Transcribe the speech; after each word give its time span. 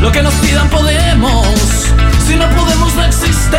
lo 0.00 0.12
que 0.12 0.22
nos 0.22 0.34
pidan 0.34 0.68
podemos. 0.68 1.46
Si 2.26 2.36
no 2.36 2.48
podemos, 2.50 2.94
no 2.94 3.04
existe. 3.04 3.58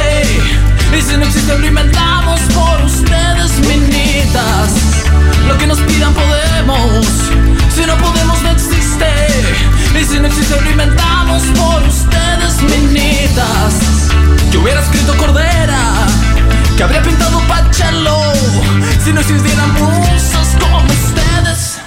Y 0.98 1.02
si 1.02 1.18
no 1.18 1.26
existe, 1.26 1.58
lo 1.58 1.66
inventamos 1.66 2.40
por 2.54 2.82
ustedes, 2.86 3.60
minitas. 3.68 4.70
Lo 5.48 5.58
que 5.58 5.68
nos 5.68 5.80
pidan 5.80 6.14
podemos. 6.14 7.06
Si 7.76 7.86
no 7.86 7.98
podemos, 7.98 8.42
no 8.42 8.52
existe. 8.52 9.08
Y 10.00 10.06
si 10.06 10.20
no 10.20 10.28
existe, 10.28 10.62
lo 10.62 10.70
inventamos 10.70 11.44
por 11.56 11.84
ustedes, 11.84 12.62
minitas. 12.62 14.10
Que 14.52 14.58
hubiera 14.58 14.82
escrito 14.82 15.16
Cordera, 15.18 16.08
que 16.76 16.84
habría 16.84 17.02
pintado 17.02 17.40
Pachelo. 17.48 18.34
Si 19.04 19.12
no 19.14 19.22
existieran 19.22 19.74
musas 19.74 20.56
como 20.60 20.84
ustedes. 20.84 21.82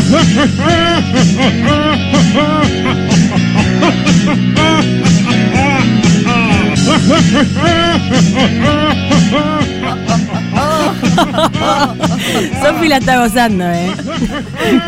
Sofi 12.62 12.88
la 12.88 12.98
está 12.98 13.18
gozando, 13.18 13.64
¿eh? 13.64 13.92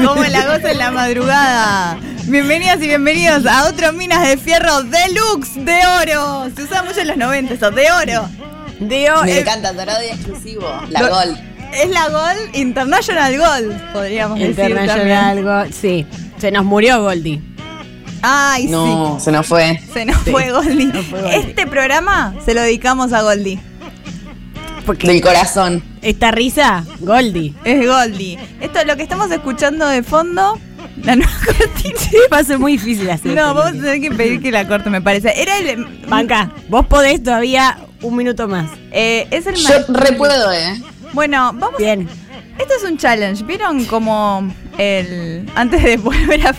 Como 0.05 0.23
la 0.25 0.47
goza 0.47 0.71
en 0.71 0.79
la 0.79 0.91
madrugada. 0.91 1.97
Bienvenidas 2.27 2.77
y 2.83 2.87
bienvenidos 2.87 3.47
a 3.47 3.67
otro 3.69 3.93
Minas 3.93 4.27
de 4.29 4.37
Fierro 4.37 4.83
Deluxe 4.85 5.55
de 5.65 5.81
oro. 6.03 6.49
Se 6.55 6.63
usaba 6.63 6.83
mucho 6.85 7.01
en 7.01 7.09
los 7.09 7.17
90 7.17 7.55
eso, 7.55 7.71
de 7.71 7.87
oro. 7.91 8.29
De 8.81 9.11
oro. 9.11 9.25
Me 9.25 9.33
Eh, 9.33 9.41
encanta, 9.41 9.73
dorado 9.73 10.01
y 10.03 10.07
exclusivo. 10.09 10.69
La 10.91 11.09
Gold. 11.09 11.52
Es 11.73 11.89
la 11.91 12.09
Gold, 12.09 12.55
International 12.57 13.37
Gold, 13.39 13.93
podríamos 13.93 14.39
decir 14.39 14.57
también. 14.57 14.81
International 14.83 15.43
Go- 15.67 15.73
Sí. 15.73 16.07
Se 16.39 16.51
nos 16.51 16.65
murió 16.65 17.01
Goldie. 17.03 17.41
Ay, 18.23 18.67
No, 18.69 19.19
se 19.21 19.33
nos 19.33 19.47
fue. 19.47 19.81
Se 19.93 20.05
nos 20.05 20.17
fue 20.19 20.51
Goldie. 20.53 20.93
fue 21.03 21.21
Goldie. 21.23 21.37
Este 21.39 21.67
programa 21.67 22.35
se 22.45 22.55
lo 22.55 22.61
dedicamos 22.61 23.13
a 23.13 23.23
Goldie. 23.23 23.59
Porque 24.87 25.07
Del 25.07 25.21
corazón. 25.21 25.83
esta 26.03 26.31
risa, 26.33 26.85
Goldie. 27.01 27.55
Es 27.65 27.87
Goldie. 27.87 28.39
Esto 28.61 28.81
es 28.81 28.87
lo 28.87 28.97
que 28.97 29.03
estamos 29.05 29.31
escuchando 29.31 29.87
de 29.87 30.03
fondo. 30.03 30.59
La 31.05 31.17
nueva 31.17 31.33
cortina. 31.47 31.99
Sí, 31.99 32.17
va 32.33 32.39
a 32.39 32.45
ser 32.45 32.59
muy 32.59 32.73
difícil 32.73 33.09
hacer. 33.11 33.35
No, 33.35 33.55
vamos 33.55 33.67
a 33.67 33.73
tener 33.73 34.01
que 34.01 34.11
pedir 34.11 34.41
que 34.43 34.51
la 34.51 34.67
corte, 34.69 34.91
me 34.91 35.01
parece. 35.01 35.41
Era 35.41 35.57
el. 35.59 35.85
Banca, 36.09 36.51
vos 36.69 36.87
podés 36.87 37.23
todavía 37.23 37.79
un 38.03 38.17
minuto 38.17 38.47
más. 38.49 38.69
eh, 38.91 39.27
es 39.31 39.47
el 39.47 39.55
Yo 39.55 39.69
maestro. 39.69 39.95
re 39.95 40.13
puedo, 40.13 40.53
¿eh? 40.53 40.83
Bueno, 41.13 41.53
vamos. 41.55 41.79
Bien. 41.79 42.09
Esto 42.59 42.75
es 42.77 42.85
un 42.91 42.99
challenge. 42.99 43.45
¿Vieron 43.45 43.85
como 43.87 44.53
el. 44.79 45.49
Antes 45.55 45.83
de 45.83 45.97
volver 45.99 46.47
a 46.47 46.55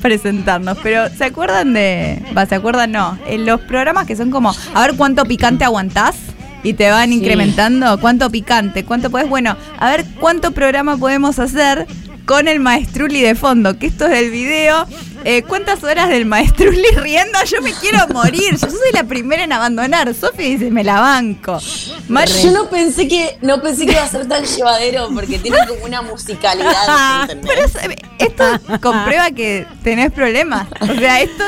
presentarnos, 0.00 0.78
pero 0.82 1.08
¿se 1.10 1.24
acuerdan 1.24 1.74
de. 1.74 2.22
Va, 2.36 2.46
¿se 2.46 2.54
acuerdan? 2.54 2.92
No. 2.92 3.18
En 3.26 3.46
los 3.46 3.60
programas 3.60 4.06
que 4.06 4.16
son 4.16 4.30
como. 4.30 4.54
A 4.74 4.86
ver 4.86 4.96
cuánto 4.96 5.24
picante 5.24 5.64
aguantás. 5.64 6.16
Y 6.62 6.74
te 6.74 6.90
van 6.90 7.12
incrementando. 7.12 8.00
¿Cuánto 8.00 8.30
picante? 8.30 8.84
¿Cuánto 8.84 9.10
podés? 9.10 9.28
Bueno, 9.28 9.56
a 9.78 9.90
ver 9.90 10.04
cuánto 10.18 10.50
programa 10.50 10.96
podemos 10.96 11.38
hacer 11.38 11.86
con 12.26 12.48
el 12.48 12.58
maestruli 12.58 13.20
de 13.20 13.36
fondo. 13.36 13.78
Que 13.78 13.86
esto 13.86 14.06
es 14.06 14.10
del 14.10 14.30
video. 14.30 14.86
Eh, 15.24 15.42
¿Cuántas 15.42 15.84
horas 15.84 16.08
del 16.08 16.26
maestruli 16.26 16.88
riendo? 16.96 17.38
Yo 17.44 17.62
me 17.62 17.72
quiero 17.72 18.06
morir. 18.08 18.52
Yo 18.52 18.70
soy 18.70 18.92
la 18.92 19.04
primera 19.04 19.44
en 19.44 19.52
abandonar. 19.52 20.12
Sofi 20.14 20.56
dice, 20.56 20.70
me 20.70 20.82
la 20.82 21.00
banco. 21.00 21.60
Mar- 22.08 22.28
Yo 22.28 22.50
no 22.52 22.70
pensé 22.70 23.06
que 23.06 23.38
no 23.42 23.60
pensé 23.60 23.84
que 23.86 23.92
iba 23.92 24.02
a 24.02 24.08
ser 24.08 24.26
tan 24.26 24.44
llevadero 24.44 25.08
porque 25.14 25.38
tiene 25.38 25.58
como 25.68 25.84
una 25.84 26.00
musicalidad, 26.02 27.22
¿entendés? 27.30 27.72
Pero 27.72 27.92
es- 27.92 27.96
esto 28.18 28.44
comprueba 28.80 29.30
que 29.30 29.66
tenés 29.82 30.10
problemas. 30.12 30.66
O 30.80 30.86
sea, 30.86 31.20
esto. 31.20 31.44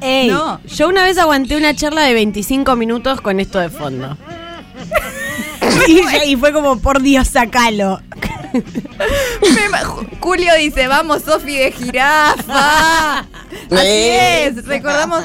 Ey, 0.00 0.28
No. 0.28 0.60
yo 0.64 0.88
una 0.88 1.02
vez 1.02 1.18
aguanté 1.18 1.56
una 1.56 1.74
charla 1.74 2.02
de 2.02 2.14
25 2.14 2.76
minutos 2.76 3.20
con 3.20 3.40
esto 3.40 3.58
de 3.58 3.68
fondo. 3.70 4.16
y 6.26 6.36
fue 6.36 6.52
como, 6.52 6.78
por 6.80 7.02
Dios, 7.02 7.28
sacalo. 7.28 8.00
Julio 10.20 10.54
dice: 10.56 10.86
Vamos, 10.88 11.22
Sofi 11.22 11.56
de 11.56 11.72
jirafa. 11.72 13.18
Así 13.70 14.08
es. 14.10 14.66
Recordamos 14.66 15.22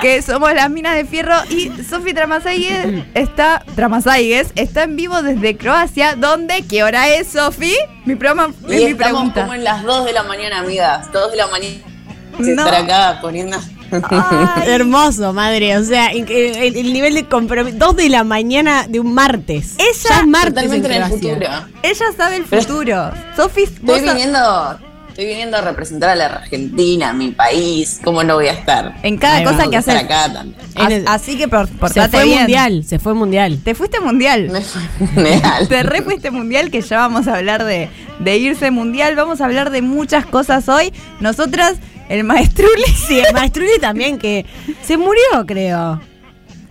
que 0.00 0.22
somos 0.22 0.52
las 0.54 0.70
minas 0.70 0.94
de 0.96 1.04
fierro 1.04 1.34
y 1.50 1.70
Sofi 1.82 2.12
Tramasaigues 2.14 3.04
está. 3.14 3.64
Tramasaigues 3.74 4.48
está 4.54 4.84
en 4.84 4.96
vivo 4.96 5.22
desde 5.22 5.56
Croacia. 5.56 6.16
¿Dónde? 6.16 6.64
¿Qué 6.68 6.82
hora 6.82 7.08
es, 7.08 7.28
Sofi? 7.28 7.74
Mi 8.04 8.14
programa 8.14 8.52
Y 8.68 8.74
es 8.74 8.80
mi 8.84 8.90
estamos 8.90 8.96
pregunta. 8.96 9.40
como 9.42 9.54
en 9.54 9.64
las 9.64 9.82
2 9.82 10.04
de 10.06 10.12
la 10.12 10.22
mañana, 10.22 10.58
amigas. 10.60 11.10
2 11.12 11.30
de 11.30 11.36
la 11.36 11.46
mañana. 11.48 11.76
No. 12.38 12.46
Estar 12.48 12.74
acá 12.74 13.18
poniendo. 13.20 13.58
Ay, 13.90 14.68
Hermoso, 14.68 15.32
madre. 15.32 15.76
O 15.76 15.84
sea, 15.84 16.08
el, 16.08 16.24
el 16.30 16.92
nivel 16.92 17.14
de 17.14 17.24
compromiso. 17.26 17.76
Dos 17.78 17.96
de 17.96 18.08
la 18.08 18.24
mañana 18.24 18.86
de 18.88 19.00
un 19.00 19.12
martes. 19.14 19.74
Ella- 19.78 20.08
Ya 20.08 20.20
es 20.20 20.26
martes 20.26 20.64
en 20.72 20.84
el 20.84 21.04
futuro. 21.04 21.36
ella 21.82 22.04
sabe 22.16 22.36
el 22.36 22.44
futuro. 22.44 23.10
Sofi, 23.36 23.62
Estoy 23.64 24.00
viniendo, 24.00 24.78
estoy 25.08 25.26
viniendo 25.26 25.56
a 25.56 25.60
representar 25.62 26.10
a 26.10 26.14
la 26.14 26.26
Argentina, 26.26 27.12
mi 27.12 27.30
país. 27.30 28.00
¿Cómo 28.04 28.22
no 28.24 28.34
voy 28.34 28.48
a 28.48 28.52
estar? 28.52 28.96
en 29.02 29.16
cada 29.18 29.42
cosa 29.44 29.68
que 29.70 29.76
haces. 29.76 29.94
acá 29.94 30.32
también. 30.32 30.56
En 30.76 30.92
el- 30.92 31.08
As- 31.08 31.22
Así 31.22 31.36
que 31.38 31.48
por, 31.48 31.66
Se 31.68 31.74
portate 31.74 32.08
fue 32.10 32.24
bien. 32.24 32.38
mundial, 32.40 32.84
se 32.84 32.98
fue 32.98 33.14
mundial. 33.14 33.58
Te 33.64 33.74
fuiste 33.74 34.00
mundial. 34.00 34.50
Me 34.50 34.60
fue 34.60 34.82
real. 35.14 35.68
Te 35.68 35.82
re 35.82 36.02
fuiste 36.02 36.30
mundial, 36.30 36.70
que 36.70 36.80
ya 36.82 36.98
vamos 36.98 37.28
a 37.28 37.36
hablar 37.36 37.64
de, 37.64 37.88
de 38.18 38.36
irse 38.38 38.70
mundial. 38.70 39.14
Vamos 39.16 39.40
a 39.40 39.44
hablar 39.46 39.70
de 39.70 39.82
muchas 39.82 40.26
cosas 40.26 40.68
hoy. 40.68 40.92
Nosotras, 41.20 41.74
el 42.08 42.24
maestruli, 42.24 42.84
Sí, 43.06 43.18
el 43.20 43.32
maestruli 43.32 43.78
también 43.80 44.18
que 44.18 44.44
se 44.82 44.96
murió, 44.96 45.44
creo. 45.46 46.00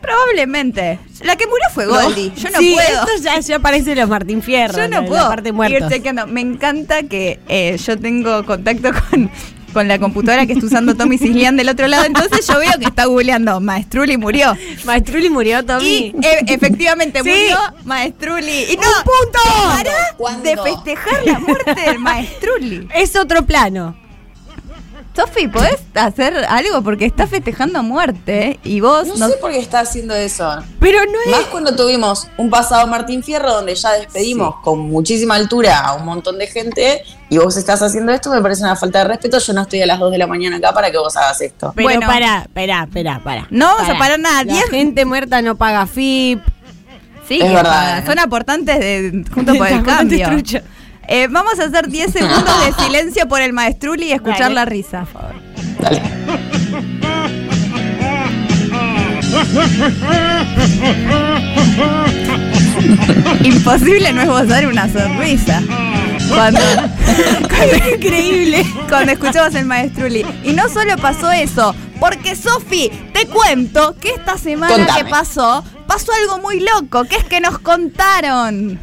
probablemente. 0.02 1.00
La 1.24 1.36
que 1.36 1.48
murió 1.48 1.66
fue 1.74 1.86
Goldie. 1.88 2.32
Yo 2.36 2.50
no 2.52 2.60
sí, 2.60 2.74
puedo. 2.76 2.88
esto 3.08 3.24
ya, 3.24 3.40
ya 3.40 3.60
parece 3.60 3.96
los 3.96 4.08
Martín 4.10 4.42
Fierro. 4.42 4.74
Yo 4.74 4.80
la- 4.82 4.88
no 4.88 5.02
la 5.02 5.08
puedo 5.08 5.28
parte 5.28 5.50
ir 5.50 5.54
muertos. 5.56 5.90
chequeando. 5.92 6.28
Me 6.28 6.42
encanta 6.42 7.04
que 7.04 7.40
eh, 7.48 7.78
yo 7.84 7.98
tengo 8.00 8.46
contacto 8.46 8.92
con, 9.10 9.32
con 9.74 9.88
la 9.88 9.98
computadora 9.98 10.46
que 10.46 10.54
está 10.54 10.66
usando 10.68 10.96
Tommy 10.96 11.18
Cislian 11.18 11.58
del 11.58 11.70
otro 11.70 11.88
lado. 11.88 12.06
Entonces 12.06 12.46
yo 12.48 12.60
veo 12.60 12.72
que 12.80 12.86
está 12.86 13.06
googleando. 13.06 13.60
Maestruli 13.60 14.18
murió. 14.18 14.56
Maestruli 14.86 15.30
murió, 15.30 15.66
Tommy. 15.66 15.88
Y 15.88 16.16
eh, 16.22 16.44
efectivamente 16.48 17.22
Sí. 17.24 17.30
murió 17.30 17.58
Maestruli. 17.86 18.64
Y 18.74 18.78
no, 18.78 18.84
¡Un 18.84 19.04
punto! 19.04 19.40
¿Cuándo? 20.18 20.44
de 20.44 20.58
festejar 20.58 21.26
la 21.26 21.40
muerte 21.40 21.74
del 21.74 21.98
Maestruli. 22.00 22.88
Es 22.94 23.16
otro 23.16 23.44
plano. 23.44 23.98
Sofi, 25.16 25.48
¿podés 25.48 25.78
hacer 25.94 26.46
algo? 26.50 26.82
Porque 26.82 27.06
está 27.06 27.26
festejando 27.26 27.82
muerte 27.84 28.48
¿eh? 28.48 28.60
y 28.64 28.82
vos 28.82 29.08
No 29.08 29.16
no- 29.16 29.28
sé 29.30 29.38
por 29.38 29.50
qué 29.52 29.60
está 29.60 29.80
haciendo 29.80 30.14
eso. 30.14 30.58
Pero 30.80 31.00
no 31.06 31.12
es. 31.26 31.32
Más 31.32 31.46
cuando 31.52 31.74
tuvimos 31.74 32.28
un 32.38 32.50
pasado 32.50 32.86
Martín 32.88 33.24
Fierro 33.24 33.54
donde 33.54 33.76
ya 33.76 33.94
despedimos 33.94 34.56
con 34.62 34.80
muchísima 34.80 35.36
altura 35.36 35.80
a 35.80 35.94
un 35.94 36.04
montón 36.04 36.38
de 36.38 36.48
gente 36.48 37.02
y 37.30 37.38
vos 37.38 37.56
estás 37.56 37.82
haciendo 37.82 38.12
esto, 38.12 38.30
me 38.30 38.42
parece 38.42 38.64
una 38.64 38.76
falta 38.76 39.00
de 39.00 39.06
respeto. 39.06 39.40
Yo 39.40 39.54
no 39.54 39.62
estoy 39.62 39.82
a 39.82 39.86
las 39.86 40.00
2 40.00 40.12
de 40.12 40.18
la 40.18 40.28
mañana 40.28 40.58
acá 40.58 40.74
para 40.74 40.92
que 40.92 40.98
vos 40.98 41.16
hagas 41.16 41.40
esto. 41.40 41.72
Pero 41.76 41.88
Bueno. 41.88 42.08
pará, 42.08 42.48
pará, 42.54 42.86
pará, 42.94 43.22
pará. 43.24 43.48
No 43.52 43.68
vamos 43.68 43.84
a 43.84 43.88
Pará. 43.88 44.00
parar 44.00 44.20
nada, 44.20 44.44
La 44.44 44.54
diez- 44.54 44.70
gente 44.70 45.06
muerta 45.06 45.42
no 45.42 45.56
paga 45.56 45.88
FIP. 45.88 46.42
Sí, 47.28 47.40
Es 47.40 47.44
que 47.46 47.50
verdad, 47.56 47.64
paga. 47.64 47.98
¿eh? 48.00 48.04
son 48.06 48.20
aportantes 48.20 48.80
de 48.80 49.24
Juntos 49.34 49.58
por 49.58 49.68
el 49.70 49.82
Cambio. 49.84 50.28
trucho. 50.30 50.60
Eh, 51.08 51.28
vamos 51.30 51.60
a 51.60 51.66
hacer 51.66 51.88
10 51.88 52.12
segundos 52.12 52.66
de 52.66 52.74
silencio 52.84 53.28
por 53.28 53.42
el 53.42 53.54
maestruli 53.54 54.08
y 54.08 54.12
escuchar 54.12 54.40
Dale. 54.40 54.56
la 54.56 54.66
risa. 54.66 55.06
Dale. 55.80 56.02
Imposible 63.44 64.12
no 64.14 64.22
esbozar 64.22 64.66
una 64.68 64.92
sonrisa. 64.92 65.62
Cuando, 66.30 66.60
increíble 67.96 68.66
cuando 68.90 69.12
escuchamos 69.14 69.54
el 69.56 69.66
maestruli. 69.66 70.26
Y 70.44 70.54
no 70.54 70.68
solo 70.70 70.98
pasó 70.98 71.32
eso, 71.32 71.76
porque 72.00 72.36
Sofi, 72.36 72.90
te 73.14 73.28
cuento 73.28 73.96
que 74.00 74.10
esta 74.10 74.38
semana 74.38 74.76
Contame. 74.76 75.04
que 75.04 75.10
pasó, 75.10 75.64
pasó 75.88 76.12
algo 76.24 76.40
muy 76.40 76.62
loco, 76.62 77.04
que 77.06 77.18
es 77.18 77.24
que 77.26 77.40
nos 77.40 77.60
contaron. 77.60 78.80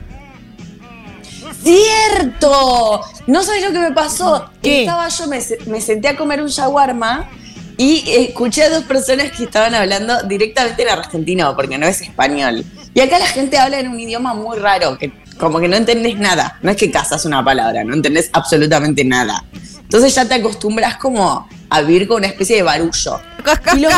¡Cierto! 1.63 3.01
No 3.27 3.43
sabes 3.43 3.65
lo 3.65 3.73
que 3.73 3.79
me 3.79 3.93
pasó. 3.93 4.51
¿Qué? 4.63 4.81
Estaba 4.81 5.09
yo, 5.09 5.27
me, 5.29 5.41
se- 5.41 5.59
me 5.67 5.81
senté 5.81 6.09
a 6.09 6.17
comer 6.17 6.43
un 6.43 6.49
shawarma 6.49 7.29
y 7.77 8.05
escuché 8.09 8.65
a 8.65 8.71
dos 8.71 8.85
personas 8.85 9.33
que 9.33 9.45
estaban 9.45 9.75
hablando 9.75 10.23
directamente 10.25 10.83
en 10.83 10.89
argentino, 10.91 11.55
porque 11.57 11.79
no 11.79 11.87
es 11.87 12.01
español. 12.03 12.65
Y 12.95 13.01
acá 13.01 13.19
la 13.19 13.27
gente 13.27 13.59
habla 13.59 13.79
en 13.81 13.89
un 13.89 13.99
idioma 13.99 14.35
muy 14.35 14.59
raro, 14.59 14.99
que 14.99 15.13
como 15.39 15.59
que 15.61 15.69
no 15.69 15.77
entendés 15.77 16.19
nada. 16.19 16.59
No 16.63 16.71
es 16.71 16.77
que 16.77 16.91
casas 16.91 17.25
una 17.25 17.45
palabra, 17.45 17.83
no 17.85 17.95
entendés 17.95 18.31
absolutamente 18.33 19.05
nada. 19.05 19.45
Entonces 19.81 20.15
ya 20.15 20.25
te 20.27 20.35
acostumbras 20.35 20.97
como 20.97 21.49
a 21.71 21.81
vivir 21.81 22.07
con 22.07 22.19
una 22.19 22.27
especie 22.27 22.57
de 22.57 22.63
barullo. 22.63 23.21
Y 23.77 23.81
los 23.81 23.93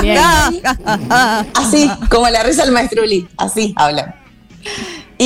Así, 1.55 1.91
como 2.11 2.29
la 2.29 2.43
risa 2.43 2.63
del 2.65 2.73
maestro 2.73 3.03
Uli, 3.03 3.29
así 3.37 3.75
hablan. 3.77 4.15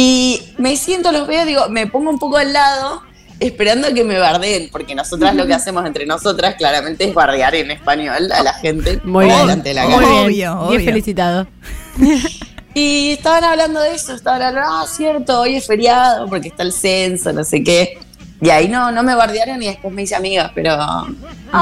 Y 0.00 0.40
me 0.58 0.76
siento, 0.76 1.10
los 1.10 1.26
veo, 1.26 1.44
digo, 1.44 1.68
me 1.70 1.88
pongo 1.88 2.08
un 2.10 2.20
poco 2.20 2.36
al 2.36 2.52
lado, 2.52 3.02
esperando 3.40 3.88
a 3.88 3.92
que 3.92 4.04
me 4.04 4.16
bardeen, 4.16 4.68
porque 4.70 4.94
nosotras 4.94 5.34
lo 5.34 5.44
que 5.44 5.54
hacemos 5.54 5.84
entre 5.84 6.06
nosotras 6.06 6.54
claramente 6.56 7.02
es 7.02 7.12
bardear 7.14 7.56
en 7.56 7.72
español 7.72 8.30
a 8.30 8.42
la 8.44 8.52
gente 8.54 9.00
Muy 9.02 9.24
bien. 9.26 9.38
delante 9.40 9.70
de 9.70 9.74
la 9.74 9.88
Muy 9.88 9.98
bien. 10.04 10.10
Obvio, 10.12 10.26
Bien 10.28 10.48
obvio. 10.78 10.80
felicitado. 10.84 11.48
Y 12.74 13.10
estaban 13.12 13.42
hablando 13.42 13.80
de 13.80 13.92
eso, 13.94 14.14
estaban 14.14 14.40
hablando, 14.40 14.70
ah, 14.70 14.84
cierto, 14.86 15.40
hoy 15.40 15.56
es 15.56 15.66
feriado 15.66 16.28
porque 16.28 16.46
está 16.48 16.62
el 16.62 16.72
censo, 16.72 17.32
no 17.32 17.42
sé 17.42 17.64
qué. 17.64 17.98
Y 18.40 18.50
ahí 18.50 18.68
no, 18.68 18.92
no 18.92 19.02
me 19.02 19.16
bardearon 19.16 19.60
y 19.60 19.66
después 19.66 19.92
me 19.92 20.02
hice 20.02 20.14
amigas, 20.14 20.52
pero 20.54 20.76
ah, 20.78 21.04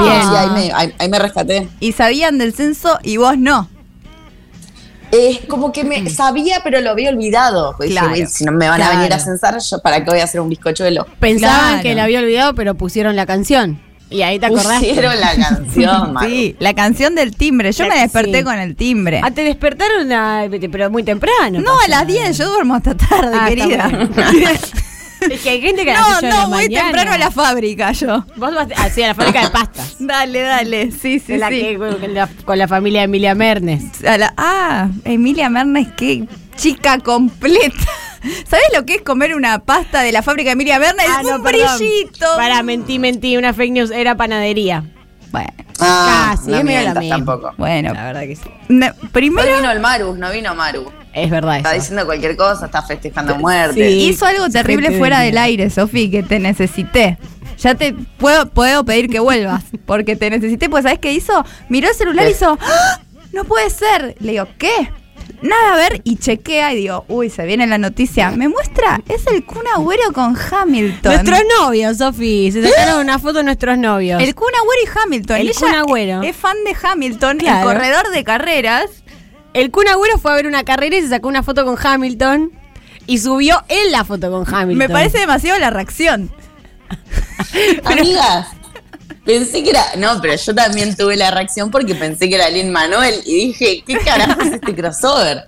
Bien. 0.02 0.20
sí, 0.20 0.36
ahí 0.36 0.50
me, 0.50 0.72
ahí- 0.74 0.94
ahí 0.98 1.08
me 1.08 1.18
rescaté. 1.18 1.68
Y 1.80 1.92
sabían 1.92 2.36
del 2.36 2.52
censo 2.52 2.98
y 3.02 3.16
vos 3.16 3.38
no. 3.38 3.70
Es 5.12 5.40
como 5.48 5.72
que 5.72 5.84
me 5.84 6.08
sabía, 6.10 6.60
pero 6.64 6.80
lo 6.80 6.90
había 6.90 7.10
olvidado. 7.10 7.74
Pues 7.76 7.90
Claro, 7.90 8.12
"Uy, 8.12 8.26
si 8.26 8.44
no 8.44 8.52
me 8.52 8.68
van 8.68 8.82
a 8.82 8.90
venir 8.90 9.12
a 9.12 9.18
censar, 9.18 9.58
yo 9.60 9.78
para 9.80 10.04
qué 10.04 10.10
voy 10.10 10.20
a 10.20 10.24
hacer 10.24 10.40
un 10.40 10.48
bizcochuelo. 10.48 11.06
Pensaban 11.20 11.58
Claro. 11.68 11.82
que 11.82 11.94
la 11.94 12.04
había 12.04 12.18
olvidado, 12.20 12.54
pero 12.54 12.74
pusieron 12.74 13.16
la 13.16 13.24
canción. 13.26 13.80
Y 14.08 14.22
ahí 14.22 14.38
te 14.38 14.46
acordás. 14.46 14.78
Pusieron 14.78 15.18
la 15.20 15.34
canción, 15.34 16.12
Maru. 16.12 16.28
Sí, 16.28 16.56
la 16.60 16.74
canción 16.74 17.14
del 17.16 17.34
timbre. 17.36 17.72
Yo 17.72 17.88
La- 17.88 17.94
me 17.94 18.00
desperté 18.02 18.38
sí. 18.38 18.44
con 18.44 18.56
el 18.58 18.76
timbre. 18.76 19.20
Ah, 19.22 19.30
te 19.32 19.42
despertaron, 19.42 20.12
a- 20.12 20.44
pero 20.70 20.90
muy 20.90 21.02
temprano. 21.02 21.60
No, 21.60 21.72
a 21.80 21.88
las 21.88 22.06
10, 22.06 22.38
yo 22.38 22.48
duermo 22.48 22.74
hasta 22.76 22.94
tarde, 22.96 23.36
Ah, 23.36 23.48
está 23.48 23.66
querida. 23.66 23.90
Es 25.30 25.40
que 25.40 25.50
hay 25.50 25.60
gente 25.60 25.84
que 25.84 25.92
no, 25.92 26.20
de 26.20 26.28
no, 26.28 26.48
mañana- 26.48 26.84
temprano 26.84 27.12
a 27.12 27.18
la 27.18 27.30
fábrica 27.30 27.92
yo. 27.92 28.24
Vos 28.36 28.54
vas 28.54 28.68
así 28.76 29.02
a 29.02 29.08
la 29.08 29.14
fábrica 29.14 29.42
de 29.44 29.50
pastas. 29.50 29.96
Dale, 29.98 30.40
dale, 30.40 30.92
sí, 30.92 31.18
sí, 31.20 31.32
de 31.32 31.38
la 31.38 31.48
sí. 31.48 31.60
que- 31.60 31.78
con, 31.78 32.14
la, 32.14 32.26
con 32.44 32.58
la 32.58 32.68
familia 32.68 33.02
Emilia 33.02 33.34
Mernes. 33.34 34.04
A 34.04 34.18
la- 34.18 34.34
ah, 34.36 34.88
Emilia 35.04 35.48
Mernes, 35.48 35.88
qué 35.96 36.24
chica 36.56 36.98
completa. 36.98 37.74
¿Sabes 38.48 38.66
lo 38.74 38.84
que 38.84 38.96
es 38.96 39.02
comer 39.02 39.34
una 39.34 39.60
pasta 39.60 40.02
de 40.02 40.10
la 40.12 40.22
fábrica 40.22 40.48
de 40.50 40.52
Emilia 40.54 40.78
Mernes? 40.78 41.06
Ah, 41.08 41.20
un 41.22 41.30
no, 41.30 41.42
perdón. 41.42 41.78
brillito. 41.78 42.26
Para, 42.36 42.62
mentí, 42.62 42.98
mentí, 42.98 43.36
una 43.36 43.52
fake 43.52 43.72
news, 43.72 43.90
era 43.90 44.16
panadería. 44.16 44.84
Bueno, 45.36 45.52
Ah, 45.78 46.30
Casi, 46.36 46.50
no 46.50 46.56
es 46.56 46.64
medio 46.64 46.78
la 46.78 46.84
mientas 46.94 47.00
misma. 47.02 47.16
tampoco. 47.16 47.54
bueno. 47.58 47.92
La 47.92 48.04
verdad 48.04 48.22
que 48.22 48.36
sí. 48.36 48.48
Hoy 48.70 49.08
primero 49.12 49.56
vino 49.56 49.70
el 49.70 49.80
Maru, 49.80 50.16
no 50.16 50.30
vino 50.30 50.54
Maru. 50.54 50.90
Es 51.12 51.30
verdad 51.30 51.58
Está 51.58 51.70
eso. 51.72 51.80
diciendo 51.82 52.06
cualquier 52.06 52.36
cosa, 52.36 52.66
está 52.66 52.82
festejando 52.82 53.36
muerte. 53.36 53.74
Sí. 53.88 54.08
hizo 54.08 54.24
algo 54.26 54.48
terrible 54.48 54.90
fuera 54.98 55.20
de 55.20 55.26
del 55.26 55.38
aire, 55.38 55.68
Sofi, 55.70 56.10
que 56.10 56.22
te 56.22 56.38
necesité. 56.38 57.18
Ya 57.58 57.74
te 57.74 57.94
puedo, 58.18 58.48
puedo 58.50 58.84
pedir 58.84 59.08
que 59.10 59.18
vuelvas, 59.20 59.64
porque 59.86 60.14
te 60.16 60.28
necesité, 60.30 60.68
pues 60.68 60.82
¿sabes 60.84 60.98
qué 60.98 61.12
hizo? 61.12 61.44
Miró 61.70 61.88
el 61.88 61.94
celular 61.94 62.26
y 62.28 62.32
hizo, 62.32 62.58
¡Ah! 62.60 63.00
no 63.32 63.44
puede 63.44 63.70
ser. 63.70 64.14
Le 64.20 64.32
digo, 64.32 64.46
¿qué? 64.58 64.90
Nada, 65.42 65.74
a 65.74 65.76
ver, 65.76 66.00
y 66.04 66.16
chequea 66.16 66.72
y 66.72 66.76
digo, 66.76 67.04
uy, 67.08 67.28
se 67.30 67.44
viene 67.44 67.66
la 67.66 67.78
noticia. 67.78 68.30
Me 68.30 68.48
muestra, 68.48 69.00
es 69.08 69.26
el 69.26 69.44
Kun 69.44 69.62
Agüero 69.74 70.12
con 70.12 70.36
Hamilton. 70.36 71.12
Nuestros 71.12 71.40
novios, 71.60 71.98
Sofi. 71.98 72.50
Se 72.52 72.66
sacaron 72.68 73.00
una 73.02 73.18
foto 73.18 73.34
de 73.38 73.44
nuestros 73.44 73.76
novios. 73.78 74.22
El 74.22 74.34
Kun 74.34 74.48
Agüero 74.54 74.82
y 74.84 74.98
Hamilton. 74.98 75.36
El 75.36 75.52
Kun 75.54 75.74
Agüero. 75.74 76.22
Es 76.22 76.36
fan 76.36 76.56
de 76.64 76.76
Hamilton, 76.82 77.38
Claro. 77.38 77.70
el 77.70 77.76
corredor 77.76 78.10
de 78.10 78.24
carreras. 78.24 78.90
El 79.52 79.70
Kun 79.70 79.88
Agüero 79.88 80.18
fue 80.18 80.32
a 80.32 80.34
ver 80.34 80.46
una 80.46 80.64
carrera 80.64 80.96
y 80.96 81.02
se 81.02 81.08
sacó 81.08 81.28
una 81.28 81.42
foto 81.42 81.64
con 81.64 81.76
Hamilton 81.82 82.52
y 83.06 83.18
subió 83.18 83.62
él 83.68 83.92
la 83.92 84.04
foto 84.04 84.30
con 84.30 84.42
Hamilton. 84.46 84.78
Me 84.78 84.88
parece 84.88 85.18
demasiado 85.18 85.58
la 85.58 85.70
reacción. 85.70 86.30
Amigas, 87.84 88.48
pensé 89.24 89.62
que 89.62 89.70
era. 89.70 89.82
No, 89.98 90.20
pero 90.20 90.34
yo 90.36 90.54
también 90.54 90.96
tuve 90.96 91.16
la 91.16 91.30
reacción 91.30 91.70
porque 91.70 91.94
pensé 91.94 92.28
que 92.28 92.34
era 92.36 92.48
Lin 92.50 92.70
Manuel 92.70 93.14
y 93.24 93.46
dije, 93.46 93.82
¿qué 93.86 93.98
carajo 93.98 94.40
es 94.40 94.52
este 94.54 94.74
crossover? 94.74 95.44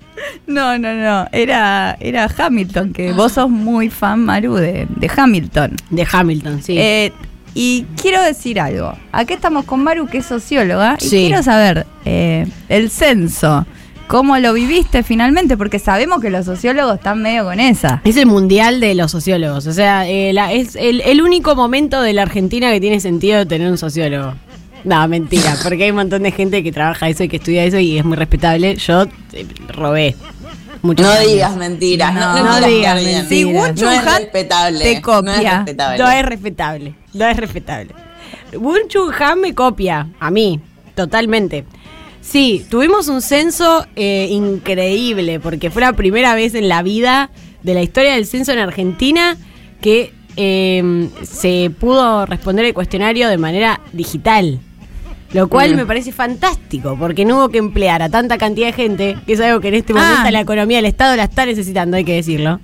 No, 0.47 0.79
no, 0.79 0.95
no. 0.95 1.29
Era, 1.33 1.97
era 2.01 2.29
Hamilton, 2.37 2.93
que 2.93 3.13
vos 3.13 3.33
sos 3.33 3.49
muy 3.49 3.89
fan, 3.91 4.25
Maru, 4.25 4.55
de, 4.57 4.87
de 4.89 5.11
Hamilton. 5.17 5.77
De 5.91 6.07
Hamilton, 6.11 6.63
sí. 6.63 6.77
Eh, 6.79 7.13
y 7.55 7.87
quiero 8.01 8.23
decir 8.23 8.61
algo. 8.61 8.93
Aquí 9.13 9.33
estamos 9.35 9.65
con 9.65 9.83
Maru, 9.83 10.07
que 10.07 10.19
es 10.19 10.27
socióloga, 10.27 10.97
y 11.01 11.05
Sí. 11.09 11.27
quiero 11.29 11.43
saber 11.43 11.87
eh, 12.05 12.47
el 12.69 12.91
censo. 12.91 13.67
¿Cómo 14.09 14.39
lo 14.39 14.55
viviste 14.55 15.03
finalmente? 15.03 15.57
Porque 15.57 15.79
sabemos 15.79 16.21
que 16.21 16.31
los 16.31 16.47
sociólogos 16.47 16.95
están 16.97 17.21
medio 17.23 17.45
con 17.45 17.61
esa. 17.61 18.01
Es 18.05 18.17
el 18.17 18.27
mundial 18.27 18.81
de 18.81 18.95
los 18.95 19.11
sociólogos. 19.11 19.67
O 19.67 19.73
sea, 19.73 20.09
eh, 20.09 20.33
la- 20.33 20.53
es 20.53 20.75
el, 20.77 21.03
el 21.03 21.21
único 21.23 21.55
momento 21.55 22.01
de 22.01 22.15
la 22.15 22.23
Argentina 22.23 22.73
que 22.73 22.81
tiene 22.81 23.01
sentido 23.01 23.47
tener 23.47 23.71
un 23.71 23.77
sociólogo. 23.79 24.35
No, 24.85 25.07
mentira, 25.09 25.57
porque 25.63 25.85
hay 25.85 25.91
un 25.91 25.97
montón 25.97 26.23
de 26.23 26.31
gente 26.33 26.63
que 26.63 26.73
trabaja 26.73 27.09
eso 27.09 27.23
y 27.25 27.29
que 27.29 27.37
estudia 27.37 27.65
eso 27.65 27.79
y 27.79 27.99
es 27.99 28.05
muy 28.05 28.17
respetable. 28.17 28.77
Yo 28.77 29.03
eh, 29.33 29.47
robé. 29.69 30.17
muchos 30.81 31.05
No 31.05 31.13
años. 31.13 31.27
digas 31.31 31.57
mentiras, 31.57 32.15
no, 32.15 32.21
No, 32.21 32.45
no, 32.45 32.61
no 32.61 32.67
digas 32.67 32.95
mentiras. 32.95 33.29
Si 33.29 33.45
Wu 33.45 33.53
No 33.53 33.67
es 33.67 33.75
Chun-han 33.75 34.05
respetable. 34.23 34.79
te 34.79 34.85
No 34.93 34.97
es 34.97 35.01
copia. 35.03 35.57
respetable. 35.59 35.99
No 35.99 36.11
es 36.11 36.25
respetable. 36.27 36.95
No 37.13 37.27
es 37.27 37.37
respetable. 37.37 37.95
Wun 38.57 38.79
Chun 38.89 39.13
Han 39.21 39.41
me 39.41 39.55
copia. 39.55 40.07
A 40.21 40.31
mí. 40.31 40.61
Totalmente. 40.95 41.65
Sí, 42.21 42.65
tuvimos 42.71 43.09
un 43.09 43.23
censo 43.23 43.87
eh, 43.97 44.29
increíble 44.31 45.41
porque 45.41 45.71
fue 45.71 45.81
la 45.83 45.93
primera 45.95 46.35
vez 46.35 46.55
en 46.55 46.69
la 46.69 46.83
vida 46.83 47.31
de 47.63 47.75
la 47.75 47.83
historia 47.83 48.15
del 48.15 48.27
censo 48.27 48.53
en 48.53 48.59
Argentina 48.59 49.37
que 49.81 50.13
eh, 50.37 51.09
se 51.23 51.71
pudo 51.81 52.27
responder 52.27 52.65
el 52.67 52.75
cuestionario 52.75 53.29
de 53.29 53.39
manera 53.39 53.81
digital. 53.93 54.61
Lo 55.33 55.49
cual 55.49 55.75
Mm. 55.75 55.77
me 55.77 55.87
parece 55.87 56.11
fantástico, 56.13 56.97
porque 56.99 57.25
no 57.27 57.37
hubo 57.37 57.49
que 57.51 57.59
emplear 57.59 58.01
a 58.03 58.09
tanta 58.09 58.39
cantidad 58.39 58.69
de 58.69 58.73
gente, 58.73 59.19
que 59.27 59.35
es 59.35 59.41
algo 59.41 59.61
que 59.61 59.69
en 59.69 59.75
este 59.75 59.93
Ah. 59.95 59.97
momento 59.97 60.31
la 60.31 60.41
economía 60.41 60.79
del 60.79 60.87
Estado 60.87 61.17
la 61.17 61.25
está 61.25 61.45
necesitando, 61.45 61.97
hay 61.99 62.05
que 62.05 62.15
decirlo. 62.15 62.61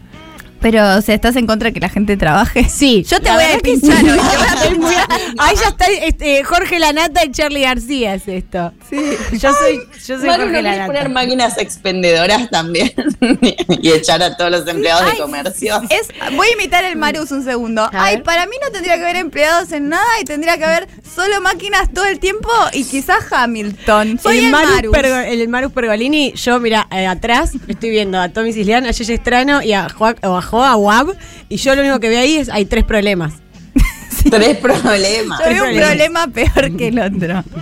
Pero, 0.64 0.97
o 0.97 1.02
sea, 1.02 1.14
¿estás 1.14 1.37
en 1.37 1.47
contra 1.47 1.68
de 1.68 1.75
que 1.75 1.80
la 1.80 1.90
gente 1.90 2.16
trabaje? 2.16 2.64
Sí. 2.71 3.04
Yo 3.06 3.18
te 3.21 3.28
La 3.28 3.35
voy 3.35 3.44
a 3.44 3.59
pinchar 3.59 3.99
sí. 3.99 4.09
hoy. 4.09 4.18
Ahí 5.38 5.56
ya 5.61 5.68
está 5.68 5.85
este, 5.88 6.42
Jorge 6.42 6.78
Lanata 6.78 7.23
y 7.23 7.33
Charlie 7.33 7.61
García 7.61 8.14
es 8.14 8.26
esto. 8.26 8.73
Sí. 8.88 8.97
Yo 9.33 9.52
soy, 9.52 9.80
yo 10.06 10.18
soy 10.18 10.26
Maru, 10.26 10.47
¿no 10.47 10.52
Jorge 10.52 10.62
querés 10.62 10.87
poner 10.87 11.09
máquinas 11.11 11.59
expendedoras 11.59 12.49
también? 12.49 12.90
y 13.83 13.92
echar 13.92 14.23
a 14.23 14.35
todos 14.38 14.50
los 14.52 14.66
empleados 14.66 15.02
Ay, 15.04 15.16
de 15.16 15.23
comercio. 15.23 15.83
Es, 15.90 16.09
voy 16.35 16.49
a 16.49 16.52
imitar 16.54 16.83
el 16.85 16.97
Marus 16.97 17.30
un 17.30 17.44
segundo. 17.44 17.87
Ay, 17.92 18.23
para 18.23 18.47
mí 18.47 18.56
no 18.64 18.71
tendría 18.71 18.97
que 18.97 19.02
haber 19.02 19.16
empleados 19.16 19.71
en 19.73 19.90
nada 19.90 20.06
y 20.23 20.25
tendría 20.25 20.56
que 20.56 20.64
haber 20.64 20.88
solo 21.14 21.42
máquinas 21.42 21.92
todo 21.92 22.06
el 22.06 22.18
tiempo 22.21 22.49
y 22.73 22.85
quizás 22.85 23.18
Hamilton. 23.30 24.18
Soy 24.18 24.38
el, 24.38 24.44
el, 24.47 24.50
Marus 24.50 24.71
Marus. 24.76 24.97
Pergo- 24.97 25.26
el 25.26 25.49
Marus 25.49 25.73
Pergolini, 25.73 26.33
yo 26.33 26.59
mira, 26.59 26.88
eh, 26.90 27.06
atrás 27.06 27.52
estoy 27.68 27.90
viendo 27.90 28.18
a 28.18 28.30
Tommy 28.30 28.54
Cislián, 28.54 28.87
a 28.87 28.92
Yeye 28.92 29.12
Estrano 29.14 29.61
y 29.62 29.75
a 29.75 29.90
Joa, 29.90 30.14
o 30.23 30.37
a 30.37 30.42
Joa 30.54 30.76
Wab, 30.76 31.16
y 31.49 31.56
yo 31.56 31.75
lo 31.75 31.82
único 31.82 31.99
que 32.00 32.08
veo 32.08 32.20
ahí 32.20 32.37
es 32.37 32.49
hay 32.49 32.64
tres 32.64 32.84
problemas. 32.84 33.34
Tres 34.30 34.56
problemas. 34.56 35.38
Yo 35.44 35.50
veo 35.50 35.64
un 35.64 35.76
problema 35.76 36.26
peor 36.28 36.76
que 36.76 36.88
el 36.88 36.99
otro. 36.99 37.44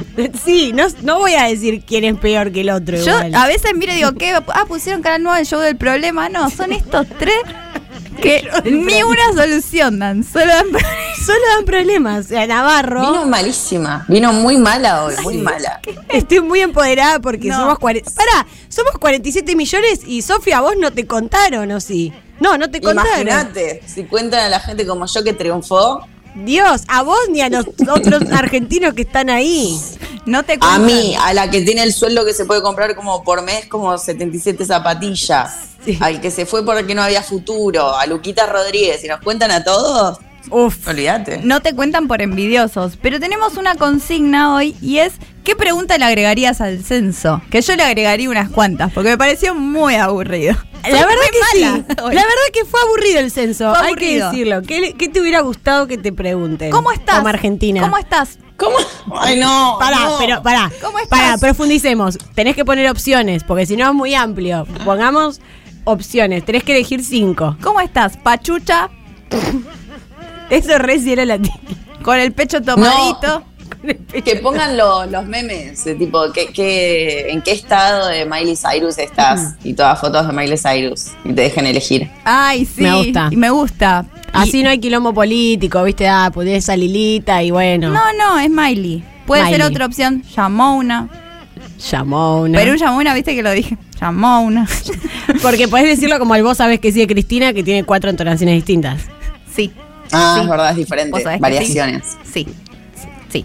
Sí, 0.44 0.72
no, 0.74 0.84
no 1.02 1.18
voy 1.18 1.32
a 1.34 1.44
decir 1.44 1.82
quién 1.86 2.04
es 2.04 2.16
peor 2.18 2.52
que 2.52 2.60
el 2.60 2.70
otro. 2.70 2.96
Yo 2.98 3.02
igual. 3.16 3.34
a 3.34 3.46
veces 3.46 3.74
miro 3.74 3.92
y 3.92 3.96
digo, 3.96 4.12
¿qué? 4.12 4.32
Ah, 4.48 4.64
pusieron 4.68 5.02
Canal 5.02 5.22
9 5.22 5.40
el 5.40 5.46
show 5.46 5.60
del 5.60 5.76
problema. 5.76 6.28
No, 6.28 6.50
son 6.50 6.72
estos 6.72 7.06
tres 7.18 7.34
que 8.20 8.46
ni 8.64 9.02
una 9.02 9.32
solución 9.34 9.98
dan. 9.98 10.22
Solo 10.22 10.46
dan 10.46 10.66
Solo 11.24 11.38
dan 11.56 11.64
problemas. 11.64 12.26
O 12.26 12.28
sea, 12.28 12.46
Navarro. 12.46 13.00
Vino 13.00 13.26
malísima. 13.26 14.04
Vino 14.08 14.32
muy 14.32 14.56
mala 14.58 15.04
hoy, 15.04 15.14
muy 15.22 15.38
mala. 15.38 15.80
Estoy 16.10 16.40
muy 16.40 16.60
empoderada 16.60 17.18
porque 17.20 17.48
No. 17.48 17.56
somos 17.56 17.78
40. 17.78 18.10
Pará, 18.14 18.46
somos 18.68 18.92
47 18.98 19.56
millones 19.56 20.00
y 20.06 20.22
Sofía, 20.22 20.60
vos 20.60 20.74
no 20.78 20.92
te 20.92 21.06
contaron, 21.06 21.70
¿o 21.72 21.80
sí? 21.80 22.12
No, 22.42 22.58
no 22.58 22.70
te 22.70 22.80
contaron. 22.80 23.22
Imagínate, 23.22 23.82
si 23.86 24.04
cuentan 24.04 24.40
a 24.40 24.48
la 24.48 24.60
gente 24.60 24.86
como 24.86 25.06
yo 25.06 25.22
que 25.22 25.32
triunfó, 25.32 26.06
Dios, 26.34 26.82
a 26.88 27.02
vos 27.02 27.18
ni 27.30 27.40
a 27.42 27.48
los 27.50 27.66
otros 27.88 28.22
argentinos 28.32 28.94
que 28.94 29.02
están 29.02 29.30
ahí. 29.30 29.78
No 30.26 30.42
te 30.44 30.54
a 30.54 30.58
cuentan. 30.58 30.86
mí, 30.86 31.14
a 31.20 31.32
la 31.34 31.50
que 31.50 31.60
tiene 31.62 31.82
el 31.82 31.92
sueldo 31.92 32.24
que 32.24 32.32
se 32.32 32.44
puede 32.46 32.62
comprar 32.62 32.94
como 32.96 33.22
por 33.22 33.42
mes, 33.42 33.66
como 33.66 33.96
77 33.96 34.64
zapatillas, 34.64 35.50
Sí. 35.84 35.98
al 36.00 36.20
que 36.20 36.30
se 36.30 36.46
fue 36.46 36.64
porque 36.64 36.94
no 36.94 37.02
había 37.02 37.22
futuro, 37.22 37.96
a 37.96 38.06
Luquita 38.06 38.46
Rodríguez, 38.46 39.02
y 39.04 39.08
nos 39.08 39.20
cuentan 39.20 39.50
a 39.50 39.64
todos, 39.64 40.18
Uf. 40.50 40.86
olvídate. 40.88 41.40
No 41.42 41.60
te 41.60 41.74
cuentan 41.74 42.08
por 42.08 42.22
envidiosos, 42.22 42.98
pero 43.00 43.20
tenemos 43.20 43.56
una 43.56 43.74
consigna 43.74 44.54
hoy 44.54 44.76
y 44.80 44.98
es 44.98 45.14
¿qué 45.44 45.56
pregunta 45.56 45.98
le 45.98 46.04
agregarías 46.04 46.60
al 46.60 46.82
censo? 46.84 47.42
Que 47.50 47.60
yo 47.62 47.76
le 47.76 47.82
agregaría 47.82 48.28
unas 48.28 48.50
cuantas, 48.50 48.92
porque 48.92 49.10
me 49.10 49.18
pareció 49.18 49.54
muy 49.54 49.94
aburrido. 49.94 50.56
La 50.82 51.06
verdad 51.06 51.22
que 51.30 51.58
sí. 51.58 51.62
La 51.62 52.04
verdad 52.04 52.48
que 52.52 52.64
fue 52.64 52.80
aburrido 52.80 53.20
el 53.20 53.30
censo. 53.30 53.72
Fue 53.74 53.86
Hay 53.86 53.94
que 53.94 54.20
decirlo. 54.20 54.62
¿Qué, 54.62 54.94
qué 54.94 55.08
te 55.08 55.20
hubiera 55.20 55.40
gustado 55.40 55.86
que 55.86 55.96
te 55.96 56.12
pregunten? 56.12 56.70
¿Cómo 56.70 56.90
estás? 56.90 57.16
Como 57.16 57.28
Argentina. 57.28 57.82
¿Cómo 57.82 57.98
estás? 57.98 58.38
¿Cómo? 58.56 58.76
Ay, 59.20 59.38
no. 59.38 59.76
Pará, 59.78 59.96
no. 60.00 60.16
pero 60.18 60.42
pará. 60.42 60.70
¿Cómo 60.80 60.98
estás? 60.98 61.18
Pará, 61.18 61.38
profundicemos. 61.38 62.18
Tenés 62.34 62.56
que 62.56 62.64
poner 62.64 62.90
opciones, 62.90 63.44
porque 63.44 63.66
si 63.66 63.76
no 63.76 63.88
es 63.88 63.94
muy 63.94 64.14
amplio. 64.14 64.66
Pongamos 64.84 65.40
opciones. 65.84 66.44
Tenés 66.44 66.64
que 66.64 66.72
elegir 66.72 67.04
cinco. 67.04 67.56
¿Cómo 67.62 67.80
estás? 67.80 68.16
Pachucha, 68.16 68.90
Eso 70.52 70.78
re 70.78 71.00
era 71.12 71.24
latino. 71.24 71.54
con 72.02 72.18
el 72.18 72.32
pecho 72.32 72.60
tomadito. 72.62 73.44
Que 74.24 74.36
pongan 74.36 74.76
lo- 74.76 75.06
los 75.06 75.26
memes, 75.26 75.84
de 75.84 75.96
tipo, 75.96 76.30
¿qué, 76.32 76.48
qué, 76.54 77.30
en 77.30 77.42
qué 77.42 77.50
estado 77.52 78.06
de 78.08 78.24
Miley 78.26 78.54
Cyrus 78.54 78.96
estás? 78.98 79.56
Y 79.64 79.72
todas 79.74 79.98
fotos 80.00 80.24
de 80.26 80.32
Miley 80.32 80.56
Cyrus. 80.56 81.06
Y 81.24 81.32
te 81.32 81.42
dejen 81.42 81.66
elegir. 81.66 82.08
Ay, 82.22 82.64
sí. 82.64 82.82
Me 82.82 82.94
gusta. 82.94 83.28
Y 83.32 83.36
me 83.36 83.50
gusta. 83.50 84.04
Así 84.32 84.60
Y- 84.60 84.62
no 84.62 84.70
hay 84.70 84.78
quilombo 84.78 85.12
político, 85.12 85.82
¿viste? 85.82 86.06
Ah, 86.06 86.30
pues 86.32 86.48
esa 86.48 86.76
Lilita 86.76 87.42
y 87.42 87.50
bueno. 87.50 87.88
No, 87.90 88.12
no, 88.12 88.38
es 88.38 88.50
Miley. 88.50 89.02
Puede 89.26 89.48
ser 89.50 89.62
otra 89.62 89.86
opción. 89.86 90.22
Llamó 90.36 90.76
una. 90.76 91.08
Llamó 91.90 92.42
una. 92.42 92.58
Perú 92.58 92.76
llamó 92.76 92.98
una, 92.98 93.14
viste 93.14 93.34
que 93.34 93.42
lo 93.42 93.50
dije. 93.50 93.76
Llamó 94.00 94.42
una. 94.42 94.68
Porque 95.42 95.66
podés 95.66 95.86
decirlo 95.86 96.20
como 96.20 96.36
el 96.36 96.44
vos 96.44 96.58
sabés 96.58 96.78
que 96.78 96.92
sí 96.92 97.00
de 97.00 97.08
Cristina, 97.08 97.52
que 97.52 97.64
tiene 97.64 97.82
cuatro 97.84 98.10
entonaciones 98.10 98.54
distintas. 98.56 99.02
sí. 99.52 99.72
Ah, 100.12 100.34
Sí. 100.36 100.42
es 100.42 100.48
verdad, 100.48 100.70
es 100.70 100.76
Vos 100.76 100.76
diferente. 100.76 101.38
Variaciones. 101.40 102.02
Sí. 102.32 102.46
Sí. 103.30 103.44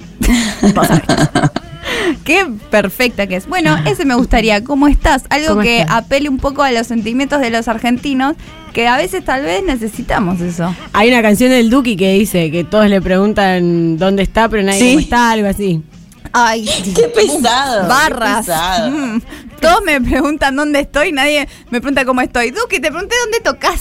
Vos 0.76 0.88
sabés. 0.88 1.04
Qué 2.24 2.46
perfecta 2.70 3.26
que 3.28 3.38
es. 3.38 3.48
Bueno, 3.48 3.78
ese 3.86 4.04
me 4.04 4.14
gustaría. 4.16 4.64
¿Cómo 4.64 4.88
estás? 4.90 5.24
Algo 5.30 5.50
¿Cómo 5.50 5.62
que 5.62 5.80
estás? 5.82 5.96
apele 5.96 6.28
un 6.30 6.38
poco 6.40 6.62
a 6.64 6.72
los 6.72 6.88
sentimientos 6.88 7.40
de 7.40 7.50
los 7.50 7.68
argentinos, 7.70 8.36
que 8.74 8.88
a 8.88 8.98
veces 8.98 9.24
tal 9.24 9.44
vez 9.44 9.64
necesitamos 9.64 10.42
eso. 10.42 10.76
Hay 10.94 11.10
una 11.10 11.22
canción 11.22 11.50
del 11.50 11.70
Duki 11.70 11.96
que 11.96 12.14
dice 12.14 12.52
que 12.52 12.64
todos 12.66 12.90
le 12.90 13.02
preguntan 13.02 13.98
dónde 13.98 14.24
está, 14.24 14.50
pero 14.50 14.64
nadie 14.64 14.80
Sí. 14.80 14.88
cómo 14.90 15.00
está, 15.00 15.32
algo 15.32 15.48
así. 15.48 15.82
Ay, 16.34 16.70
Qué 16.94 17.04
pesado. 17.08 17.84
qué 17.84 17.88
barras. 17.88 18.46
pesado. 18.46 18.92
Mm. 18.92 19.22
Todos 19.62 19.82
me 19.86 20.00
preguntan 20.02 20.56
dónde 20.56 20.82
estoy, 20.82 21.12
nadie 21.14 21.48
me 21.72 21.80
pregunta 21.82 22.04
cómo 22.06 22.22
estoy. 22.22 22.52
Duque, 22.52 22.80
te 22.80 22.92
pregunté 22.92 23.16
dónde 23.24 23.40
tocas. 23.40 23.80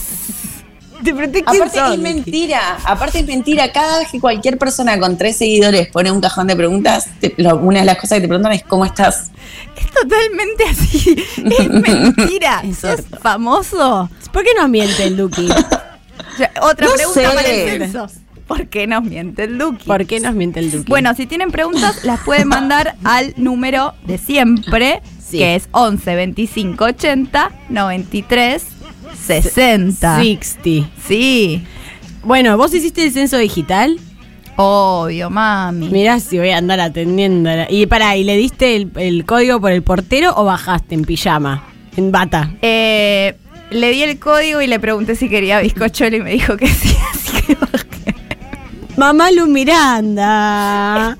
Quién 1.13 1.43
Aparte 1.45 1.79
sos, 1.79 1.83
es 1.91 1.97
Duki. 1.97 2.01
mentira, 2.01 2.77
aparte 2.85 3.19
es 3.19 3.25
mentira. 3.27 3.71
Cada 3.71 3.99
vez 3.99 4.09
que 4.11 4.19
cualquier 4.19 4.57
persona 4.57 4.99
con 4.99 5.17
tres 5.17 5.37
seguidores 5.37 5.87
pone 5.87 6.11
un 6.11 6.21
cajón 6.21 6.47
de 6.47 6.55
preguntas, 6.55 7.07
te- 7.19 7.33
lo- 7.37 7.57
una 7.57 7.79
de 7.79 7.85
las 7.85 7.97
cosas 7.97 8.17
que 8.17 8.21
te 8.21 8.27
preguntan 8.27 8.51
es 8.53 8.63
¿cómo 8.63 8.85
estás? 8.85 9.31
Es 9.77 9.91
totalmente 9.91 10.63
así. 10.69 11.23
Es 11.59 11.69
mentira. 11.69 12.61
Es 12.63 12.77
¿Sos 12.79 12.95
cierto. 12.97 13.17
famoso? 13.19 14.09
¿Por 14.31 14.43
qué 14.43 14.51
nos 14.59 14.69
miente 14.69 15.03
el 15.05 15.17
Duki? 15.17 15.47
Otra 16.61 16.87
No 16.87 16.93
pregunta 16.93 17.13
sé. 17.21 17.35
para 17.35 17.47
el 17.47 17.79
censo. 17.81 18.07
¿Por 18.47 18.67
qué 18.67 18.87
nos 18.87 19.03
miente 19.03 19.43
el 19.43 19.57
Duque? 19.57 19.83
¿Por 19.85 20.05
qué 20.05 20.19
nos 20.19 20.33
miente 20.33 20.59
el 20.61 20.71
Duki? 20.71 20.85
Bueno, 20.89 21.13
si 21.15 21.25
tienen 21.25 21.51
preguntas, 21.51 22.03
las 22.05 22.21
pueden 22.21 22.47
mandar 22.47 22.95
al 23.03 23.33
número 23.37 23.93
de 24.05 24.17
siempre, 24.17 25.01
Sí. 25.29 25.39
que 25.39 25.55
es 25.55 25.67
11 25.71 26.15
25 26.15 26.85
80 26.85 27.51
93 27.69 28.63
60. 29.25 30.17
60. 30.17 30.89
Sí. 31.07 31.63
Bueno, 32.23 32.57
¿vos 32.57 32.73
hiciste 32.73 33.03
el 33.03 33.11
censo 33.11 33.37
digital? 33.37 33.99
Obvio, 34.57 35.29
mami. 35.29 35.89
Mirá 35.89 36.19
si 36.19 36.37
voy 36.39 36.49
a 36.49 36.57
andar 36.57 36.79
atendiendo. 36.79 37.49
Y 37.69 37.85
pará, 37.85 38.15
¿y 38.17 38.23
le 38.23 38.35
diste 38.37 38.75
el, 38.75 38.91
el 38.95 39.25
código 39.25 39.61
por 39.61 39.71
el 39.71 39.83
portero 39.83 40.33
o 40.35 40.43
bajaste 40.45 40.95
en 40.95 41.03
pijama? 41.03 41.63
En 41.95 42.11
bata. 42.11 42.51
Eh, 42.61 43.35
le 43.69 43.91
di 43.91 44.03
el 44.03 44.17
código 44.19 44.61
y 44.61 44.67
le 44.67 44.79
pregunté 44.79 45.15
si 45.15 45.29
quería 45.29 45.59
bizcochuelo 45.59 46.17
y 46.17 46.21
me 46.21 46.31
dijo 46.31 46.57
que 46.57 46.67
sí, 46.67 46.95
así 47.13 47.41
que 47.43 47.55
bajé. 47.55 48.15
Mamá 48.97 49.29
Lu 49.31 49.47
Miranda. 49.47 51.17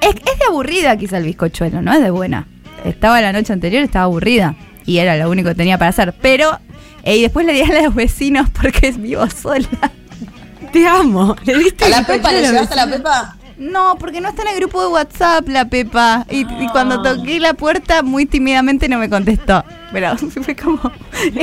Es, 0.00 0.10
es 0.16 0.38
de 0.38 0.44
aburrida 0.48 0.96
quizá 0.96 1.18
el 1.18 1.24
bizcochuelo, 1.24 1.82
no 1.82 1.92
es 1.92 2.02
de 2.02 2.10
buena. 2.10 2.48
Estaba 2.84 3.20
la 3.20 3.32
noche 3.32 3.52
anterior, 3.52 3.82
estaba 3.84 4.06
aburrida. 4.06 4.56
Y 4.84 4.98
era 4.98 5.16
lo 5.16 5.30
único 5.30 5.50
que 5.50 5.54
tenía 5.54 5.78
para 5.78 5.90
hacer. 5.90 6.12
Pero, 6.20 6.58
eh, 7.02 7.16
y 7.16 7.22
después 7.22 7.46
le 7.46 7.52
di 7.52 7.62
a 7.62 7.82
los 7.82 7.94
vecinos 7.94 8.48
porque 8.50 8.92
vivo 8.96 9.28
sola. 9.28 9.68
Te 10.72 10.86
amo. 10.86 11.36
¿Le 11.44 11.58
diste 11.58 11.84
¿A 11.84 11.88
la 11.88 12.06
Pepa 12.06 12.32
le 12.32 12.40
llevaste 12.40 12.74
a 12.78 12.86
la 12.86 12.92
Pepa? 12.92 13.36
No, 13.58 13.96
porque 13.98 14.20
no 14.20 14.30
está 14.30 14.42
en 14.42 14.48
el 14.48 14.56
grupo 14.56 14.80
de 14.80 14.88
WhatsApp 14.88 15.46
la 15.48 15.66
Pepa. 15.68 16.26
Y, 16.30 16.40
y 16.40 16.68
cuando 16.72 17.02
toqué 17.02 17.38
la 17.38 17.54
puerta, 17.54 18.02
muy 18.02 18.26
tímidamente 18.26 18.88
no 18.88 18.98
me 18.98 19.10
contestó. 19.10 19.64
Pero 19.92 20.16
fue 20.42 20.56
como. 20.56 20.80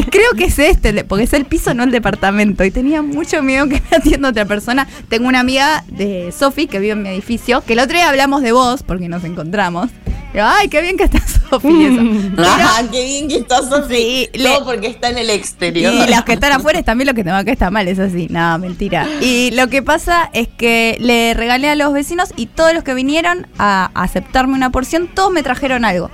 Creo 0.09 0.31
que 0.35 0.45
es 0.45 0.59
este, 0.59 1.03
porque 1.03 1.25
es 1.25 1.33
el 1.33 1.45
piso, 1.45 1.73
no 1.73 1.83
el 1.83 1.91
departamento. 1.91 2.63
Y 2.63 2.71
tenía 2.71 3.01
mucho 3.01 3.43
miedo 3.43 3.67
que 3.67 3.81
me 3.89 3.97
atienda 3.97 4.29
otra 4.29 4.45
persona. 4.45 4.87
Tengo 5.07 5.27
una 5.27 5.39
amiga 5.39 5.83
de 5.87 6.33
Sofi 6.37 6.67
que 6.67 6.79
vive 6.79 6.93
en 6.93 7.03
mi 7.03 7.09
edificio, 7.09 7.61
que 7.61 7.73
el 7.73 7.79
otro 7.79 7.95
día 7.95 8.09
hablamos 8.09 8.41
de 8.41 8.51
vos, 8.51 8.83
porque 8.83 9.07
nos 9.07 9.23
encontramos. 9.23 9.89
Pero, 10.31 10.45
ay, 10.45 10.67
qué 10.67 10.81
bien 10.81 10.95
que 10.95 11.05
está 11.05 11.17
eso. 11.25 11.59
Pero- 11.59 12.45
Ah, 12.47 12.83
qué 12.91 13.03
bien 13.03 13.27
que 13.27 13.37
estás, 13.37 13.67
Sofi. 13.69 13.95
Sí, 13.95 14.29
le- 14.33 14.59
porque 14.63 14.87
está 14.87 15.09
en 15.09 15.17
el 15.17 15.29
exterior. 15.31 15.91
Y 15.93 16.11
los 16.11 16.23
que 16.23 16.33
están 16.33 16.51
afuera 16.51 16.83
también 16.83 17.07
lo 17.07 17.13
que 17.15 17.23
tengo 17.23 17.35
acá 17.37 17.51
está 17.51 17.71
mal, 17.71 17.87
es 17.87 17.97
así. 17.97 18.27
No, 18.29 18.57
mentira. 18.59 19.07
Y 19.21 19.49
lo 19.51 19.67
que 19.69 19.81
pasa 19.81 20.29
es 20.33 20.47
que 20.47 20.97
le 20.99 21.33
regalé 21.33 21.69
a 21.69 21.75
los 21.75 21.91
vecinos 21.93 22.29
y 22.35 22.45
todos 22.45 22.73
los 22.73 22.83
que 22.83 22.93
vinieron 22.93 23.47
a 23.57 23.89
aceptarme 23.95 24.53
una 24.53 24.69
porción, 24.71 25.07
todos 25.07 25.31
me 25.31 25.41
trajeron 25.41 25.83
algo. 25.85 26.11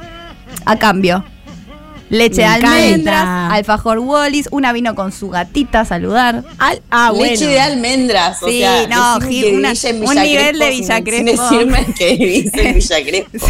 A 0.65 0.77
cambio. 0.77 1.25
Leche 2.07 2.41
de 2.41 2.45
almendras, 2.45 3.51
alfajor 3.51 3.98
Wallis, 3.98 4.48
una 4.51 4.72
vino 4.74 4.93
con 4.93 5.12
su 5.12 5.29
gatita 5.31 5.81
a 5.81 5.86
saludar. 5.86 6.43
Al- 6.60 6.81
ah, 6.91 7.10
bueno. 7.12 7.31
Leche 7.34 7.48
de 7.48 7.60
almendras. 7.60 8.41
o 8.43 8.48
Sí, 8.48 8.60
sea, 8.60 8.88
no, 8.88 9.19
Gil, 9.27 9.43
que 9.43 9.55
una- 9.55 9.74
un 9.74 10.15
nivel 10.24 10.60
de 10.60 10.65
Crespo 10.65 10.69
Villa 10.69 10.95
sin-. 10.98 11.05
Sin 11.05 11.25
decirme 11.25 11.86
que 11.98 12.15
vivís 12.15 12.53
en 12.53 12.74
Villa 12.75 13.03
Crespo. 13.03 13.48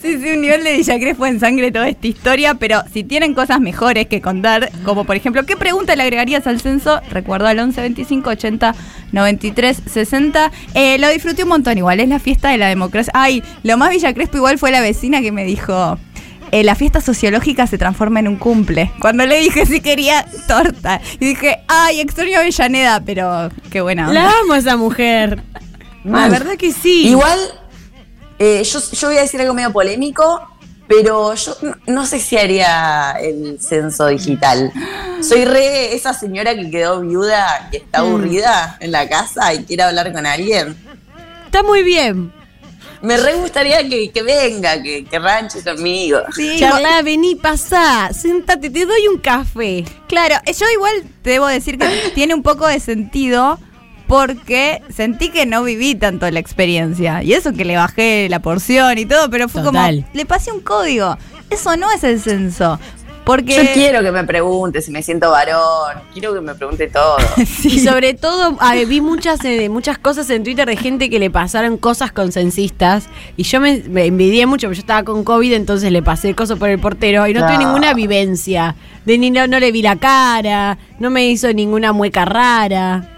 Sí, 0.00 0.18
sí, 0.20 0.30
un 0.32 0.40
nivel 0.40 0.64
de 0.64 0.76
Villa 0.76 0.98
Crespo 0.98 1.26
en 1.26 1.38
sangre 1.40 1.70
toda 1.70 1.88
esta 1.88 2.06
historia, 2.06 2.54
pero 2.54 2.82
si 2.92 3.04
tienen 3.04 3.34
cosas 3.34 3.60
mejores 3.60 4.06
que 4.08 4.20
contar, 4.20 4.70
como 4.84 5.04
por 5.04 5.16
ejemplo, 5.16 5.44
¿qué 5.46 5.56
pregunta 5.56 5.94
le 5.96 6.02
agregarías 6.02 6.46
al 6.46 6.60
censo? 6.60 7.00
Recuerdo 7.10 7.46
al 7.46 7.58
11 7.58 7.80
25 7.80 8.30
80 8.30 8.74
93 9.12 9.82
60. 9.86 10.50
Eh, 10.74 10.98
lo 10.98 11.08
disfruté 11.10 11.42
un 11.44 11.50
montón 11.50 11.78
igual, 11.78 12.00
es 12.00 12.08
la 12.08 12.18
fiesta 12.18 12.50
de 12.50 12.58
la 12.58 12.68
democracia. 12.68 13.12
Ay, 13.14 13.42
lo 13.62 13.76
más 13.76 13.90
Villa 13.90 14.12
Crespo 14.14 14.36
igual 14.38 14.58
fue 14.58 14.70
la 14.70 14.80
vecina 14.80 15.20
que 15.20 15.32
me 15.32 15.44
dijo... 15.44 15.98
eh, 16.50 16.64
la 16.64 16.74
fiesta 16.74 17.00
sociológica 17.00 17.66
se 17.66 17.78
transforma 17.78 18.20
en 18.20 18.28
un 18.28 18.36
cumple. 18.36 18.90
Cuando 19.00 19.24
le 19.26 19.38
dije 19.38 19.64
si 19.66 19.80
quería 19.80 20.26
torta. 20.48 21.00
Y 21.20 21.26
dije, 21.26 21.58
ay, 21.68 22.00
extraño 22.00 22.38
Avellaneda, 22.40 23.00
pero 23.04 23.50
qué 23.70 23.80
buena. 23.80 24.08
onda. 24.08 24.22
La 24.22 24.30
amo 24.42 24.52
a 24.54 24.58
esa 24.58 24.76
mujer. 24.76 25.42
La 26.04 26.28
verdad 26.28 26.56
que 26.58 26.72
sí. 26.72 27.06
Igual, 27.08 27.38
eh, 28.42 28.62
yo, 28.64 28.80
yo 28.92 29.08
voy 29.08 29.18
a 29.18 29.22
decir 29.22 29.40
algo 29.40 29.54
medio 29.54 29.72
polémico, 29.72 30.40
pero 30.88 31.34
yo 31.34 31.56
no, 31.62 31.74
no 31.86 32.06
sé 32.06 32.18
si 32.18 32.36
haría 32.36 33.12
el 33.20 33.58
censo 33.60 34.06
digital. 34.08 34.72
Soy 35.20 35.44
re 35.44 35.94
esa 35.94 36.12
señora 36.12 36.54
que 36.54 36.70
quedó 36.70 37.00
viuda 37.00 37.68
y 37.72 37.76
está 37.76 38.02
Mm. 38.02 38.06
aburrida 38.06 38.76
en 38.80 38.90
la 38.92 39.08
casa 39.08 39.54
y 39.54 39.64
quiere 39.64 39.84
hablar 39.84 40.12
con 40.12 40.26
alguien. 40.26 40.76
Está 41.46 41.62
muy 41.62 41.82
bien. 41.82 42.32
Me 43.00 43.16
re 43.16 43.34
gustaría 43.34 43.88
que, 43.88 44.10
que 44.12 44.22
venga, 44.22 44.80
que, 44.82 45.04
que 45.04 45.18
ranche 45.18 45.62
conmigo. 45.64 46.20
Sí, 46.36 46.56
Charla, 46.60 47.02
vení, 47.02 47.34
pasá, 47.34 48.10
sentate, 48.12 48.70
te 48.70 48.86
doy 48.86 49.08
un 49.08 49.18
café. 49.18 49.84
Claro, 50.08 50.36
yo 50.46 50.66
igual 50.72 51.02
te 51.22 51.30
debo 51.30 51.46
decir 51.48 51.78
que 51.78 51.86
tiene 52.14 52.32
un 52.34 52.42
poco 52.44 52.66
de 52.66 52.78
sentido 52.78 53.58
porque 54.12 54.82
sentí 54.94 55.30
que 55.30 55.46
no 55.46 55.64
viví 55.64 55.94
tanto 55.94 56.30
la 56.30 56.38
experiencia. 56.38 57.22
Y 57.22 57.32
eso 57.32 57.54
que 57.54 57.64
le 57.64 57.76
bajé 57.76 58.28
la 58.28 58.40
porción 58.40 58.98
y 58.98 59.06
todo, 59.06 59.30
pero 59.30 59.48
fue 59.48 59.62
Total. 59.62 60.02
como, 60.02 60.08
le 60.12 60.26
pasé 60.26 60.52
un 60.52 60.60
código. 60.60 61.16
Eso 61.48 61.78
no 61.78 61.90
es 61.90 62.04
el 62.04 62.20
censo. 62.20 62.78
Porque 63.24 63.56
Yo 63.56 63.72
quiero 63.72 64.02
que 64.02 64.12
me 64.12 64.24
pregunte 64.24 64.82
si 64.82 64.90
me 64.90 65.02
siento 65.02 65.30
varón, 65.30 65.96
quiero 66.12 66.34
que 66.34 66.42
me 66.42 66.54
pregunte 66.54 66.88
todo. 66.88 67.16
Y 67.64 67.78
sobre 67.78 68.12
todo, 68.12 68.58
vi 68.86 69.00
muchas, 69.00 69.42
eh, 69.46 69.70
muchas 69.70 69.96
cosas 69.96 70.28
en 70.28 70.44
Twitter 70.44 70.68
de 70.68 70.76
gente 70.76 71.08
que 71.08 71.18
le 71.18 71.30
pasaron 71.30 71.78
cosas 71.78 72.12
con 72.12 72.32
censistas. 72.32 73.06
Y 73.38 73.44
yo 73.44 73.62
me, 73.62 73.82
me 73.88 74.04
envidié 74.04 74.44
mucho, 74.44 74.66
porque 74.66 74.76
yo 74.76 74.80
estaba 74.80 75.04
con 75.04 75.24
COVID, 75.24 75.54
entonces 75.54 75.90
le 75.90 76.02
pasé 76.02 76.34
cosas 76.34 76.58
por 76.58 76.68
el 76.68 76.78
portero. 76.78 77.26
Y 77.26 77.32
no 77.32 77.46
tuve 77.46 77.56
ninguna 77.56 77.94
vivencia. 77.94 78.76
De 79.06 79.16
ni, 79.16 79.30
no, 79.30 79.46
no 79.46 79.58
le 79.58 79.72
vi 79.72 79.80
la 79.80 79.96
cara, 79.96 80.76
no 80.98 81.08
me 81.08 81.28
hizo 81.28 81.50
ninguna 81.54 81.94
mueca 81.94 82.26
rara 82.26 83.08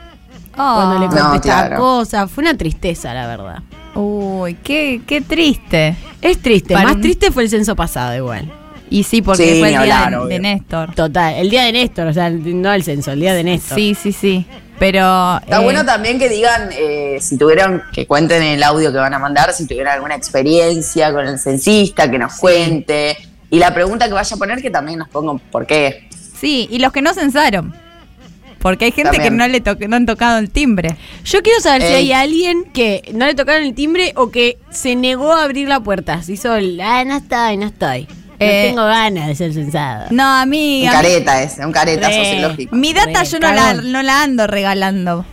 cuando 0.54 0.98
le 0.98 1.06
Oh. 1.06 1.08
conté 1.08 1.22
No, 1.22 1.34
esta 1.34 1.40
claro. 1.68 1.76
cosa. 1.78 2.28
Fue 2.28 2.42
una 2.42 2.56
tristeza, 2.56 3.12
la 3.14 3.26
verdad. 3.26 3.58
Uy, 3.94 4.54
qué, 4.54 5.02
qué 5.06 5.20
triste. 5.20 5.96
Es 6.20 6.40
triste, 6.40 6.74
Para 6.74 6.86
más 6.88 6.96
un- 6.96 7.02
triste 7.02 7.30
fue 7.30 7.44
el 7.44 7.50
censo 7.50 7.76
pasado 7.76 8.16
igual. 8.16 8.50
Y 8.90 9.02
sí, 9.04 9.22
porque 9.22 9.42
Sí, 9.54 9.58
fue 9.60 9.68
el 9.68 9.82
día 9.84 10.02
hablar, 10.02 10.22
de, 10.22 10.28
de 10.28 10.38
Néstor. 10.40 10.94
Total, 10.94 11.34
el 11.34 11.50
día 11.50 11.64
de 11.64 11.72
Néstor, 11.72 12.06
o 12.08 12.12
sea, 12.12 12.30
no 12.30 12.72
el 12.72 12.82
censo, 12.84 13.12
el 13.12 13.20
día 13.20 13.34
de 13.34 13.42
Néstor. 13.44 13.76
Sí, 13.76 13.94
sí, 14.00 14.12
sí. 14.12 14.46
Pero. 14.78 15.38
Está 15.42 15.60
eh, 15.60 15.64
bueno 15.64 15.84
también 15.84 16.18
que 16.18 16.28
digan 16.28 16.68
eh, 16.72 17.18
si 17.20 17.38
tuvieron, 17.38 17.82
que 17.92 18.06
cuenten 18.06 18.42
en 18.42 18.52
el 18.54 18.62
audio 18.62 18.90
que 18.92 18.98
van 18.98 19.14
a 19.14 19.18
mandar, 19.18 19.52
si 19.52 19.66
tuvieron 19.66 19.92
alguna 19.92 20.14
experiencia 20.16 21.12
con 21.12 21.26
el 21.26 21.38
censista, 21.38 22.10
que 22.10 22.18
nos 22.18 22.34
cuente. 22.34 23.16
Y 23.50 23.58
la 23.58 23.72
pregunta 23.72 24.06
que 24.08 24.12
vaya 24.14 24.34
a 24.34 24.38
poner, 24.38 24.60
que 24.60 24.70
también 24.70 24.98
nos 24.98 25.08
pongan 25.08 25.38
por 25.38 25.66
qué. 25.66 26.08
Sí, 26.38 26.68
y 26.70 26.78
los 26.78 26.92
que 26.92 27.02
no 27.02 27.14
censaron. 27.14 27.74
Porque 28.64 28.86
hay 28.86 28.92
gente 28.92 29.10
También. 29.12 29.24
que 29.34 29.36
no 29.36 29.46
le 29.46 29.60
to- 29.60 29.76
no 29.88 29.96
han 29.96 30.06
tocado 30.06 30.38
el 30.38 30.48
timbre. 30.50 30.96
Yo 31.22 31.42
quiero 31.42 31.60
saber 31.60 31.82
si 31.82 31.88
hay 31.92 32.12
alguien 32.12 32.64
que 32.72 33.02
no 33.12 33.26
le 33.26 33.34
tocaron 33.34 33.62
el 33.62 33.74
timbre 33.74 34.14
o 34.16 34.30
que 34.30 34.56
se 34.70 34.96
negó 34.96 35.32
a 35.34 35.42
abrir 35.44 35.68
la 35.68 35.80
puerta. 35.80 36.22
Se 36.22 36.32
hizo 36.32 36.54
el, 36.56 36.80
ah, 36.80 37.04
no 37.04 37.14
estoy, 37.18 37.58
no 37.58 37.66
estoy. 37.66 38.04
No 38.08 38.36
Eh, 38.40 38.68
tengo 38.70 38.84
ganas 38.86 39.26
de 39.28 39.34
ser 39.34 39.52
censado. 39.52 40.06
No, 40.10 40.24
a 40.24 40.46
mí. 40.46 40.80
Un 40.82 40.88
a 40.88 40.92
mí- 40.92 40.96
careta 40.96 41.42
ese, 41.42 41.66
un 41.66 41.72
careta 41.72 42.08
Re. 42.08 42.14
sociológico. 42.24 42.74
mi 42.74 42.94
data 42.94 43.20
Re, 43.22 43.26
yo 43.26 43.38
no 43.38 43.52
la, 43.52 43.74
no 43.74 44.02
la 44.02 44.22
ando 44.22 44.46
regalando. 44.46 45.26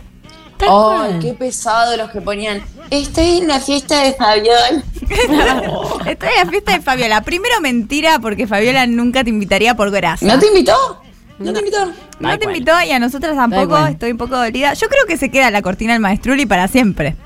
Ay, 0.60 1.18
qué 1.22 1.32
pesado 1.32 1.96
los 1.96 2.10
que 2.10 2.20
ponían. 2.20 2.62
Estoy 2.90 3.38
en 3.38 3.48
la 3.48 3.60
fiesta 3.60 4.02
de 4.04 4.12
Fabián. 4.12 4.84
Estoy 6.06 6.28
en 6.38 6.44
la 6.44 6.50
fiesta 6.50 6.72
de 6.72 6.80
Fabiola. 6.82 7.22
Primero 7.22 7.60
mentira, 7.62 8.18
porque 8.18 8.46
Fabiola 8.46 8.86
nunca 8.86 9.24
te 9.24 9.30
invitaría 9.30 9.74
por 9.74 9.90
grasa. 9.90 10.24
¿No 10.26 10.38
te 10.38 10.46
invitó? 10.48 10.76
¿No 11.44 11.52
te 11.52 11.58
invitó? 11.60 11.92
No 12.20 12.38
te 12.38 12.44
invitó 12.46 12.72
y 12.86 12.90
a 12.90 12.98
nosotras 12.98 13.34
tampoco. 13.36 13.86
Estoy 13.86 14.12
un 14.12 14.18
poco 14.18 14.36
dolida. 14.36 14.74
Yo 14.74 14.88
creo 14.88 15.04
que 15.06 15.16
se 15.16 15.30
queda 15.30 15.50
la 15.50 15.62
cortina 15.62 15.92
del 15.92 16.00
maestruli 16.02 16.46
para 16.46 16.68
siempre. 16.68 17.16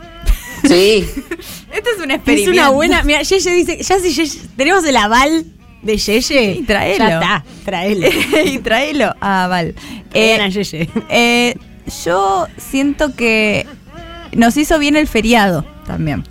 Sí. 0.64 1.06
Esto 1.72 1.90
es 1.96 2.02
un 2.02 2.10
Es 2.10 2.16
experimento. 2.16 2.50
una 2.52 2.68
buena. 2.70 3.02
Mira, 3.02 3.22
Yeye 3.22 3.50
dice, 3.52 3.82
ya 3.82 3.98
si 4.00 4.08
Yeye- 4.14 4.40
tenemos 4.56 4.84
el 4.84 4.96
aval 4.96 5.44
de 5.82 5.96
Yeye. 5.96 6.52
Y 6.52 6.62
traelo. 6.62 6.98
Ya 6.98 7.14
está, 7.14 7.44
traelo. 7.64 8.08
y 8.44 8.58
tráelo. 8.58 9.14
Ah, 9.20 9.46
vale. 9.48 9.74
Traigan 10.10 10.40
a 10.40 10.48
Yeye. 10.48 10.88
Eh, 11.10 11.54
yo 12.04 12.46
siento 12.56 13.14
que 13.14 13.66
nos 14.32 14.56
hizo 14.56 14.78
bien 14.78 14.96
el 14.96 15.06
feriado 15.06 15.64
también. 15.86 16.24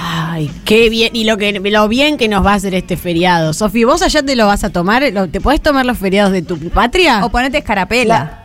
Ay, 0.00 0.48
qué 0.64 0.88
bien. 0.90 1.10
Y 1.16 1.24
lo 1.24 1.36
que 1.36 1.52
lo 1.58 1.88
bien 1.88 2.16
que 2.18 2.28
nos 2.28 2.46
va 2.46 2.52
a 2.52 2.54
hacer 2.54 2.72
este 2.74 2.96
feriado. 2.96 3.52
Sofi, 3.52 3.82
¿vos 3.82 4.00
allá 4.02 4.22
te 4.22 4.36
lo 4.36 4.46
vas 4.46 4.62
a 4.62 4.70
tomar? 4.70 5.02
¿Lo- 5.12 5.28
¿Te 5.28 5.40
podés 5.40 5.60
tomar 5.60 5.84
los 5.84 5.98
feriados 5.98 6.30
de 6.32 6.42
tu 6.42 6.56
patria? 6.70 7.24
O 7.24 7.30
ponete 7.30 7.58
escarapela. 7.58 8.44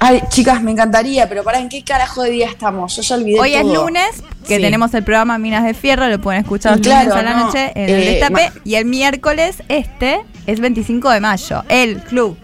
Ay, 0.00 0.20
chicas, 0.28 0.60
me 0.62 0.72
encantaría, 0.72 1.28
pero 1.28 1.44
para 1.44 1.58
en 1.60 1.68
qué 1.68 1.82
carajo 1.84 2.22
de 2.24 2.30
día 2.30 2.46
estamos. 2.48 2.96
Yo 2.96 3.02
ya 3.02 3.14
olvidé 3.16 3.38
Hoy 3.40 3.54
es 3.54 3.64
lunes, 3.64 4.08
que 4.46 4.56
Sí. 4.56 4.62
tenemos 4.62 4.92
el 4.94 5.04
programa 5.04 5.38
Minas 5.38 5.64
de 5.64 5.74
Fierro, 5.74 6.08
lo 6.08 6.20
pueden 6.20 6.42
escuchar 6.42 6.72
los 6.78 6.80
Claro, 6.86 7.10
lunes 7.10 7.16
a 7.16 7.22
la 7.22 7.36
no, 7.36 7.46
noche 7.46 7.72
en 7.76 7.88
el 7.90 8.02
eh, 8.02 8.10
Destape. 8.12 8.32
ma- 8.54 8.60
Y 8.64 8.74
el 8.76 8.84
miércoles, 8.84 9.62
este, 9.68 10.20
es 10.46 10.58
25 10.60 11.10
de 11.10 11.20
mayo, 11.20 11.62
el 11.68 11.98
club. 12.02 12.36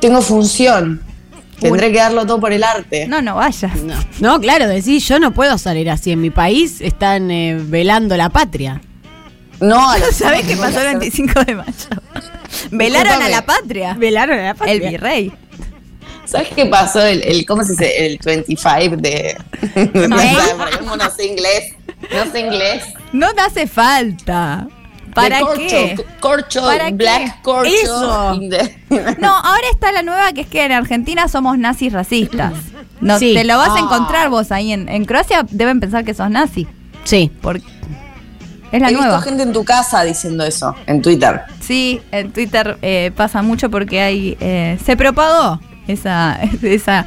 Tengo 0.00 0.22
función. 0.22 1.00
Tendré 1.60 1.92
que 1.92 1.98
darlo 1.98 2.26
todo 2.26 2.40
por 2.40 2.52
el 2.52 2.64
arte. 2.64 3.06
No, 3.06 3.20
no 3.22 3.36
vayas. 3.36 3.74
No. 3.82 3.94
No, 4.20 4.40
claro, 4.40 4.66
decís, 4.66 5.06
yo 5.06 5.18
no 5.18 5.32
puedo 5.32 5.58
salir 5.58 5.90
así. 5.90 6.12
En 6.12 6.20
mi 6.20 6.30
país 6.30 6.80
están 6.80 7.30
eh, 7.30 7.56
velando 7.60 8.16
la 8.16 8.30
patria. 8.30 8.80
No, 9.60 9.90
a 9.90 9.98
las 9.98 10.16
¿Sabés 10.16 10.46
qué 10.46 10.56
pasó 10.56 10.80
el 10.80 10.86
hacer- 10.86 10.98
25 10.98 11.44
de 11.44 11.54
mayo? 11.54 11.72
Velaron 12.70 13.22
a 13.22 13.28
la 13.28 13.44
patria. 13.44 13.94
Velaron 13.94 14.38
a 14.38 14.42
la 14.42 14.54
patria. 14.54 14.74
El 14.74 14.80
virrey. 14.80 15.32
¿Sabes 16.24 16.48
qué 16.54 16.66
pasó? 16.66 17.04
El, 17.04 17.22
el- 17.24 17.44
¿Cómo 17.46 17.62
se 17.64 17.72
dice? 17.72 18.06
El 18.06 18.18
25 18.24 18.96
de. 18.96 19.36
de 19.60 20.08
Porque 20.56 20.78
como 20.78 20.96
no 20.96 21.10
sé 21.10 21.26
inglés. 21.26 21.74
No 22.12 22.30
sé 22.30 22.40
inglés. 22.40 22.84
No 23.12 23.32
te 23.34 23.40
hace 23.42 23.66
falta. 23.66 24.66
¿Para 25.14 25.36
De 25.38 25.42
corcho, 25.42 25.58
qué? 25.68 26.04
Corcho, 26.20 26.62
¿Para 26.62 26.86
qué? 26.86 26.92
black 26.94 27.42
corcho. 27.42 27.70
Eso. 27.70 28.34
in 28.40 28.50
the- 28.50 28.76
No, 29.18 29.28
ahora 29.36 29.64
está 29.72 29.92
la 29.92 30.02
nueva 30.02 30.32
que 30.32 30.42
es 30.42 30.46
que 30.46 30.64
en 30.64 30.72
Argentina 30.72 31.28
somos 31.28 31.58
nazis 31.58 31.92
racistas. 31.92 32.52
No, 33.00 33.18
Sí. 33.18 33.34
Te 33.34 33.44
lo 33.44 33.56
vas 33.58 33.70
a 33.70 33.74
Ah. 33.76 33.80
encontrar 33.80 34.28
vos 34.28 34.52
ahí. 34.52 34.72
En, 34.72 34.88
en 34.88 35.04
Croacia 35.04 35.46
deben 35.50 35.80
pensar 35.80 36.04
que 36.04 36.12
sos 36.14 36.28
nazi. 36.30 36.66
Sí. 37.04 37.30
Porque 37.40 37.64
es 38.72 38.80
la 38.80 38.88
He 38.88 38.92
nueva. 38.92 39.16
visto 39.16 39.22
gente 39.22 39.42
en 39.42 39.52
tu 39.52 39.64
casa 39.64 40.02
diciendo 40.04 40.44
eso, 40.44 40.74
en 40.86 41.00
Twitter. 41.02 41.40
Sí, 41.60 42.00
en 42.12 42.30
Twitter 42.32 42.78
eh, 42.82 43.10
pasa 43.16 43.42
mucho 43.42 43.70
porque 43.70 44.00
hay 44.00 44.36
eh, 44.40 44.78
se 44.84 44.96
propagó 44.96 45.60
esa, 45.88 46.38
esa 46.62 47.06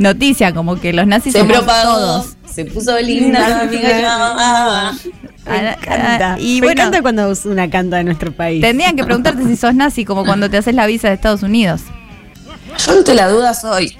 noticia 0.00 0.52
como 0.52 0.76
que 0.80 0.92
los 0.92 1.06
nazis 1.06 1.32
Se 1.32 1.44
propagó, 1.44 1.92
todos. 1.94 2.36
se 2.52 2.64
puso 2.64 2.98
linda, 3.00 3.60
amiga. 3.62 4.92
Me 5.46 5.52
Ah, 5.52 5.76
encanta. 5.80 6.34
ah, 6.34 6.38
y 6.40 6.60
Me 6.60 6.66
bueno, 6.68 6.82
encanta 6.82 7.02
cuando 7.02 7.32
una 7.44 7.70
canta 7.70 7.96
de 7.98 8.04
nuestro 8.04 8.32
país. 8.32 8.60
tendrían 8.60 8.96
que 8.96 9.04
preguntarte 9.04 9.44
si 9.46 9.56
sos 9.56 9.74
nazi 9.74 10.04
como 10.04 10.24
cuando 10.24 10.50
te 10.50 10.56
haces 10.58 10.74
la 10.74 10.86
visa 10.86 11.08
de 11.08 11.14
Estados 11.14 11.42
Unidos. 11.42 11.82
Yo 12.84 12.92
ante 12.98 13.14
la 13.14 13.28
duda 13.28 13.54
soy. 13.54 13.96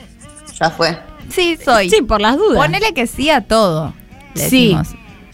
Ya 0.61 0.71
fue. 0.71 0.99
Sí, 1.31 1.57
soy. 1.65 1.89
Sí, 1.91 2.03
por 2.03 2.21
las 2.21 2.37
dudas. 2.37 2.57
Ponele 2.59 2.93
que 2.93 3.07
sí 3.07 3.31
a 3.31 3.41
todo. 3.41 3.95
le 4.35 4.49
Sí. 4.49 4.77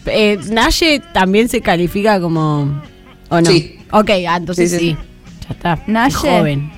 Eh, 0.05 0.39
Naye 0.49 1.01
también 1.13 1.49
se 1.49 1.61
califica 1.61 2.19
como. 2.21 2.81
¿O 3.29 3.41
no? 3.41 3.49
Sí. 3.51 3.77
Ok, 3.91 4.09
ah, 4.27 4.37
entonces 4.37 4.71
sí. 4.71 4.77
Sí, 4.77 4.89
sí, 4.91 4.97
Ya 5.47 5.53
está. 5.53 5.79
Naye. 5.87 6.13
Joven. 6.15 6.71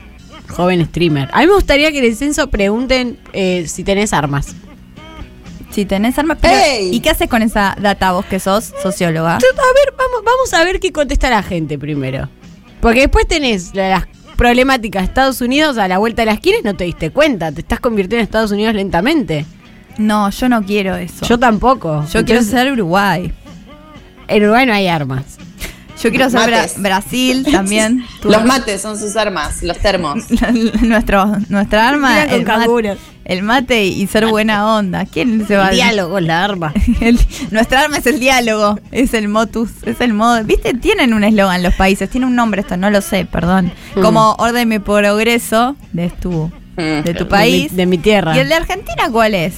Joven 0.50 0.86
streamer. 0.86 1.30
A 1.34 1.40
mí 1.42 1.48
me 1.48 1.54
gustaría 1.54 1.92
que 1.92 2.00
en 2.00 2.06
el 2.06 2.16
censo 2.16 2.50
pregunten 2.50 3.18
eh, 3.34 3.66
si 3.68 3.84
tenés 3.84 4.14
armas. 4.14 4.56
Si 5.72 5.86
tenés 5.86 6.18
armas. 6.18 6.38
pero- 6.42 6.56
¡Ey! 6.56 6.94
¿Y 6.96 7.00
qué 7.00 7.12
haces 7.12 7.30
con 7.30 7.42
esa 7.42 7.76
data 7.80 8.12
vos 8.12 8.26
que 8.26 8.40
sos 8.40 8.74
socióloga? 8.82 9.36
A 9.36 9.40
ver, 9.40 9.94
vamos, 9.98 10.24
vamos 10.26 10.54
a 10.54 10.64
ver 10.64 10.80
qué 10.80 10.92
contesta 10.92 11.30
la 11.30 11.44
gente 11.44 11.78
primero. 11.78 12.28
Porque 12.82 13.02
después 13.02 13.28
tenés 13.28 13.76
la- 13.76 13.90
las 13.90 14.08
problemáticas 14.36 15.02
de 15.04 15.06
Estados 15.08 15.42
Unidos 15.42 15.78
a 15.78 15.88
la 15.88 15.98
vuelta 15.98 16.22
de 16.24 16.28
la 16.28 16.32
esquina 16.34 16.58
no 16.64 16.76
te 16.76 16.86
diste 16.86 17.12
cuenta. 17.12 17.52
Te 17.52 17.62
estás 17.62 17.80
convirtiendo 17.80 18.18
en 18.18 18.24
Estados 18.24 18.52
Unidos 18.52 18.74
lentamente. 18.74 19.46
No, 19.98 20.30
yo 20.30 20.48
no 20.50 20.64
quiero 20.64 20.96
eso. 20.96 21.26
Yo 21.26 21.38
tampoco. 21.38 22.04
Yo 22.06 22.24
quiero 22.24 22.40
Entonces, 22.40 22.52
ser 22.52 22.72
Uruguay. 22.72 23.32
En 24.28 24.44
Uruguay 24.44 24.66
no 24.66 24.74
hay 24.74 24.88
armas. 24.88 25.39
Yo 26.02 26.10
quiero 26.12 26.28
Bra- 26.28 26.50
Mates. 26.52 26.82
Brasil 26.82 27.46
también. 27.52 28.06
Los 28.24 28.46
mates 28.46 28.82
son 28.82 28.98
sus 28.98 29.16
armas, 29.16 29.62
los 29.64 29.78
termos. 29.80 30.26
Nuestro, 30.82 31.26
nuestra 31.50 31.90
arma, 31.90 32.24
el, 32.24 32.46
mate, 32.46 32.98
el 33.26 33.44
mate 33.44 33.86
y 33.86 34.08
ser 34.08 34.26
buena 34.28 34.76
onda. 34.78 35.06
¿Quién 35.06 35.46
se 35.48 35.56
va 35.58 35.68
a 35.68 35.70
El 35.70 35.76
diálogo 35.76 36.18
es 36.18 36.26
la 36.26 36.44
arma. 36.44 36.74
El- 37.02 37.20
nuestra 37.52 37.82
arma 37.82 37.98
es 37.98 38.06
el 38.08 38.20
diálogo, 38.20 38.80
es 38.92 39.14
el 39.14 39.28
motus, 39.28 39.70
es 39.86 40.00
el 40.02 40.14
modo. 40.14 40.44
¿Viste? 40.44 40.74
Tienen 40.74 41.14
un 41.14 41.24
eslogan 41.24 41.62
los 41.64 41.74
países, 41.76 42.10
tiene 42.10 42.26
un 42.28 42.36
nombre 42.36 42.62
esto, 42.62 42.78
no 42.78 42.90
lo 42.90 43.02
sé, 43.02 43.26
perdón. 43.26 43.72
Mm. 43.96 44.02
Como 44.02 44.34
orden 44.40 44.68
mi 44.70 44.80
progreso 44.80 45.76
de 45.94 46.10
tu, 46.10 46.52
Mm. 46.78 47.04
de 47.04 47.14
tu 47.14 47.26
De 47.26 47.30
país. 47.30 47.72
mi, 47.72 47.78
de 47.78 47.86
mi 47.88 47.98
tierra. 47.98 48.36
¿Y 48.38 48.40
el 48.40 48.48
de 48.48 48.56
Argentina 48.56 49.10
cuál 49.12 49.36
es? 49.36 49.54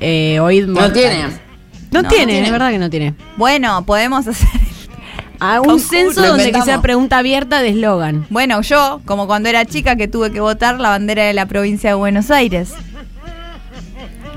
Eh, 0.00 0.38
oíd 0.40 0.66
No 0.66 0.92
tiene. 0.92 1.22
No, 1.92 2.02
No, 2.02 2.08
tiene, 2.08 2.24
no 2.26 2.30
tiene. 2.32 2.42
es 2.46 2.50
verdad 2.52 2.70
que 2.70 2.78
no 2.78 2.90
tiene. 2.90 3.14
Bueno, 3.38 3.84
podemos 3.86 4.26
hacer. 4.26 4.48
Ah, 5.40 5.60
un 5.60 5.64
Concurso. 5.66 5.88
censo 5.88 6.22
donde 6.26 6.52
que 6.52 6.62
sea 6.62 6.80
pregunta 6.82 7.18
abierta 7.18 7.62
de 7.62 7.70
eslogan. 7.70 8.26
Bueno, 8.30 8.60
yo, 8.60 9.00
como 9.06 9.26
cuando 9.26 9.48
era 9.48 9.64
chica 9.64 9.96
que 9.96 10.06
tuve 10.06 10.30
que 10.30 10.40
votar 10.40 10.78
la 10.78 10.90
bandera 10.90 11.24
de 11.24 11.32
la 11.32 11.46
provincia 11.46 11.90
de 11.90 11.94
Buenos 11.94 12.30
Aires. 12.30 12.72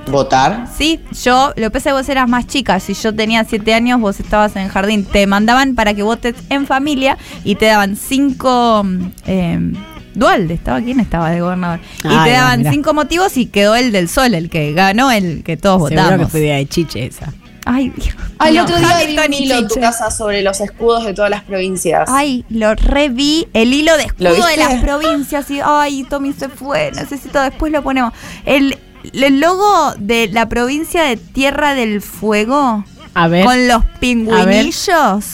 ¿Votar? 0.07 0.67
Sí, 0.77 0.99
yo, 1.23 1.53
lo 1.55 1.63
que 1.63 1.71
pasa 1.71 1.89
es 1.89 1.93
que 1.95 1.99
vos 2.01 2.09
eras 2.09 2.27
más 2.27 2.45
chica. 2.45 2.79
Si 2.79 2.93
yo 2.93 3.15
tenía 3.15 3.45
siete 3.45 3.73
años, 3.73 4.01
vos 4.01 4.19
estabas 4.19 4.55
en 4.57 4.63
el 4.63 4.69
jardín. 4.69 5.05
Te 5.05 5.25
mandaban 5.27 5.75
para 5.75 5.93
que 5.93 6.03
votes 6.03 6.35
en 6.49 6.67
familia 6.67 7.17
y 7.45 7.55
te 7.55 7.67
daban 7.67 7.95
cinco. 7.95 8.85
Eh, 9.25 9.71
Dualde, 10.13 10.53
estaba 10.53 10.79
quién 10.81 10.99
estaba 10.99 11.31
de 11.31 11.41
gobernador. 11.41 11.79
Y 12.03 12.07
Ay, 12.07 12.25
te 12.25 12.31
daban 12.31 12.65
cinco 12.69 12.93
motivos 12.93 13.35
y 13.37 13.45
quedó 13.47 13.75
el 13.75 13.91
del 13.91 14.09
sol, 14.09 14.33
el 14.35 14.49
que 14.49 14.73
ganó, 14.73 15.09
el 15.09 15.41
que 15.43 15.57
todos 15.57 15.87
Seguro 15.89 15.95
que 15.95 16.01
votamos. 16.11 16.31
fue 16.31 16.39
idea 16.41 16.57
de 16.57 16.67
chiche 16.67 17.05
esa. 17.05 17.33
Ay, 17.65 17.89
Dios. 17.95 18.15
Ay, 18.39 18.49
el 18.51 18.55
No, 18.57 18.63
otro 18.63 18.77
día 18.77 18.97
vi 19.07 19.17
un 19.17 19.33
hilo 19.33 19.55
en 19.55 19.67
tu 19.67 19.75
casa 19.75 20.11
sobre 20.11 20.41
los 20.41 20.59
escudos 20.59 21.05
de 21.05 21.13
todas 21.13 21.29
las 21.31 21.43
provincias. 21.43 22.09
Ay, 22.11 22.43
lo 22.49 22.75
reví, 22.75 23.47
el 23.53 23.73
hilo 23.73 23.95
de 23.97 24.07
¿Lo 24.17 24.31
escudo 24.31 24.47
de 24.47 24.57
las 24.57 24.81
provincias. 24.81 25.49
Y, 25.49 25.59
ay, 25.63 26.03
Tommy 26.09 26.33
se 26.33 26.49
fue, 26.49 26.91
necesito, 26.93 27.41
después 27.41 27.71
lo 27.71 27.81
ponemos. 27.83 28.11
El, 28.45 28.77
el 29.13 29.39
logo 29.39 29.93
de 29.97 30.27
la 30.27 30.49
provincia 30.49 31.03
de 31.03 31.15
Tierra 31.17 31.73
del 31.73 32.01
Fuego 32.01 32.83
A 33.13 33.27
ver. 33.27 33.45
con 33.45 33.67
los 33.67 33.85
pingüinillos. 33.99 35.25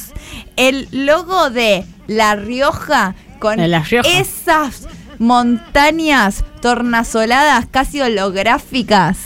El 0.55 0.87
logo 0.91 1.49
de 1.49 1.85
La 2.07 2.35
Rioja 2.35 3.15
con 3.39 3.59
En 3.59 3.71
La 3.71 3.79
Rioja. 3.81 4.07
esas 4.09 4.87
montañas 5.17 6.43
tornasoladas 6.61 7.65
casi 7.71 8.01
holográficas. 8.01 9.17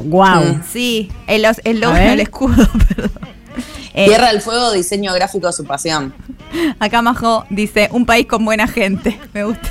Wow. 0.00 0.40
Mm. 0.44 0.62
Sí, 0.72 1.10
el, 1.26 1.44
os- 1.46 1.60
el 1.64 1.80
logo 1.80 1.94
del 1.94 2.20
escudo, 2.20 2.68
perdón. 2.88 3.10
Eh, 3.94 4.06
Tierra 4.06 4.28
del 4.32 4.40
Fuego, 4.42 4.72
diseño 4.72 5.12
gráfico 5.14 5.46
de 5.46 5.52
su 5.52 5.64
pasión. 5.64 6.12
acá 6.80 7.00
Majo 7.00 7.44
dice, 7.50 7.88
un 7.92 8.06
país 8.06 8.26
con 8.26 8.44
buena 8.44 8.66
gente. 8.66 9.18
Me 9.32 9.44
gusta. 9.44 9.68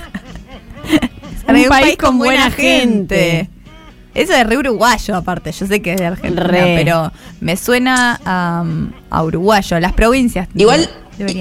Un 1.47 1.65
país 1.67 1.97
con 1.97 2.17
buena 2.17 2.49
gente. 2.51 3.49
Eso 4.15 4.33
es 4.33 4.45
re 4.47 4.57
uruguayo, 4.57 5.15
aparte. 5.15 5.51
Yo 5.51 5.65
sé 5.67 5.81
que 5.81 5.91
es 5.93 5.97
de 5.99 6.05
Argentina, 6.07 6.43
Re. 6.43 6.75
pero 6.77 7.11
me 7.41 7.57
suena 7.57 8.19
a, 8.23 8.63
a 9.09 9.23
uruguayo. 9.23 9.79
Las 9.79 9.91
provincias. 9.93 10.47
Igual, 10.55 10.89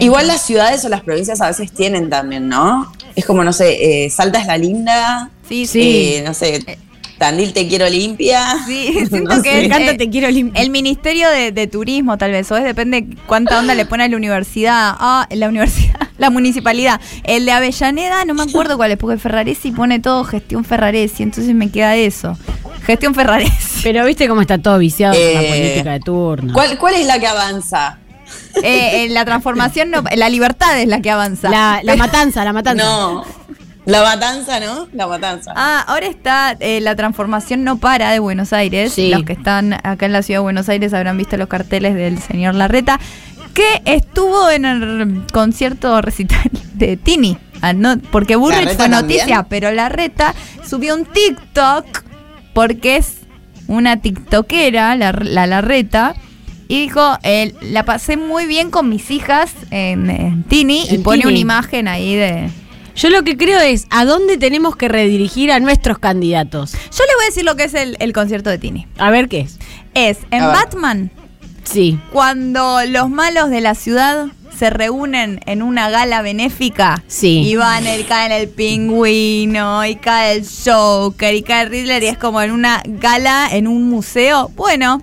igual 0.00 0.26
las 0.26 0.42
ciudades 0.42 0.84
o 0.84 0.88
las 0.88 1.02
provincias 1.02 1.40
a 1.40 1.46
veces 1.46 1.70
tienen 1.72 2.10
también, 2.10 2.48
¿no? 2.48 2.90
Es 3.14 3.24
como, 3.26 3.44
no 3.44 3.52
sé, 3.52 4.04
eh, 4.06 4.10
Salta 4.10 4.40
es 4.40 4.46
la 4.46 4.58
linda, 4.58 5.30
Sí, 5.48 5.66
Sí. 5.66 6.14
eh, 6.16 6.22
no 6.26 6.34
sé, 6.34 6.78
Tandil 7.22 7.52
te 7.52 7.68
quiero 7.68 7.88
limpia. 7.88 8.56
Sí, 8.66 8.92
siento 9.08 9.37
No 9.37 9.42
que 9.42 9.50
sé. 9.52 9.56
Me 9.58 9.64
encanta, 9.66 9.92
eh, 9.92 9.96
te 9.96 10.11
quiero 10.11 10.28
limpiar. 10.28 10.64
El 10.64 10.70
Ministerio 10.70 11.28
de, 11.30 11.52
de 11.52 11.68
Turismo, 11.68 12.18
tal 12.18 12.32
vez, 12.32 12.50
o 12.50 12.56
es 12.56 12.64
depende 12.64 13.06
cuánta 13.26 13.61
onda 13.61 13.76
le 13.76 13.87
pone 13.87 14.02
a 14.02 14.08
la 14.08 14.16
universidad. 14.16 14.96
Ah, 14.98 15.28
la 15.30 15.48
universidad, 15.48 16.08
la 16.18 16.30
municipalidad. 16.30 17.00
El 17.22 17.46
de 17.46 17.52
Avellaneda, 17.52 18.24
no 18.24 18.35
me 18.35 18.42
acuerdo 18.42 18.76
cuál 18.76 18.90
es, 18.90 18.98
porque 18.98 19.18
Ferraresi 19.18 19.70
pone 19.70 20.00
todo 20.00 20.24
gestión 20.24 20.64
Ferraresi, 20.64 21.22
entonces 21.22 21.54
me 21.54 21.70
queda 21.70 21.94
eso. 21.94 22.37
Gestión 22.85 23.14
Ferraresi. 23.14 23.80
Pero 23.85 24.04
viste 24.04 24.26
cómo 24.26 24.40
está 24.40 24.58
todo 24.58 24.78
viciado 24.78 25.14
con 25.14 25.22
la 25.22 25.42
Eh, 25.42 25.48
política 25.48 25.92
de 25.92 26.00
turno. 26.00 26.52
¿Cuál, 26.52 26.76
¿Cuál 26.76 26.94
es 26.96 27.06
la 27.06 27.20
que 27.20 27.28
avanza? 27.28 27.98
Eh, 28.64 29.04
eh, 29.04 29.08
la 29.11 29.24
transformación, 29.24 29.90
no, 29.90 30.02
la 30.16 30.28
libertad 30.28 30.80
es 30.80 30.88
la 30.88 31.00
que 31.00 31.11
avanza. 31.12 31.48
La, 31.50 31.80
la 31.85 31.94
matanza, 31.94 32.44
la 32.44 32.52
matanza. 32.52 32.82
No. 32.85 33.24
La 33.84 34.02
matanza, 34.02 34.60
¿no? 34.60 34.86
La 34.92 35.06
matanza. 35.08 35.52
Ah, 35.56 35.84
ahora 35.88 36.06
está 36.06 36.56
eh, 36.60 36.80
la 36.80 36.94
transformación 36.94 37.64
no 37.64 37.78
para 37.78 38.12
de 38.12 38.20
Buenos 38.20 38.52
Aires. 38.52 38.92
Sí. 38.92 39.10
Los 39.10 39.24
que 39.24 39.32
están 39.32 39.72
acá 39.72 40.06
en 40.06 40.12
la 40.12 40.22
ciudad 40.22 40.38
de 40.38 40.44
Buenos 40.44 40.68
Aires 40.68 40.94
habrán 40.94 41.16
visto 41.18 41.36
los 41.36 41.48
carteles 41.48 41.94
del 41.94 42.18
señor 42.20 42.54
Larreta, 42.54 43.00
que 43.54 43.82
estuvo 43.84 44.48
en 44.50 44.64
el 44.64 45.22
concierto 45.32 46.00
recital 46.00 46.48
de 46.74 46.96
Tini. 46.96 47.36
Ah, 47.60 47.72
no, 47.72 47.98
porque 48.10 48.36
Burrich 48.36 48.58
¿Larreta 48.60 48.76
fue 48.76 48.88
también? 48.88 49.18
noticia, 49.18 49.42
pero 49.48 49.70
Larreta 49.72 50.34
subió 50.64 50.94
un 50.94 51.04
TikTok 51.04 51.84
porque 52.54 52.96
es 52.96 53.18
una 53.66 54.00
tiktokera, 54.00 54.94
la, 54.96 55.12
la 55.12 55.46
Larreta. 55.46 56.14
Y 56.68 56.82
dijo, 56.82 57.18
eh, 57.22 57.52
la 57.60 57.84
pasé 57.84 58.16
muy 58.16 58.46
bien 58.46 58.70
con 58.70 58.88
mis 58.88 59.10
hijas 59.10 59.52
en, 59.70 60.08
en 60.08 60.42
Tini 60.44 60.86
y 60.88 60.98
pone 60.98 61.18
Tini. 61.18 61.32
una 61.32 61.38
imagen 61.38 61.86
ahí 61.86 62.14
de, 62.14 62.48
Yo 62.94 63.11
lo 63.11 63.22
que 63.24 63.37
creo 63.37 63.59
es 63.61 63.87
a 63.90 64.05
dónde 64.05 64.37
tenemos 64.37 64.76
que 64.76 64.88
redirigir 64.88 65.50
a 65.52 65.61
nuestros 65.61 65.98
candidatos. 65.98 66.72
Yo 66.72 66.78
les 67.07 67.14
voy 67.16 67.22
a 67.24 67.26
decir 67.26 67.44
lo 67.44 67.57
que 67.57 67.64
es 67.64 67.74
el, 67.74 67.96
el 68.00 68.12
concierto 68.12 68.50
de 68.50 68.59
Tini. 68.59 68.87
A 68.98 69.11
ver 69.11 69.28
qué 69.28 69.40
es. 69.40 69.59
Es 69.94 70.18
en. 70.31 70.40
Batman, 70.42 71.11
Sí. 71.64 71.98
cuando 72.12 72.81
los 72.87 73.09
malos 73.09 73.48
de 73.50 73.61
la 73.61 73.74
ciudad 73.74 74.26
se 74.59 74.68
reúnen 74.70 75.40
en 75.46 75.62
una 75.62 75.88
gala 75.90 76.20
benéfica. 76.22 77.02
Sí. 77.07 77.42
Y 77.46 77.57
van, 77.57 77.85
y 77.87 78.02
caen 78.05 78.33
el 78.33 78.48
pingüino, 78.48 79.85
y 79.87 79.96
cae 79.96 80.37
el 80.37 80.46
Joker, 80.46 81.35
y 81.35 81.42
cae 81.42 81.66
Riddler, 81.66 82.02
y 82.02 82.07
es 82.07 82.18
como 82.18 82.40
en 82.42 82.50
una 82.52 82.83
gala, 82.85 83.48
en 83.50 83.66
un 83.66 83.88
museo. 83.88 84.50
Bueno, 84.55 85.02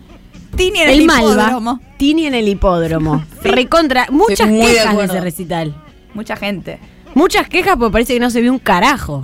Tini 0.55 0.79
en 0.79 0.89
el, 0.89 0.99
El 1.01 1.05
Malva. 1.05 1.31
hipódromo. 1.31 1.79
Tini 1.97 2.25
en 2.27 2.35
el 2.35 2.47
hipódromo. 2.47 3.23
Recontra. 3.43 4.07
Muchas 4.11 4.49
de 4.49 4.59
quejas 4.59 4.73
de, 4.73 4.79
acuerdo. 4.89 5.13
ese 5.13 5.21
recital. 5.21 5.75
Mucha 6.13 6.35
gente. 6.35 6.79
Muchas 7.13 7.47
quejas 7.49 7.75
porque 7.77 7.91
parece 7.91 8.13
que 8.13 8.19
no 8.19 8.29
se 8.29 8.41
vio 8.41 8.51
un 8.51 8.59
carajo. 8.59 9.23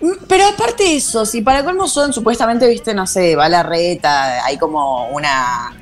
Mm, 0.00 0.12
Pero 0.28 0.46
aparte 0.46 0.84
de 0.84 0.96
eso, 0.96 1.26
si 1.26 1.40
para 1.42 1.64
colmo 1.64 1.88
son 1.88 2.12
supuestamente, 2.12 2.68
viste, 2.68 2.94
no 2.94 3.06
sé, 3.06 3.36
va 3.36 3.48
la 3.48 3.62
reta, 3.62 4.44
hay 4.44 4.56
como 4.58 5.08
una. 5.08 5.72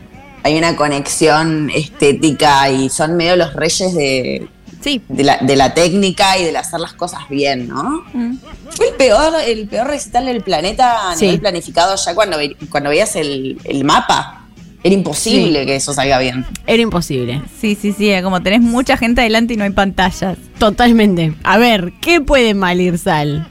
Hay 0.43 0.57
una 0.57 0.77
conexión 0.77 1.71
estética 1.75 2.71
y 2.71 2.89
son 2.89 3.17
medio 3.17 3.35
los 3.35 3.53
reyes 3.55 3.93
de, 3.95 4.49
Sí. 4.81 5.03
de, 5.09 5.25
la, 5.25 5.39
de 5.39 5.57
la 5.57 5.75
técnica 5.75 6.39
y 6.39 6.45
de 6.45 6.57
hacer 6.57 6.79
las 6.79 6.93
cosas 6.93 7.29
bien, 7.29 7.67
¿no? 7.67 8.05
Mm. 8.13 8.37
Fue 8.71 8.89
el 8.91 8.95
peor, 8.95 9.33
el 9.45 9.67
peor 9.67 9.89
recital 9.89 10.27
del 10.27 10.43
planeta 10.43 11.11
a 11.11 11.17
Sí. 11.17 11.25
nivel 11.25 11.41
planificado 11.41 11.97
ya 11.97 12.15
cuando, 12.15 12.39
cuando 12.71 12.91
veías 12.91 13.17
el, 13.17 13.61
el 13.65 13.83
mapa. 13.85 14.46
Era 14.87 14.95
imposible 14.95 15.61
Sí. 15.61 15.67
que 15.67 15.77
eso 15.77 15.93
salga 15.93 16.19
bien. 16.19 16.47
Era 16.67 16.83
imposible. 16.83 17.43
Sí, 17.61 17.77
sí, 17.81 17.93
sí. 17.93 18.11
Como 18.23 18.41
tenés 18.43 18.61
mucha 18.61 18.97
gente 18.97 19.21
adelante 19.21 19.55
y 19.55 19.57
no 19.57 19.65
hay 19.65 19.71
pantallas. 19.71 20.39
Totalmente. 20.59 21.35
A 21.43 21.59
ver, 21.59 21.93
¿qué 22.01 22.21
puede 22.21 22.55
mal 22.55 22.81
ir 22.81 22.99
Sal? 22.99 23.49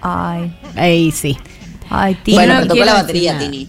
Ay. 0.00 0.54
Ahí 0.76 1.10
sí. 1.12 1.36
Ay, 1.90 2.14
Tini. 2.22 2.36
bueno, 2.36 2.54
no 2.54 2.60
pero 2.60 2.74
tocó 2.74 2.84
la 2.84 2.94
batería, 2.94 3.34
nada. 3.34 3.44
Tini. 3.50 3.68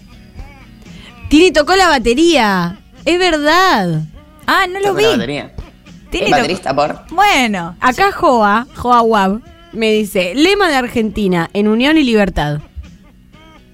Tini 1.28 1.50
tocó 1.52 1.76
la 1.76 1.88
batería. 1.88 2.78
Es 3.04 3.18
verdad. 3.18 4.02
Ah, 4.46 4.66
no 4.68 4.78
lo 4.80 4.86
Tocó 4.88 4.96
vi. 4.96 5.02
la 5.04 5.10
batería. 5.10 5.52
Tini 6.10 6.30
baterista, 6.30 6.74
por. 6.74 7.04
Bueno. 7.10 7.76
Acá 7.80 8.12
Joa, 8.12 8.66
Joa 8.76 9.02
Wab, 9.02 9.40
me 9.72 9.92
dice, 9.92 10.34
lema 10.34 10.68
de 10.68 10.74
Argentina, 10.76 11.48
en 11.52 11.68
unión 11.68 11.96
y 11.98 12.02
libertad. 12.02 12.60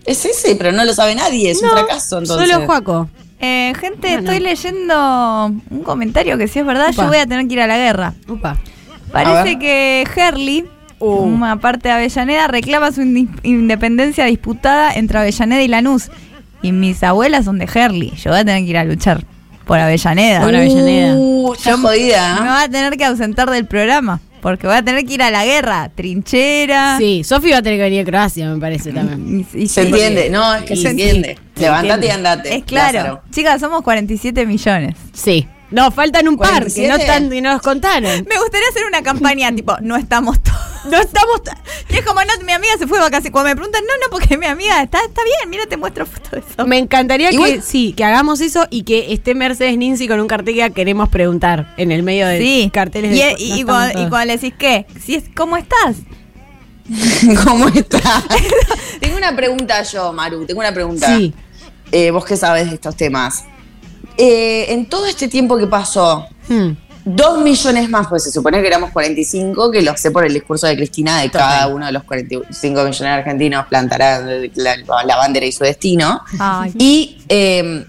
Es 0.05 0.25
ese, 0.25 0.55
pero 0.55 0.71
no 0.73 0.85
lo 0.85 0.93
sabe 0.95 1.15
nadie, 1.15 1.51
es 1.51 1.63
un 1.63 1.71
fracaso 1.71 2.19
entonces. 2.19 2.49
solo 2.51 2.67
Joaco. 2.67 3.09
Eh, 3.41 3.73
gente, 3.79 4.09
Bueno. 4.09 4.19
estoy 4.33 4.41
leyendo 4.41 5.53
un 5.71 5.83
comentario 5.83 6.39
que 6.39 6.49
si 6.49 6.59
es 6.61 6.67
verdad, 6.67 6.89
Upa. 6.93 7.03
yo 7.03 7.09
voy 7.09 7.19
a 7.19 7.27
tener 7.27 7.47
que 7.47 7.55
ir 7.55 7.61
a 7.61 7.67
la 7.67 7.77
guerra. 7.77 8.15
Upa. 8.29 8.57
Parece 9.13 9.59
que 9.59 10.05
Herley, 10.17 10.65
Uh. 10.99 11.11
una 11.23 11.59
parte 11.61 11.89
de 11.89 11.95
Avellaneda, 11.95 12.49
reclama 12.49 12.91
su 12.93 13.03
independencia 13.43 14.25
disputada 14.25 14.93
entre 14.95 15.19
Avellaneda 15.19 15.63
y 15.63 15.69
Lanús. 15.69 16.11
Y 16.63 16.73
mis 16.73 17.03
abuelas 17.03 17.45
son 17.45 17.59
de 17.59 17.69
Herley. 17.73 18.13
Yo 18.17 18.31
voy 18.31 18.41
a 18.41 18.45
tener 18.45 18.65
que 18.65 18.71
ir 18.71 18.79
a 18.79 18.85
luchar 18.85 19.23
por 19.67 19.79
Avellaneda. 19.79 20.41
Por 20.41 20.55
Avellaneda. 20.55 21.15
Uh, 21.17 21.55
Yo 21.63 21.79
jodida. 21.79 22.37
¿eh? 22.39 22.41
Me 22.41 22.49
voy 22.49 22.63
a 22.63 22.69
tener 22.69 22.97
que 22.97 23.05
ausentar 23.05 23.51
del 23.51 23.67
programa. 23.67 24.21
Porque 24.41 24.67
voy 24.67 24.77
a 24.77 24.83
tener 24.83 25.05
que 25.05 25.15
ir 25.15 25.23
a 25.23 25.31
la 25.31 25.45
guerra. 25.45 25.91
Trinchera. 25.95 26.97
Sí, 26.99 27.25
Sofi 27.25 27.51
va 27.51 27.59
a 27.59 27.63
tener 27.63 27.79
que 27.79 27.83
venir 27.85 28.01
a 28.01 28.05
Croacia, 28.05 28.49
me 28.49 28.59
parece 28.61 28.93
también. 28.93 29.47
Y- 29.53 29.63
y 29.65 29.67
Se 29.69 29.83
sí, 29.83 29.89
entiende, 29.89 30.31
no, 30.31 30.55
es 30.55 30.63
que 30.65 30.75
Y 30.75 30.77
se 30.77 30.83
sí, 30.83 30.89
entiende. 30.89 31.39
Levantate 31.57 32.07
y 32.07 32.11
andate. 32.11 32.55
Es 32.57 32.65
claro. 32.65 32.99
Lázaro. 32.99 33.23
Chicas, 33.31 33.61
somos 33.61 33.83
47 33.83 34.47
millones. 34.47 34.97
Sí. 35.13 35.49
No, 35.69 35.91
faltan 35.91 36.29
un 36.29 36.37
par 36.37 36.65
que 36.73 36.87
no 36.87 36.95
47. 36.95 37.03
están 37.03 37.33
y 37.33 37.41
no 37.41 37.53
nos 37.53 37.61
contaron. 37.61 38.03
Me 38.29 38.39
gustaría 38.39 38.69
hacer 38.71 38.85
una 38.87 39.03
campaña 39.03 39.53
tipo, 39.57 39.77
no 39.81 39.97
estamos 39.97 40.41
todos. 40.41 40.57
No 40.89 40.97
estamos. 41.01 41.43
ta- 41.43 41.59
Y 41.89 41.97
es 41.97 42.03
como, 42.05 42.21
no, 42.21 42.45
mi 42.45 42.53
amiga 42.53 42.75
se 42.79 42.87
fue 42.87 42.99
de 42.99 43.03
vacaciones. 43.05 43.33
Cuando 43.33 43.49
me 43.49 43.57
preguntan, 43.57 43.83
no, 43.83 44.07
no, 44.07 44.11
porque 44.13 44.39
mi 44.39 44.47
amiga 44.47 44.81
está, 44.81 44.99
está 45.05 45.23
bien, 45.25 45.51
mira, 45.51 45.67
te 45.67 45.77
muestro 45.77 46.07
fotos 46.07 46.31
de 46.31 46.39
eso. 46.39 46.65
Me 46.69 46.79
encantaría 46.79 47.31
que 47.31 47.61
sí, 47.63 47.93
que 47.95 48.05
hagamos 48.05 48.41
eso 48.41 48.69
y 48.71 48.85
que 48.85 49.13
esté 49.13 49.35
Mercedes 49.35 49.77
Ninzi 49.77 50.07
con 50.07 50.21
un 50.21 50.29
cartel 50.29 50.55
que 50.55 50.71
queremos 50.71 51.09
preguntar 51.09 51.75
en 51.77 51.91
el 51.91 52.05
medio 52.05 52.29
de 52.29 52.39
Sí. 52.39 52.71
carteles 52.73 53.17
y, 53.17 53.21
de 53.21 53.35
y- 53.37 53.51
no 53.51 53.57
y 53.57 53.65
cuando, 53.65 53.91
y 53.91 53.95
todos. 53.95 54.09
cuando 54.11 54.27
le 54.27 54.39
decís, 54.39 54.55
¿qué? 54.57 54.87
Si 55.05 55.17
es, 55.17 55.25
¿Cómo 55.35 55.57
estás? 55.57 55.97
¿Cómo 57.45 57.67
está? 57.69 58.23
tengo 59.01 59.17
una 59.17 59.35
pregunta 59.35 59.83
yo, 59.83 60.13
Maru, 60.13 60.47
tengo 60.47 60.61
una 60.61 60.73
pregunta. 60.73 61.09
Sí. 61.17 61.35
Eh, 61.93 62.11
vos 62.11 62.25
qué 62.25 62.37
sabes 62.37 62.69
de 62.69 62.75
estos 62.75 62.97
temas. 62.97 63.45
Eh, 64.19 64.67
en 64.73 64.87
todo 64.87 65.07
este 65.07 65.29
tiempo 65.29 65.57
que 65.59 65.67
pasó, 65.67 66.27
Hmm. 66.49 66.71
dos 67.05 67.41
millones 67.43 67.89
más, 67.91 68.07
pues 68.09 68.23
se 68.25 68.31
supone 68.31 68.61
que 68.61 68.67
éramos 68.69 68.91
45, 68.93 69.71
que 69.71 69.83
lo 69.83 69.97
sé 69.97 70.11
por 70.11 70.25
el 70.25 70.33
discurso 70.33 70.67
de 70.67 70.77
Cristina, 70.77 71.19
de 71.21 71.29
Total. 71.29 71.41
cada 71.51 71.67
uno 71.69 71.87
de 71.87 71.93
los 71.93 72.05
45 72.05 72.75
millones 72.81 72.99
de 73.01 73.09
argentinos 73.09 73.67
plantará 73.67 74.21
la, 74.55 74.77
la 75.05 75.17
bandera 75.17 75.45
y 75.47 75.53
su 75.53 75.65
destino. 75.65 76.21
Ay. 76.39 76.73
Y 76.79 77.19
eh, 77.29 77.85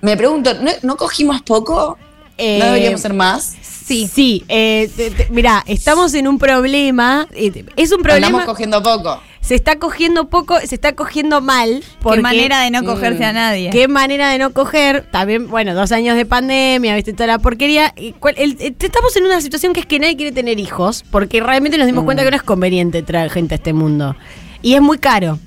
me 0.00 0.16
pregunto, 0.16 0.52
¿no, 0.54 0.70
no 0.82 0.96
cogimos 0.96 1.42
poco? 1.42 1.98
Eh, 2.36 2.58
¿No 2.58 2.66
deberíamos 2.66 3.00
ser 3.00 3.14
más? 3.14 3.54
Sí. 3.88 4.06
Sí, 4.12 4.44
eh, 4.48 4.90
te- 4.94 5.10
te- 5.10 5.28
mirá, 5.30 5.64
estamos 5.66 6.12
en 6.14 6.28
un 6.28 6.38
problema. 6.38 7.26
eh, 7.32 7.64
es 7.76 7.90
un 7.92 8.02
problema. 8.02 8.44
cogiendo 8.44 8.82
poco. 8.82 9.20
Se 9.40 9.54
está 9.54 9.78
cogiendo 9.78 10.28
poco, 10.28 10.58
se 10.60 10.74
está 10.74 10.94
cogiendo 10.94 11.40
mal. 11.40 11.80
Qué 11.80 11.96
porque- 12.02 12.20
manera 12.20 12.60
de 12.60 12.70
no 12.70 12.84
cogerse 12.84 13.24
a 13.24 13.32
nadie. 13.32 13.70
Qué 13.70 13.88
manera 13.88 14.28
de 14.30 14.38
no 14.38 14.52
coger. 14.52 15.06
También, 15.10 15.48
bueno, 15.48 15.74
dos 15.74 15.90
años 15.90 16.16
de 16.16 16.26
pandemia, 16.26 16.94
viste, 16.94 17.14
toda 17.14 17.28
la 17.28 17.38
porquería. 17.38 17.94
Y 17.96 18.12
cuál- 18.12 18.34
el- 18.36 18.58
el- 18.60 18.76
estamos 18.78 19.16
en 19.16 19.24
una 19.24 19.40
situación 19.40 19.72
que 19.72 19.80
es 19.80 19.86
que 19.86 19.98
nadie 19.98 20.16
quiere 20.16 20.32
tener 20.32 20.60
hijos, 20.60 21.02
porque 21.10 21.40
realmente 21.40 21.78
nos 21.78 21.86
dimos 21.86 22.04
cuenta 22.04 22.24
que 22.24 22.30
no 22.30 22.36
es 22.36 22.42
conveniente 22.42 23.02
traer 23.02 23.30
gente 23.30 23.54
a 23.54 23.56
este 23.56 23.72
mundo. 23.72 24.14
Y 24.60 24.74
es 24.74 24.82
muy 24.82 24.98
caro. 24.98 25.38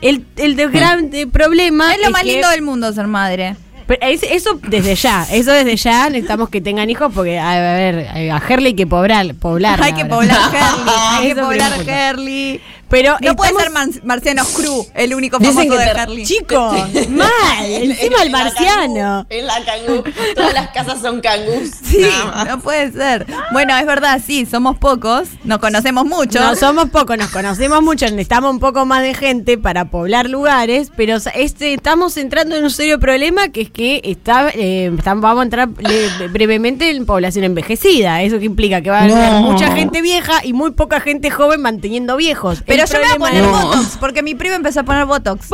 El, 0.00 0.24
el 0.36 0.56
de- 0.56 0.68
gran 0.68 1.10
eh, 1.12 1.26
problema. 1.26 1.92
es 1.94 2.00
lo 2.02 2.10
más 2.12 2.22
que- 2.22 2.32
lindo 2.32 2.48
del 2.48 2.62
mundo 2.62 2.90
ser 2.94 3.08
madre. 3.08 3.56
Pero 3.90 4.06
es- 4.06 4.22
eso 4.22 4.60
desde 4.68 4.94
ya, 4.94 5.26
eso 5.32 5.50
desde 5.50 5.74
ya 5.74 6.08
necesitamos 6.08 6.48
que 6.48 6.60
tengan 6.60 6.88
hijos 6.90 7.12
porque, 7.12 7.40
a 7.40 7.58
ver, 7.74 8.06
a 8.30 8.38
Herley 8.48 8.68
hay 8.68 8.74
que 8.74 8.86
poblar, 8.86 9.34
poblar 9.34 9.82
hay 9.82 9.92
que 9.94 10.04
poblar 10.04 10.38
Herley, 10.54 10.94
hay 11.18 11.28
que 11.28 11.34
poblar. 11.42 11.72
Herley. 11.88 12.60
Pero 12.90 13.16
No 13.20 13.36
puede 13.36 13.54
ser 13.54 13.70
Mar- 13.70 13.88
Marciano 14.04 14.44
Cruz 14.44 14.88
el 14.94 15.14
único 15.14 15.38
Dicen 15.38 15.54
famoso 15.54 15.78
que 15.78 15.84
de 15.84 15.90
Harley. 15.90 16.24
Chico, 16.26 16.72
mal, 17.10 17.64
encima 17.66 18.22
el 18.22 18.30
marciano. 18.30 19.26
En 19.30 19.46
la 19.46 19.64
cangú. 19.64 20.02
Todas 20.34 20.52
las 20.54 20.68
casas 20.70 21.00
son 21.00 21.20
cangus. 21.20 21.70
Sí, 21.82 22.04
no 22.46 22.60
puede 22.60 22.92
ser. 22.92 23.26
Bueno, 23.52 23.76
es 23.76 23.86
verdad, 23.86 24.20
sí, 24.24 24.46
somos 24.46 24.76
pocos, 24.78 25.28
nos 25.44 25.58
conocemos 25.58 26.04
mucho. 26.04 26.40
No 26.40 26.54
somos 26.56 26.90
pocos, 26.90 27.16
nos 27.16 27.30
conocemos 27.30 27.82
mucho, 27.82 28.06
necesitamos 28.06 28.50
un 28.52 28.60
poco 28.60 28.84
más 28.86 29.02
de 29.02 29.14
gente 29.14 29.56
para 29.58 29.86
poblar 29.86 30.28
lugares, 30.28 30.90
pero 30.96 31.16
este, 31.34 31.74
estamos 31.74 32.16
entrando 32.16 32.56
en 32.56 32.64
un 32.64 32.70
serio 32.70 32.98
problema 32.98 33.48
que 33.50 33.62
es 33.62 33.70
que 33.70 34.00
está, 34.04 34.50
eh, 34.54 34.90
están- 34.96 35.20
vamos 35.20 35.40
a 35.40 35.44
entrar 35.44 35.68
le- 35.78 36.28
brevemente 36.28 36.90
en 36.90 37.06
población 37.06 37.44
envejecida. 37.44 38.22
Eso 38.22 38.38
que 38.38 38.44
implica 38.46 38.80
que 38.82 38.90
va 38.90 38.98
a 39.00 39.04
haber 39.04 39.14
No. 39.16 39.40
mucha 39.52 39.72
gente 39.72 40.02
vieja 40.02 40.44
y 40.44 40.52
muy 40.52 40.72
poca 40.72 41.00
gente 41.00 41.30
joven 41.30 41.60
manteniendo 41.62 42.16
viejos. 42.16 42.62
Pero 42.66 42.79
El 42.84 42.88
yo 42.90 42.98
voy 42.98 43.08
a 43.08 43.16
poner 43.16 43.42
No. 43.44 43.52
Botox, 43.66 43.96
porque 43.98 44.22
mi 44.22 44.34
primo 44.34 44.54
empezó 44.54 44.80
a 44.80 44.82
poner 44.84 45.04
Botox. 45.06 45.48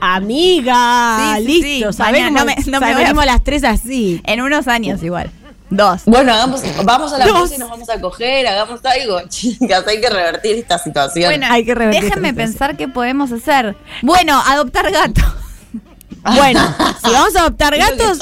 Amiga, 0.00 1.36
Sí, 1.38 1.44
sí, 1.46 1.62
listo, 1.62 1.92
sí. 1.92 1.98
sabemos, 1.98 2.32
Mañana 2.32 2.40
no 2.40 2.46
me- 2.46 2.70
no 2.72 2.80
me 2.80 3.12
voy 3.14 3.22
a- 3.22 3.26
las 3.26 3.44
tres 3.44 3.64
así. 3.64 4.20
En 4.24 4.40
unos 4.40 4.66
años 4.68 5.02
igual. 5.02 5.30
Dos. 5.68 6.02
Bueno, 6.06 6.32
hagamos, 6.32 6.62
vamos 6.84 7.12
a 7.12 7.18
la 7.18 7.26
Dos. 7.26 7.52
y 7.52 7.58
nos 7.58 7.70
vamos 7.70 7.88
a 7.90 8.00
coger, 8.00 8.46
hagamos 8.46 8.80
algo, 8.84 9.20
chicas, 9.28 9.86
hay 9.86 10.00
que 10.00 10.08
revertir 10.10 10.56
esta 10.56 10.78
situación. 10.78 11.26
Bueno, 11.30 11.46
Hay 11.48 11.64
que 11.64 11.74
revertir 11.74 12.02
déjenme 12.04 12.34
pensar 12.34 12.76
qué 12.76 12.88
podemos 12.88 13.30
hacer. 13.30 13.76
Bueno, 14.02 14.40
adoptar 14.46 14.90
gato. 14.90 15.20
Bueno, 16.34 16.60
si 17.02 17.10
vamos 17.12 17.34
a 17.34 17.40
adoptar 17.40 17.74
gatos, 17.78 18.18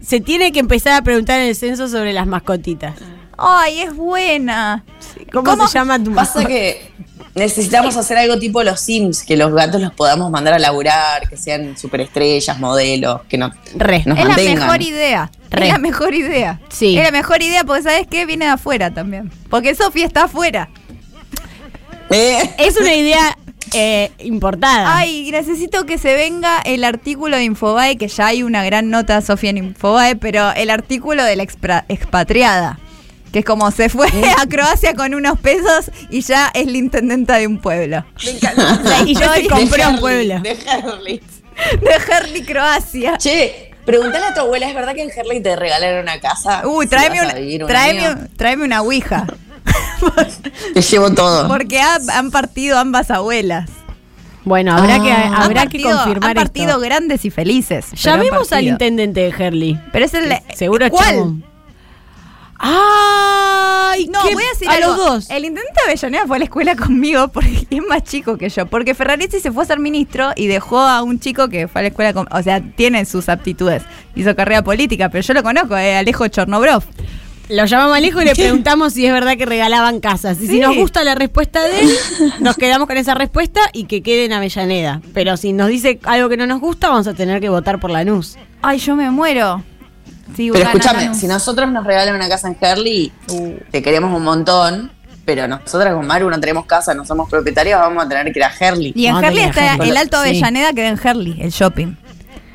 se 0.00 0.20
tiene 0.20 0.52
que 0.52 0.60
empezar 0.60 0.92
a 0.92 1.02
preguntar 1.02 1.40
en 1.40 1.48
el 1.48 1.56
censo 1.56 1.88
sobre 1.88 2.12
las 2.12 2.26
mascotitas. 2.28 2.94
Ay, 3.36 3.80
es 3.80 3.94
buena. 3.96 4.84
¿Cómo, 5.32 5.50
¿Cómo? 5.50 5.66
se 5.66 5.78
llama 5.78 5.98
tu 5.98 6.14
Pasa 6.14 6.34
mascota? 6.40 6.46
que 6.46 6.92
necesitamos 7.34 7.96
hacer 7.96 8.18
algo 8.18 8.38
tipo 8.38 8.62
los 8.62 8.80
Sims, 8.80 9.22
que 9.22 9.36
los 9.36 9.52
gatos 9.52 9.80
los 9.80 9.92
podamos 9.94 10.30
mandar 10.30 10.54
a 10.54 10.58
laburar, 10.58 11.28
que 11.28 11.36
sean 11.36 11.76
superestrellas, 11.78 12.58
modelos, 12.58 13.22
que 13.28 13.38
no, 13.38 13.52
Re. 13.76 14.02
nos 14.06 14.18
es 14.18 14.24
la 14.26 14.36
mejor 14.36 14.82
idea. 14.82 15.30
Re. 15.50 15.66
Es 15.66 15.72
la 15.72 15.78
mejor 15.78 16.14
idea. 16.14 16.60
Sí. 16.68 16.96
Es 16.98 17.04
la 17.04 17.10
mejor 17.10 17.42
idea 17.42 17.64
porque, 17.64 17.82
¿sabes 17.82 18.06
qué? 18.08 18.26
Viene 18.26 18.44
de 18.46 18.52
afuera 18.52 18.92
también. 18.92 19.30
Porque 19.48 19.74
Sofía 19.74 20.06
está 20.06 20.24
afuera. 20.24 20.68
Eh, 22.10 22.38
Es 22.58 22.76
una 22.76 22.94
idea 22.94 23.36
eh, 23.72 24.10
importada. 24.18 24.96
Ay, 24.96 25.30
necesito 25.30 25.86
que 25.86 25.96
se 25.98 26.14
venga 26.14 26.58
el 26.64 26.82
artículo 26.84 27.36
de 27.36 27.44
Infobae, 27.44 27.96
que 27.96 28.08
ya 28.08 28.26
hay 28.26 28.42
una 28.42 28.64
gran 28.64 28.90
nota, 28.90 29.20
Sofía, 29.20 29.50
en 29.50 29.58
Infobae, 29.58 30.16
pero 30.16 30.50
el 30.52 30.70
artículo 30.70 31.22
de 31.24 31.36
la 31.36 31.44
expra- 31.44 31.84
expatriada. 31.88 32.78
Que 33.32 33.40
es 33.40 33.44
como 33.44 33.70
se 33.70 33.88
fue 33.88 34.08
a 34.38 34.46
Croacia 34.46 34.94
con 34.94 35.14
unos 35.14 35.38
pesos 35.38 35.90
y 36.10 36.20
ya 36.22 36.50
es 36.52 36.66
la 36.66 36.76
intendenta 36.78 37.36
de 37.36 37.46
un 37.46 37.60
pueblo. 37.60 38.04
me 38.24 38.30
encanta. 38.32 38.80
Y 39.06 39.14
se 39.14 39.28
De 39.28 39.48
compró 39.48 39.88
un 39.90 39.98
pueblo. 40.00 40.40
De 40.40 40.58
Harley. 40.68 41.22
De 41.80 41.90
Herley, 42.12 42.42
Croacia. 42.42 43.16
Che, 43.18 43.70
preguntale 43.84 44.26
a 44.26 44.34
tu 44.34 44.40
abuela, 44.40 44.68
¿es 44.68 44.74
verdad 44.74 44.94
que 44.94 45.02
en 45.02 45.10
Harley 45.16 45.40
te 45.42 45.54
regalaron 45.56 46.02
una 46.02 46.18
casa? 46.20 46.66
Uy, 46.66 46.86
Si 46.86 46.90
tráeme 46.90 47.20
una, 47.22 47.34
un 47.34 47.66
tráeme, 47.68 48.10
un- 48.10 48.28
tráeme 48.36 48.64
una 48.64 48.82
ouija. 48.82 49.26
Te 50.74 50.82
llevo 50.82 51.10
todo. 51.12 51.48
Porque 51.48 51.80
ha- 51.80 51.98
han 52.14 52.30
partido 52.30 52.78
ambas 52.78 53.10
abuelas. 53.10 53.68
Bueno, 54.44 54.74
habrá 54.74 54.94
Ah. 54.96 55.02
que, 55.02 55.12
habrá 55.12 55.62
han 55.62 55.68
que 55.68 55.78
partido, 55.80 55.96
confirmar 55.98 56.30
han 56.30 56.34
partido 56.34 56.68
esto. 56.70 56.80
grandes 56.80 57.24
y 57.26 57.30
felices. 57.30 57.86
Llamemos 57.92 58.40
al 58.40 58.48
partido. 58.48 58.72
intendente 58.72 59.20
de 59.20 59.28
Herley. 59.28 59.78
Pero 59.92 60.04
es 60.06 60.14
el. 60.14 60.32
Seguro 60.54 60.88
¿Cuál? 60.90 61.42
¡Ay! 62.62 64.06
No, 64.08 64.22
qué- 64.22 64.34
voy 64.34 64.44
a 64.44 64.48
decir 64.50 64.68
a 64.68 64.72
algo. 64.72 64.88
los 64.88 64.96
dos. 64.96 65.30
El 65.30 65.44
intendente 65.44 65.80
de 65.84 65.90
Avellaneda 65.92 66.26
fue 66.26 66.36
a 66.36 66.38
la 66.38 66.44
escuela 66.44 66.76
conmigo 66.76 67.28
porque 67.28 67.66
es 67.70 67.82
más 67.88 68.04
chico 68.04 68.36
que 68.36 68.48
yo. 68.48 68.66
Porque 68.66 68.94
Ferraresi 68.94 69.40
se 69.40 69.50
fue 69.52 69.62
a 69.62 69.66
ser 69.66 69.78
ministro 69.78 70.30
y 70.36 70.46
dejó 70.46 70.78
a 70.80 71.02
un 71.02 71.18
chico 71.20 71.48
que 71.48 71.68
fue 71.68 71.80
a 71.80 71.82
la 71.82 71.88
escuela 71.88 72.12
con, 72.12 72.28
O 72.32 72.42
sea, 72.42 72.60
tiene 72.60 73.04
sus 73.04 73.28
aptitudes. 73.28 73.82
Hizo 74.14 74.34
carrera 74.36 74.62
política, 74.62 75.08
pero 75.08 75.22
yo 75.22 75.34
lo 75.34 75.42
conozco, 75.42 75.76
eh, 75.76 75.96
Alejo 75.96 76.28
Chornobrov. 76.28 76.84
Lo 77.48 77.64
llamamos 77.64 77.96
Alejo 77.96 78.22
y 78.22 78.26
le 78.26 78.34
preguntamos 78.36 78.92
si 78.92 79.04
es 79.06 79.12
verdad 79.12 79.36
que 79.36 79.44
regalaban 79.46 79.98
casas. 80.00 80.40
Y 80.40 80.46
si 80.46 80.60
nos 80.60 80.76
gusta 80.76 81.02
la 81.02 81.14
respuesta 81.16 81.62
de 81.62 81.80
él, 81.80 81.90
nos 82.40 82.56
quedamos 82.56 82.86
con 82.86 82.96
esa 82.96 83.14
respuesta 83.14 83.60
y 83.72 83.84
que 83.84 84.02
quede 84.02 84.26
en 84.26 84.32
Avellaneda. 84.34 85.00
Pero 85.14 85.36
si 85.36 85.52
nos 85.52 85.68
dice 85.68 85.98
algo 86.04 86.28
que 86.28 86.36
no 86.36 86.46
nos 86.46 86.60
gusta, 86.60 86.88
vamos 86.90 87.06
a 87.08 87.14
tener 87.14 87.40
que 87.40 87.48
votar 87.48 87.80
por 87.80 87.90
Lanús. 87.90 88.36
Ay, 88.62 88.78
yo 88.78 88.94
me 88.94 89.10
muero. 89.10 89.64
Sí, 90.36 90.50
Pero 90.52 90.64
escúchame, 90.64 91.14
si 91.14 91.26
nosotros 91.26 91.70
nos 91.70 91.84
regalan 91.86 92.14
una 92.14 92.28
casa 92.28 92.48
en 92.48 92.56
Harley, 92.60 93.12
te 93.70 93.82
queremos 93.82 94.16
un 94.16 94.22
montón, 94.24 94.90
pero 95.24 95.46
nosotras 95.48 95.94
con 95.94 96.06
Maru 96.06 96.30
no 96.30 96.40
tenemos 96.40 96.66
casa, 96.66 96.94
no 96.94 97.04
somos 97.04 97.28
propietarios, 97.28 97.78
vamos 97.80 98.04
a 98.04 98.08
tener 98.08 98.32
que 98.32 98.38
ir 98.38 98.44
a 98.44 98.52
Harley. 98.60 98.92
Y 98.96 99.06
en 99.06 99.16
a 99.16 99.20
Herley 99.26 99.44
está 99.44 99.74
Herley. 99.74 99.90
el 99.90 99.96
Alto 99.96 100.16
Sí. 100.22 100.28
Avellaneda 100.30 100.72
que 100.72 100.86
en 100.86 100.98
Herley, 101.02 101.36
el 101.40 101.50
shopping. 101.50 101.94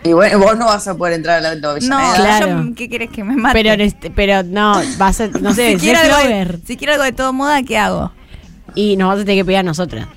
Y 0.04 0.14
bueno, 0.14 0.38
vos 0.40 0.56
no 0.58 0.66
vas 0.68 0.88
a 0.88 0.96
poder 0.96 1.14
entrar 1.16 1.38
al 1.40 1.46
Alto 1.48 1.68
No, 1.68 1.72
Avellaneda. 1.72 2.16
Claro. 2.16 2.64
yo- 2.64 2.76
¿qué 2.76 2.90
querés 2.90 3.10
que 3.10 3.24
me 3.24 3.36
mate? 3.36 3.54
Pero, 3.64 3.84
este- 3.84 4.12
pero 4.12 4.44
no, 4.44 4.80
va 5.02 5.08
a 5.08 5.14
ser, 5.14 5.42
no 5.42 5.54
sé, 5.56 5.74
si, 5.74 5.78
quiero 5.80 6.00
algo 6.00 6.18
de, 6.30 6.60
si 6.66 6.78
quiero 6.78 6.94
algo 6.94 7.06
de 7.06 7.12
todo 7.12 7.34
moda, 7.34 7.64
¿qué 7.64 7.78
hago? 7.78 8.12
Y 8.76 8.98
nos 8.98 9.08
vas 9.10 9.18
a 9.22 9.26
tener 9.26 9.38
que 9.42 9.46
pedir 9.46 9.60
a 9.60 9.64
nosotras. 9.64 10.08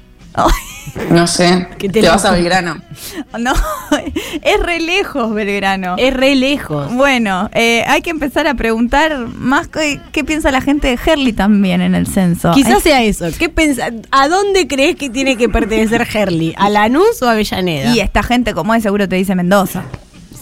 No 1.11 1.27
sé, 1.27 1.67
¿Qué 1.79 1.89
te, 1.89 2.01
te 2.01 2.09
vas 2.09 2.25
a 2.25 2.33
Belgrano. 2.33 2.81
No, 3.39 3.53
es 4.43 4.61
re 4.61 4.81
lejos 4.81 5.33
Belgrano. 5.33 5.97
Es 5.99 6.13
re 6.15 6.35
lejos. 6.35 6.93
Bueno, 6.95 7.49
eh, 7.53 7.85
hay 7.87 8.03
que 8.03 8.11
empezar 8.11 8.47
a 8.47 8.55
preguntar 8.55 9.17
más 9.19 9.69
qué, 9.69 10.01
qué 10.13 10.25
piensa 10.25 10.51
la 10.51 10.61
gente 10.61 10.89
de 10.89 10.99
Herley 11.05 11.33
también 11.33 11.81
en 11.81 11.95
el 11.95 12.07
censo. 12.07 12.53
Quizás 12.53 12.83
sea 12.83 13.03
eso. 13.03 13.27
¿Qué 13.39 13.49
pensa- 13.49 13.91
¿A 14.11 14.29
dónde 14.29 14.67
crees 14.67 14.97
que 14.97 15.11
tiene 15.11 15.37
que 15.37 15.49
pertenecer 15.49 16.07
Herley? 16.13 16.55
¿A 16.57 16.69
Lanús 16.69 17.23
o 17.23 17.29
a 17.29 17.33
Avellaneda? 17.33 17.95
y 17.95 18.01
esta 18.01 18.23
gente 18.23 18.55
como 18.55 18.75
es 18.75 18.83
seguro 18.83 19.09
te 19.09 19.17
dice 19.17 19.35
Mendoza. 19.35 19.85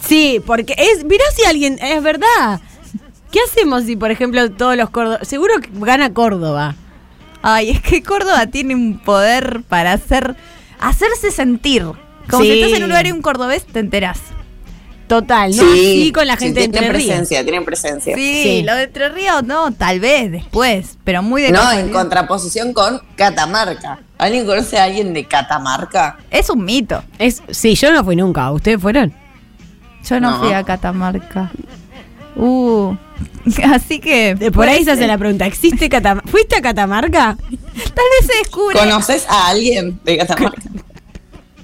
Sí, 0.07 0.41
porque 0.45 0.73
es. 0.77 1.03
Mirá 1.03 1.23
si 1.35 1.43
alguien. 1.45 1.77
Es 1.81 2.01
verdad. 2.01 2.61
¿Qué 3.31 3.39
hacemos 3.41 3.83
si, 3.83 3.95
por 3.97 4.09
ejemplo, 4.09 4.49
todos 4.51 4.77
los 4.77 4.89
córdobas. 4.89 5.27
Seguro 5.27 5.53
que 5.59 5.69
gana 5.73 6.13
Córdoba. 6.13 6.75
Ay, 7.49 7.69
es 7.69 7.81
que 7.81 8.03
Córdoba 8.03 8.47
tiene 8.47 8.75
un 8.75 8.99
poder 8.99 9.63
para 9.69 9.93
hacer 9.93 10.35
hacerse 10.81 11.31
sentir. 11.31 11.83
Como 12.29 12.43
Sí. 12.43 12.51
si 12.51 12.59
estás 12.61 12.77
en 12.77 12.83
un 12.83 12.89
lugar 12.89 13.07
y 13.07 13.11
un 13.13 13.21
cordobés 13.21 13.65
te 13.65 13.79
enterás. 13.79 14.19
Total, 15.07 15.55
¿no? 15.55 15.63
Sí, 15.63 16.11
con 16.13 16.27
la 16.27 16.35
sí, 16.35 16.43
gente 16.43 16.59
de 16.59 16.67
tienen 16.67 16.83
Entre 16.83 16.97
Ríos. 16.99 17.07
presencia, 17.07 17.43
tienen 17.43 17.63
presencia. 17.63 18.13
Sí, 18.17 18.43
Sí. 18.43 18.63
lo 18.63 18.75
de 18.75 18.83
Entre 18.83 19.07
Ríos 19.07 19.45
no, 19.45 19.71
tal 19.71 20.01
vez 20.01 20.29
después, 20.29 20.97
pero 21.05 21.23
muy 21.23 21.41
de 21.41 21.51
No, 21.51 21.71
en 21.71 21.87
contraposición 21.93 22.73
con 22.73 23.01
Catamarca. 23.15 23.99
¿Alguien 24.17 24.45
conoce 24.45 24.77
a 24.77 24.83
alguien 24.83 25.13
de 25.13 25.23
Catamarca? 25.23 26.17
Es 26.29 26.49
un 26.49 26.65
mito. 26.65 27.01
Es, 27.17 27.41
sí, 27.49 27.75
yo 27.75 27.93
no 27.93 28.03
fui 28.03 28.17
nunca. 28.17 28.51
¿Ustedes 28.51 28.81
fueron? 28.81 29.13
Yo 30.09 30.19
no, 30.19 30.31
No. 30.31 30.39
fui 30.39 30.51
a 30.51 30.63
Catamarca. 30.63 31.49
Uh, 32.35 32.93
así 33.73 33.99
que 33.99 34.35
De 34.35 34.51
por 34.51 34.67
ahí 34.67 34.83
se 34.83 34.91
hace 34.91 35.07
la 35.07 35.17
pregunta. 35.17 35.45
¿Existe 35.45 35.89
Catamarca? 35.89 36.29
¿Fuiste 36.29 36.55
a 36.55 36.61
Catamarca? 36.61 37.37
Tal 37.49 38.05
vez 38.19 38.31
se 38.31 38.37
descubre. 38.39 38.77
¿Conoces 38.77 39.25
a 39.29 39.47
alguien 39.49 39.99
de 40.03 40.17
Catamarca? 40.17 40.61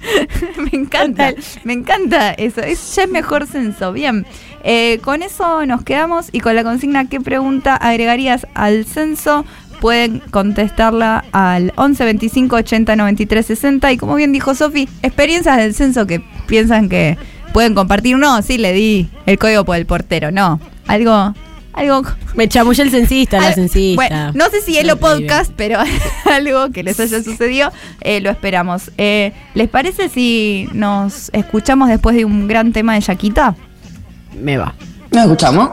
me 0.58 0.80
encanta, 0.80 1.34
me 1.64 1.74
encanta 1.74 2.32
eso. 2.32 2.62
Es, 2.62 2.96
ya 2.96 3.04
es 3.04 3.10
mejor 3.10 3.48
censo. 3.48 3.94
Bien, 3.94 4.26
Eh, 4.66 5.00
con 5.04 5.24
eso 5.24 5.66
nos 5.66 5.84
quedamos 5.84 6.30
y 6.32 6.40
con 6.40 6.56
la 6.56 6.64
consigna 6.64 7.10
¿qué 7.10 7.20
pregunta 7.20 7.76
agregarías 7.76 8.48
al 8.54 8.86
censo? 8.86 9.46
Pueden 9.82 10.20
contestarla 10.32 11.26
al 11.34 11.74
11 11.76 12.06
25 12.06 12.56
80 12.56 12.96
93 12.96 13.46
60 13.46 13.92
y 13.92 13.98
como 13.98 14.16
bien 14.16 14.32
dijo 14.32 14.56
Sofi, 14.56 14.88
experiencias 15.02 15.58
del 15.58 15.74
censo 15.74 16.08
que 16.08 16.22
piensan 16.48 16.88
que 16.88 17.18
pueden 17.52 17.76
compartir. 17.76 18.18
No, 18.18 18.42
sí 18.42 18.58
le 18.58 18.72
di 18.72 19.10
el 19.26 19.38
código 19.38 19.66
por 19.66 19.76
el 19.76 19.86
portero, 19.86 20.32
no. 20.32 20.62
Algo, 20.88 21.34
algo 21.74 22.04
Me 22.36 22.48
chamullé 22.48 22.84
el 22.84 22.92
censista, 22.92 23.40
la 23.40 23.54
censista. 23.54 23.96
Bueno, 23.96 24.32
no 24.34 24.50
sé 24.50 24.62
si 24.62 24.78
es 24.78 24.86
lo 24.86 24.98
podcast, 24.98 25.52
pero 25.56 25.80
algo 26.26 26.72
que 26.72 26.84
les 26.84 27.00
haya 27.00 27.24
sucedido, 27.24 27.72
eh, 28.02 28.22
lo 28.22 28.30
esperamos. 28.30 28.92
Eh, 28.98 29.34
¿Les 29.54 29.70
parece 29.70 30.10
si 30.10 30.68
nos 30.74 31.30
escuchamos 31.34 31.90
después 31.90 32.16
de 32.16 32.26
un 32.26 32.48
gran 32.48 32.74
tema 32.74 32.96
de 32.96 33.02
Yaquita? 33.02 33.56
Me 34.40 34.58
va. 34.58 34.74
¿Nos 35.12 35.24
escuchamos? 35.24 35.72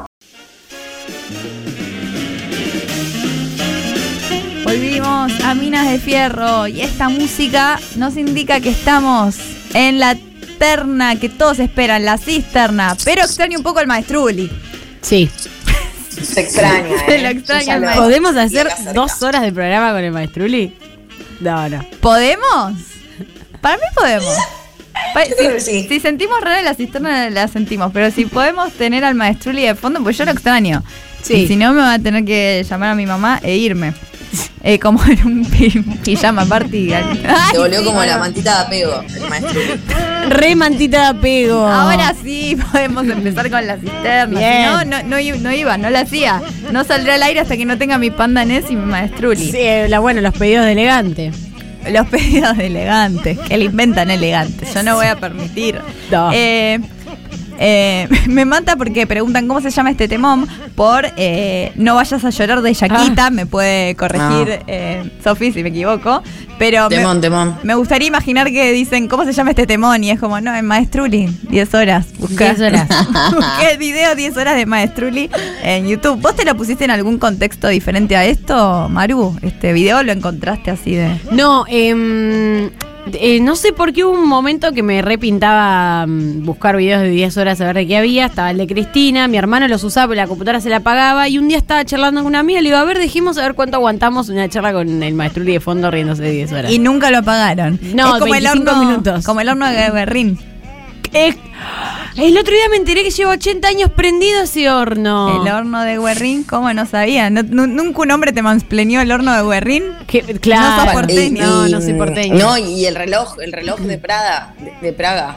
Volvimos 4.65 5.33
a 5.43 5.55
Minas 5.55 5.91
de 5.91 5.99
Fierro 5.99 6.69
y 6.69 6.83
esta 6.83 7.09
música 7.09 7.81
nos 7.97 8.17
indica 8.17 8.61
que 8.61 8.71
estamos 8.71 9.37
en 9.75 9.99
la 9.99 10.17
terna 10.59 11.17
que 11.17 11.29
todos 11.29 11.59
esperan, 11.59 12.05
la 12.05 12.19
cisterna, 12.19 12.97
pero 13.05 13.23
extraño 13.23 13.59
un 13.59 13.65
poco 13.65 13.81
al 13.81 13.87
maestruli. 13.87 14.51
Sí. 15.03 15.31
Se 16.23 16.41
extraña. 16.41 16.99
Se 17.07 17.17
¿eh? 17.17 17.23
lo 17.23 17.29
extraña 17.29 17.79
lo-. 17.79 18.03
¿Podemos 18.03 18.37
hacer 18.37 18.69
dos 18.95 19.23
horas 19.23 19.43
de 19.43 19.53
programa 19.53 19.93
con 19.93 20.05
el 20.05 20.13
maestruli? 20.13 20.77
No, 21.41 21.69
no. 21.69 21.85
¿Podemos? 22.01 22.75
Para 23.61 23.77
mí 23.77 23.85
podemos. 23.95 24.35
Si, 25.39 25.61
sí. 25.61 25.87
si 25.89 26.01
sentimos 26.01 26.41
rara 26.41 26.63
la 26.63 26.75
cisterna, 26.75 27.31
la 27.31 27.49
sentimos. 27.49 27.91
Pero 27.93 28.11
si 28.11 28.27
podemos 28.27 28.73
tener 28.73 29.05
al 29.05 29.15
maestruli 29.15 29.63
de 29.63 29.75
fondo, 29.75 30.03
pues 30.03 30.19
yo 30.19 30.25
lo 30.25 30.33
extraño. 30.33 30.83
Sí. 31.23 31.35
Y 31.35 31.49
si 31.49 31.57
no, 31.57 31.73
me 31.73 31.81
va 31.81 31.95
a 31.95 31.99
tener 31.99 32.25
que 32.25 32.65
llamar 32.69 32.91
a 32.91 32.95
mi 32.95 33.07
mamá 33.07 33.41
e 33.43 33.57
irme. 33.57 33.95
Eh, 34.63 34.79
como 34.79 35.03
en 35.05 35.27
un 35.27 35.45
pi- 35.45 35.83
pijama 36.05 36.45
party. 36.45 36.91
Se 37.53 37.59
volvió 37.59 37.85
como 37.85 38.05
la 38.05 38.19
mantita 38.19 38.59
de 38.61 38.67
apego, 38.67 39.03
el 39.17 39.29
maestro. 39.29 39.61
Re 40.29 40.55
mantita 40.57 41.01
de 41.13 41.19
apego. 41.19 41.67
Ahora 41.67 42.15
sí 42.23 42.57
podemos 42.73 43.07
empezar 43.09 43.51
con 43.51 43.67
la 43.67 43.77
cisterna. 43.79 44.39
Bien. 44.39 44.63
Si 44.81 44.87
no, 44.87 45.03
no, 45.03 45.39
no, 45.41 45.53
iba, 45.53 45.77
no 45.79 45.91
la 45.91 46.01
hacía. 46.01 46.43
No 46.73 46.85
saldré 46.85 47.13
al 47.13 47.23
aire 47.23 47.41
hasta 47.41 47.57
que 47.57 47.65
no 47.65 47.79
tenga 47.79 47.99
mi 47.99 48.11
panda 48.11 48.45
Ness 48.45 48.71
y 48.71 48.77
mi 48.77 48.87
maestruli. 48.87 49.51
Sí, 49.51 49.59
eh, 49.59 49.87
la, 49.89 49.99
bueno, 50.01 50.21
los 50.21 50.35
pedidos 50.35 50.67
de 50.67 50.73
elegante. 50.73 51.33
Los 51.91 52.07
pedidos 52.11 52.57
de 52.59 52.67
elegantes, 52.67 53.39
que 53.39 53.57
le 53.57 53.65
inventan 53.65 54.11
elegantes. 54.11 54.73
Yo 54.75 54.83
no 54.83 54.97
voy 54.97 55.07
a 55.07 55.17
permitir. 55.17 55.81
No. 56.11 56.31
Eh, 56.33 56.79
eh, 57.61 58.09
me 58.27 58.45
mata 58.47 58.77
porque 58.77 59.07
preguntan 59.07 59.47
cómo 59.47 59.61
se 59.61 59.71
llama 59.71 59.91
este 59.91 60.09
temón 60.09 60.49
por 60.75 61.07
eh, 61.17 61.73
No 61.77 61.95
vayas 61.95 62.25
a 62.25 62.31
llorar 62.31 62.63
de 62.63 62.73
Yaquita. 62.73 63.31
Me 63.31 63.45
puede 63.47 63.95
corregir 63.95 64.61
eh, 64.67 65.11
Sofi 65.23 65.53
si 65.53 65.63
me 65.63 65.69
equivoco. 65.69 66.23
Pero 66.59 66.89
me- 66.91 66.97
Temón, 66.97 67.21
temón. 67.21 67.57
me, 67.63 67.75
gustaría 67.75 68.09
imaginar 68.09 68.51
que 68.51 68.73
dicen 68.73 69.09
cómo 69.09 69.25
se 69.25 69.33
llama 69.33 69.51
este 69.51 69.67
temón 69.67 70.03
y 70.05 70.11
es 70.11 70.19
como, 70.21 70.41
no, 70.41 70.55
en 70.55 70.67
Maestruli, 70.67 71.27
10 71.49 71.75
horas. 71.75 72.07
Busca. 72.19 72.53
10 72.53 72.61
horas. 72.61 72.89
Busqué 73.35 73.73
el 73.73 73.79
video 73.79 74.15
10 74.15 74.37
horas 74.37 74.57
de 74.57 74.67
Maestruli 74.67 75.31
en 75.63 75.87
YouTube. 75.87 76.21
¿Vos 76.21 76.35
te 76.37 76.45
lo 76.45 76.55
pusiste 76.57 76.85
en 76.85 76.91
algún 76.91 77.19
contexto 77.19 77.69
diferente 77.69 78.15
a 78.17 78.25
esto, 78.27 78.89
Maru? 78.91 79.37
¿Este 79.43 79.73
video 79.73 80.03
lo 80.03 80.13
encontraste 80.13 80.71
así 80.71 80.95
de...? 80.95 81.19
No, 81.31 81.65
em, 81.69 82.71
eh, 83.15 83.41
no 83.41 83.57
sé 83.57 83.73
por 83.73 83.93
qué 83.93 84.05
hubo 84.05 84.13
un 84.13 84.29
momento 84.29 84.73
que 84.73 84.83
me 84.83 85.03
repintaba 85.03 86.07
mm, 86.07 86.45
buscar 86.45 86.77
videos 86.77 87.03
de 87.03 87.11
10 87.11 87.37
horas 87.37 87.61
a 87.61 87.67
ver 87.67 87.77
de 87.77 87.87
qué 87.87 87.97
había. 87.97 88.27
Estaba 88.27 88.51
el 88.51 88.59
de 88.59 88.67
Cristina, 88.67 89.29
mi 89.29 89.37
hermano 89.37 89.69
los 89.69 89.85
usaba, 89.85 90.09
pero 90.09 90.23
la 90.23 90.27
computadora 90.27 90.61
se 90.61 90.69
la 90.69 90.77
apagaba. 90.77 91.29
Y 91.29 91.39
un 91.39 91.49
día 91.49 91.59
estaba 91.59 91.85
charlando 91.85 92.21
con 92.21 92.29
una 92.29 92.41
amiga, 92.41 92.61
le 92.61 92.69
digo, 92.69 92.79
a 92.79 92.85
ver, 92.85 92.99
dejemos 92.99 93.39
a 93.39 93.43
ver 93.43 93.55
cuánto 93.55 93.77
aguantamos 93.77 94.29
una 94.29 94.49
charla 94.49 94.73
con 94.73 95.03
el 95.03 95.15
maestro 95.15 95.45
de 95.45 95.61
fondo 95.61 95.91
riéndose 95.91 96.23
de 96.23 96.31
10 96.33 96.53
horas. 96.53 96.73
Y 96.73 96.79
nunca 96.79 97.11
lo 97.11 97.19
apagaron. 97.19 97.79
No, 97.95 98.17
es 98.17 98.21
como 98.21 98.35
el 98.35 98.45
25 98.45 98.71
horno, 98.71 98.85
minutos. 98.85 99.25
Como 99.25 99.41
el 99.41 99.49
horno 99.49 99.67
de 99.67 99.91
Berrín. 99.91 100.39
Eh, 101.13 101.35
el 102.21 102.39
otro 102.39 102.53
día 102.55 102.69
me 102.71 102.77
enteré 102.77 103.03
que 103.03 103.11
lleva 103.11 103.33
80 103.33 103.67
años 103.69 103.91
prendido 103.91 104.43
ese 104.43 104.71
horno. 104.71 105.43
El 105.45 105.51
horno 105.53 105.83
de 105.83 105.99
Guerrín, 105.99 106.45
¿cómo 106.45 106.73
no 106.73 106.87
sabía? 106.87 107.31
No- 107.31 107.43
nunca 107.43 108.03
un 108.03 108.11
hombre 108.11 108.33
te 108.33 108.43
mansplenió 108.43 109.01
el 109.01 109.11
horno 109.13 109.35
de 109.35 109.43
Guerrín. 109.49 109.85
Que- 110.07 110.23
No 110.23 110.41
claro, 110.41 110.85
sos 110.85 110.93
porteño. 110.93 111.45
no, 111.47 111.69
no 111.69 111.81
soy 111.81 111.95
porteño. 111.95 112.35
No, 112.37 112.59
y 112.59 112.85
el 112.87 112.95
reloj, 112.95 113.39
el 113.41 113.53
reloj 113.53 113.79
de 113.81 113.99
Prada, 113.99 114.55
de, 114.59 114.73
de 114.81 114.93
Praga. 114.93 115.37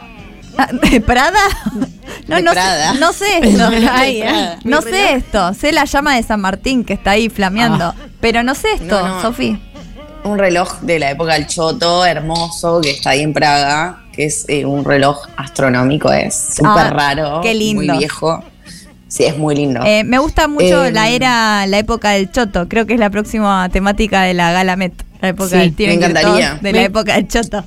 Ah, 0.57 0.69
¿De 0.71 1.01
Prada? 1.01 1.39
No, 2.27 2.35
De 2.37 2.41
no, 2.43 2.51
Prada. 2.51 2.93
Sé, 2.93 2.99
no 2.99 3.11
sé 3.13 3.25
esto. 3.41 3.69
Ay, 3.91 4.23
no 4.63 4.81
sé 4.81 5.13
esto. 5.15 5.53
Sé 5.53 5.71
la 5.71 5.85
llama 5.85 6.15
de 6.15 6.23
San 6.23 6.39
Martín 6.41 6.83
que 6.85 6.93
está 6.93 7.11
ahí 7.11 7.27
flameando. 7.29 7.93
Pero 8.21 8.43
no 8.43 8.53
sé 8.55 8.67
esto, 8.73 9.01
No, 9.01 9.07
no. 9.15 9.21
Sofi. 9.21 9.59
Un 10.23 10.37
reloj 10.37 10.79
de 10.81 10.99
la 10.99 11.11
época 11.11 11.33
del 11.33 11.47
Choto, 11.47 12.05
hermoso, 12.05 12.79
que 12.81 12.91
está 12.91 13.09
ahí 13.11 13.21
en 13.21 13.33
Praga, 13.33 14.02
que 14.13 14.25
es 14.25 14.45
eh, 14.47 14.65
un 14.65 14.85
reloj 14.85 15.17
astronómico, 15.35 16.11
es 16.11 16.55
súper 16.55 16.71
Ah, 16.85 16.89
raro. 16.91 17.41
qué 17.41 17.53
lindo. 17.53 17.83
Muy 17.93 17.97
viejo. 17.97 18.43
Sí, 19.07 19.25
es 19.25 19.37
muy 19.37 19.55
lindo. 19.55 19.81
Eh, 19.85 20.03
me 20.03 20.17
gusta 20.17 20.47
mucho 20.47 20.85
Eh, 20.85 20.91
la 20.91 21.09
era, 21.09 21.67
la 21.67 21.77
época 21.77 22.11
del 22.11 22.31
Choto. 22.31 22.67
Creo 22.67 22.85
que 22.87 22.93
es 22.93 22.99
la 22.99 23.09
próxima 23.09 23.67
temática 23.69 24.21
de 24.23 24.33
la 24.33 24.51
Gala 24.51 24.75
Met. 24.75 24.93
La 25.21 25.29
época 25.29 25.49
Sí, 25.49 25.69
del 25.69 25.87
me 25.87 25.93
encantaría. 25.93 26.55
De 26.55 26.71
Me- 26.71 26.79
la 26.79 26.81
época 26.85 27.13
del 27.15 27.27
Choto. 27.27 27.63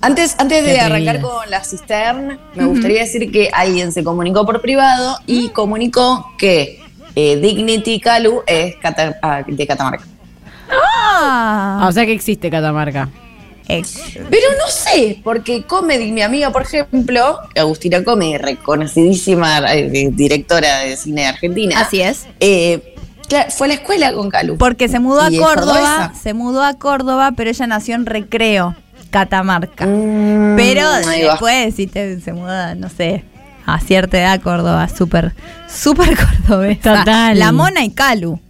Antes, 0.00 0.34
antes 0.38 0.64
de 0.64 0.80
arrancar 0.80 1.20
con 1.20 1.48
la 1.50 1.62
cisterna, 1.62 2.38
me 2.54 2.64
gustaría 2.64 3.00
decir 3.00 3.30
que 3.30 3.50
alguien 3.52 3.92
se 3.92 4.02
comunicó 4.02 4.46
por 4.46 4.60
privado 4.62 5.18
y 5.26 5.50
comunicó 5.50 6.32
que 6.38 6.80
eh, 7.14 7.36
Dignity 7.36 8.00
Calu 8.00 8.42
es 8.46 8.76
cata- 8.76 9.18
ah, 9.22 9.42
de 9.46 9.66
Catamarca. 9.66 10.04
Ah, 10.70 11.80
Ah, 11.82 11.86
o 11.88 11.92
sea 11.92 12.06
que 12.06 12.12
existe 12.12 12.50
Catamarca. 12.50 13.08
Ex- 13.78 14.00
Pero 14.30 14.46
no 14.58 14.68
sé, 14.70 15.20
porque 15.22 15.62
Comedy, 15.64 16.12
mi 16.12 16.22
amiga, 16.22 16.50
por 16.50 16.62
ejemplo, 16.62 17.38
Agustina 17.56 18.02
Comedy, 18.04 18.36
reconocidísima 18.38 19.58
eh, 19.74 20.10
directora 20.12 20.80
de 20.80 20.96
cine 20.96 21.22
de 21.22 21.26
Argentina. 21.28 21.80
Así 21.80 22.00
es. 22.00 22.26
eh, 22.40 22.94
fue 23.56 23.66
a 23.66 23.68
la 23.68 23.74
escuela 23.74 24.12
con 24.12 24.28
Calu. 24.28 24.56
Porque 24.58 24.88
se 24.88 24.98
mudó 24.98 25.20
a 25.20 25.30
Córdoba, 25.30 26.12
se 26.20 26.34
mudó 26.34 26.64
a 26.64 26.74
Córdoba, 26.74 27.32
pero 27.36 27.50
ella 27.50 27.66
nació 27.68 27.94
en 27.94 28.06
Recreo, 28.06 28.74
Catamarca. 29.10 29.86
Mm, 29.86 30.56
pero 30.56 30.90
después, 30.92 31.74
si 31.76 31.86
te, 31.86 32.20
se 32.20 32.32
muda, 32.32 32.74
no 32.74 32.88
sé, 32.88 33.24
a 33.66 33.78
cierta 33.78 34.18
edad 34.18 34.32
a 34.32 34.38
Córdoba, 34.40 34.88
súper, 34.88 35.32
súper 35.72 36.16
cordobesa. 36.48 36.98
Total. 36.98 37.38
La 37.38 37.52
Mona 37.52 37.84
y 37.84 37.90
Calu. 37.90 38.40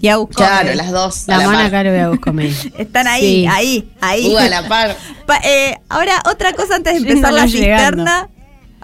Y 0.00 0.08
Agus 0.08 0.28
Claro, 0.34 0.72
las 0.74 0.90
dos. 0.92 1.24
La 1.26 1.38
mano 1.38 1.52
par. 1.52 1.66
acá 1.66 1.82
lo 1.84 1.90
voy 1.90 1.98
a 2.00 2.08
buscar. 2.08 2.34
Están 2.78 3.06
ahí, 3.08 3.20
Sí. 3.42 3.46
ahí, 3.48 3.92
ahí. 4.00 4.32
Uh, 4.32 4.38
a 4.38 4.48
la 4.48 4.68
par. 4.68 4.96
Pa- 5.26 5.40
eh, 5.44 5.76
ahora, 5.88 6.22
otra 6.30 6.52
cosa 6.52 6.76
antes 6.76 6.94
de 6.94 7.08
empezar 7.08 7.32
la 7.32 7.46
cisterna. 7.48 8.28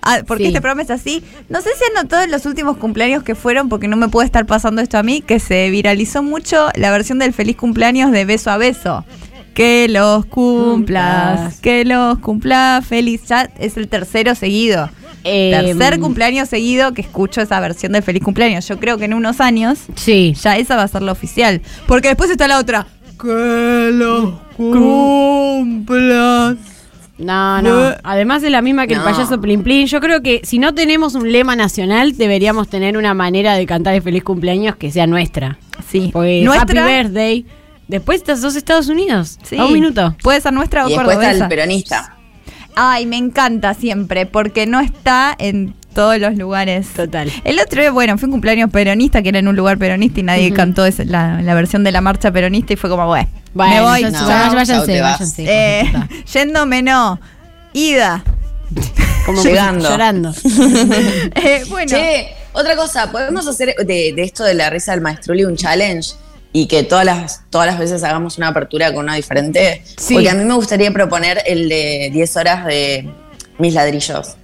Ah, 0.06 0.18
porque 0.26 0.42
Sí. 0.44 0.48
este 0.48 0.60
programa 0.60 0.82
es 0.82 0.90
así. 0.90 1.24
No 1.48 1.62
sé 1.62 1.70
si 1.78 1.84
han 1.84 2.02
notado 2.02 2.22
en 2.24 2.30
los 2.30 2.44
últimos 2.44 2.76
cumpleaños 2.76 3.22
que 3.22 3.34
fueron, 3.34 3.68
porque 3.70 3.88
no 3.88 3.96
me 3.96 4.08
puede 4.08 4.26
estar 4.26 4.44
pasando 4.44 4.82
esto 4.82 4.98
a 4.98 5.02
mí, 5.02 5.22
que 5.22 5.38
se 5.40 5.70
viralizó 5.70 6.22
mucho 6.22 6.68
la 6.74 6.90
versión 6.90 7.18
del 7.20 7.32
feliz 7.32 7.56
cumpleaños 7.56 8.10
de 8.12 8.24
beso 8.26 8.50
a 8.50 8.58
beso. 8.58 9.04
Que 9.54 9.86
los 9.88 10.26
cumplas, 10.26 11.38
Cumplas. 11.38 11.60
que 11.60 11.84
los 11.84 12.18
cumplas 12.18 12.84
feliz. 12.84 13.22
Ya 13.28 13.48
es 13.58 13.76
el 13.78 13.88
tercero 13.88 14.34
seguido. 14.34 14.90
Eh, 15.24 15.50
Tercer 15.52 15.98
cumpleaños 16.00 16.50
seguido 16.50 16.92
que 16.92 17.00
escucho 17.00 17.40
esa 17.40 17.58
versión 17.60 17.92
del 17.92 18.02
feliz 18.02 18.22
cumpleaños. 18.22 18.68
Yo 18.68 18.78
creo 18.78 18.98
que 18.98 19.06
en 19.06 19.14
unos 19.14 19.40
años 19.40 19.78
Sí. 19.96 20.34
ya 20.40 20.56
esa 20.58 20.76
va 20.76 20.82
a 20.82 20.88
ser 20.88 21.02
la 21.02 21.12
oficial. 21.12 21.62
Porque 21.86 22.08
después 22.08 22.30
está 22.30 22.46
la 22.46 22.58
otra. 22.58 22.86
Que 23.20 23.90
los 23.92 24.34
cumplas. 24.56 26.56
No, 27.16 27.62
no. 27.62 27.94
Además 28.02 28.42
es 28.42 28.50
la 28.50 28.60
misma 28.60 28.86
que 28.86 28.96
No. 28.96 29.06
el 29.06 29.12
payaso 29.14 29.40
Plin 29.40 29.62
Plin. 29.62 29.86
Yo 29.86 30.00
creo 30.00 30.20
que 30.20 30.40
si 30.44 30.58
no 30.58 30.74
tenemos 30.74 31.14
un 31.14 31.30
lema 31.30 31.54
nacional, 31.56 32.16
deberíamos 32.16 32.68
tener 32.68 32.96
una 32.96 33.14
manera 33.14 33.54
de 33.54 33.66
cantar 33.66 33.94
el 33.94 34.02
feliz 34.02 34.24
cumpleaños 34.24 34.76
que 34.76 34.90
sea 34.90 35.06
nuestra. 35.06 35.58
Sí. 35.90 36.10
Porque 36.12 36.42
Nuestra- 36.44 36.84
Happy 36.84 36.94
Birthday. 37.02 37.46
Después 37.86 38.16
estás 38.18 38.40
dos 38.40 38.56
Estados 38.56 38.88
Unidos. 38.88 39.38
Sí. 39.44 39.56
A 39.58 39.66
un 39.66 39.72
minuto. 39.72 40.16
Puede 40.22 40.40
ser 40.40 40.52
nuestra 40.54 40.86
o 40.86 40.88
Y 40.88 40.94
después 40.94 41.16
está 41.18 41.30
el 41.30 41.48
peronista. 41.48 42.16
Ay, 42.76 43.06
me 43.06 43.16
encanta 43.16 43.74
siempre, 43.74 44.26
porque 44.26 44.66
no 44.66 44.80
está 44.80 45.34
en 45.38 45.74
todos 45.94 46.18
los 46.18 46.36
lugares. 46.36 46.88
Total. 46.88 47.30
El 47.44 47.60
otro 47.60 47.80
día, 47.80 47.92
bueno, 47.92 48.18
fue 48.18 48.26
un 48.26 48.32
cumpleaños 48.32 48.70
peronista, 48.70 49.22
que 49.22 49.28
era 49.28 49.38
en 49.38 49.46
un 49.48 49.54
lugar 49.54 49.78
peronista 49.78 50.20
y 50.20 50.22
nadie 50.24 50.52
cantó 50.52 50.84
esa- 50.84 51.04
la, 51.04 51.40
la 51.40 51.54
versión 51.54 51.84
de 51.84 51.92
la 51.92 52.00
marcha 52.00 52.32
peronista 52.32 52.72
y 52.72 52.76
fue 52.76 52.90
como, 52.90 53.06
bueno, 53.06 53.28
Bueno, 53.54 53.74
me 53.74 53.80
voy. 53.80 54.02
No, 54.04 54.10
chao, 54.10 54.54
váyanse, 54.54 54.86
te 54.86 55.00
vas. 55.00 55.18
váyanse. 55.20 55.44
Eh, 55.48 55.92
yéndome 56.32 56.82
no, 56.82 57.20
ida. 57.72 58.24
Como 59.24 59.40
llegando. 59.42 59.88
Llorando. 59.88 60.34
Eh, 61.36 61.62
bueno, 61.68 61.88
Che, 61.96 62.28
otra 62.54 62.74
cosa, 62.76 63.10
podemos 63.12 63.46
hacer 63.46 63.74
de, 63.78 64.12
de 64.14 64.22
esto 64.22 64.42
de 64.42 64.54
la 64.54 64.70
risa 64.70 64.92
del 64.92 65.00
maestruli 65.00 65.44
un 65.44 65.56
challenge 65.56 66.10
y 66.56 66.68
que 66.68 66.84
todas 66.84 67.04
las, 67.04 67.42
todas 67.50 67.66
las 67.66 67.78
veces 67.80 68.02
hagamos 68.04 68.38
una 68.38 68.48
apertura 68.48 68.94
con 68.94 69.04
una 69.04 69.16
diferente. 69.16 69.82
Sí. 69.98 70.14
Porque 70.14 70.30
a 70.30 70.34
mí 70.34 70.44
me 70.44 70.54
gustaría 70.54 70.90
proponer 70.92 71.42
el 71.46 71.68
de 71.68 72.10
10 72.12 72.36
horas 72.36 72.64
de 72.64 73.10
mis 73.58 73.74
ladrillos. 73.74 74.36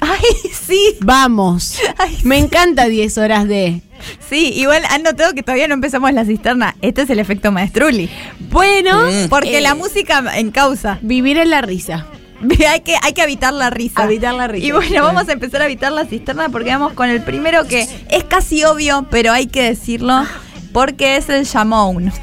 ay, 0.00 0.20
sí, 0.66 0.96
Vamos. 1.00 1.78
Ay, 1.96 2.18
Me 2.24 2.36
encanta 2.38 2.86
10 2.88 3.16
horas 3.18 3.48
de. 3.48 3.80
sí, 4.28 4.52
igual 4.54 4.82
han 4.90 5.02
notado 5.02 5.32
que 5.32 5.42
todavía 5.42 5.66
no 5.66 5.72
empezamos 5.74 6.12
la 6.12 6.26
cisterna. 6.26 6.76
Este 6.82 7.02
es 7.02 7.10
el 7.10 7.18
efecto 7.18 7.50
maestruli. 7.50 8.10
Bueno, 8.50 9.06
Mm. 9.10 9.28
Porque 9.30 9.58
eh, 9.58 9.60
la 9.62 9.74
música 9.74 10.22
en 10.36 10.50
causa. 10.50 10.98
Vivir 11.00 11.38
en 11.38 11.48
la 11.50 11.62
risa. 11.62 12.06
hay, 12.70 12.80
que, 12.80 12.96
hay 13.02 13.12
que 13.14 13.22
habitar 13.22 13.54
la 13.54 13.70
risa. 13.70 14.02
Habitar 14.02 14.34
la 14.34 14.46
risa. 14.46 14.66
Y 14.66 14.72
bueno, 14.72 15.02
vamos 15.04 15.26
a 15.28 15.32
empezar 15.32 15.62
a 15.62 15.64
habitar 15.64 15.90
la 15.92 16.04
cisterna 16.04 16.50
porque 16.50 16.68
vamos 16.70 16.92
con 16.92 17.08
el 17.08 17.22
primero 17.22 17.66
que 17.66 17.86
es 18.10 18.24
casi 18.24 18.62
obvio, 18.64 19.06
pero 19.10 19.32
hay 19.32 19.46
que 19.46 19.62
decirlo 19.62 20.26
porque 20.72 21.16
es 21.16 21.28
el 21.28 21.44
Shamoun. 21.44 22.12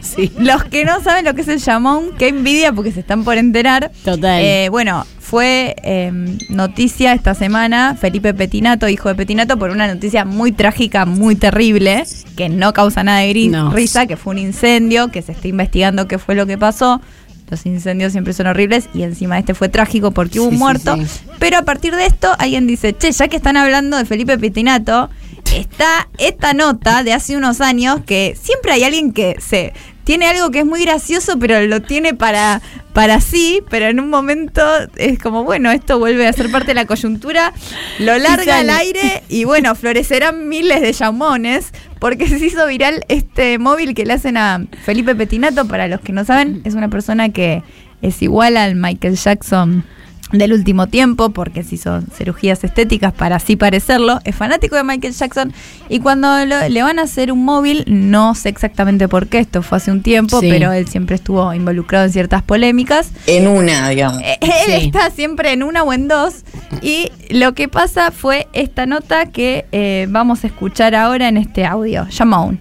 Sí. 0.00 0.32
Los 0.38 0.64
que 0.64 0.84
no 0.86 1.02
saben 1.02 1.24
lo 1.26 1.34
que 1.34 1.42
es 1.42 1.48
el 1.48 1.58
Shamoun, 1.58 2.12
qué 2.18 2.28
envidia 2.28 2.72
porque 2.72 2.92
se 2.92 3.00
están 3.00 3.24
por 3.24 3.36
enterar. 3.36 3.90
Total. 4.04 4.40
Eh, 4.42 4.68
bueno, 4.70 5.04
fue 5.20 5.76
eh, 5.82 6.10
noticia 6.48 7.12
esta 7.12 7.34
semana 7.34 7.94
Felipe 8.00 8.32
Petinato, 8.32 8.88
hijo 8.88 9.08
de 9.10 9.14
Petinato, 9.16 9.58
por 9.58 9.70
una 9.70 9.86
noticia 9.86 10.24
muy 10.24 10.50
trágica, 10.52 11.04
muy 11.04 11.36
terrible, 11.36 12.04
que 12.36 12.48
no 12.48 12.72
causa 12.72 13.02
nada 13.04 13.18
de 13.20 13.30
gris- 13.34 13.50
No. 13.50 13.70
risa, 13.70 14.06
que 14.06 14.16
fue 14.16 14.32
un 14.32 14.38
incendio, 14.38 15.08
que 15.08 15.20
se 15.20 15.32
está 15.32 15.46
investigando 15.46 16.08
qué 16.08 16.18
fue 16.18 16.34
lo 16.34 16.46
que 16.46 16.56
pasó. 16.56 17.02
Los 17.50 17.66
incendios 17.66 18.12
siempre 18.12 18.32
son 18.32 18.46
horribles 18.46 18.88
y 18.94 19.02
encima 19.02 19.38
este 19.38 19.52
fue 19.54 19.68
trágico 19.68 20.10
porque 20.12 20.40
hubo 20.40 20.48
Sí, 20.48 20.54
un 20.54 20.58
muerto. 20.58 20.96
sí. 20.96 21.02
Pero 21.38 21.58
a 21.58 21.62
partir 21.62 21.94
de 21.94 22.06
esto, 22.06 22.34
alguien 22.38 22.66
dice, 22.66 22.96
che, 22.96 23.12
ya 23.12 23.28
que 23.28 23.36
están 23.36 23.56
hablando 23.58 23.96
de 23.98 24.04
Felipe 24.06 24.38
Petinato, 24.38 25.10
está 25.52 26.08
esta 26.18 26.52
nota 26.54 27.02
de 27.02 27.12
hace 27.12 27.36
unos 27.36 27.60
años 27.60 28.00
que 28.06 28.36
siempre 28.40 28.72
hay 28.72 28.84
alguien 28.84 29.12
que 29.12 29.36
se 29.40 29.72
tiene 30.04 30.26
algo 30.26 30.50
que 30.50 30.60
es 30.60 30.64
muy 30.64 30.82
gracioso, 30.82 31.38
pero 31.38 31.60
lo 31.66 31.82
tiene 31.82 32.14
para, 32.14 32.62
para 32.94 33.20
sí, 33.20 33.62
pero 33.68 33.88
en 33.88 34.00
un 34.00 34.08
momento 34.08 34.62
es 34.96 35.18
como, 35.18 35.44
bueno, 35.44 35.70
esto 35.70 35.98
vuelve 35.98 36.26
a 36.26 36.32
ser 36.32 36.50
parte 36.50 36.68
de 36.68 36.74
la 36.74 36.86
coyuntura, 36.86 37.52
lo 37.98 38.16
larga 38.18 38.60
al 38.60 38.70
aire 38.70 39.22
y 39.28 39.44
bueno, 39.44 39.74
florecerán 39.74 40.48
miles 40.48 40.80
de 40.80 40.94
llamones, 40.94 41.72
porque 41.98 42.26
se 42.26 42.38
hizo 42.38 42.66
viral 42.66 43.04
este 43.08 43.58
móvil 43.58 43.94
que 43.94 44.06
le 44.06 44.14
hacen 44.14 44.38
a 44.38 44.64
Felipe 44.84 45.14
Petinato, 45.14 45.68
para 45.68 45.88
los 45.88 46.00
que 46.00 46.12
no 46.12 46.24
saben, 46.24 46.62
es 46.64 46.74
una 46.74 46.88
persona 46.88 47.28
que 47.28 47.62
es 48.00 48.22
igual 48.22 48.56
al 48.56 48.76
Michael 48.76 49.16
Jackson 49.16 49.84
del 50.32 50.52
último 50.52 50.86
tiempo, 50.88 51.30
porque 51.30 51.62
se 51.64 51.76
hizo 51.76 52.00
cirugías 52.16 52.62
estéticas 52.62 53.12
para 53.14 53.36
así 53.36 53.56
parecerlo, 53.56 54.20
es 54.24 54.34
fanático 54.36 54.76
de 54.76 54.84
Michael 54.84 55.14
Jackson 55.14 55.52
y 55.88 56.00
cuando 56.00 56.44
lo- 56.44 56.68
le 56.68 56.82
van 56.82 56.98
a 56.98 57.02
hacer 57.02 57.32
un 57.32 57.44
móvil, 57.44 57.84
no 57.86 58.34
sé 58.34 58.50
exactamente 58.50 59.08
por 59.08 59.26
qué, 59.28 59.38
esto 59.38 59.62
fue 59.62 59.78
hace 59.78 59.90
un 59.90 60.02
tiempo, 60.02 60.40
Sí. 60.40 60.48
pero 60.50 60.72
él 60.72 60.86
siempre 60.86 61.16
estuvo 61.16 61.54
involucrado 61.54 62.04
en 62.04 62.12
ciertas 62.12 62.42
polémicas. 62.42 63.10
En 63.26 63.46
una, 63.48 63.88
digamos. 63.88 64.20
Eh, 64.22 64.36
Él 64.40 64.50
Sí. 64.80 64.86
está 64.86 65.10
siempre 65.10 65.52
en 65.52 65.62
una 65.62 65.82
o 65.82 65.92
en 65.92 66.08
dos 66.08 66.44
y 66.82 67.10
lo 67.30 67.54
que 67.54 67.68
pasa 67.68 68.10
fue 68.10 68.48
esta 68.52 68.84
nota 68.86 69.26
que 69.26 69.64
eh, 69.72 70.06
vamos 70.10 70.44
a 70.44 70.48
escuchar 70.48 70.94
ahora 70.94 71.28
en 71.28 71.36
este 71.38 71.64
audio. 71.64 72.06
Shamon. 72.10 72.60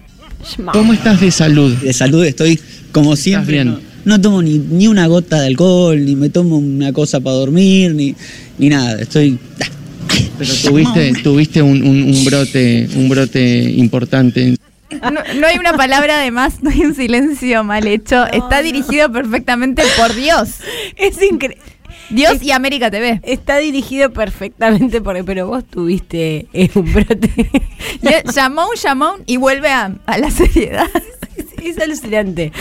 ¿Cómo 0.72 0.94
estás 0.94 1.20
de 1.20 1.32
salud? 1.32 1.76
De 1.78 1.92
salud 1.92 2.24
estoy 2.24 2.60
como 2.94 3.16
siempre. 3.18 3.64
bien? 3.64 3.80
No, 4.08 4.22
tomo 4.22 4.42
ni, 4.42 4.58
ni 4.58 4.88
una 4.88 5.06
gota 5.08 5.42
de 5.42 5.48
alcohol, 5.48 6.04
ni 6.06 6.16
me 6.16 6.30
tomo 6.30 6.58
una 6.58 6.94
cosa 6.94 7.20
para 7.20 7.36
dormir, 7.36 7.94
ni, 7.94 8.16
ni 8.58 8.70
nada. 8.70 9.02
Estoy. 9.02 9.38
Pero 10.38 10.54
tuviste, 10.64 11.14
tuviste 11.22 11.62
un, 11.62 11.84
un- 11.84 12.04
un 12.04 12.26
brote, 12.26 12.88
un 12.96 13.10
brote 13.10 13.64
importante. 13.76 14.56
No, 15.02 15.12
no 15.12 15.48
hay 15.48 15.58
una 15.58 15.74
palabra 15.74 16.20
de 16.20 16.32
más, 16.32 16.64
no 16.64 16.70
hay 16.70 16.82
un 16.86 16.96
silencio 16.96 17.64
mal 17.66 17.86
hecho. 17.86 18.26
Está 18.28 18.62
dirigido 18.62 19.12
perfectamente 19.12 19.84
por 19.98 20.16
Dios. 20.16 20.50
Es 20.96 21.22
increíble. 21.22 21.62
Dios 22.10 22.42
y 22.42 22.52
América 22.52 22.90
TV. 22.90 23.20
Está 23.24 23.58
dirigido 23.58 24.14
perfectamente 24.14 25.02
por 25.02 25.22
pero 25.26 25.48
vos 25.48 25.66
tuviste 25.70 26.48
eh, 26.54 26.70
un 26.76 26.94
brote. 26.94 27.30
Shamon, 28.34 28.70
Shamon 28.82 29.24
y 29.26 29.36
vuelve 29.36 29.68
a, 29.68 29.92
a 30.06 30.18
la 30.18 30.32
seriedad. 30.32 30.88
es 31.62 31.78
alucinante. 31.78 32.54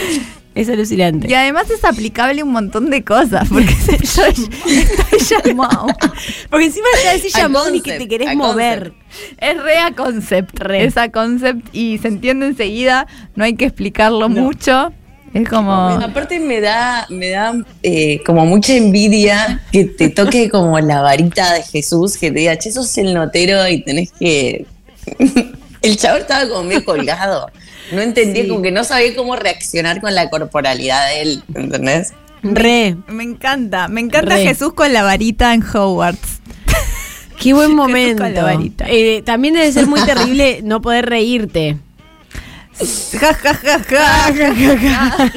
Es 0.57 0.71
alucinante. 0.71 1.29
Y 1.31 1.35
además 1.35 1.71
es 1.71 1.85
aplicable 1.85 2.41
a 2.41 2.45
un 2.45 2.51
montón 2.51 2.89
de 2.89 3.05
cosas, 3.05 3.47
porque 3.51 3.75
estoy, 4.03 4.31
estoy 4.67 5.19
Shamon. 5.45 5.95
Porque 6.51 6.65
encima 6.65 6.87
ya 7.05 7.13
decís 7.13 7.35
llamón 7.35 7.75
y 7.75 7.83
que 7.83 7.99
te 7.99 8.09
querés 8.09 8.35
mover. 8.35 8.95
Es 9.39 9.63
re 9.63 9.79
a 9.79 9.93
concept, 9.93 10.59
Re. 10.59 10.85
es 10.87 10.97
a 10.97 11.11
concept 11.13 11.69
y 11.75 11.99
se 11.99 12.09
entiende 12.09 12.47
enseguida, 12.47 13.07
no 13.35 13.45
hay 13.45 13.55
que 13.55 13.67
explicarlo 13.67 14.29
No. 14.31 14.43
mucho. 14.43 14.93
Es 15.35 15.47
como... 15.47 15.73
Aparte 15.73 16.41
me 16.41 16.63
da, 16.63 17.07
me 17.11 17.29
da 17.29 17.53
eh, 17.83 18.23
como 18.25 18.47
mucha 18.47 18.73
envidia 18.75 19.61
que 19.71 19.85
te 19.85 20.09
toque 20.09 20.49
como 20.49 20.81
la 20.81 21.03
varita 21.03 21.53
de 21.53 21.63
Jesús, 21.65 22.17
que 22.17 22.31
te 22.31 22.39
diga, 22.39 22.57
che, 22.57 22.73
sos 22.73 22.97
el 22.97 23.13
notero 23.13 23.69
y 23.69 23.83
tenés 23.83 24.11
que... 24.13 24.65
el 25.83 25.97
chavo 25.99 26.17
estaba 26.17 26.49
como 26.49 26.65
medio 26.65 26.83
colgado. 26.87 27.51
No 27.93 28.01
entendía, 28.01 28.43
Sí. 28.43 28.49
como 28.49 28.63
que 28.63 28.73
no 28.73 28.85
sabía 28.85 29.15
cómo 29.15 29.37
reaccionar 29.37 30.01
con 30.01 30.15
la 30.15 30.29
corporalidad 30.31 31.09
de 31.09 31.23
él, 31.23 31.43
¿entendés? 31.55 32.13
Re. 32.43 32.97
Me 33.09 33.25
encanta, 33.25 33.89
me 33.89 34.01
encanta 34.01 34.37
Re. 34.37 34.43
Jesús 34.45 34.73
con 34.75 34.93
la 34.93 35.03
varita 35.03 35.55
en 35.55 35.63
Hogwarts. 35.63 36.41
Qué 37.41 37.53
buen 37.53 37.67
Jesús 37.71 37.77
momento. 37.77 38.23
con 38.23 38.35
la 38.35 38.43
varita. 38.43 38.87
Eh, 38.89 39.23
también 39.25 39.55
debe 39.55 39.71
ser 39.73 39.87
muy 39.87 40.01
terrible 40.07 40.61
no 40.63 40.81
poder 40.83 41.07
reírte. 41.07 41.79
Ja, 43.19 43.33
ja, 43.35 44.55
ja, 44.55 44.77
ja. 44.77 45.29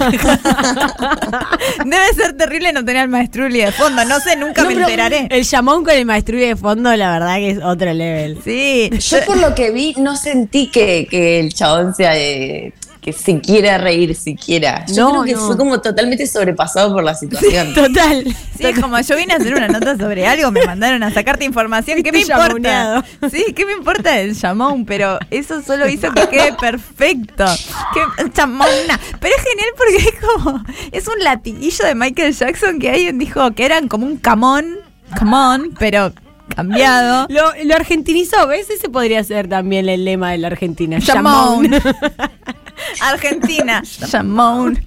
Debe 1.86 2.14
ser 2.16 2.34
terrible 2.38 2.74
no 2.74 2.84
tener 2.84 3.04
al 3.04 3.10
maestruli 3.10 3.62
de 3.62 3.72
fondo, 3.72 4.04
no 4.06 4.20
sé, 4.20 4.36
nunca 4.36 4.64
No, 4.64 4.68
me 4.70 4.74
enteraré. 4.76 5.28
El 5.30 5.44
llamón 5.44 5.84
con 5.86 5.94
el 5.94 6.06
maestrullo 6.06 6.48
de 6.48 6.56
fondo, 6.58 6.94
la 6.96 7.12
verdad 7.14 7.36
que 7.38 7.52
es 7.52 7.60
otro 7.64 7.94
level. 7.94 8.40
Sí, 8.44 8.90
Yo 9.00 9.26
por 9.26 9.38
lo 9.38 9.56
que 9.56 9.72
vi 9.72 9.94
no 9.98 10.18
sentí 10.18 10.68
que, 10.68 11.08
que 11.10 11.40
el 11.40 11.54
chabón 11.54 11.96
sea 11.96 12.12
de- 12.12 12.74
que 13.02 13.14
se 13.14 13.40
quiera 13.40 13.78
reír 13.78 14.14
siquiera. 14.16 14.86
Yo 14.88 15.06
No, 15.06 15.12
creo 15.12 15.24
que 15.24 15.34
no. 15.34 15.48
fue 15.48 15.58
como 15.58 15.80
totalmente 15.80 16.28
sobrepasado 16.28 16.94
por 16.94 17.04
la 17.04 17.16
situación. 17.16 17.74
Total. 17.76 18.26
Sí, 18.58 18.74
como 18.82 19.00
yo 19.00 19.16
vine 19.16 19.34
a 19.34 19.38
hacer 19.38 19.54
una 19.56 19.68
nota 19.70 19.98
sobre 19.98 20.28
algo, 20.28 20.52
me 20.52 20.66
mandaron 20.66 21.02
a 21.04 21.12
sacarte 21.14 21.46
información. 21.46 22.04
¿Qué 22.04 22.12
me 22.12 22.22
importa? 22.22 23.04
Sí, 23.32 23.46
¿qué 23.56 23.66
me 23.66 23.74
importa 23.74 24.20
el 24.20 24.38
chamón? 24.38 24.86
Pero 24.86 25.18
eso 25.32 25.62
solo 25.62 25.88
hizo 25.88 26.12
que 26.12 26.28
quede 26.28 26.54
perfecto. 26.60 27.46
¿Qué 27.94 28.30
chamona? 28.32 29.00
Pero 29.20 29.36
es 29.36 29.44
genial 29.44 29.70
porque 29.78 29.98
es 29.98 30.14
como. 30.20 30.64
Es 30.92 31.08
un 31.08 31.20
latiguillo 31.24 31.86
de 31.86 31.96
Michael 31.96 32.34
Jackson 32.34 32.80
que 32.80 32.90
alguien 32.90 33.18
dijo 33.18 33.52
que 33.52 33.64
eran 33.66 33.88
como 33.88 34.06
un 34.06 34.18
camón. 34.18 34.78
Camón, 35.18 35.74
pero 35.80 36.12
cambiado. 36.56 37.28
Lo, 37.30 37.52
lo 37.64 37.76
argentinizó, 37.76 38.46
¿ves? 38.48 38.70
Ese 38.70 38.90
podría 38.90 39.24
ser 39.24 39.48
también 39.48 39.88
el 39.88 40.04
lema 40.04 40.32
de 40.32 40.40
la 40.40 40.48
Argentina. 40.48 41.00
Chamón. 41.00 41.70
Argentina. 43.02 43.82
Chamón. 43.84 44.84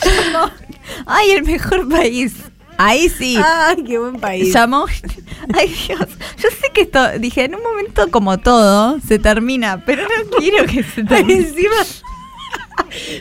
Chamón. 0.00 0.50
Ay, 1.06 1.30
el 1.32 1.44
mejor 1.44 1.88
país. 1.88 2.34
Ahí 2.78 3.08
sí. 3.08 3.36
Ay, 3.44 3.82
qué 3.84 3.98
buen 3.98 4.20
país. 4.20 4.54
Llamó. 4.54 4.86
Ay, 5.54 5.68
Dios. 5.86 6.08
Yo 6.38 6.48
sé 6.48 6.70
que 6.72 6.82
esto, 6.82 7.18
dije, 7.18 7.44
en 7.44 7.56
un 7.56 7.62
momento 7.62 8.08
como 8.10 8.38
todo, 8.38 9.00
se 9.00 9.18
termina, 9.18 9.82
pero 9.84 10.02
no 10.02 10.36
quiero 10.38 10.64
que 10.64 10.84
se 10.84 11.02
termine. 11.02 11.40
encima. 11.40 11.76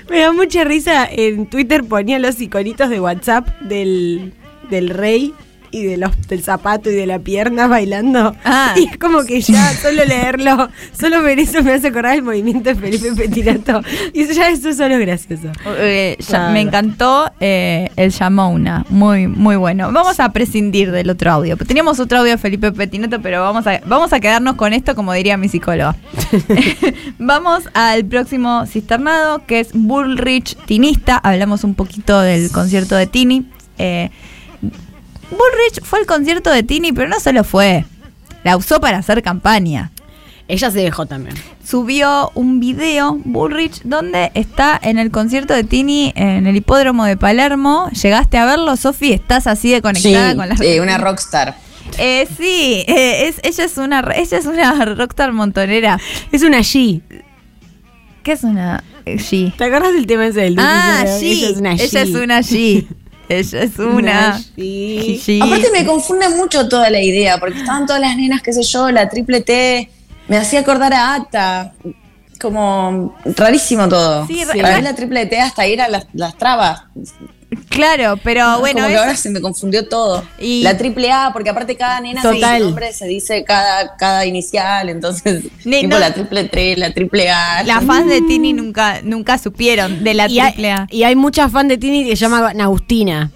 Me 0.10 0.20
da 0.20 0.32
mucha 0.32 0.64
risa. 0.64 1.08
En 1.12 1.48
Twitter 1.50 1.84
ponía 1.84 2.20
los 2.20 2.40
iconitos 2.40 2.90
de 2.90 3.00
WhatsApp 3.00 3.48
del, 3.62 4.34
del 4.70 4.90
rey 4.90 5.34
y 5.72 5.86
de 5.86 5.98
los, 5.98 6.12
del 6.28 6.42
zapato 6.44 6.90
y 6.90 6.96
de 6.96 7.06
la 7.06 7.20
pierna 7.20 7.68
bailando. 7.68 8.36
Ah. 8.46 8.74
Y 8.78 8.86
es 8.90 8.98
como 8.98 9.24
que 9.24 9.42
ya 9.42 9.74
solo 9.74 10.06
leerlo, 10.06 10.70
solo 10.98 11.22
ver 11.24 11.40
eso 11.40 11.64
me 11.64 11.74
hace 11.74 11.88
acordar 11.88 12.16
el 12.16 12.24
movimiento 12.24 12.70
de 12.70 12.76
Felipe 12.76 13.12
Petinato. 13.16 13.82
Y 14.14 14.22
eso 14.22 14.34
ya 14.34 14.50
eso 14.50 14.72
solo 14.74 14.96
es 14.96 15.00
gracioso. 15.02 15.52
Eh, 15.78 16.16
ya- 16.20 16.50
me 16.50 16.62
encantó 16.62 17.32
eh, 17.40 17.90
el 17.96 18.12
Yamona, 18.12 18.86
muy 18.90 19.28
muy 19.28 19.56
bueno. 19.56 19.92
Vamos 19.92 20.20
a 20.20 20.32
prescindir 20.32 20.92
del 20.92 21.10
otro 21.10 21.32
audio. 21.32 21.58
Teníamos 21.58 22.00
otro 22.00 22.20
audio 22.20 22.32
de 22.34 22.38
Felipe 22.38 22.72
Petinato, 22.72 23.22
pero 23.22 23.42
vamos 23.42 23.66
a, 23.68 23.80
vamos 23.86 24.14
a 24.14 24.20
quedarnos 24.20 24.56
con 24.56 24.74
esto, 24.74 24.96
como 24.96 25.14
diría 25.14 25.38
mi 25.38 25.50
psicóloga. 25.50 25.96
vamos 27.20 27.64
al 27.74 28.06
próximo 28.06 28.66
cisternado, 28.66 29.46
que 29.46 29.60
es 29.60 29.70
Bullrich 29.74 30.56
Tinista. 30.66 31.18
Hablamos 31.18 31.64
un 31.64 31.74
poquito 31.76 32.20
del 32.20 32.52
concierto 32.52 32.96
de 32.96 33.08
Tini. 33.08 33.46
Eh, 33.78 34.10
Bullrich 35.30 35.84
fue 35.84 36.00
al 36.00 36.06
concierto 36.06 36.50
de 36.52 36.64
Tini, 36.64 36.92
pero 36.94 37.08
no 37.10 37.20
solo 37.20 37.44
fue. 37.44 37.86
La 38.44 38.56
usó 38.56 38.80
para 38.80 38.98
hacer 39.00 39.22
campaña 39.24 39.92
Ella 40.48 40.72
se 40.72 40.80
dejó 40.80 41.06
también. 41.06 41.36
subió 41.66 42.32
un 42.34 42.60
video, 42.62 43.20
Bullrich, 43.26 43.82
donde 43.84 44.32
está 44.36 44.80
en 44.82 44.98
el 44.98 45.12
concierto 45.12 45.54
de 45.54 45.64
Tini 45.66 46.14
en 46.16 46.48
el 46.48 46.56
hipódromo 46.56 47.04
de 47.06 47.18
Palermo. 47.18 47.90
¿Llegaste 47.92 48.38
a 48.38 48.46
verlo, 48.46 48.76
Sofi? 48.78 49.12
¿Estás 49.12 49.48
así 49.48 49.70
de 49.72 49.78
Sí, 49.78 49.82
conectada 49.82 50.36
con 50.36 50.48
la 50.48 50.56
eh, 50.62 50.80
una 50.80 50.98
rockstar. 50.98 51.58
Eh, 51.98 52.28
sí, 52.38 52.84
eh, 52.88 53.28
es, 53.28 53.40
ella, 53.44 53.64
es 53.66 53.78
una, 53.78 54.00
ella 54.16 54.38
es 54.38 54.46
una 54.46 54.86
rockstar 54.96 55.34
montonera. 55.34 56.00
Es 56.32 56.44
una 56.44 56.60
G. 56.60 57.02
¿Qué 58.24 58.32
es 58.34 58.44
una 58.44 58.84
G? 59.06 59.54
¿Te 59.58 59.64
acuerdas 59.66 59.94
del 59.94 60.06
tema 60.08 60.28
ese 60.28 60.42
del 60.42 60.56
Ah? 60.60 61.04
G. 61.06 61.22
Ella 61.24 61.50
es 61.50 61.58
una 61.58 61.74
G. 61.74 61.82
Ella 61.82 62.02
es 62.02 62.10
una 62.16 62.40
G. 62.40 62.88
Ella 63.30 63.62
es 63.64 63.78
una. 63.78 64.40
G. 64.58 65.42
Aparte 65.44 65.70
me 65.72 65.86
confunde 65.86 66.30
mucho 66.30 66.68
toda 66.70 66.90
la 66.90 67.02
idea, 67.02 67.38
porque 67.40 67.60
estaban 67.60 67.86
todas 67.86 68.02
las 68.02 68.16
nenas, 68.16 68.42
qué 68.42 68.54
sé 68.54 68.64
yo, 68.64 68.90
la 68.90 69.10
triple 69.10 69.42
T, 69.42 69.90
me 70.28 70.38
hacía 70.38 70.62
acordar 70.62 70.94
a 70.94 71.16
Ata, 71.16 71.74
como 72.40 73.16
rarísimo 73.26 73.88
todo. 73.90 74.26
Sí, 74.28 74.44
Para 74.48 74.70
ra- 74.70 74.78
mí 74.78 74.84
la 74.84 74.96
triple 74.96 75.26
T 75.26 75.40
hasta 75.42 75.68
ir 75.68 75.82
a 75.82 75.90
las, 75.90 76.08
las 76.14 76.38
trabas. 76.38 76.84
Claro, 77.70 78.20
pero 78.24 78.60
bueno, 78.60 78.80
como 78.82 78.90
que 78.90 78.98
ahora 78.98 79.16
se 79.16 79.30
me 79.30 79.40
confundió 79.40 79.88
todo. 79.88 80.24
Y- 80.40 80.64
La 80.64 80.78
triple 80.78 81.12
A, 81.12 81.30
porque 81.32 81.50
aparte 81.50 81.78
cada 81.78 82.02
nena 82.02 82.22
Total. 82.22 82.62
nombre 82.62 82.92
se 82.92 83.06
dice 83.08 83.44
cada, 83.46 83.96
cada 83.96 84.26
inicial, 84.26 84.90
entonces 84.90 85.44
Ni- 85.66 85.82
tipo 85.82 85.94
no- 85.94 86.00
la 86.00 86.14
triple 86.14 86.44
T, 86.46 86.76
la 86.76 86.92
triple 86.94 87.30
A. 87.30 87.64
las 87.64 87.84
fans 87.86 88.08
de 88.10 88.22
Tini 88.22 88.52
nunca, 88.54 89.00
nunca 89.04 89.38
supieron 89.38 90.04
de 90.04 90.14
la 90.14 90.28
Y 90.28 90.40
triple 90.42 90.72
A. 90.72 90.88
y 90.90 91.04
hay 91.04 91.16
muchas 91.16 91.52
fan 91.52 91.68
de 91.70 91.78
Tini 91.78 92.04
que 92.04 92.16
se 92.18 92.22
llama 92.22 92.50
Agustina. 92.60 93.32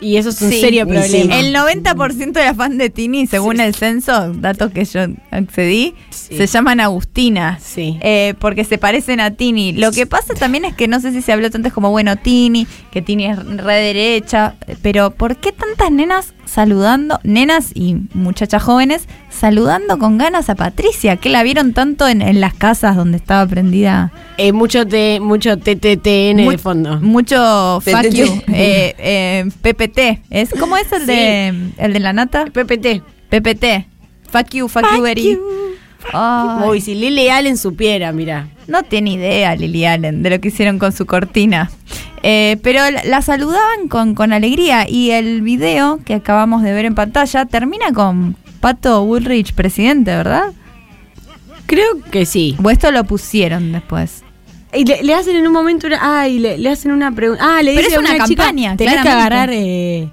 Y 0.00 0.16
eso 0.16 0.30
es 0.30 0.42
un 0.42 0.50
Sí. 0.50 0.60
serio 0.60 0.86
problema. 0.86 1.38
El 1.38 1.52
90% 1.54 2.32
de 2.40 2.44
las 2.46 2.56
fans 2.56 2.76
de 2.78 2.90
Tini, 2.90 3.26
según 3.26 3.60
el 3.60 3.74
censo, 3.74 4.32
datos 4.34 4.72
que 4.72 4.84
yo 4.84 5.00
accedí, 5.30 5.94
Sí. 6.10 6.36
se 6.36 6.46
llaman 6.46 6.80
Agustina. 6.80 7.58
Sí. 7.62 7.98
Eh, 8.02 8.34
porque 8.38 8.64
se 8.64 8.76
parecen 8.78 9.20
a 9.20 9.30
Tini. 9.32 9.72
Lo 9.72 9.92
que 9.92 10.06
pasa 10.06 10.34
también 10.34 10.64
es 10.64 10.74
que 10.74 10.88
no 10.88 11.00
sé 11.00 11.12
si 11.12 11.22
se 11.22 11.32
habló 11.32 11.50
tanto 11.50 11.70
como, 11.72 11.90
bueno, 11.90 12.16
Tini, 12.16 12.66
que 12.90 13.02
Tini 13.02 13.26
es 13.26 13.38
re 13.38 13.74
derecha, 13.74 14.56
pero 14.82 15.10
¿por 15.10 15.36
qué 15.36 15.52
tantas 15.52 15.90
nenas 15.90 16.34
saludando, 16.46 17.18
nenas 17.22 17.70
y 17.74 17.96
muchachas 18.14 18.62
jóvenes, 18.62 19.08
saludando 19.30 19.98
con 19.98 20.18
ganas 20.18 20.48
a 20.50 20.54
Patricia, 20.54 21.16
que 21.16 21.28
la 21.28 21.42
vieron 21.42 21.72
tanto 21.72 22.06
en, 22.08 22.22
en 22.22 22.40
las 22.40 22.54
casas 22.54 22.96
donde 22.96 23.16
estaba 23.16 23.46
prendida. 23.46 24.12
Eh, 24.36 24.52
mucho, 24.52 24.86
te, 24.86 25.20
mucho 25.20 25.56
TTTN 25.58 26.44
Mu- 26.44 26.50
de 26.50 26.58
fondo. 26.58 27.00
Mucho 27.00 27.80
fuck 27.80 28.08
you, 28.10 28.26
eh, 28.48 28.94
eh, 28.98 29.44
PPT. 29.62 30.22
¿Es, 30.30 30.50
¿Cómo 30.58 30.76
es 30.76 30.90
el, 30.92 31.06
de, 31.06 31.48
el 31.78 31.92
de 31.92 32.00
la 32.00 32.12
nata? 32.12 32.44
PPT. 32.46 33.02
PPT. 33.30 33.86
Fuck 34.30 34.50
you, 34.52 34.68
fuck, 34.68 34.84
you 34.96 35.02
very. 35.02 35.38
Ay, 36.12 36.68
Uy, 36.68 36.80
si 36.80 36.94
Lily 36.94 37.28
Allen 37.28 37.56
supiera, 37.56 38.12
mira. 38.12 38.48
no 38.66 38.82
tiene 38.82 39.12
idea 39.12 39.56
Lily 39.56 39.84
Allen 39.84 40.22
de 40.22 40.30
lo 40.30 40.40
que 40.40 40.48
hicieron 40.48 40.78
con 40.78 40.92
su 40.92 41.06
cortina. 41.06 41.70
Eh, 42.22 42.56
pero 42.62 42.80
la, 43.04 43.20
saludaban 43.22 43.88
con, 43.88 44.14
con 44.14 44.32
alegría 44.32 44.88
y 44.88 45.10
el 45.10 45.42
video 45.42 46.00
que 46.04 46.14
acabamos 46.14 46.62
de 46.62 46.72
ver 46.72 46.86
en 46.86 46.94
pantalla 46.94 47.44
termina 47.44 47.92
con 47.92 48.34
Pato 48.60 49.02
Woolrich 49.02 49.52
presidente, 49.54 50.10
¿verdad? 50.14 50.52
Creo 51.66 52.00
que 52.10 52.24
sí. 52.26 52.56
O 52.62 52.70
esto 52.70 52.90
lo 52.92 53.04
pusieron 53.04 53.72
después. 53.72 54.22
Y 54.72 54.84
le, 54.84 55.02
le 55.02 55.14
hacen 55.14 55.36
en 55.36 55.46
un 55.46 55.52
momento 55.52 55.86
una. 55.86 55.98
Ay, 56.20 56.38
le, 56.38 56.58
le 56.58 56.68
hacen 56.70 56.90
una 56.92 57.12
pregunta. 57.12 57.42
Ah, 57.46 57.62
le 57.62 57.74
Pero 57.74 57.88
dicen 57.88 58.04
es 58.04 58.10
una 58.10 58.26
chica, 58.26 58.44
campaña, 58.44 58.76
Tenés 58.76 58.94
que 58.96 59.00
claramente. 59.02 59.26
agarrar 59.34 59.50
eh, 59.52 60.08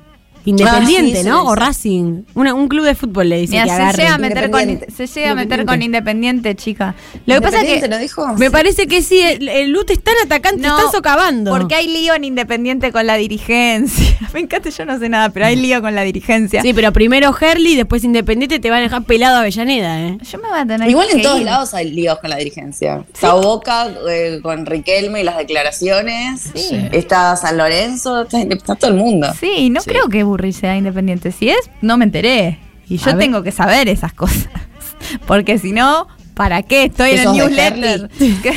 Independiente, 0.46 1.20
Ah, 1.20 1.24
sí, 1.24 1.30
¿no? 1.30 1.42
sí, 1.42 1.48
O 1.48 1.54
sí. 1.54 1.60
Racing. 1.60 2.24
Una- 2.36 2.54
un 2.54 2.68
club 2.68 2.86
de 2.86 2.96
fútbol 2.96 3.30
le 3.30 3.40
dice 3.42 3.54
Mira, 3.54 3.64
que 3.66 3.70
se 3.70 3.76
agarre. 3.76 3.98
llega, 4.04 4.14
a 4.14 4.18
meter 4.18 4.50
con, 4.52 4.62
Independiente. 4.62 4.92
se 5.08 5.08
llega 5.20 5.32
a 5.32 5.36
meter 5.36 5.66
con 5.66 5.82
Independiente, 5.82 6.56
chica. 6.56 6.96
Lo 7.26 7.36
que 7.36 7.42
pasa 7.42 7.58
es 7.58 7.64
que 7.66 7.76
¿Independiente 7.76 7.88
lo 7.90 7.98
dijo? 8.02 8.28
Me 8.38 8.52
parece 8.52 8.88
que 8.88 9.02
sí, 9.02 9.20
el, 9.22 9.48
el 9.50 9.70
Lute 9.72 9.94
están 9.94 10.16
atacando, 10.26 10.68
No, 10.68 10.78
están 10.78 10.92
socavando. 10.92 11.52
Porque 11.52 11.76
hay 11.76 11.88
lío 11.88 12.14
en 12.16 12.24
Independiente 12.24 12.92
con 12.92 13.06
la 13.08 13.16
dirigencia. 13.18 14.18
Me 14.34 14.40
encanta, 14.40 14.70
yo 14.70 14.86
no 14.86 14.98
sé 15.00 15.10
nada, 15.10 15.30
pero 15.30 15.46
hay 15.46 15.56
lío 15.56 15.82
con 15.82 15.94
la 15.96 16.02
dirigencia. 16.04 16.62
Sí, 16.62 16.74
pero 16.74 16.92
primero 16.94 17.36
Herley, 17.40 17.76
después 17.76 18.04
Independiente 18.04 18.60
te 18.60 18.70
van 18.70 18.80
a 18.80 18.84
dejar 18.84 19.04
pelado 19.04 19.38
a 19.38 19.40
Avellaneda, 19.42 20.02
¿eh? 20.02 20.18
Yo 20.22 20.38
me 20.40 20.48
voy 20.50 20.60
a 20.60 20.66
tener 20.66 20.90
Igual 20.90 21.08
en 21.12 21.18
que 21.18 21.24
todos 21.24 21.40
ir. 21.40 21.46
lados 21.46 21.74
hay 21.74 21.92
líos 21.92 22.18
con 22.20 22.30
la 22.30 22.38
dirigencia. 22.38 23.04
Está 23.14 23.34
Boca 23.34 23.88
eh, 24.10 24.40
con 24.42 24.66
Riquelme 24.66 25.22
y 25.22 25.24
las 25.24 25.38
declaraciones. 25.38 26.52
Está 26.92 27.36
San 27.36 27.58
Lorenzo, 27.58 28.22
está, 28.24 28.42
está 28.42 28.76
todo 28.76 28.92
el 28.92 28.98
mundo. 28.98 29.28
Sí, 29.40 29.70
no 29.70 29.82
creo 29.82 30.08
que 30.10 30.24
Burri 30.32 30.54
sea 30.54 30.78
independiente. 30.78 31.34
Si 31.34 31.50
es, 31.50 31.70
no 31.82 31.98
me 31.98 32.06
enteré. 32.06 32.58
Y 32.88 32.98
yo 32.98 33.18
tengo 33.18 33.44
que 33.44 33.52
saber 33.52 33.90
esas 33.90 34.14
cosas. 34.14 34.48
Porque 35.28 35.58
si 35.58 35.74
no, 35.74 36.08
¿para 36.36 36.64
qué? 36.64 36.86
Estoy 36.86 37.12
en 37.12 37.16
el 37.16 37.22
¿Esos 37.22 37.36
de 37.36 37.44
newsletter. 37.44 38.10
¿Qué, 38.18 38.54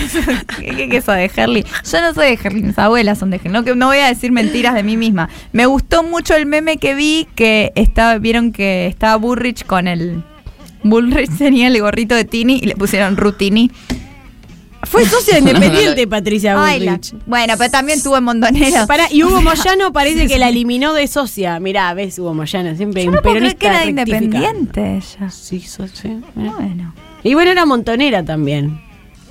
qué, 0.77 0.89
qué, 0.89 1.01
de 1.01 1.31
Herley? 1.37 1.65
Yo 1.91 2.01
no 2.01 2.15
soy 2.15 2.29
de 2.29 2.39
Herley, 2.43 2.63
mis 2.63 2.79
abuelas 2.79 3.19
son 3.19 3.31
de 3.31 3.37
Herley. 3.37 3.53
No, 3.53 3.65
que 3.65 3.75
no 3.75 3.89
voy 3.89 3.99
a 3.99 4.07
decir 4.07 4.31
mentiras 4.31 4.75
de 4.75 4.85
mí 4.85 4.97
misma. 4.97 5.29
Me 5.53 5.67
gustó 5.67 6.05
mucho 6.05 6.37
el 6.37 6.47
meme 6.47 6.77
que 6.77 6.95
vi 6.95 7.27
que 7.35 7.73
estaba, 7.75 8.19
vieron 8.19 8.53
que 8.53 8.87
estaba 8.87 9.17
Burrich 9.17 9.67
con 9.67 9.89
el. 9.89 10.23
Bullrich 10.85 11.37
tenía 11.39 11.67
el 11.67 11.81
gorrito 11.81 12.15
de 12.15 12.25
Tini 12.25 12.61
y 12.63 12.67
le 12.67 12.77
pusieron 12.77 13.17
Rutini. 13.17 13.71
Fue 14.87 15.05
socia 15.05 15.35
de 15.35 15.41
Independiente, 15.51 16.07
Patricia 16.07 16.55
Ay, 16.63 16.81
la- 16.81 16.93
Bullrich. 16.93 17.15
bueno, 17.27 17.55
pero 17.59 17.71
también 17.71 18.03
tuvo 18.03 18.17
en 18.19 18.25
Montonero. 18.25 18.87
Pará, 18.87 19.07
y 19.11 19.23
Hugo 19.23 19.41
Moyano 19.43 19.93
parece 19.93 20.27
que 20.27 20.39
la 20.39 20.49
eliminó 20.49 20.93
de 20.95 21.07
socia. 21.07 21.59
Mirá, 21.61 21.93
ves 21.95 22.19
Hugo 22.19 22.35
Moyano, 22.35 22.75
siempre 22.77 23.05
Yo 23.05 23.11
no 23.11 23.23
puedo 23.23 23.37
creer 23.37 23.57
que 23.57 23.67
era 23.67 23.85
independiente 23.87 24.97
ella. 24.99 25.31
Sí, 25.31 25.61
socia. 25.61 26.19
Bueno. 26.35 26.95
Y 27.23 27.35
bueno, 27.35 27.51
era 27.53 27.65
montonera 27.67 28.25
también. 28.25 28.81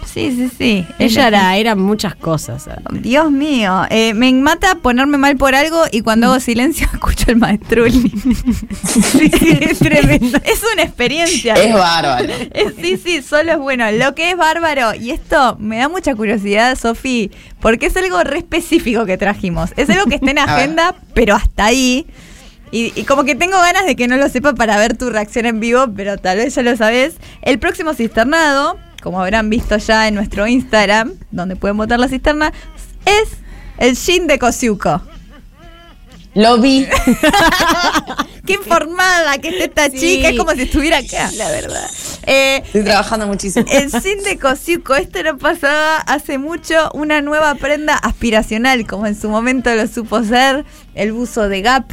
Sí, 0.06 0.32
sí, 0.36 0.49
sí. 0.58 0.88
Ella 0.99 1.28
era, 1.28 1.58
era 1.58 1.76
muchas 1.76 2.16
cosas. 2.16 2.70
Dios 2.91 3.32
mío, 3.32 3.84
eh, 3.89 4.14
me 4.14 4.32
mata 4.34 4.76
ponerme 4.76 5.18
mal 5.18 5.38
por 5.38 5.56
algo 5.56 5.84
y 5.91 6.01
cuando 6.01 6.28
hago 6.28 6.39
silencio 6.39 6.88
escucho 6.93 7.32
el 7.32 7.38
maestruli. 7.38 8.10
sí, 8.84 9.32
es 9.62 9.80
tremendo. 9.80 10.38
Es 10.43 10.64
una 10.74 10.84
experiencia. 10.84 11.54
Es 11.56 11.74
bárbaro. 11.74 12.34
Sí, 12.80 12.97
sí, 12.97 13.22
solo 13.22 13.54
es 13.54 13.58
bueno. 13.58 13.91
Lo 13.91 14.16
que 14.16 14.32
es 14.32 14.38
bárbaro, 14.38 14.93
y 14.95 15.12
esto 15.12 15.58
me 15.60 15.78
da 15.78 15.89
mucha 15.89 16.16
curiosidad, 16.16 16.78
Sofi, 16.78 17.32
porque 17.60 17.88
es 17.88 17.97
algo 17.97 18.24
re 18.24 18.39
específico 18.39 19.06
que 19.06 19.18
trajimos. 19.18 19.72
Es 19.78 19.89
algo 19.89 20.06
que 20.06 20.16
está 20.16 20.32
en 20.32 20.39
agenda, 20.39 20.95
pero 21.14 21.36
hasta 21.36 21.66
ahí. 21.66 22.06
Y, 22.72 22.91
y 22.95 23.04
como 23.04 23.24
que 23.24 23.36
tengo 23.36 23.58
ganas 23.58 23.86
de 23.86 23.95
que 23.95 24.08
no 24.08 24.18
lo 24.18 24.28
sepa 24.30 24.54
para 24.56 24.78
ver 24.78 24.97
tu 24.97 25.10
reacción 25.12 25.45
en 25.45 25.60
vivo, 25.60 25.86
pero 25.95 26.18
tal 26.18 26.38
vez 26.38 26.56
ya 26.56 26.64
lo 26.64 26.76
sabes. 26.76 27.16
El 27.43 27.60
próximo 27.60 27.93
cisternado, 27.93 28.80
como 29.04 29.22
habrán 29.22 29.49
visto 29.49 29.76
ya 29.78 30.08
en 30.08 30.16
nuestro 30.16 30.47
Instagram, 30.47 31.14
donde 31.30 31.58
pueden 31.58 31.76
votar 31.78 31.99
la 31.99 32.08
cisterna, 32.08 32.54
es 33.06 33.30
el 33.78 33.95
Shin 33.95 34.26
de 34.28 34.39
Kosiuko. 34.39 35.01
Lo 36.36 36.58
vi. 36.58 36.88
Qué 38.45 38.54
informada 38.54 39.38
que 39.38 39.49
está 39.49 39.86
esta 39.86 39.89
Sí. 39.97 39.99
chica, 40.18 40.30
es 40.30 40.38
como 40.38 40.51
si 40.51 40.64
estuviera 40.64 40.97
acá. 40.97 41.30
La 41.36 41.49
verdad. 41.51 41.89
Eh, 42.26 42.62
Estoy 42.66 42.84
trabajando 42.84 43.28
muchísimo. 43.28 43.66
El 43.70 43.91
sin 43.91 44.24
de 44.24 44.39
Cosiuco, 44.39 44.95
esto 44.95 45.22
no 45.24 45.38
pasaba 45.38 45.97
hace 45.97 46.38
mucho, 46.38 46.89
una 46.93 47.22
nueva 47.22 47.54
prenda 47.56 47.95
aspiracional, 47.95 48.88
como 48.88 49.06
en 49.06 49.20
su 49.20 49.30
momento 49.30 49.74
lo 49.76 49.86
supo 49.88 50.24
ser 50.24 50.66
el 50.95 51.12
buzo 51.14 51.47
de 51.49 51.62
Gap. 51.62 51.91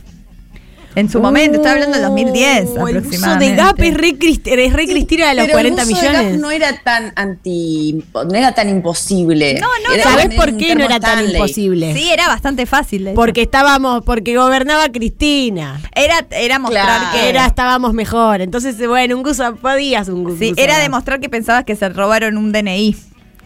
En 0.97 1.09
su 1.09 1.21
momento, 1.21 1.59
está 1.59 1.73
hablando 1.73 1.97
del 1.99 2.07
2010 2.07 2.71
Uh, 2.71 2.89
El 2.89 2.97
aproximadamente. 2.99 3.51
de 3.55 3.57
Gap 3.57 3.81
es 3.81 3.95
re, 3.95 4.09
Crist- 4.19 4.47
es 4.47 4.73
re 4.73 4.87
Cristina 4.87 5.29
de 5.29 5.35
los 5.37 5.47
Pero 5.47 5.59
el 5.61 5.75
40 5.75 5.85
buzo 5.85 5.97
de 6.01 6.07
Gap 6.09 6.17
millones. 6.19 6.41
no 6.41 6.51
era 6.51 6.77
tan 6.83 7.13
anti. 7.17 8.05
No 8.13 8.35
era 8.35 8.53
tan 8.53 8.69
imposible. 8.69 9.55
No, 9.61 9.69
no, 9.87 9.95
Era 9.95 10.03
¿Sabés 10.03 10.35
por 10.35 10.57
qué 10.57 10.75
no 10.75 10.85
era 10.85 10.99
tan 10.99 11.25
imposible? 11.31 11.95
Sí, 11.95 12.11
era 12.11 12.27
bastante 12.27 12.67
fácil. 12.67 13.11
Porque 13.15 13.43
estábamos, 13.43 14.05
porque 14.05 14.37
gobernaba 14.37 14.89
Cristina. 14.91 15.81
era, 15.95 16.27
era 16.33 16.59
mostrar 16.59 16.85
Claro. 16.87 17.05
que 17.13 17.29
Era, 17.29 17.47
estábamos 17.47 17.93
mejor. 17.95 18.41
Entonces, 18.41 18.77
bueno, 18.87 19.17
un 19.17 19.23
gusto 19.23 19.55
podías 19.57 20.09
un 20.09 20.25
gusto. 20.25 20.39
Sí, 20.41 20.53
era 20.57 20.79
demostrar 20.79 21.21
que 21.21 21.29
pensabas 21.29 21.65
que 21.65 21.77
se 21.77 21.89
robaron 21.89 22.37
un 22.37 22.53
DNI. 22.53 22.97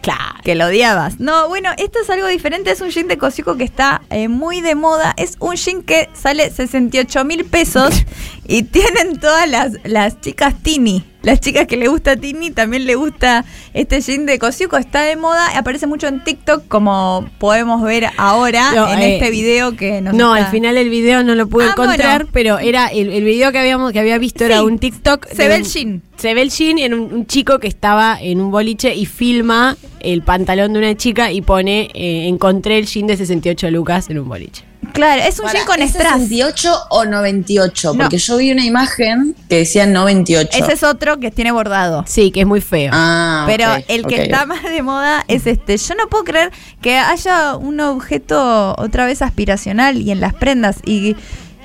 Claro. 0.04 0.34
Que 0.44 0.54
lo 0.54 0.66
odiabas. 0.66 1.18
No, 1.18 1.48
bueno, 1.48 1.70
esto 1.78 1.98
es 2.02 2.10
algo 2.10 2.26
diferente. 2.26 2.70
Es 2.70 2.82
un 2.82 2.90
jean 2.90 3.08
de 3.08 3.16
Cosiuco 3.16 3.56
que 3.56 3.64
está 3.64 4.02
eh, 4.10 4.28
muy 4.28 4.60
de 4.60 4.74
moda. 4.74 5.14
Es 5.16 5.36
un 5.40 5.56
jean 5.56 5.82
que 5.82 6.10
sale 6.12 6.50
68 6.50 7.24
mil 7.24 7.46
pesos 7.46 8.04
y 8.46 8.64
tienen 8.64 9.18
todas 9.18 9.48
las, 9.48 9.72
las 9.84 10.20
chicas 10.20 10.54
Tini. 10.62 11.13
Las 11.24 11.40
chicas 11.40 11.66
que 11.66 11.76
le 11.76 11.88
gusta 11.88 12.16
Tini 12.16 12.50
también 12.50 12.84
le 12.86 12.94
gusta 12.96 13.44
este 13.72 14.00
jean 14.00 14.26
de 14.26 14.38
Cosiuco. 14.38 14.76
Está 14.76 15.02
de 15.02 15.16
moda. 15.16 15.56
Aparece 15.56 15.86
mucho 15.86 16.06
en 16.06 16.22
TikTok, 16.22 16.68
como 16.68 17.28
podemos 17.38 17.82
ver 17.82 18.06
ahora 18.18 18.72
No, 18.74 18.92
en 18.92 18.98
eh, 19.00 19.14
este 19.16 19.30
video 19.30 19.74
que 19.74 20.00
nos 20.02 20.14
No, 20.14 20.36
está- 20.36 20.46
al 20.46 20.52
final 20.52 20.74
del 20.74 20.90
video 20.90 21.22
no 21.24 21.34
lo 21.34 21.48
pude 21.48 21.64
Ah, 21.66 21.70
encontrar, 21.70 22.18
bueno. 22.24 22.30
pero 22.32 22.58
era 22.58 22.88
el, 22.88 23.10
el 23.10 23.24
video 23.24 23.52
que 23.52 23.58
habíamos 23.58 23.92
que 23.92 24.00
había 24.00 24.18
visto 24.18 24.44
era 24.44 24.62
un 24.62 24.78
TikTok. 24.78 25.26
Se 25.32 25.48
ve 25.48 25.56
el 25.56 25.64
jean. 25.64 26.02
Se 26.16 26.34
ve 26.34 26.42
el 26.42 26.50
jean 26.50 26.78
en 26.78 26.94
un, 26.94 27.12
un 27.12 27.26
chico 27.26 27.58
que 27.58 27.68
estaba 27.68 28.18
en 28.20 28.40
un 28.40 28.50
boliche 28.50 28.94
y 28.94 29.06
filma 29.06 29.76
el 30.00 30.22
pantalón 30.22 30.74
de 30.74 30.78
una 30.78 30.94
chica 30.96 31.32
y 31.32 31.40
pone 31.40 31.90
eh, 31.94 32.28
encontré 32.28 32.76
el 32.78 32.86
jean 32.86 33.06
de 33.06 33.16
68 33.16 33.70
lucas 33.70 34.10
en 34.10 34.18
un 34.18 34.28
boliche. 34.28 34.64
Claro, 34.92 35.22
es 35.22 35.38
un 35.38 35.46
Para, 35.46 35.58
jean 35.58 35.66
con 35.66 35.82
¿es 35.82 35.90
strass. 35.90 36.20
68 36.20 36.74
o 36.90 37.04
98? 37.04 37.92
No. 37.94 37.98
Porque 37.98 38.18
yo 38.18 38.36
vi 38.36 38.52
una 38.52 38.64
imagen 38.64 39.34
que 39.48 39.58
decía 39.58 39.86
98. 39.86 40.50
Ese 40.52 40.72
es 40.72 40.82
otro 40.82 41.18
que 41.18 41.30
tiene 41.30 41.52
bordado. 41.52 42.04
Sí, 42.06 42.30
que 42.30 42.40
es 42.40 42.46
muy 42.46 42.60
feo. 42.60 42.90
Ah, 42.94 43.44
Pero 43.46 43.68
el 43.88 44.06
que 44.06 44.22
está 44.22 44.46
más 44.46 44.62
de 44.62 44.82
moda 44.82 45.24
es 45.28 45.46
este. 45.46 45.76
Yo 45.76 45.94
no 45.94 46.08
puedo 46.08 46.24
creer 46.24 46.50
que 46.80 46.96
haya 46.98 47.56
un 47.56 47.80
objeto 47.80 48.74
otra 48.78 49.06
vez 49.06 49.22
aspiracional 49.22 50.00
y 50.00 50.10
en 50.10 50.20
las 50.20 50.34
prendas. 50.34 50.78
Y 50.84 51.16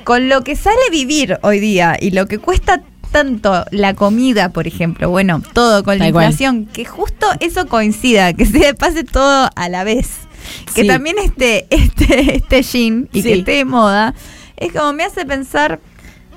con 0.04 0.30
lo 0.30 0.44
que 0.44 0.56
sale 0.56 0.78
vivir 0.92 1.38
hoy 1.42 1.60
día 1.60 1.98
y 2.00 2.12
lo 2.12 2.26
que 2.28 2.40
cuesta 2.40 2.82
tanto 3.10 3.66
la 3.72 3.94
comida, 3.94 4.50
por 4.50 4.68
ejemplo, 4.68 5.10
bueno, 5.10 5.42
todo 5.54 5.84
con 5.84 5.98
la 6.00 6.12
cual. 6.12 6.26
inflación, 6.26 6.66
que 6.66 6.86
justo 6.86 7.28
eso 7.40 7.68
coincida, 7.68 8.34
que 8.34 8.46
se 8.46 8.74
pase 8.74 9.04
todo 9.04 9.50
a 9.56 9.70
la 9.70 9.84
vez. 9.84 10.10
Que 10.74 10.82
Sí. 10.82 10.88
también 10.88 11.18
este, 11.20 11.68
este, 11.70 12.38
este 12.38 12.64
jean 12.64 13.10
y 13.12 13.22
que 13.24 13.34
esté 13.34 13.52
de 13.52 13.66
moda, 13.66 14.14
es 14.58 14.72
como 14.72 14.94
me 14.94 15.04
hace 15.04 15.26
pensar. 15.26 15.80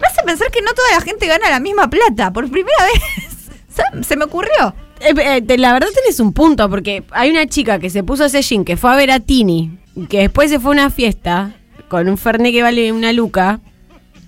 Me 0.00 0.06
hace 0.08 0.22
pensar 0.24 0.50
que 0.50 0.60
no 0.62 0.72
toda 0.74 0.90
la 0.98 1.00
gente 1.00 1.26
gana 1.28 1.48
la 1.48 1.60
misma 1.60 1.88
plata. 1.88 2.32
Por 2.32 2.50
primera 2.50 2.76
vez. 2.92 4.04
Se- 4.06 4.16
me 4.16 4.24
ocurrió. 4.24 4.74
Eh, 5.00 5.14
eh, 5.48 5.58
la 5.58 5.72
verdad 5.72 5.88
tenés 5.94 6.20
un 6.20 6.32
punto, 6.32 6.68
porque 6.68 7.04
hay 7.12 7.30
una 7.30 7.46
chica 7.46 7.78
que 7.78 7.88
se 7.90 8.02
puso 8.02 8.24
ese 8.24 8.42
jean 8.42 8.64
que 8.64 8.76
fue 8.76 8.92
a 8.92 8.96
ver 8.96 9.10
a 9.10 9.20
Tini, 9.20 9.78
que 10.08 10.18
después 10.20 10.50
se 10.50 10.58
fue 10.60 10.72
a 10.72 10.82
una 10.82 10.90
fiesta 10.90 11.54
con 11.88 12.08
un 12.08 12.18
Fernet 12.18 12.52
que 12.52 12.62
vale 12.62 12.92
una 12.92 13.12
luca, 13.12 13.60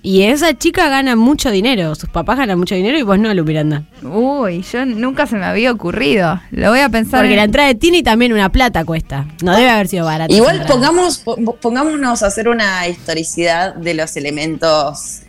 y 0.05 0.23
esa 0.23 0.57
chica 0.57 0.87
gana 0.87 1.15
mucho 1.15 1.49
dinero, 1.51 1.95
sus 1.95 2.09
papás 2.09 2.37
ganan 2.37 2.59
mucho 2.59 2.75
dinero 2.75 2.97
y 2.97 3.01
vos 3.01 3.17
no, 3.17 3.33
Lu 3.33 3.43
Miranda. 3.43 3.83
Uy, 4.03 4.61
yo 4.71 4.85
nunca 4.85 5.25
se 5.27 5.35
me 5.35 5.45
había 5.45 5.71
ocurrido. 5.71 6.39
Lo 6.51 6.69
voy 6.69 6.79
a 6.79 6.89
pensar. 6.89 7.21
Porque 7.21 7.33
en- 7.33 7.37
la 7.37 7.43
entrada 7.43 7.67
de 7.69 7.75
Tini 7.75 8.03
también 8.03 8.31
una 8.31 8.49
plata 8.49 8.85
cuesta. 8.85 9.25
No 9.43 9.55
debe 9.55 9.69
haber 9.69 9.87
sido 9.87 10.05
barata. 10.05 10.33
Igual 10.33 10.63
pongamos, 10.67 11.17
po- 11.17 11.35
pongámonos 11.61 12.21
a 12.23 12.27
hacer 12.27 12.47
una 12.47 12.87
historicidad 12.87 13.73
de 13.75 13.93
los 13.95 14.15
elementos. 14.15 15.21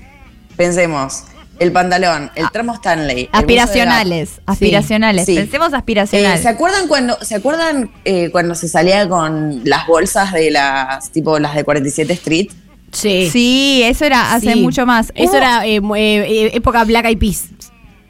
Pensemos, 0.57 1.25
el 1.59 1.73
pantalón, 1.73 2.31
el 2.35 2.51
tramo 2.51 2.75
Stanley. 2.75 3.29
Aspiracionales, 3.33 4.41
aspiracionales. 4.47 5.27
Sí. 5.27 5.37
Pensemos. 5.37 5.73
Eh, 5.73 5.77
aspiracionales. 5.77 6.43
¿Se 6.43 6.49
acuerdan 6.49 6.87
cuando 6.89 7.19
se 7.23 7.35
acuerdan 7.35 7.91
eh, 8.05 8.31
cuando 8.31 8.55
se 8.55 8.69
salía 8.69 9.09
con 9.09 9.63
las 9.65 9.87
bolsas 9.87 10.33
de 10.33 10.51
las 10.51 11.11
tipo 11.13 11.39
las 11.39 11.55
de 11.55 11.65
47 11.65 12.13
Street? 12.13 12.49
Sí. 12.97 13.29
Sí, 13.31 13.83
eso 13.85 14.05
era 14.05 14.33
hace 14.35 14.55
Sí. 14.55 14.61
mucho 14.61 14.87
más. 14.87 15.13
Eso 15.15 15.37
era 15.37 15.67
eh, 15.67 15.81
mu- 15.81 15.95
eh, 15.97 16.25
eh, 16.47 16.51
época 16.55 16.85
Black 16.85 17.05
Eyed 17.07 17.19
Peas. 17.19 17.49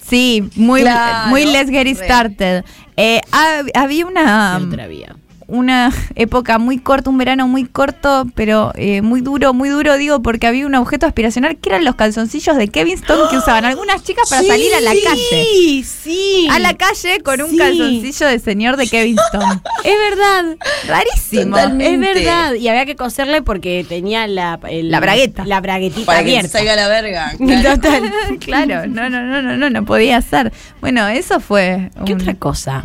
Sí, 0.08 0.44
muy, 0.54 0.82
Claro, 0.82 1.30
muy 1.30 1.44
Let's 1.44 1.70
Get 1.70 1.86
It. 1.88 1.96
Started. 1.98 2.64
Eh, 2.96 3.20
hab- 3.32 3.70
había 3.74 4.06
una, 4.06 4.58
otra 4.64 4.86
vía. 4.86 5.16
Una 5.48 5.92
época 6.16 6.58
muy 6.58 6.78
corta, 6.78 7.08
un 7.10 7.18
verano 7.18 7.46
muy 7.46 7.64
corto, 7.66 8.26
pero 8.34 8.72
eh, 8.76 9.00
muy 9.02 9.20
duro, 9.20 9.54
muy 9.54 9.68
duro, 9.68 9.96
digo, 9.96 10.20
porque 10.22 10.46
había 10.46 10.66
un 10.66 10.74
objeto 10.74 11.06
aspiracional 11.06 11.56
que 11.56 11.68
eran 11.70 11.84
los 11.84 11.94
calzoncillos 11.94 12.56
de 12.56 12.68
Kevin 12.68 12.94
Stone 12.94 13.30
que 13.30 13.36
usaban 13.38 13.64
algunas 13.64 14.02
chicas 14.02 14.28
para 14.28 14.42
salir 14.42 14.74
a 14.74 14.80
la 14.80 14.90
calle. 14.90 15.22
Sí, 15.30 15.84
sí. 15.84 16.48
A 16.50 16.58
la 16.58 16.74
calle 16.74 17.20
con 17.22 17.40
un 17.42 17.50
Sí. 17.50 17.58
calzoncillo 17.58 18.26
de 18.28 18.38
señor 18.40 18.76
de 18.76 18.88
Kevin 18.88 19.16
Stone. 19.18 19.60
Es 19.84 19.94
verdad. 20.10 20.56
Rarísimo. 20.88 21.56
Totalmente. 21.56 21.92
Es 22.10 22.24
verdad. 22.24 22.54
Y 22.54 22.68
había 22.68 22.86
que 22.86 22.96
coserle 22.96 23.42
porque 23.42 23.86
tenía 23.88 24.26
la, 24.26 24.58
el- 24.68 24.90
La 24.90 24.98
bragueta. 25.00 25.44
La 25.44 25.60
braguetita 25.60 26.06
Para 26.06 26.24
que 26.24 26.42
salga 26.48 26.74
la 26.74 26.88
verga. 26.88 27.32
claro. 27.38 27.74
Total. 27.76 28.12
claro, 28.40 28.86
no, 28.88 29.08
no, 29.08 29.22
no, 29.22 29.42
no, 29.42 29.56
no, 29.56 29.70
no 29.70 29.84
podía 29.84 30.20
ser. 30.22 30.52
Bueno, 30.80 31.06
eso 31.06 31.38
fue. 31.40 31.90
¿Qué 32.04 32.14
un- 32.14 32.20
otra 32.20 32.34
cosa? 32.34 32.84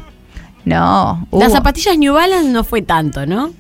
No. 0.66 1.28
Las 1.32 1.52
zapatillas 1.54 1.98
New 1.98 2.14
Balance 2.14 2.50
no 2.50 2.64
fue 2.64 2.82
tanto, 2.82 3.26
¿no? 3.26 3.52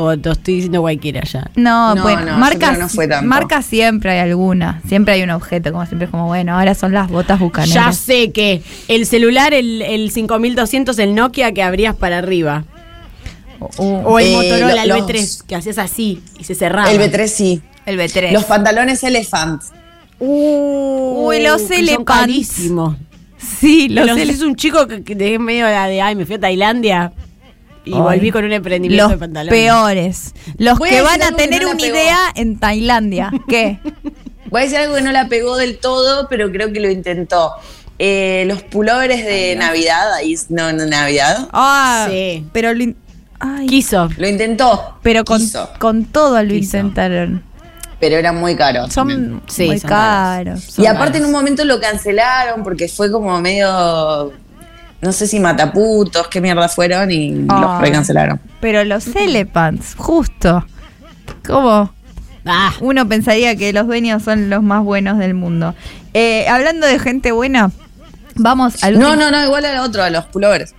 O 0.00 0.16
te 0.16 0.30
estoy 0.30 0.54
diciendo 0.54 0.80
cualquiera 0.80 1.22
ya. 1.24 1.50
No, 1.56 1.94
No, 1.96 2.02
bueno, 2.02 2.20
no, 2.22 2.32
yo 2.32 2.38
marcas, 2.38 2.78
no 2.78 2.88
fue 2.88 3.08
tanto. 3.08 3.26
marcas 3.26 3.66
siempre 3.66 4.12
hay 4.12 4.20
alguna. 4.30 4.80
Siempre 4.86 5.14
hay 5.14 5.22
un 5.24 5.30
objeto, 5.30 5.72
como 5.72 5.84
siempre 5.86 6.04
es 6.06 6.10
como, 6.12 6.26
bueno, 6.26 6.56
ahora 6.56 6.74
son 6.76 6.92
las 6.92 7.10
botas 7.10 7.40
Ya 7.40 7.44
bucaneras. 7.44 7.96
sé 7.96 8.30
que 8.30 8.62
el 8.86 9.06
celular, 9.06 9.52
el, 9.54 9.82
el 9.82 10.12
5200, 10.12 10.96
el 11.00 11.16
Nokia 11.16 11.52
que 11.52 11.64
abrías 11.64 11.96
para 11.96 12.18
arriba. 12.18 12.62
O, 13.58 13.66
O 14.04 14.18
el 14.20 14.26
Eh, 14.28 14.36
Motorola, 14.36 14.82
el 14.84 14.88
lo- 14.88 14.96
B3, 15.04 15.12
los- 15.20 15.42
que 15.42 15.56
hacías 15.56 15.78
así 15.78 16.22
y 16.38 16.44
se 16.44 16.54
cerraba. 16.54 16.92
El 16.92 17.00
B3 17.00 17.26
sí. 17.26 17.60
el 17.84 17.98
B3. 17.98 18.30
Los 18.32 18.44
pantalones 18.44 19.02
Elephant. 19.02 19.62
Uy, 20.20 21.40
los 21.42 21.62
que 21.62 21.68
son 21.68 21.76
Elephants. 21.76 22.04
carísimos. 22.06 22.96
Sí, 23.60 23.88
los, 23.88 24.08
es 24.16 24.42
un 24.42 24.54
chico 24.56 24.86
que, 24.86 25.02
que 25.02 25.14
de 25.14 25.38
medio 25.38 25.66
de, 25.66 25.72
de, 25.72 26.00
ay, 26.02 26.14
me 26.14 26.24
fui 26.26 26.36
a 26.36 26.40
Tailandia 26.40 27.12
y 27.84 27.94
Ay. 27.94 28.00
volví 28.00 28.30
con 28.30 28.44
un 28.44 28.52
emprendimiento 28.52 29.04
los 29.04 29.12
de 29.12 29.18
pantalones. 29.18 29.50
peores. 29.60 30.34
Los 30.58 30.78
Voy 30.78 30.90
que 30.90 31.00
van 31.02 31.22
a 31.22 31.32
tener 31.32 31.62
no 31.62 31.70
una 31.70 31.78
pegó. 31.78 31.94
idea 31.96 32.18
en 32.34 32.58
Tailandia. 32.58 33.30
¿Qué? 33.48 33.78
Voy 34.50 34.60
a 34.62 34.64
decir 34.64 34.78
algo 34.78 34.94
que 34.94 35.02
no 35.02 35.12
la 35.12 35.28
pegó 35.28 35.56
del 35.56 35.78
todo, 35.78 36.26
pero 36.28 36.50
creo 36.50 36.72
que 36.72 36.80
lo 36.80 36.90
intentó. 36.90 37.52
Eh, 37.98 38.44
los 38.46 38.62
pullovers 38.62 39.24
de 39.24 39.56
Navidad, 39.56 40.14
ahí 40.14 40.34
no, 40.50 40.72
no 40.72 40.86
Navidad, 40.86 41.48
Ah, 41.52 42.06
Sí. 42.08 42.46
pero 42.52 42.72
lo 42.72 42.82
in- 42.82 42.96
ay, 43.40 43.66
Quiso. 43.66 44.08
lo 44.16 44.28
intentó. 44.28 44.98
pero 45.02 45.24
con, 45.24 45.38
quiso, 45.40 45.68
con 45.78 46.04
todo 46.04 46.42
lo 46.42 46.48
Quiso. 46.48 46.76
intentaron. 46.78 47.42
Pero 48.00 48.16
eran 48.16 48.36
muy 48.36 48.54
caros. 48.56 48.92
Son 48.92 49.42
Sí, 49.46 49.66
muy 49.66 49.78
son 49.78 49.88
caros. 49.90 50.78
Y 50.78 50.86
aparte 50.86 51.12
caros. 51.12 51.20
en 51.20 51.26
un 51.26 51.32
momento 51.32 51.64
lo 51.64 51.80
cancelaron 51.80 52.62
porque 52.62 52.88
fue 52.88 53.10
como 53.10 53.40
medio, 53.40 54.32
no 55.00 55.12
sé 55.12 55.26
si 55.26 55.40
mataputos, 55.40 56.28
qué 56.28 56.40
mierda 56.40 56.68
fueron 56.68 57.10
y 57.10 57.30
los 57.32 57.80
recancelaron. 57.80 58.40
Pero 58.60 58.84
los 58.84 59.06
Elephants, 59.14 59.94
justo. 59.96 60.64
¿Cómo? 61.46 61.92
Ah, 62.46 62.72
Uno 62.80 63.06
pensaría 63.08 63.56
que 63.56 63.72
los 63.72 63.86
dueños 63.86 64.22
son 64.22 64.48
los 64.48 64.62
más 64.62 64.82
buenos 64.82 65.18
del 65.18 65.34
mundo. 65.34 65.74
Eh, 66.14 66.48
hablando 66.48 66.86
de 66.86 66.98
gente 66.98 67.32
buena, 67.32 67.70
vamos 68.36 68.82
al 68.82 68.98
No, 68.98 69.16
no, 69.16 69.30
no, 69.30 69.44
igual 69.44 69.64
al 69.66 69.78
otro, 69.78 70.02
a 70.02 70.08
los 70.10 70.24
pullovers. 70.26 70.74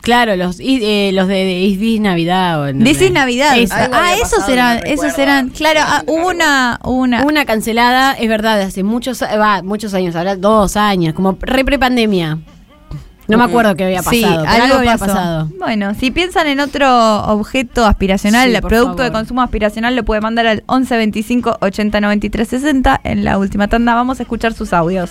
Claro, 0.00 0.36
los, 0.36 0.58
eh, 0.60 1.10
los 1.12 1.28
de, 1.28 1.34
de 1.34 1.60
Is 1.60 1.78
This 1.78 2.00
Navidad. 2.00 2.60
O 2.62 2.72
no 2.72 2.84
This 2.84 2.98
sé. 2.98 3.06
is 3.06 3.12
Navidad. 3.12 3.58
Esa. 3.58 3.88
Ah, 3.92 4.14
esos 4.14 4.48
eran, 4.48 4.78
no 4.78 4.84
esos 4.84 5.18
eran, 5.18 5.50
claro, 5.50 5.80
ah, 5.82 6.02
hubo 6.06 6.28
una, 6.28 6.78
una, 6.84 7.24
Una 7.24 7.44
cancelada, 7.44 8.12
es 8.14 8.28
verdad, 8.28 8.58
de 8.58 8.64
hace 8.64 8.82
muchos, 8.82 9.22
va, 9.22 9.62
muchos 9.62 9.94
años, 9.94 10.16
ahora 10.16 10.36
dos 10.36 10.76
años, 10.76 11.14
como 11.14 11.36
re 11.40 11.64
prepandemia. 11.64 12.38
No 13.30 13.38
me 13.38 13.44
acuerdo 13.44 13.74
qué 13.76 13.84
había 13.84 14.02
Sí, 14.02 14.22
pasado, 14.22 14.42
pero 14.42 14.50
algo 14.52 14.64
algo 14.64 14.78
había 14.78 14.92
pasó. 14.98 15.06
pasado. 15.06 15.48
Bueno, 15.58 15.94
si 15.94 16.10
piensan 16.10 16.46
en 16.48 16.60
otro 16.60 17.24
objeto 17.24 17.84
aspiracional, 17.86 18.52
Sí, 18.54 18.60
producto 18.60 19.02
de 19.02 19.12
consumo 19.12 19.42
aspiracional, 19.42 19.94
lo 19.96 20.04
puede 20.04 20.20
mandar 20.20 20.46
al 20.46 20.62
11 20.66 20.96
25 20.96 21.58
80 21.60 22.00
93 22.00 22.48
60. 22.48 23.00
En 23.04 23.24
la 23.24 23.38
última 23.38 23.68
tanda 23.68 23.94
vamos 23.94 24.20
a 24.20 24.24
escuchar 24.24 24.52
sus 24.52 24.72
audios. 24.72 25.10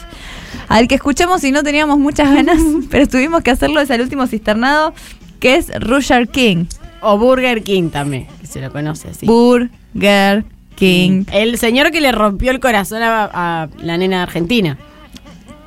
Al 0.67 0.87
que 0.87 0.95
escuchemos 0.95 1.43
y 1.43 1.51
no 1.51 1.63
teníamos 1.63 1.97
muchas 1.97 2.33
ganas, 2.33 2.57
pero 2.91 3.07
tuvimos 3.07 3.41
que 3.41 3.51
hacerlo, 3.51 3.79
es 3.81 3.89
el 3.89 4.01
último 4.01 4.27
cisternado, 4.27 4.93
que 5.39 5.55
es 5.55 5.71
Roger 5.79 6.27
King. 6.27 6.65
O 7.01 7.17
Burger 7.17 7.63
King 7.63 7.89
también, 7.89 8.27
que 8.41 8.47
se 8.47 8.59
lo 8.61 8.71
conoce 8.71 9.07
así. 9.09 9.25
Burger 9.25 10.43
King. 10.75 11.23
El 11.31 11.57
señor 11.57 11.91
que 11.91 12.01
le 12.01 12.11
rompió 12.11 12.51
el 12.51 12.59
corazón 12.59 13.01
a, 13.03 13.29
a 13.33 13.67
la 13.81 13.97
nena 13.97 14.23
argentina, 14.23 14.77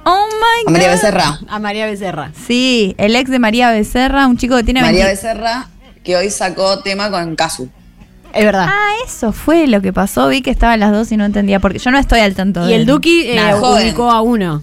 Oh 0.05 0.27
my 0.31 0.69
A 0.69 0.71
María 0.71 0.89
God. 0.89 0.95
Becerra. 0.95 1.39
a 1.49 1.59
María 1.59 1.87
Becerra. 1.87 2.33
Sí, 2.47 2.95
el 2.99 3.15
ex 3.17 3.31
de 3.31 3.39
María 3.39 3.71
Becerra, 3.71 4.27
un 4.27 4.37
chico 4.37 4.57
que 4.57 4.65
tiene 4.65 4.81
María 4.83 5.07
20 5.07 5.27
Becerra, 5.27 5.69
que 6.03 6.17
hoy 6.17 6.31
sacó 6.31 6.81
tema 6.81 7.11
con 7.11 7.37
Casu. 7.37 7.69
Es 8.35 8.45
verdad. 8.45 8.67
Ah, 8.71 8.93
eso 9.07 9.33
fue 9.33 9.67
lo 9.67 9.83
que 9.83 9.93
pasó. 9.93 10.29
Vi 10.29 10.41
que 10.43 10.51
estaban 10.51 10.81
las 10.81 10.91
dos 10.91 11.13
y 11.13 11.17
no 11.17 11.25
entendía 11.25 11.61
porque 11.61 11.79
yo 11.79 11.91
no 11.91 11.99
estoy 11.99 12.21
al 12.21 12.35
tanto. 12.35 12.65
y 12.65 12.69
de- 12.69 12.77
el 12.77 12.87
Duki 12.87 13.25
eh, 13.27 13.55
ubicó 13.55 14.11
a 14.11 14.23
uno. 14.23 14.63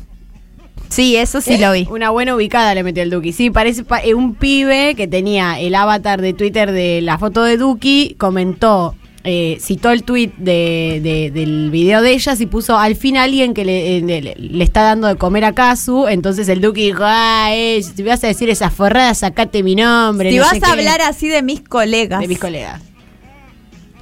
Sí, 0.89 1.15
eso 1.15 1.39
sí 1.39 1.57
lo 1.59 1.71
vi. 1.71 1.87
Una 1.91 2.09
buena 2.09 2.33
ubicada 2.35 2.73
le 2.73 2.81
metió 2.81 3.03
el 3.03 3.11
Duki. 3.11 3.31
Sí, 3.31 3.51
parece 3.51 3.83
pa- 3.83 3.99
eh, 4.01 4.15
un 4.15 4.33
pibe 4.33 4.95
que 4.95 5.07
tenía 5.07 5.59
el 5.59 5.75
avatar 5.75 6.19
de 6.19 6.33
Twitter 6.33 6.71
de 6.71 7.01
la 7.01 7.19
foto 7.19 7.43
de 7.43 7.57
Duki, 7.57 8.15
comentó, 8.17 8.95
eh, 9.23 9.57
citó 9.59 9.91
el 9.91 10.03
tweet 10.03 10.31
de, 10.37 10.99
de- 11.03 11.31
del 11.31 11.71
video 11.71 12.01
de 12.01 12.11
ellas 12.13 12.39
y 12.39 12.45
puso 12.45 12.77
al 12.77 12.95
fin 12.95 13.17
alguien 13.17 13.53
que 13.53 13.65
le, 13.65 13.97
eh, 13.97 14.01
le- 14.01 14.35
le 14.35 14.63
está 14.63 14.81
dando 14.83 15.07
de 15.07 15.15
comer 15.17 15.43
a 15.45 15.53
Kazu. 15.53 16.07
Entonces 16.07 16.47
el 16.49 16.61
Duki 16.61 16.85
dijo, 16.85 17.03
ah, 17.03 17.49
eh, 17.53 17.81
si 17.83 17.91
te 17.91 18.03
vas 18.03 18.23
a 18.23 18.27
decir 18.27 18.49
esas 18.49 18.73
forradas, 18.73 19.17
sacate 19.19 19.61
mi 19.63 19.75
nombre. 19.75 20.29
Si 20.31 20.37
no 20.37 20.43
vas 20.43 20.51
sé 20.51 20.57
a 20.57 20.59
qué". 20.61 20.65
hablar 20.71 21.01
así 21.01 21.27
de 21.27 21.41
mis 21.41 21.61
colegas, 21.61 22.19
de 22.21 22.27
mis 22.27 22.39
colegas. 22.39 22.81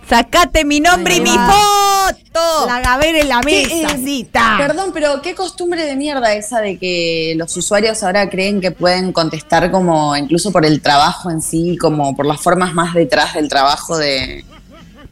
sacate 0.10 0.64
mi 0.64 0.80
nombre 0.80 1.18
y 1.18 1.22
mi 1.22 1.30
foto. 1.30 2.68
La 2.68 2.80
gavera 2.82 3.20
en 3.20 3.28
la 3.30 3.42
¿Qué, 3.42 3.68
mesa, 3.68 3.96
eh. 3.98 4.28
Perdón, 4.58 4.92
pero 4.94 5.22
qué 5.22 5.34
costumbre 5.36 5.84
de 5.86 5.96
mierda 5.96 6.34
esa 6.34 6.62
de 6.62 6.78
que 6.78 7.34
los 7.36 7.56
usuarios 7.58 8.04
ahora 8.04 8.30
creen 8.30 8.62
que 8.62 8.72
pueden 8.72 9.12
contestar 9.12 9.70
como 9.72 10.16
incluso 10.16 10.52
por 10.52 10.66
el 10.66 10.80
trabajo 10.82 11.30
en 11.32 11.42
sí, 11.42 11.76
como 11.78 12.16
por 12.16 12.26
las 12.26 12.40
formas 12.40 12.74
más 12.74 12.94
detrás 12.94 13.34
del 13.34 13.50
trabajo 13.50 13.98
de... 13.98 14.46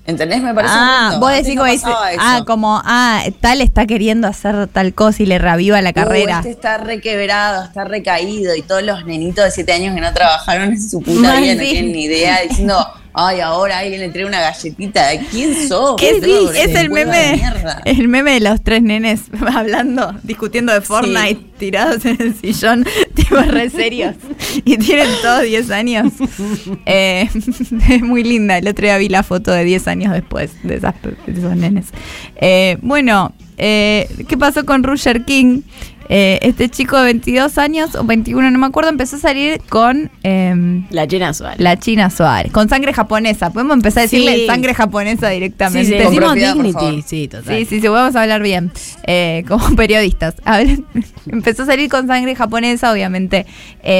¿Entendés? 0.08 0.42
Me 0.44 0.54
parece 0.54 0.74
Ah, 0.78 1.06
horrendo. 1.08 1.20
vos 1.26 1.32
decís 1.36 1.56
no 1.56 1.62
como 1.62 1.72
dice, 1.74 1.86
ah, 2.20 2.44
como, 2.46 2.82
ah, 2.86 3.24
tal 3.42 3.62
está 3.62 3.88
queriendo 3.88 4.28
hacer 4.28 4.68
tal 4.68 4.94
cosa 4.94 5.24
y 5.24 5.26
le 5.26 5.40
reviva 5.40 5.82
la 5.82 5.90
Uh, 5.90 5.94
carrera. 5.94 6.38
este 6.38 6.52
está 6.52 6.78
requebrado, 6.78 7.64
está 7.64 7.86
recaído 7.86 8.56
y 8.56 8.62
todos 8.62 8.84
los 8.84 9.04
nenitos 9.06 9.44
de 9.46 9.52
7 9.52 9.74
años 9.74 9.96
que 9.96 10.02
no 10.02 10.14
trabajaron 10.14 10.74
en 10.74 10.90
su 10.90 11.02
puta 11.02 11.36
vida 11.40 11.56
no 11.56 11.60
tienen 11.62 11.92
ni 11.92 12.04
idea 12.04 12.42
diciendo, 12.48 12.88
ay, 13.16 13.40
ahora 13.40 13.80
alguien 13.80 14.02
le 14.02 14.10
trae 14.10 14.26
una 14.26 14.40
galletita. 14.42 15.08
¿Quién 15.32 15.68
sos? 15.68 15.96
¿Qué 15.98 16.20
sí? 16.22 16.48
Es 16.60 16.76
el 16.76 16.90
meme, 16.90 17.42
el 17.86 18.08
meme 18.08 18.34
de 18.34 18.40
los 18.42 18.62
tres 18.64 18.82
nenes 18.84 19.22
hablando, 19.56 20.14
discutiendo 20.24 20.74
de 20.74 20.82
Fortnite, 20.82 21.42
tirados 21.58 22.06
en 22.06 22.22
el 22.22 22.36
sillón, 22.36 22.86
tipo 23.16 23.36
re 23.38 23.70
serios. 23.70 24.16
Y 24.66 24.78
tienen 24.78 25.08
todos 25.22 25.44
10 25.44 25.72
años. 25.72 26.12
Eh, 26.88 27.28
es 27.90 28.02
muy 28.02 28.24
linda. 28.24 28.58
El 28.58 28.68
otro 28.68 28.86
día 28.86 28.98
vi 28.98 29.10
la 29.10 29.24
foto 29.24 29.52
de 29.52 29.64
10 29.64 29.88
años 29.88 30.14
después 30.14 30.52
de, 30.64 30.76
esas- 30.76 30.94
de 31.02 31.32
esos 31.32 31.56
nenes. 31.56 31.88
Eh, 32.36 32.78
bueno, 32.82 33.34
eh, 33.58 34.10
¿qué 34.28 34.38
pasó 34.38 34.66
con 34.66 34.84
Roger 34.84 35.26
King? 35.26 35.62
Eh, 36.08 36.38
este 36.44 36.70
chico 36.70 36.98
de 37.00 37.06
22 37.06 37.58
años, 37.58 37.96
o 37.96 38.04
21, 38.04 38.52
no 38.52 38.60
me 38.60 38.68
acuerdo, 38.68 38.92
empezó 38.92 39.16
a 39.16 39.20
salir 39.20 39.60
con... 39.70 40.12
em, 40.22 40.86
La 40.92 41.08
China 41.08 41.34
Suárez. 41.34 41.60
la 41.60 41.80
China 41.80 42.12
Suárez, 42.12 42.52
con 42.52 42.70
sangre 42.70 42.94
japonesa. 42.94 43.50
Podemos 43.50 43.74
empezar 43.78 44.02
a 44.02 44.04
decirle 44.04 44.36
Sí. 44.36 44.46
sangre 44.46 44.76
japonesa 44.76 45.30
Sí, 45.30 45.34
directamente. 45.34 45.88
sí, 45.92 45.98
decimos 45.98 46.36
Dignity. 46.36 46.74
favor. 46.74 47.02
Sí, 47.04 47.28
total. 47.28 47.58
Sí, 47.58 47.66
sí, 47.66 47.82
sí, 47.82 47.88
vamos 47.88 48.16
a 48.16 48.22
hablar 48.22 48.44
bien, 48.44 48.72
eh, 49.08 49.46
como 49.48 49.68
periodistas. 49.76 50.36
A 50.46 50.60
ver, 50.60 50.78
empezó 51.32 51.64
a 51.64 51.66
salir 51.66 51.90
con 51.90 52.06
sangre 52.06 52.36
japonesa, 52.36 52.92
obviamente. 52.92 53.48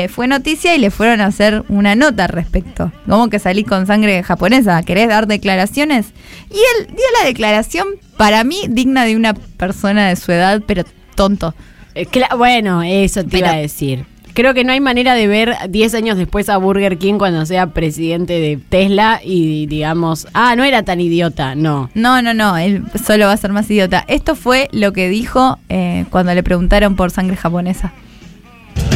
fue 0.10 0.28
noticia 0.28 0.76
y 0.76 0.78
le 0.78 0.92
fueron 0.92 1.22
a 1.22 1.26
hacer 1.26 1.64
una 1.70 1.96
nota 1.96 2.26
al 2.26 2.30
respecto. 2.30 2.92
¿Cómo 3.10 3.30
que 3.30 3.40
salí 3.40 3.64
con 3.64 3.88
sangre 3.88 4.22
japonesa? 4.22 4.84
¿Querés 4.84 5.08
dar 5.08 5.26
declaraciones? 5.26 6.06
Y 6.52 6.54
él 6.82 6.88
dio 6.90 7.06
la 7.20 7.26
declaración, 7.28 7.88
para 8.18 8.44
mí, 8.44 8.62
digna 8.70 9.06
de 9.06 9.16
una 9.16 9.34
persona 9.34 10.10
de 10.10 10.16
su 10.16 10.32
edad, 10.32 10.62
pero 10.66 10.84
tonto. 11.16 11.54
Eh, 11.96 12.08
bueno, 12.38 12.84
eso 12.84 13.24
te 13.24 13.40
iba 13.40 13.52
a 13.52 13.58
decir. 13.58 14.06
Creo 14.34 14.54
que 14.54 14.66
no 14.66 14.74
hay 14.74 14.82
manera 14.82 15.14
de 15.14 15.28
ver 15.28 15.56
10 15.70 15.94
años 15.94 16.18
después 16.18 16.50
a 16.50 16.58
Burger 16.58 16.98
King 16.98 17.14
cuando 17.14 17.46
sea 17.46 17.68
presidente 17.68 18.34
de 18.34 18.60
Tesla 18.68 19.22
y 19.24 19.66
digamos, 19.68 20.28
ah, 20.34 20.58
no 20.58 20.66
era 20.66 20.84
tan 20.84 21.00
idiota, 21.00 21.56
no. 21.56 21.90
No, 21.94 22.22
no, 22.22 22.34
no, 22.34 22.58
él 22.58 22.84
solo 23.06 23.28
va 23.28 23.32
a 23.32 23.38
ser 23.38 23.54
más 23.54 23.72
idiota. 23.72 24.04
Esto 24.10 24.36
fue 24.36 24.68
lo 24.74 24.92
que 24.92 25.08
dijo 25.08 25.58
eh, 25.70 26.04
cuando 26.10 26.34
le 26.34 26.44
preguntaron 26.44 26.98
por 26.98 27.12
sangre 27.12 27.38
japonesa. 27.38 27.94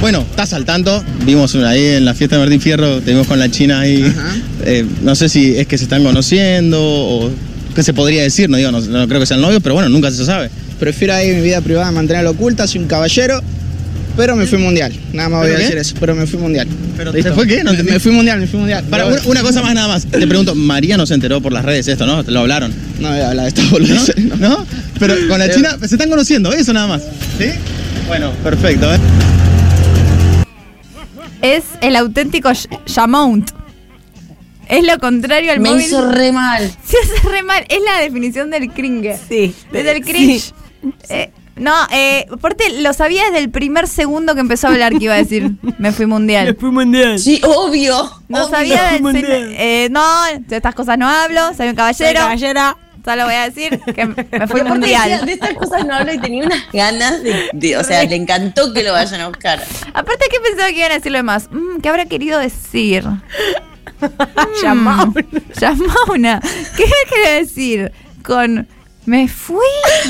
Bueno, 0.01 0.19
estás 0.19 0.51
al 0.51 0.65
tanto. 0.65 1.01
Vimos 1.25 1.55
una 1.55 1.69
ahí 1.69 1.85
en 1.85 2.03
la 2.03 2.13
fiesta 2.13 2.35
de 2.35 2.41
Martín 2.41 2.59
Fierro, 2.59 2.99
te 2.99 3.11
vimos 3.11 3.27
con 3.27 3.39
la 3.39 3.49
China 3.49 3.79
ahí. 3.79 4.13
Eh, 4.65 4.85
no 5.03 5.15
sé 5.15 5.29
si 5.29 5.57
es 5.57 5.67
que 5.67 5.77
se 5.77 5.85
están 5.85 6.03
conociendo 6.03 6.79
o 6.81 7.31
¿qué 7.75 7.83
se 7.83 7.93
podría 7.93 8.23
decir? 8.23 8.49
No 8.49 8.57
digo, 8.57 8.71
no, 8.71 8.79
no 8.81 9.07
creo 9.07 9.19
que 9.19 9.25
sean 9.25 9.41
novios, 9.41 9.61
pero 9.61 9.75
bueno, 9.75 9.89
nunca 9.89 10.11
se 10.11 10.25
sabe. 10.25 10.49
Prefiero 10.79 11.13
ahí 11.13 11.31
mi 11.33 11.41
vida 11.41 11.61
privada 11.61 11.91
mantenerla 11.91 12.29
oculta, 12.31 12.67
soy 12.67 12.81
un 12.81 12.87
caballero, 12.87 13.41
pero 14.15 14.35
me 14.35 14.45
fui 14.47 14.57
mundial. 14.57 14.93
Nada 15.13 15.29
más 15.29 15.39
voy 15.41 15.47
¿Pero 15.47 15.55
a 15.55 15.59
qué? 15.59 15.63
decir 15.65 15.77
eso, 15.79 15.95
pero 15.99 16.15
me 16.15 16.25
fui 16.27 16.39
mundial. 16.39 16.67
¿Pero 16.97 17.11
Listo. 17.13 17.29
te 17.29 17.35
fue 17.35 17.47
qué? 17.47 17.63
No 17.63 17.71
me, 17.73 17.99
fui 17.99 18.11
mundial, 18.11 18.39
me 18.39 18.47
fui 18.47 18.59
mundial. 18.59 18.83
Para, 18.89 19.05
una, 19.05 19.21
una 19.25 19.41
cosa 19.41 19.61
más 19.61 19.73
nada 19.73 19.87
más. 19.87 20.05
Te 20.05 20.25
pregunto, 20.27 20.55
María 20.55 20.97
no 20.97 21.05
se 21.05 21.13
enteró 21.13 21.41
por 21.41 21.53
las 21.53 21.63
redes 21.63 21.87
esto, 21.87 22.05
¿no? 22.05 22.23
Te 22.23 22.31
lo 22.31 22.39
hablaron. 22.41 22.73
No 22.99 23.09
voy 23.09 23.19
a 23.19 23.29
hablar 23.29 23.43
de 23.45 23.49
esta 23.49 23.63
¿No? 23.63 23.69
boludez. 23.71 24.17
no. 24.17 24.35
¿No? 24.35 24.65
Pero 24.99 25.15
con 25.29 25.39
la 25.39 25.45
Eh. 25.45 25.51
China 25.55 25.77
se 25.79 25.95
están 25.95 26.09
conociendo, 26.09 26.51
eso 26.51 26.73
nada 26.73 26.87
más. 26.87 27.01
¿Sí? 27.37 27.45
Bueno, 28.07 28.31
perfecto. 28.43 28.93
¿eh? 28.93 28.97
Es 31.41 31.63
el 31.81 31.95
auténtico 31.95 32.49
sh- 32.49 32.67
Shamount. 32.85 33.51
Es 34.69 34.85
lo 34.85 34.97
contrario 34.99 35.51
al 35.51 35.59
Me 35.59 35.69
móvil. 35.71 35.85
hizo 35.85 36.09
re 36.09 36.31
mal. 36.31 36.71
Se 36.85 36.97
hace 36.97 37.27
re 37.27 37.43
mal. 37.43 37.65
Es 37.69 37.79
la 37.83 37.99
definición 37.99 38.49
del 38.51 38.71
cringe. 38.71 39.17
Sí. 39.27 39.53
Desde 39.71 39.91
el 39.91 40.05
cringe. 40.05 40.53
Eh, 41.09 41.31
no, 41.55 41.73
eh, 41.91 42.25
aparte 42.31 42.79
lo 42.81 42.93
sabía 42.93 43.25
desde 43.25 43.39
el 43.39 43.49
primer 43.49 43.87
segundo 43.87 44.33
que 44.33 44.39
empezó 44.41 44.67
a 44.67 44.69
hablar 44.71 44.97
que 44.97 45.03
iba 45.05 45.13
a 45.15 45.17
decir 45.17 45.51
me 45.77 45.91
fui 45.91 46.05
mundial. 46.05 46.55
Fui 46.57 46.71
mundial. 46.71 47.19
Sí, 47.19 47.41
obvio. 47.43 48.09
No 48.29 48.45
obvio. 48.45 48.49
sabía 48.49 48.91
del 48.93 49.01
eh, 49.57 49.87
no, 49.91 50.03
de 50.39 50.55
estas 50.55 50.73
cosas 50.75 50.97
no 50.97 51.09
hablo, 51.09 51.53
soy 51.57 51.67
un 51.69 51.75
caballero. 51.75 52.19
Caballera. 52.19 52.77
Solo 53.03 53.25
voy 53.25 53.33
a 53.33 53.49
decir 53.49 53.79
que 53.95 54.05
me 54.05 54.13
fui 54.47 54.59
decía, 54.59 54.63
mundial. 54.65 55.25
de 55.25 55.31
estas 55.33 55.53
cosas 55.53 55.85
no 55.85 55.95
hablo 55.95 56.13
y 56.13 56.19
tenía 56.19 56.45
unas 56.45 56.71
ganas 56.71 57.23
de, 57.23 57.49
de- 57.53 57.77
o 57.77 57.83
sea, 57.83 58.03
le 58.03 58.15
encantó 58.15 58.71
que 58.73 58.83
lo 58.83 58.91
vayan 58.91 59.21
a 59.21 59.27
buscar. 59.29 59.63
Aparte, 59.93 60.25
¿qué 60.29 60.37
pensaba 60.41 60.69
que 60.69 60.77
iban 60.79 60.91
a 60.91 60.95
decir 60.95 61.11
lo 61.13 61.17
demás? 61.17 61.47
Mm, 61.49 61.79
¿Qué 61.81 61.89
habrá 61.89 62.05
querido 62.05 62.37
decir? 62.39 63.05
Llamado. 64.61 65.13
Llamauna. 65.59 66.41
¿Qué 66.75 66.85
quiere 67.09 67.39
decir? 67.39 67.91
Con 68.23 68.67
me 69.05 69.27
fui 69.27 69.57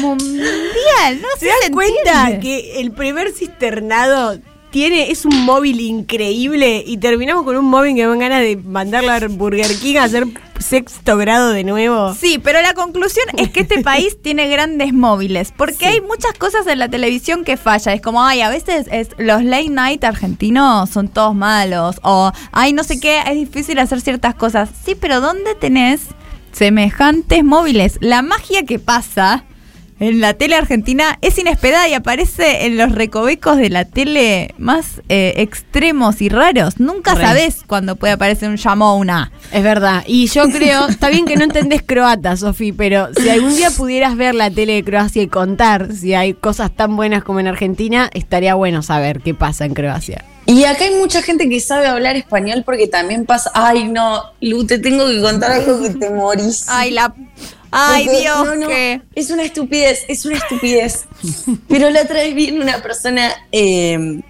mundial. 0.01 1.21
No 1.21 1.27
¿Se 1.37 1.45
dan 1.45 1.55
se 1.63 1.71
cuenta 1.71 2.39
que 2.41 2.81
el 2.81 2.91
primer 2.91 3.31
cisternado 3.31 4.39
tiene, 4.71 5.11
es 5.11 5.25
un 5.25 5.45
móvil 5.45 5.79
increíble 5.81 6.83
y 6.85 6.97
terminamos 6.97 7.43
con 7.43 7.55
un 7.57 7.65
móvil 7.65 7.95
que 7.95 8.03
me 8.03 8.09
dan 8.09 8.19
ganas 8.19 8.41
de 8.41 8.55
mandarla 8.57 9.15
a 9.15 9.27
Burger 9.27 9.67
King 9.79 9.95
a 9.97 10.03
hacer 10.03 10.25
sexto 10.59 11.15
grado 11.17 11.49
de 11.51 11.63
nuevo? 11.63 12.13
Sí, 12.13 12.39
pero 12.43 12.61
la 12.61 12.73
conclusión 12.73 13.25
es 13.37 13.49
que 13.49 13.61
este 13.61 13.81
país 13.83 14.21
tiene 14.21 14.47
grandes 14.49 14.93
móviles, 14.93 15.53
porque 15.55 15.87
hay 15.87 16.01
muchas 16.01 16.33
cosas 16.37 16.67
en 16.67 16.79
la 16.79 16.89
televisión 16.89 17.43
que 17.43 17.57
falla. 17.57 17.93
Es 17.93 18.01
como, 18.01 18.23
ay, 18.23 18.41
a 18.41 18.49
veces 18.49 18.87
es- 18.91 19.09
los 19.17 19.43
late 19.43 19.69
night 19.69 20.03
argentinos 20.03 20.89
son 20.89 21.07
todos 21.07 21.33
malos, 21.33 21.99
o, 22.03 22.31
ay, 22.51 22.73
no 22.73 22.83
sé 22.83 22.99
qué, 22.99 23.21
es 23.25 23.35
difícil 23.35 23.79
hacer 23.79 24.01
ciertas 24.01 24.35
cosas. 24.35 24.69
Sí, 24.85 24.95
pero 24.95 25.21
¿dónde 25.21 25.55
tenés 25.55 26.01
semejantes 26.51 27.43
móviles? 27.43 27.97
La 28.01 28.21
magia 28.21 28.63
que 28.65 28.79
pasa 28.79 29.45
en 29.99 30.21
la 30.21 30.33
tele 30.33 30.55
argentina 30.55 31.17
es 31.21 31.37
inesperada 31.37 31.87
y 31.87 31.93
aparece 31.93 32.65
en 32.65 32.77
los 32.77 32.91
recovecos 32.91 33.57
de 33.57 33.69
la 33.69 33.85
tele 33.85 34.53
más 34.57 35.01
eh, 35.09 35.33
extremos 35.37 36.21
y 36.21 36.29
raros. 36.29 36.79
Nunca 36.79 37.15
Re. 37.15 37.21
sabés 37.23 37.57
cuándo 37.67 37.95
puede 37.95 38.13
aparecer 38.13 38.49
un 38.49 38.57
llamona. 38.57 39.31
Es 39.51 39.63
verdad. 39.63 40.03
Y 40.07 40.27
yo 40.27 40.49
creo, 40.49 40.87
está 40.87 41.09
bien 41.09 41.25
que 41.25 41.35
no 41.35 41.43
entendés 41.43 41.81
croata, 41.81 42.37
Sofi, 42.37 42.71
pero 42.71 43.09
si 43.13 43.29
algún 43.29 43.55
día 43.55 43.71
pudieras 43.71 44.15
ver 44.15 44.35
la 44.35 44.49
tele 44.49 44.73
de 44.73 44.83
Croacia 44.83 45.21
y 45.21 45.27
contar 45.27 45.93
si 45.93 46.13
hay 46.13 46.33
cosas 46.33 46.71
tan 46.75 46.95
buenas 46.95 47.23
como 47.23 47.39
en 47.39 47.47
Argentina, 47.47 48.09
estaría 48.13 48.55
bueno 48.55 48.81
saber 48.81 49.21
qué 49.21 49.33
pasa 49.33 49.65
en 49.65 49.73
Croacia. 49.73 50.23
Y 50.45 50.63
acá 50.63 50.85
hay 50.85 50.95
mucha 50.95 51.21
gente 51.21 51.47
que 51.47 51.59
sabe 51.59 51.85
hablar 51.85 52.15
español 52.15 52.63
porque 52.65 52.87
también 52.87 53.27
pasa. 53.27 53.51
Ay, 53.53 53.87
no, 53.87 54.23
Lu, 54.41 54.65
te 54.65 54.79
tengo 54.79 55.07
que 55.07 55.21
contar 55.21 55.51
algo 55.51 55.79
que 55.79 55.91
te 55.91 56.09
morís. 56.09 56.65
Ay, 56.67 56.89
la. 56.89 57.13
Ay, 57.71 58.07
Dios, 58.07 58.45
no, 58.45 58.55
no, 58.55 58.67
que. 58.67 59.01
Es 59.15 59.29
una 59.29 59.43
estupidez, 59.43 60.05
es 60.07 60.25
una 60.25 60.37
estupidez. 60.37 61.05
Pero 61.69 61.89
la 61.89 62.01
otra 62.01 62.15
vez 62.15 62.33
viene 62.33 62.61
una 62.61 62.81
persona 62.81 63.31
eh, 63.51 64.21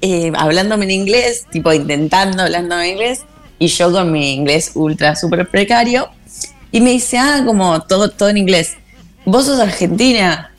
eh, 0.00 0.32
hablándome 0.36 0.84
en 0.86 0.90
inglés, 0.92 1.46
tipo 1.50 1.72
intentando 1.72 2.42
hablándome 2.42 2.86
en 2.86 2.92
inglés, 2.92 3.24
y 3.58 3.66
yo 3.68 3.92
con 3.92 4.12
mi 4.12 4.32
inglés 4.32 4.72
ultra 4.74 5.16
súper 5.16 5.48
precario, 5.48 6.08
y 6.72 6.80
me 6.80 6.90
dice, 6.90 7.18
ah, 7.18 7.42
como 7.46 7.82
todo, 7.82 8.10
todo 8.10 8.28
en 8.28 8.38
inglés, 8.38 8.74
¿vos 9.24 9.46
sos 9.46 9.60
argentina? 9.60 10.52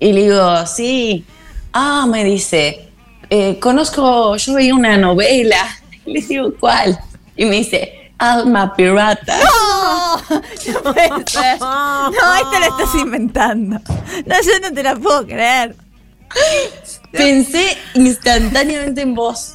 Y 0.00 0.12
le 0.12 0.22
digo, 0.24 0.66
sí. 0.66 1.24
Ah, 1.72 2.06
me 2.08 2.24
dice, 2.24 2.88
"Eh, 3.30 3.58
conozco, 3.58 4.36
yo 4.36 4.54
veía 4.54 4.74
una 4.74 4.96
novela. 4.96 5.68
Y 6.06 6.12
le 6.14 6.20
digo, 6.22 6.54
¿cuál? 6.58 6.98
Y 7.36 7.44
me 7.44 7.56
dice, 7.56 7.92
Alma 8.18 8.74
Pirata. 8.74 9.38
¡No! 9.38 10.16
No 10.18 10.82
puede. 10.82 11.08
No, 11.60 12.34
esto 12.34 12.58
lo 12.60 12.78
estás 12.78 12.94
inventando. 13.00 13.80
No, 14.26 14.34
yo 14.42 14.60
no 14.62 14.72
te 14.74 14.82
la 14.82 14.96
puedo 14.96 15.26
creer. 15.26 15.76
Pensé 17.12 17.76
instantáneamente 17.94 19.02
en 19.02 19.14
vos. 19.14 19.54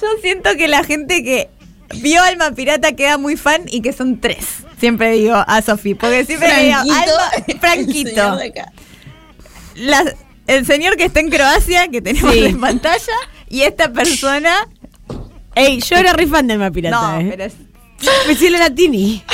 Yo 0.00 0.06
siento 0.22 0.50
que 0.56 0.68
la 0.68 0.82
gente 0.84 1.22
que 1.22 1.48
vio 2.00 2.22
Alma 2.22 2.50
Pirata 2.52 2.92
queda 2.92 3.18
muy 3.18 3.36
fan 3.36 3.62
y 3.66 3.82
que 3.82 3.92
son 3.92 4.20
tres. 4.20 4.46
Siempre 4.80 5.12
digo 5.12 5.34
a 5.34 5.62
Sofi, 5.62 5.94
porque 5.94 6.24
siempre 6.24 6.48
le 6.48 6.64
digo 6.64 6.76
Alma, 6.78 7.02
el 7.36 7.44
señor 7.44 7.60
Franquito. 7.60 8.38
La- 9.76 10.14
el 10.46 10.64
señor 10.64 10.96
que 10.96 11.04
está 11.04 11.20
en 11.20 11.28
Croacia, 11.30 11.88
que 11.88 12.00
tenemos 12.00 12.32
Sí. 12.32 12.46
en 12.46 12.58
pantalla, 12.60 13.12
y 13.50 13.62
esta 13.62 13.92
persona. 13.92 14.54
Ey, 15.54 15.80
yo 15.82 15.96
era 15.96 16.14
re 16.14 16.26
fan 16.26 16.46
de 16.46 16.54
Alma 16.54 16.70
Pirata, 16.70 17.12
no, 17.12 17.20
¿eh? 17.20 17.26
pero 17.30 17.44
es. 17.44 17.52
Priscila 18.26 18.58
Latini. 18.58 19.24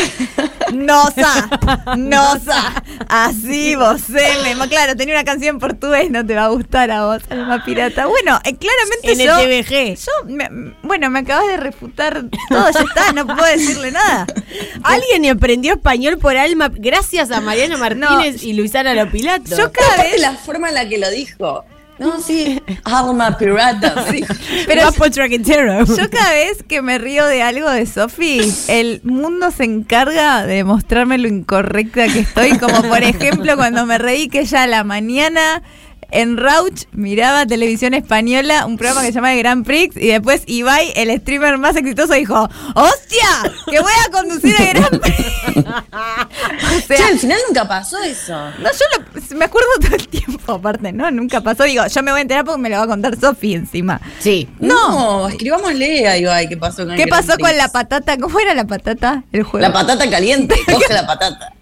Nosa, 0.73 1.49
Nosa, 1.97 2.83
así 3.09 3.77
vos, 3.77 4.09
me 4.09 4.69
Claro, 4.69 4.97
tenía 4.97 5.15
una 5.15 5.25
canción 5.25 5.57
en 5.57 5.61
portugués, 5.61 6.11
no 6.11 6.25
te 6.25 6.35
va 6.35 6.45
a 6.47 6.49
gustar 6.49 6.91
a 6.91 7.05
vos, 7.07 7.23
Alma 7.31 7.63
Pirata. 7.65 8.07
Bueno, 8.07 8.41
eh, 8.45 8.57
claramente 8.57 9.13
En 9.13 9.21
el 9.21 9.27
yo. 9.27 9.37
TVG. 9.37 9.97
Yo, 9.97 10.13
me- 10.27 10.75
bueno, 10.83 11.11
me 11.11 11.21
acabas 11.21 11.47
de 11.49 11.57
refutar 11.59 12.25
todo, 12.49 12.71
ya 12.71 12.81
está, 12.81 13.13
no 13.13 13.27
puedo 13.27 13.45
decirle 13.45 13.91
nada. 13.93 14.27
Alguien 14.83 15.31
aprendió 15.31 15.75
español 15.75 16.19
por 16.19 16.37
Alma 16.37 16.71
gracias 16.73 17.31
a 17.31 17.41
Mariano 17.41 17.79
Martínez 17.79 18.43
y 18.43 18.55
Luisana 18.55 18.95
Lopilato. 18.95 19.57
Yo 19.57 19.71
cada 19.71 20.03
vez. 20.03 20.21
la 20.21 20.33
forma 20.33 20.69
en 20.71 20.75
la 20.75 20.89
que 20.89 20.99
lo 20.99 21.11
dijo. 21.11 21.65
No, 21.99 22.21
sí, 22.21 22.61
Alma 22.85 23.37
Pirata. 23.39 23.95
Sí. 24.11 24.25
Pero 24.67 24.91
Traquetero. 24.93 25.85
yo 25.85 26.11
cada 26.11 26.33
vez 26.33 26.63
que 26.67 26.83
me 26.83 26.99
río 26.99 27.27
de 27.27 27.43
algo 27.43 27.71
de 27.71 27.87
Sofi, 27.87 28.41
el 28.69 29.01
mundo 29.05 29.51
se 29.51 29.65
encarga 29.65 30.45
de 30.45 30.65
mostrarme 30.65 31.19
lo 31.19 31.29
incorrecta 31.29 32.07
que 32.07 32.21
estoy. 32.21 32.59
Como 32.59 32.83
por 32.83 33.03
ejemplo 33.03 33.57
cuando 33.57 33.87
me 33.87 33.99
reí 33.99 34.29
que 34.29 34.45
ya 34.45 34.65
a 34.65 34.67
la 34.67 34.85
mañana 34.85 35.63
en 36.11 36.37
Rauch 36.37 36.85
miraba 36.93 37.47
televisión 37.47 37.95
española, 37.95 38.67
un 38.67 38.77
programa 38.77 39.01
que 39.03 39.09
se 39.09 39.15
llama 39.15 39.33
El 39.33 39.39
Grand 39.41 39.65
Prix, 39.67 39.97
y 39.97 40.09
después 40.09 40.43
Ibai, 40.47 40.93
el 40.97 41.17
streamer 41.21 41.59
más 41.59 41.77
exitoso, 41.77 42.15
dijo, 42.15 42.49
¡Hostia! 42.75 43.53
¡Que 43.71 43.81
voy 43.81 43.93
a 44.07 44.11
conducir 44.11 44.55
el 44.59 44.69
Grand 44.75 45.01
Prix! 45.01 45.25
o 45.57 46.81
Che, 46.89 46.97
sea, 46.97 47.07
al 47.09 47.19
final 47.19 47.39
nunca 47.49 47.67
pasó 47.69 48.03
eso. 48.03 48.35
no, 48.35 48.71
yo 48.71 48.85
lo- 48.99 49.37
me 49.37 49.45
acuerdo 49.47 49.69
todo 49.81 49.95
el 49.97 50.09
tiempo, 50.09 50.53
aparte, 50.53 50.93
¿no? 50.93 51.11
Nunca 51.11 51.41
pasó. 51.41 51.65
Digo, 51.65 51.85
yo 51.87 52.03
me 52.03 52.11
voy 52.13 52.19
a 52.21 52.23
enterar 52.23 52.45
porque 52.45 52.61
me 52.61 52.71
lo 52.71 52.77
va 52.77 52.83
a 52.85 52.87
contar 52.87 53.19
Sofi 53.19 53.55
encima. 53.55 54.01
Sí. 54.21 54.49
No, 54.61 55.29
escribámosle 55.29 56.07
a 56.07 56.17
Ibai 56.19 56.49
qué 56.49 56.57
pasó 56.57 56.85
con 56.87 56.97
¿Qué 56.97 57.03
el 57.05 57.09
Grand 57.09 57.27
pasó 57.27 57.39
con 57.39 57.57
la 57.57 57.69
patata? 57.69 58.17
¿Cómo 58.19 58.39
era 58.41 58.55
la 58.55 58.65
patata? 58.67 59.25
El 59.33 59.43
juego. 59.43 59.67
La 59.67 59.73
patata 59.73 60.09
caliente, 60.11 60.55
coge 60.73 60.93
la 60.93 61.07
patata. 61.07 61.53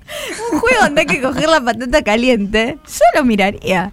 Un 0.52 0.58
juego 0.60 0.76
donde 0.82 1.00
hay 1.02 1.06
que 1.06 1.22
coger 1.22 1.48
la 1.48 1.60
patata 1.62 2.02
caliente. 2.02 2.78
Yo 2.86 3.04
lo 3.14 3.24
miraría. 3.24 3.92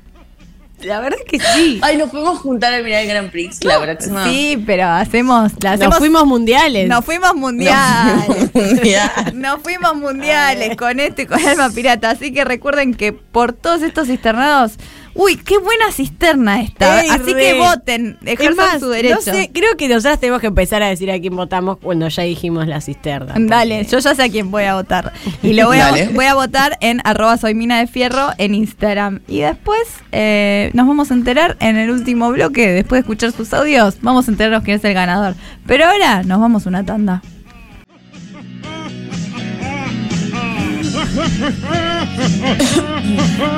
La 0.84 1.00
verdad 1.00 1.20
es 1.20 1.26
que 1.26 1.40
sí. 1.40 1.80
Ay, 1.84 1.98
nos 1.98 2.10
podemos 2.10 2.40
juntar 2.40 2.74
a 2.74 2.82
mirar 2.82 3.04
el 3.04 3.10
Grand 3.10 3.32
Prix 3.32 3.64
la 3.64 3.82
próxima. 3.82 4.26
Sí, 4.26 4.62
pero 4.66 4.88
hacemos. 4.88 5.52
La 5.62 5.74
hacemos 5.74 5.92
Nos 5.92 6.00
fuimos 6.00 6.26
mundiales. 6.26 6.88
Nos 6.88 7.06
fuimos 7.06 7.36
mundiales. 7.36 8.54
Nos 9.34 9.62
fuimos 9.62 9.96
mundiales 9.96 10.76
con 10.78 11.00
este 11.00 11.24
y 11.24 11.26
con 11.26 11.46
Alma 11.46 11.70
Pirata. 11.70 12.12
Así 12.12 12.32
que 12.32 12.44
recuerden 12.44 12.94
que 12.94 13.14
por 13.14 13.54
todos 13.54 13.82
estos 13.82 14.08
cisternados. 14.08 14.74
Uy, 15.22 15.36
qué 15.36 15.58
buena 15.58 15.92
cisterna 15.92 16.62
esta. 16.62 17.02
Ey, 17.02 17.10
Así 17.10 17.34
re. 17.34 17.42
que 17.42 17.54
voten, 17.60 18.18
Es 18.24 18.34
ejerzan 18.40 18.56
más, 18.56 18.80
su 18.80 18.88
derecho. 18.88 19.16
no 19.16 19.22
sé, 19.22 19.52
creo 19.54 19.76
que 19.76 19.90
nosotras 19.90 20.18
tenemos 20.20 20.40
que 20.40 20.48
empezar 20.48 20.82
a 20.82 20.88
decir 20.88 21.12
a 21.12 21.20
quién 21.20 21.36
votamos 21.36 21.78
cuando 21.78 22.08
ya 22.08 22.24
dijimos 22.24 22.68
la 22.68 22.80
cisterna. 22.80 23.34
Dale, 23.38 23.84
yo 23.84 24.00
ya 24.00 24.16
sé 24.16 24.24
a 24.24 24.30
quién 24.30 24.50
voy 24.50 24.64
a 24.64 24.76
votar. 24.76 25.12
Y 25.44 25.54
lo 25.54 25.68
voy 25.68 25.80
a, 25.80 25.94
voy 26.14 26.24
a 26.26 26.36
votar 26.36 26.78
en 26.80 27.02
arroba 27.04 27.36
soy 27.38 27.54
mina 27.54 27.80
de 27.80 27.88
fierro 27.88 28.30
en 28.38 28.56
Instagram. 28.56 29.20
Y 29.28 29.42
después 29.42 29.82
eh, 30.14 30.72
nos 30.74 30.88
vamos 30.88 31.12
a 31.12 31.16
enterar 31.16 31.58
en 31.60 31.76
el 31.76 31.90
último 31.90 32.32
bloque, 32.32 32.72
después 32.72 33.00
de 33.00 33.02
escuchar 33.02 33.34
sus 33.34 33.54
audios, 33.54 33.98
vamos 34.02 34.28
a 34.28 34.32
enterarnos 34.32 34.64
quién 34.64 34.78
es 34.78 34.86
el 34.86 34.94
ganador. 34.94 35.36
Pero 35.68 35.86
ahora 35.86 36.24
nos 36.24 36.40
vamos 36.40 36.66
a 36.66 36.70
una 36.70 36.86
tanda. 36.86 37.22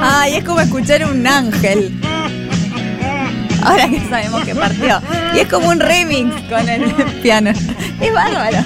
Ay, 0.01 0.35
es 0.35 0.43
como 0.43 0.59
escuchar 0.59 1.05
un 1.05 1.25
ángel. 1.25 1.99
Ahora 3.63 3.87
que 3.89 3.99
sabemos 4.09 4.43
que 4.43 4.55
partió. 4.55 5.01
Y 5.35 5.39
es 5.39 5.47
como 5.47 5.69
un 5.69 5.79
remix 5.79 6.33
con 6.49 6.67
el 6.67 6.91
piano. 7.21 7.51
Es 7.99 8.13
bárbaro. 8.13 8.63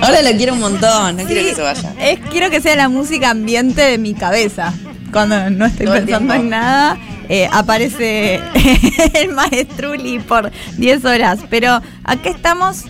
Ahora 0.00 0.22
lo 0.22 0.30
quiero 0.36 0.54
un 0.54 0.60
montón, 0.60 1.16
no 1.16 1.24
quiero 1.24 1.42
que 1.42 1.54
se 1.54 1.62
vaya. 1.62 1.92
Es, 2.00 2.20
quiero 2.30 2.50
que 2.50 2.60
sea 2.60 2.76
la 2.76 2.88
música 2.88 3.30
ambiente 3.30 3.82
de 3.82 3.98
mi 3.98 4.14
cabeza. 4.14 4.72
Cuando 5.12 5.50
no 5.50 5.66
estoy 5.66 5.86
Todo 5.86 5.96
pensando 5.96 6.34
en 6.34 6.50
nada, 6.50 6.98
eh, 7.28 7.48
aparece 7.50 8.40
el 9.14 9.32
maestruli 9.32 10.18
por 10.20 10.52
10 10.76 11.04
horas. 11.04 11.40
Pero 11.50 11.80
acá 12.04 12.30
estamos 12.30 12.84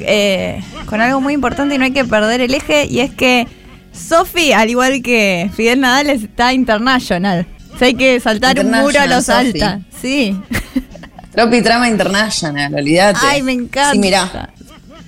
eh, 0.00 0.62
con 0.86 1.00
algo 1.00 1.20
muy 1.20 1.34
importante 1.34 1.74
y 1.74 1.78
no 1.78 1.84
hay 1.84 1.92
que 1.92 2.04
perder 2.04 2.40
el 2.40 2.54
eje. 2.54 2.86
Y 2.86 3.00
es 3.00 3.12
que 3.12 3.46
Sofi, 3.92 4.52
al 4.52 4.70
igual 4.70 5.02
que 5.02 5.50
Fidel 5.54 5.80
Nadal, 5.80 6.10
está 6.10 6.52
international. 6.52 7.46
O 7.74 7.78
sea, 7.78 7.88
hay 7.88 7.94
que 7.94 8.18
saltar 8.20 8.58
un 8.64 8.70
muro 8.70 9.00
a 9.00 9.06
los 9.06 9.26
Sofi. 9.26 9.48
alta. 9.60 9.80
Sí. 10.00 10.38
Tropi 11.32 11.62
Trama 11.62 11.88
International, 11.88 12.74
olvídate. 12.74 13.20
Ay, 13.22 13.42
me 13.42 13.52
encanta. 13.52 13.92
Sí, 13.92 13.98
mirá. 13.98 14.50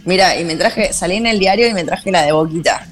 Mira, 0.04 0.38
y 0.38 0.44
me 0.44 0.56
traje, 0.56 0.92
salí 0.92 1.16
en 1.16 1.26
el 1.26 1.38
diario 1.38 1.68
y 1.68 1.74
me 1.74 1.84
traje 1.84 2.10
la 2.10 2.22
de 2.22 2.32
Boquita. 2.32 2.86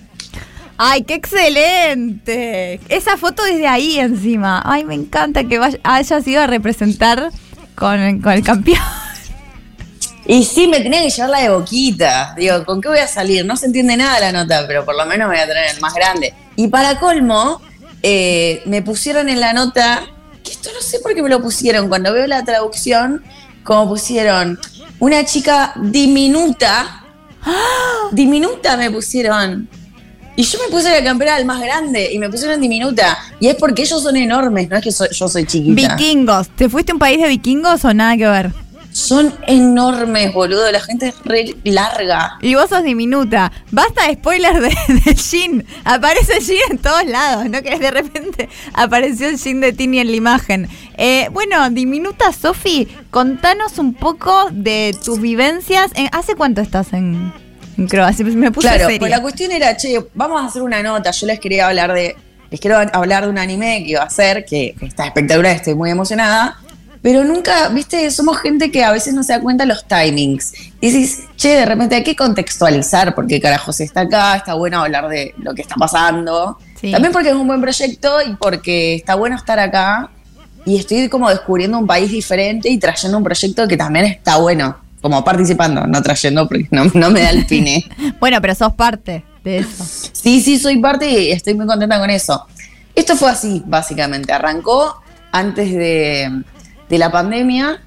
¡Ay, 0.77 1.03
qué 1.03 1.15
excelente! 1.15 2.81
Esa 2.89 3.17
foto 3.17 3.43
desde 3.45 3.67
ahí 3.67 3.99
encima. 3.99 4.63
Ay, 4.65 4.85
me 4.85 4.95
encanta 4.95 5.45
que 5.45 5.59
vaya, 5.59 5.79
hayas 5.83 6.27
ido 6.29 6.43
a 6.43 6.47
representar 6.47 7.31
con, 7.75 8.21
con 8.21 8.33
el 8.33 8.43
campeón. 8.45 8.79
Y 10.31 10.45
sí, 10.45 10.69
me 10.69 10.81
tenía 10.81 11.01
que 11.01 11.09
llevar 11.09 11.31
la 11.31 11.41
de 11.41 11.49
Boquita. 11.49 12.35
Digo, 12.37 12.63
¿con 12.67 12.83
qué 12.83 12.89
voy 12.89 12.99
a 12.99 13.09
salir? 13.09 13.47
No 13.47 13.57
se 13.57 13.65
entiende 13.65 13.97
nada 13.97 14.21
la 14.21 14.31
nota, 14.31 14.67
pero 14.67 14.85
por 14.85 14.95
lo 14.95 15.07
menos 15.07 15.27
me 15.27 15.37
voy 15.37 15.43
a 15.43 15.47
tener 15.47 15.75
el 15.75 15.81
más 15.81 15.95
grande. 15.95 16.35
Y 16.55 16.69
para 16.69 17.01
colmo, 17.01 17.63
eh, 18.03 18.61
me 18.67 18.83
pusieron 18.83 19.31
en 19.31 19.41
la 19.41 19.55
nota, 19.55 20.03
que 20.45 20.51
esto 20.53 20.69
no 20.75 20.83
sé 20.83 20.99
por 21.01 21.15
qué 21.15 21.23
me 21.23 21.31
lo 21.31 21.41
pusieron, 21.41 21.89
cuando 21.89 22.13
veo 22.13 22.27
la 22.27 22.45
traducción, 22.45 23.25
como 23.65 23.89
pusieron 23.89 24.61
una 24.99 25.25
chica 25.25 25.73
diminuta, 25.77 27.05
diminuta 28.13 28.77
me 28.77 28.91
pusieron. 28.91 29.67
Y 30.37 30.43
yo 30.43 30.59
me 30.63 30.71
puse 30.71 30.91
la 30.91 31.03
campera 31.03 31.37
del 31.37 31.47
más 31.47 31.59
grande 31.59 32.13
y 32.13 32.19
me 32.19 32.29
pusieron 32.29 32.61
diminuta. 32.61 33.17
Y 33.41 33.49
es 33.49 33.55
porque 33.55 33.81
ellos 33.81 34.03
son 34.03 34.15
enormes, 34.15 34.69
no 34.69 34.77
es 34.77 34.85
que 34.85 34.91
yo 34.91 35.27
soy 35.27 35.47
chiquita. 35.47 35.97
Vikingos. 35.97 36.51
¿Te 36.51 36.69
fuiste 36.69 36.93
a 36.93 36.97
un 36.97 36.99
país 36.99 37.19
de 37.19 37.29
vikingos 37.29 37.83
o 37.87 37.95
nada 37.95 38.15
que 38.15 38.29
ver? 38.29 38.68
Son 38.99 39.33
enormes, 39.47 40.33
boludo. 40.35 40.71
La 40.73 40.81
gente 40.81 41.09
es 41.09 41.15
re 41.25 41.55
larga. 41.65 42.37
Y 42.41 42.55
vos 42.57 42.69
sos 42.69 42.83
diminuta. 42.83 43.53
Basta 43.71 44.07
de 44.09 44.15
spoiler 44.15 44.61
de, 44.61 44.69
de 45.05 45.15
Jin. 45.15 45.65
Aparece 45.85 46.41
Jin 46.41 46.59
en 46.71 46.79
todos 46.79 47.05
lados. 47.07 47.45
¿No 47.49 47.63
que 47.63 47.79
de 47.79 47.91
repente 47.93 48.49
apareció 48.75 49.29
el 49.29 49.39
Jin 49.39 49.61
de 49.61 49.73
Tini 49.73 50.01
en 50.01 50.11
la 50.11 50.17
imagen? 50.17 50.69
Eh, 50.97 51.29
bueno, 51.33 51.71
diminuta 51.71 52.33
Sofi, 52.33 52.89
contanos 53.11 53.79
un 53.79 53.95
poco 53.95 54.49
de 54.51 54.97
tus 55.05 55.21
vivencias. 55.21 55.93
En- 55.95 56.09
¿Hace 56.13 56.35
cuánto 56.35 56.61
estás 56.61 56.93
en, 56.93 57.33
en 57.77 57.87
Croacia? 57.87 58.25
Me 58.25 58.51
puse 58.51 58.67
Claro, 58.69 58.85
seria. 58.87 58.99
pues 58.99 59.11
la 59.13 59.23
cuestión 59.23 59.53
era, 59.53 59.77
che, 59.77 59.97
vamos 60.15 60.41
a 60.43 60.47
hacer 60.47 60.63
una 60.63 60.83
nota. 60.83 61.13
Yo 61.13 61.27
les 61.29 61.39
quería 61.39 61.69
hablar 61.69 61.93
de. 61.93 62.17
Les 62.51 62.59
quiero 62.61 62.79
hablar 62.79 63.25
de 63.25 63.31
un 63.31 63.39
anime 63.39 63.85
que 63.85 63.91
iba 63.91 64.01
a 64.03 64.07
hacer, 64.07 64.45
que 64.45 64.75
está 64.81 65.07
espectacular, 65.07 65.55
estoy 65.55 65.75
muy 65.75 65.91
emocionada. 65.91 66.59
Pero 67.03 67.25
nunca, 67.25 67.69
viste, 67.69 68.11
somos 68.11 68.39
gente 68.39 68.71
que 68.71 68.85
a 68.85 68.93
veces 68.93 69.15
no 69.15 69.23
se 69.23 69.33
da 69.33 69.41
cuenta 69.41 69.65
los 69.65 69.87
timings. 69.87 70.53
Y 70.81 70.91
dices, 70.91 71.25
che, 71.37 71.51
de 71.51 71.67
repente 71.67 71.95
hay 71.95 72.05
que 72.05 72.17
contextualizar, 72.17 73.15
porque 73.15 73.41
carajo 73.41 73.73
se 73.73 73.85
está 73.85 74.03
acá, 74.03 74.37
está 74.37 74.55
bueno 74.55 74.81
hablar 74.81 75.09
de 75.09 75.35
lo 75.39 75.55
que 75.55 75.63
está 75.63 75.77
pasando. 75.77 76.59
Sí. 76.81 76.91
También 76.91 77.13
porque 77.13 77.31
es 77.31 77.35
un 77.35 77.47
buen 77.47 77.61
proyecto 77.61 78.21
y 78.23 78.35
porque 78.35 78.97
está 78.97 79.15
bueno 79.15 79.37
estar 79.37 79.59
acá. 79.59 80.11
Y 80.65 80.77
estoy 80.77 81.09
como 81.09 81.31
descubriendo 81.31 81.79
un 81.79 81.87
país 81.87 82.11
diferente 82.11 82.69
y 82.69 82.79
trayendo 82.79 83.17
un 83.19 83.25
proyecto 83.25 83.67
que 83.69 83.77
también 83.77 84.07
está 84.07 84.37
bueno. 84.37 84.77
Como 85.01 85.25
participando, 85.25 85.87
no 85.87 86.03
trayendo 86.03 86.49
porque 86.49 86.67
no, 86.73 86.85
no 86.95 87.11
me 87.11 87.23
da 87.23 87.31
el 87.31 87.47
pine. 87.47 87.85
Bueno, 88.21 88.41
pero 88.41 88.55
sos 88.55 88.75
parte 88.75 89.23
de 89.45 89.59
eso. 89.59 89.85
Sí, 90.13 90.41
sí, 90.41 90.59
soy 90.59 90.79
parte 90.79 91.09
y 91.09 91.31
estoy 91.31 91.55
muy 91.55 91.67
contenta 91.67 91.99
con 92.01 92.11
eso. 92.11 92.47
Esto 92.95 93.17
fue 93.17 93.31
así, 93.31 93.63
básicamente. 93.65 94.33
Arrancó 94.33 95.01
antes 95.31 95.73
de, 95.73 96.43
de 96.89 96.99
la 96.99 97.11
pandemia. 97.11 97.81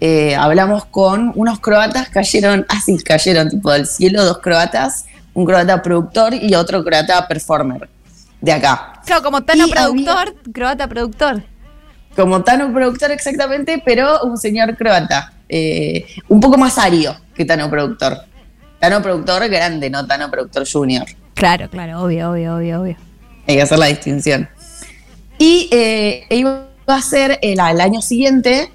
eh, 0.00 0.34
hablamos 0.34 0.86
con 0.86 1.32
unos 1.34 1.60
croatas, 1.60 2.08
cayeron, 2.08 2.64
así 2.68 2.96
cayeron 2.98 3.50
tipo 3.50 3.70
del 3.70 3.86
cielo, 3.86 4.24
dos 4.24 4.38
croatas, 4.38 5.04
un 5.34 5.44
croata 5.44 5.82
productor 5.82 6.34
y 6.34 6.54
otro 6.54 6.82
croata 6.82 7.28
performer 7.28 7.88
de 8.40 8.52
acá. 8.52 8.94
Claro, 9.04 9.22
como 9.22 9.42
Tano 9.42 9.66
Y 9.66 9.70
productor, 9.70 10.34
croata 10.52 10.88
productor. 10.88 11.42
Como 12.16 12.42
Tano 12.42 12.72
productor 12.72 13.10
exactamente, 13.12 13.82
pero 13.84 14.22
un 14.22 14.36
señor 14.38 14.76
croata. 14.76 15.32
eh, 15.48 16.06
un 16.28 16.40
poco 16.40 16.56
más 16.56 16.78
ario 16.78 17.14
que 17.34 17.44
Tano 17.44 17.68
productor. 17.68 18.18
Tano 18.78 19.02
productor 19.02 19.48
grande, 19.48 19.90
no 19.90 20.06
Tano 20.06 20.30
productor 20.30 20.66
junior. 20.70 21.06
Claro, 21.34 21.68
claro, 21.68 22.02
obvio, 22.02 22.30
obvio, 22.30 22.56
obvio, 22.56 22.80
obvio. 22.80 22.96
Hay 23.46 23.56
que 23.56 23.62
hacer 23.62 23.78
la 23.78 23.86
distinción. 23.86 24.48
Y 25.38 25.68
eh, 25.72 26.24
iba 26.30 26.69
a 26.96 27.02
ser 27.02 27.38
el, 27.42 27.60
al 27.60 27.80
año 27.80 28.02
siguiente 28.02 28.70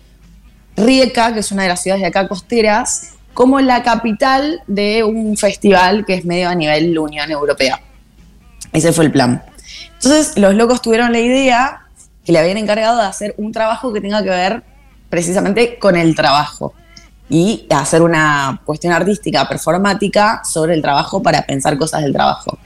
Rijeka, 0.77 1.33
que 1.33 1.39
es 1.39 1.51
una 1.51 1.63
de 1.63 1.69
las 1.69 1.81
ciudades 1.81 2.01
de 2.01 2.07
acá 2.07 2.27
costeras, 2.27 3.13
como 3.33 3.59
la 3.59 3.83
capital 3.83 4.61
de 4.67 5.03
un 5.03 5.37
festival 5.37 6.05
que 6.05 6.15
es 6.15 6.25
medio 6.25 6.49
a 6.49 6.55
nivel 6.55 6.97
Unión 6.97 7.29
Europea. 7.31 7.81
Ese 8.71 8.93
fue 8.93 9.05
el 9.05 9.11
plan. 9.11 9.43
Entonces 9.95 10.37
los 10.37 10.55
locos 10.55 10.81
tuvieron 10.81 11.11
la 11.11 11.19
idea 11.19 11.81
que 12.25 12.31
le 12.31 12.39
habían 12.39 12.57
encargado 12.57 12.99
de 12.99 13.07
hacer 13.07 13.35
un 13.37 13.51
trabajo 13.51 13.93
que 13.93 14.01
tenga 14.01 14.23
que 14.23 14.29
ver 14.29 14.63
precisamente 15.09 15.77
con 15.77 15.95
el 15.95 16.15
trabajo 16.15 16.73
y 17.29 17.65
hacer 17.69 18.01
una 18.01 18.61
cuestión 18.65 18.93
artística, 18.93 19.47
performática 19.47 20.41
sobre 20.43 20.73
el 20.73 20.81
trabajo 20.81 21.21
para 21.21 21.41
pensar 21.43 21.77
cosas 21.77 22.03
del 22.03 22.13
trabajo. 22.13 22.57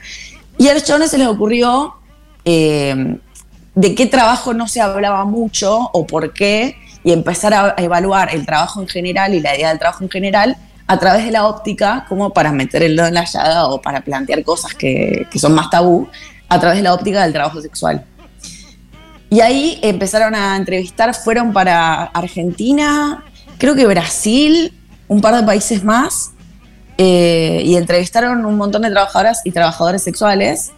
Y 0.58 0.68
a 0.68 0.74
los 0.74 0.84
chavales 0.84 1.10
se 1.10 1.18
les 1.18 1.26
ocurrió 1.26 1.94
eh, 2.44 3.18
de 3.74 3.94
qué 3.94 4.06
trabajo 4.06 4.54
no 4.54 4.68
se 4.68 4.80
hablaba 4.80 5.24
mucho 5.24 5.90
o 5.92 6.06
por 6.06 6.32
qué, 6.32 6.76
y 7.02 7.12
empezar 7.12 7.54
a 7.54 7.74
evaluar 7.78 8.34
el 8.34 8.44
trabajo 8.44 8.82
en 8.82 8.88
general 8.88 9.34
y 9.34 9.40
la 9.40 9.56
idea 9.56 9.70
del 9.70 9.78
trabajo 9.78 10.04
en 10.04 10.10
general 10.10 10.56
a 10.86 10.98
través 10.98 11.24
de 11.24 11.30
la 11.30 11.46
óptica, 11.46 12.04
como 12.08 12.30
para 12.30 12.52
meter 12.52 12.82
el 12.82 12.96
dedo 12.96 13.06
en 13.06 13.14
la 13.14 13.24
llaga 13.24 13.68
o 13.68 13.80
para 13.80 14.02
plantear 14.02 14.42
cosas 14.42 14.74
que, 14.74 15.26
que 15.30 15.38
son 15.38 15.54
más 15.54 15.70
tabú, 15.70 16.08
a 16.48 16.58
través 16.58 16.78
de 16.78 16.82
la 16.82 16.92
óptica 16.92 17.22
del 17.22 17.32
trabajo 17.32 17.62
sexual. 17.62 18.04
Y 19.30 19.40
ahí 19.40 19.78
empezaron 19.82 20.34
a 20.34 20.56
entrevistar, 20.56 21.14
fueron 21.14 21.52
para 21.52 22.02
Argentina, 22.02 23.24
creo 23.58 23.76
que 23.76 23.86
Brasil, 23.86 24.76
un 25.06 25.20
par 25.20 25.36
de 25.36 25.44
países 25.44 25.84
más, 25.84 26.32
eh, 26.98 27.62
y 27.64 27.76
entrevistaron 27.76 28.44
un 28.44 28.56
montón 28.56 28.82
de 28.82 28.90
trabajadoras 28.90 29.42
y 29.44 29.52
trabajadores 29.52 30.02
sexuales 30.02 30.72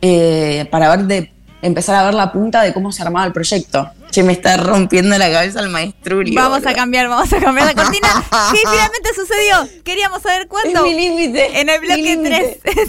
eh, 0.00 0.66
para 0.70 0.96
ver 0.96 1.06
de, 1.06 1.32
empezar 1.62 1.96
a 1.96 2.04
ver 2.04 2.14
la 2.14 2.32
punta 2.32 2.62
de 2.62 2.72
cómo 2.72 2.92
se 2.92 3.02
armaba 3.02 3.26
el 3.26 3.32
proyecto. 3.32 3.90
Che, 4.10 4.24
me 4.24 4.32
está 4.32 4.56
rompiendo 4.56 5.16
la 5.18 5.30
cabeza 5.30 5.60
el 5.60 5.68
maestrulio. 5.68 6.34
Vamos 6.34 6.66
a 6.66 6.74
cambiar, 6.74 7.08
vamos 7.08 7.32
a 7.32 7.38
cambiar 7.38 7.66
la 7.66 7.74
cortina. 7.80 8.08
¿Qué 8.52 8.58
finalmente 8.58 9.10
sucedió? 9.14 9.82
Queríamos 9.84 10.22
saber 10.22 10.48
cuándo. 10.48 10.84
Es 10.84 10.94
mi 10.94 10.94
límite. 11.00 11.60
En 11.60 11.68
el 11.68 11.78
bloque 11.80 11.96
límite. 12.02 12.60
3. 12.62 12.88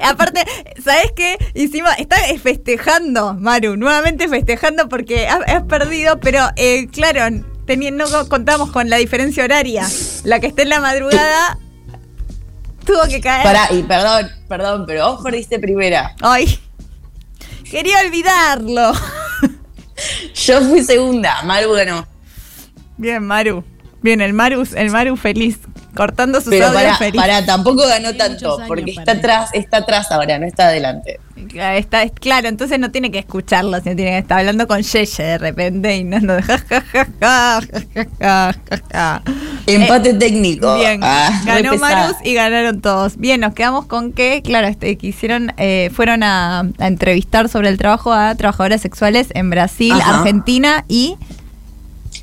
Aparte, 0.02 0.44
¿sabes 0.82 1.12
qué? 1.14 1.36
Hicimos, 1.54 1.90
está 1.98 2.16
festejando, 2.42 3.34
Maru, 3.34 3.76
nuevamente 3.76 4.28
festejando 4.28 4.88
porque 4.88 5.26
has, 5.28 5.40
has 5.46 5.62
perdido, 5.64 6.18
pero 6.20 6.40
eh, 6.56 6.86
claro, 6.88 7.20
teni- 7.66 7.92
no 7.92 8.06
co- 8.08 8.28
contamos 8.30 8.70
con 8.70 8.88
la 8.88 8.96
diferencia 8.96 9.44
horaria. 9.44 9.86
La 10.24 10.40
que 10.40 10.46
esté 10.46 10.62
en 10.62 10.70
la 10.70 10.80
madrugada 10.80 11.58
tuvo 12.86 13.02
que 13.08 13.20
caer. 13.20 13.42
Pará, 13.42 13.68
y 13.72 13.82
perdón, 13.82 14.30
perdón, 14.48 14.84
pero 14.86 15.12
vos 15.12 15.22
perdiste 15.22 15.58
primera. 15.58 16.14
Ay, 16.22 16.58
quería 17.70 18.00
olvidarlo. 18.06 18.92
Yo 20.34 20.60
fui 20.62 20.82
segunda, 20.82 21.42
Maru 21.42 21.72
ganó. 21.72 22.06
Bien, 22.96 23.24
Maru. 23.24 23.64
Bien, 24.02 24.20
el 24.20 24.32
Maru, 24.32 24.64
el 24.76 24.90
Maru 24.90 25.16
feliz, 25.16 25.58
cortando 25.94 26.40
sus 26.40 26.50
Pero 26.50 26.70
feliz. 26.98 27.20
pará, 27.20 27.44
tampoco 27.44 27.86
ganó 27.86 28.14
tanto, 28.14 28.58
porque 28.66 28.90
está 28.92 29.04
para 29.04 29.18
atrás, 29.18 29.50
está 29.52 29.76
atrás 29.78 30.10
ahora, 30.12 30.38
no 30.38 30.46
está 30.46 30.68
adelante. 30.68 31.20
Claro, 31.48 31.78
Está, 31.78 32.02
es- 32.02 32.10
claro, 32.12 32.48
entonces 32.48 32.80
no 32.80 32.90
tiene 32.90 33.12
que 33.12 33.20
escucharlo, 33.20 33.80
sino 33.80 33.94
tiene 33.94 34.10
que 34.10 34.18
estar 34.18 34.40
hablando 34.40 34.66
con 34.66 34.82
Yeye 34.82 35.22
de 35.22 35.38
repente 35.38 35.96
y 35.96 36.02
no, 36.04 36.18
no 36.18 36.42
ja, 36.42 36.58
ja, 36.58 36.84
ja, 36.92 37.06
ja, 37.20 37.60
ja, 37.70 38.02
ja, 38.18 38.54
ja, 38.70 38.82
ja. 38.92 39.22
Empate 39.66 40.14
técnico. 40.14 40.74
Eh, 40.74 40.78
Bien, 40.80 41.00
Ah, 41.04 41.42
ganó. 41.44 41.76
Marus 41.76 42.16
y 42.24 42.34
ganaron 42.34 42.80
todos. 42.80 43.16
Bien, 43.18 43.40
nos 43.40 43.54
quedamos 43.54 43.86
con 43.86 44.12
que, 44.12 44.42
claro, 44.42 44.66
este, 44.66 44.96
que 44.98 45.06
hicieron, 45.08 45.52
eh, 45.58 45.90
fueron 45.94 46.22
a, 46.24 46.60
a 46.78 46.86
entrevistar 46.88 47.48
sobre 47.48 47.68
el 47.68 47.78
trabajo 47.78 48.12
a 48.12 48.34
trabajadoras 48.34 48.80
sexuales 48.80 49.28
en 49.34 49.50
Brasil, 49.50 49.92
Ajá. 49.92 50.18
Argentina 50.18 50.84
y 50.88 51.16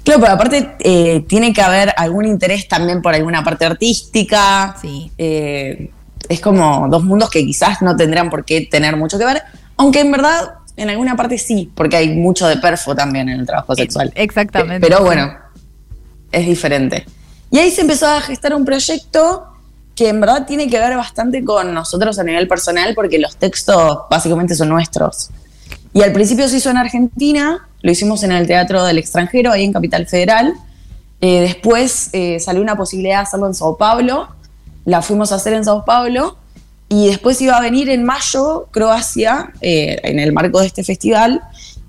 Claro, 0.06 0.22
pero 0.22 0.32
aparte 0.34 0.76
eh, 0.80 1.26
tiene 1.28 1.52
que 1.52 1.62
haber 1.62 1.94
algún 1.98 2.26
interés 2.26 2.68
también 2.70 3.02
por 3.02 3.14
alguna 3.14 3.44
parte 3.44 3.66
artística. 3.66 4.78
Sí. 4.82 5.12
Eh, 5.18 5.92
es 6.30 6.40
como 6.40 6.88
dos 6.90 7.04
mundos 7.04 7.30
que 7.30 7.44
quizás 7.46 7.82
no 7.82 7.96
tendrán 7.96 8.30
por 8.30 8.46
qué 8.46 8.62
tener 8.62 8.96
mucho 8.96 9.18
que 9.20 9.26
ver, 9.26 9.42
aunque 9.78 10.00
en 10.00 10.12
verdad 10.12 10.54
en 10.78 10.90
alguna 10.90 11.16
parte 11.16 11.38
sí, 11.38 11.72
porque 11.76 11.98
hay 11.98 12.10
mucho 12.16 12.48
de 12.48 12.58
perfo 12.58 12.96
también 12.96 13.30
en 13.30 13.40
el 13.42 13.46
trabajo 13.46 13.76
sexual. 13.76 14.12
exactamente. 14.16 14.80
Pe- 14.80 14.88
Pero 14.88 15.04
bueno, 15.06 15.34
es 16.32 16.46
diferente. 16.46 17.06
Y 17.52 17.60
ahí 17.60 17.72
se 17.72 17.82
empezó 17.82 18.08
a 18.08 18.22
gestar 18.22 18.54
un 18.56 18.66
proyecto 18.66 19.48
que 19.96 20.10
en 20.10 20.20
verdad 20.20 20.46
tiene 20.46 20.68
que 20.70 20.78
ver 20.80 20.98
bastante 20.98 21.44
con 21.46 21.74
nosotros 21.74 22.20
a 22.20 22.24
nivel 22.24 22.48
personal 22.48 22.94
porque 22.96 23.18
los 23.18 23.38
textos 23.38 24.00
básicamente 24.10 24.54
son 24.56 24.70
nuestros. 24.70 25.30
Y 25.96 26.04
al 26.04 26.12
principio 26.12 26.48
se 26.50 26.58
hizo 26.58 26.70
en 26.70 26.76
Argentina, 26.78 27.68
lo 27.82 27.90
hicimos 27.92 28.22
en 28.24 28.34
el 28.34 28.46
Teatro 28.48 28.84
del 28.84 28.98
Extranjero, 28.98 29.52
ahí 29.54 29.64
en 29.64 29.72
Capital 29.72 30.06
Federal. 30.08 30.54
Eh, 31.22 31.40
después 31.40 32.10
eh, 32.12 32.38
salió 32.42 32.62
una 32.62 32.76
posibilidad 32.76 33.20
de 33.20 33.24
hacerlo 33.24 33.48
en 33.48 33.54
Sao 33.54 33.78
Paulo, 33.78 34.28
la 34.84 35.02
fuimos 35.02 35.32
a 35.32 35.36
hacer 35.36 35.54
en 35.54 35.64
Sao 35.64 35.86
Paulo. 35.86 36.38
Y 36.90 37.08
después 37.08 37.42
iba 37.42 37.56
a 37.58 37.62
venir 37.62 37.90
en 37.90 38.04
mayo 38.04 38.68
Croacia, 38.72 39.52
eh, 39.62 40.00
en 40.04 40.20
el 40.20 40.34
marco 40.34 40.60
de 40.60 40.68
este 40.68 40.84
festival. 40.84 41.42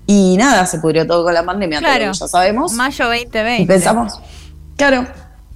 Y 0.07 0.37
nada, 0.37 0.65
se 0.65 0.79
pudrió 0.79 1.05
todo 1.05 1.25
con 1.25 1.33
la 1.33 1.43
pandemia, 1.45 1.79
todo 1.81 1.89
Claro. 1.91 2.11
que 2.13 2.17
ya 2.17 2.27
sabemos. 2.29 2.71
Mayo 2.73 3.05
2020. 3.07 3.61
Y 3.61 3.65
pensamos, 3.65 4.19
claro, 4.77 5.05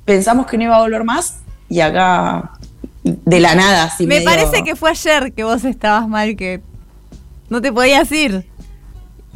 pensamos 0.03 0.45
que 0.45 0.57
no 0.57 0.65
iba 0.65 0.75
a 0.75 0.81
volver 0.81 1.05
más 1.05 1.37
y 1.69 1.79
acá 1.79 2.51
de 3.03 3.39
la 3.39 3.55
nada, 3.55 3.85
así 3.85 4.05
Me 4.05 4.15
medio- 4.15 4.29
parece 4.29 4.61
que 4.63 4.75
fue 4.75 4.89
ayer 4.91 5.31
que 5.33 5.45
vos 5.45 5.63
estabas 5.63 6.05
mal, 6.07 6.35
que 6.35 6.61
no 7.51 7.61
te 7.61 7.71
podías 7.73 8.09
ir. 8.13 8.47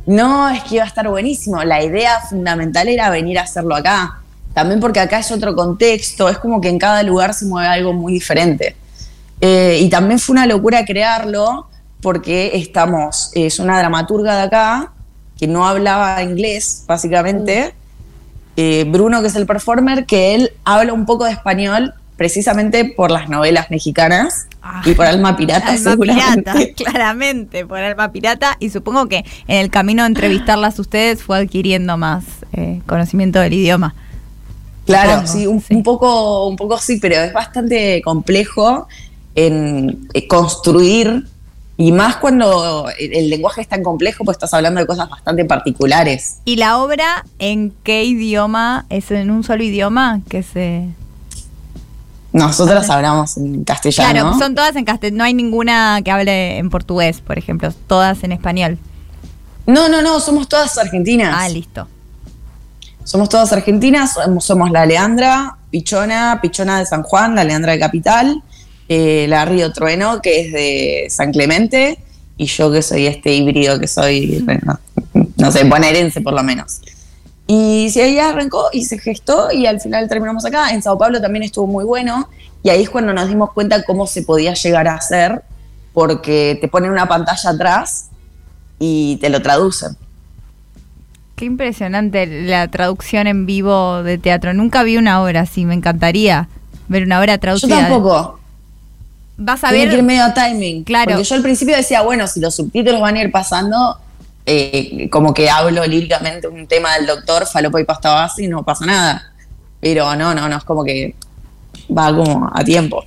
No, 0.06 0.48
es 0.48 0.64
que 0.64 0.76
iba 0.76 0.86
a 0.86 0.88
estar 0.88 1.08
buenísimo. 1.10 1.62
La 1.66 1.84
idea 1.84 2.22
fundamental 2.22 2.88
era 2.88 3.10
venir 3.10 3.38
a 3.38 3.42
hacerlo 3.42 3.76
acá. 3.76 4.22
También 4.54 4.80
porque 4.80 5.02
acá 5.02 5.20
es 5.20 5.32
otro 5.34 5.54
contexto, 5.54 6.30
es 6.30 6.38
como 6.38 6.62
que 6.62 6.70
en 6.70 6.80
cada 6.80 7.04
lugar 7.04 7.34
se 7.34 7.46
mueve 7.46 7.68
algo 7.68 7.92
muy 7.92 8.14
diferente. 8.14 8.78
Eh, 9.42 9.80
y 9.82 9.90
también 9.90 10.18
fue 10.18 10.32
una 10.32 10.46
locura 10.46 10.86
crearlo 10.86 11.68
porque 12.02 12.52
estamos, 12.54 13.32
es 13.34 13.60
una 13.60 13.78
dramaturga 13.78 14.38
de 14.38 14.44
acá 14.44 14.94
que 15.38 15.48
no 15.48 15.68
hablaba 15.68 16.24
inglés, 16.24 16.86
básicamente. 16.88 17.74
Eh, 18.56 18.86
Bruno, 18.88 19.22
que 19.22 19.28
es 19.28 19.36
el 19.36 19.46
performer, 19.46 20.06
que 20.06 20.36
él 20.36 20.54
habla 20.64 20.94
un 20.94 21.06
poco 21.06 21.26
de 21.26 21.32
español 21.32 21.94
precisamente 22.18 22.86
por 22.86 23.12
las 23.12 23.30
novelas 23.30 23.70
mexicanas 23.70 24.48
y 24.86 24.94
por 24.94 25.06
Alma 25.06 25.36
Pirata, 25.36 25.74
Alma 25.74 25.92
seguramente. 25.92 26.52
pirata, 26.52 26.74
claramente, 26.76 27.66
por 27.66 27.80
alma 27.80 28.12
pirata. 28.12 28.58
Y 28.60 28.70
supongo 28.70 29.08
que 29.08 29.26
en 29.48 29.58
el 29.58 29.70
camino 29.70 30.04
de 30.04 30.08
entrevistarlas 30.08 30.80
ustedes 30.80 31.24
fue 31.24 31.40
adquiriendo 31.40 31.98
más 31.98 32.24
eh, 32.54 32.82
conocimiento 32.86 33.40
del 33.40 33.54
idioma. 33.54 33.94
Claro, 34.86 35.26
sí, 35.28 35.48
un, 35.48 35.62
sí. 35.62 35.74
un 35.74 35.84
poco, 35.84 36.48
un 36.48 36.56
poco 36.56 36.78
sí, 36.78 37.00
pero 37.02 37.16
es 37.16 37.34
bastante 37.34 38.02
complejo 38.04 38.88
en 39.34 40.08
eh, 40.14 40.28
construir 40.28 41.26
y 41.78 41.92
más 41.92 42.16
cuando 42.18 42.88
el, 42.98 43.14
el 43.14 43.30
lenguaje 43.30 43.62
es 43.62 43.68
tan 43.68 43.84
complejo, 43.84 44.24
pues 44.24 44.36
estás 44.36 44.54
hablando 44.54 44.80
de 44.80 44.88
cosas 44.88 45.10
bastante 45.10 45.44
particulares. 45.44 46.38
¿Y 46.46 46.56
la 46.56 46.78
obra 46.78 47.26
en 47.40 47.74
qué 47.84 48.06
idioma? 48.06 48.86
¿Es 48.90 49.12
en 49.12 49.30
un 49.32 49.44
solo 49.44 49.64
idioma 49.64 50.22
que 50.30 50.42
se...? 50.44 50.88
Nosotras 52.36 52.90
hablamos 52.90 53.38
en 53.38 53.64
castellano. 53.64 54.12
Claro, 54.12 54.38
son 54.38 54.56
todas 54.56 54.76
en 54.76 54.84
castellano. 54.84 55.20
No 55.20 55.24
hay 55.24 55.34
ninguna 55.34 56.02
que 56.04 56.12
hable 56.12 56.58
en 56.58 56.70
portugués, 56.70 57.22
por 57.22 57.38
ejemplo. 57.38 57.72
Todas 57.88 58.26
en 58.26 58.34
español. 58.34 58.78
No, 59.66 59.88
no, 59.88 60.02
no, 60.02 60.20
somos 60.20 60.50
todas 60.50 60.78
argentinas. 60.78 61.34
Ah, 61.34 61.48
listo. 61.48 61.88
Somos 63.06 63.30
todas 63.30 63.54
argentinas, 63.54 64.16
somos, 64.16 64.44
somos 64.44 64.70
la 64.70 64.86
Leandra, 64.86 65.56
Pichona, 65.70 66.40
Pichona 66.42 66.80
de 66.80 66.86
San 66.86 67.04
Juan, 67.04 67.36
la 67.36 67.46
Leandra 67.46 67.72
de 67.72 67.80
Capital, 67.80 68.44
eh, 68.90 69.28
la 69.30 69.46
Río 69.46 69.72
Trueno, 69.72 70.22
que 70.22 70.42
es 70.42 70.52
de 70.52 71.08
San 71.10 71.32
Clemente, 71.32 72.00
y 72.36 72.48
yo 72.48 72.70
que 72.70 72.82
soy 72.82 73.08
este 73.08 73.34
híbrido, 73.34 73.80
que 73.80 73.88
soy, 73.88 74.46
no, 74.66 74.78
no 75.38 75.52
sé, 75.54 75.64
bonaerense 75.64 76.20
por 76.20 76.34
lo 76.34 76.44
menos. 76.44 76.82
Y 77.48 77.90
sí, 77.92 78.02
ahí 78.02 78.18
arrancó 78.18 78.70
y 78.74 78.86
se 78.86 78.98
gestó 78.98 79.52
y 79.52 79.68
al 79.68 79.80
final 79.80 80.10
terminamos 80.10 80.46
acá. 80.46 80.72
En 80.72 80.82
Sao 80.82 80.98
Paulo 80.98 81.22
también 81.22 81.44
estuvo 81.44 81.68
muy 81.68 81.86
bueno 81.86 82.28
y 82.64 82.70
ahí 82.70 82.82
es 82.84 82.90
cuando 82.90 83.14
nos 83.14 83.28
dimos 83.28 83.52
cuenta 83.54 83.84
cómo 83.84 84.08
se 84.08 84.24
podía 84.24 84.54
llegar 84.56 84.88
a 84.88 84.96
hacer, 84.96 85.44
porque 85.94 86.58
te 86.60 86.68
ponen 86.68 86.92
una 86.92 87.08
pantalla 87.08 87.52
atrás 87.52 88.08
y 88.80 89.18
te 89.18 89.30
lo 89.30 89.42
traducen. 89.42 89.96
Qué 91.36 91.46
impresionante 91.46 92.26
la 92.26 92.68
traducción 92.70 93.28
en 93.28 93.46
vivo 93.46 94.02
de 94.04 94.18
teatro. 94.18 94.54
Nunca 94.54 94.84
vi 94.84 94.98
una 94.98 95.22
obra 95.22 95.42
así. 95.42 95.66
Me 95.66 95.74
encantaría 95.74 96.48
ver 96.88 97.04
una 97.04 97.20
obra 97.20 97.36
Yo 97.36 97.40
traducida. 97.42 97.82
tampoco. 97.90 98.40
Vas 99.38 99.64
a 99.66 99.70
Tiene 99.70 99.86
ver... 99.86 99.90
que 99.92 99.98
ir 99.98 100.04
medio 100.04 100.24
a 100.24 100.34
timing. 100.34 100.84
Claro. 100.86 101.12
Porque 101.12 101.26
yo 101.26 101.36
al 101.36 101.42
principio 101.42 101.76
decía, 101.76 102.02
bueno, 102.04 102.26
si 102.26 102.40
los 102.40 102.56
subtítulos 102.56 103.02
van 103.02 103.18
a 103.18 103.22
ir 103.22 103.32
pasando, 103.32 104.00
eh, 104.46 105.10
como 105.10 105.34
que 105.34 105.50
hablo 105.50 105.86
líricamente 105.86 106.48
un 106.48 106.68
tema 106.68 106.96
del 106.98 107.08
doctor, 107.08 107.46
falopa 107.48 107.80
y 107.82 107.84
pasta 107.84 108.14
base 108.14 108.44
y 108.44 108.48
no 108.48 108.64
pasa 108.64 108.86
nada. 108.86 109.32
Pero 109.80 110.16
no, 110.16 110.34
no, 110.34 110.48
no, 110.50 110.58
es 110.58 110.64
como 110.64 110.84
que 110.84 111.16
va 111.96 112.14
como 112.16 112.50
a 112.54 112.64
tiempo. 112.64 113.04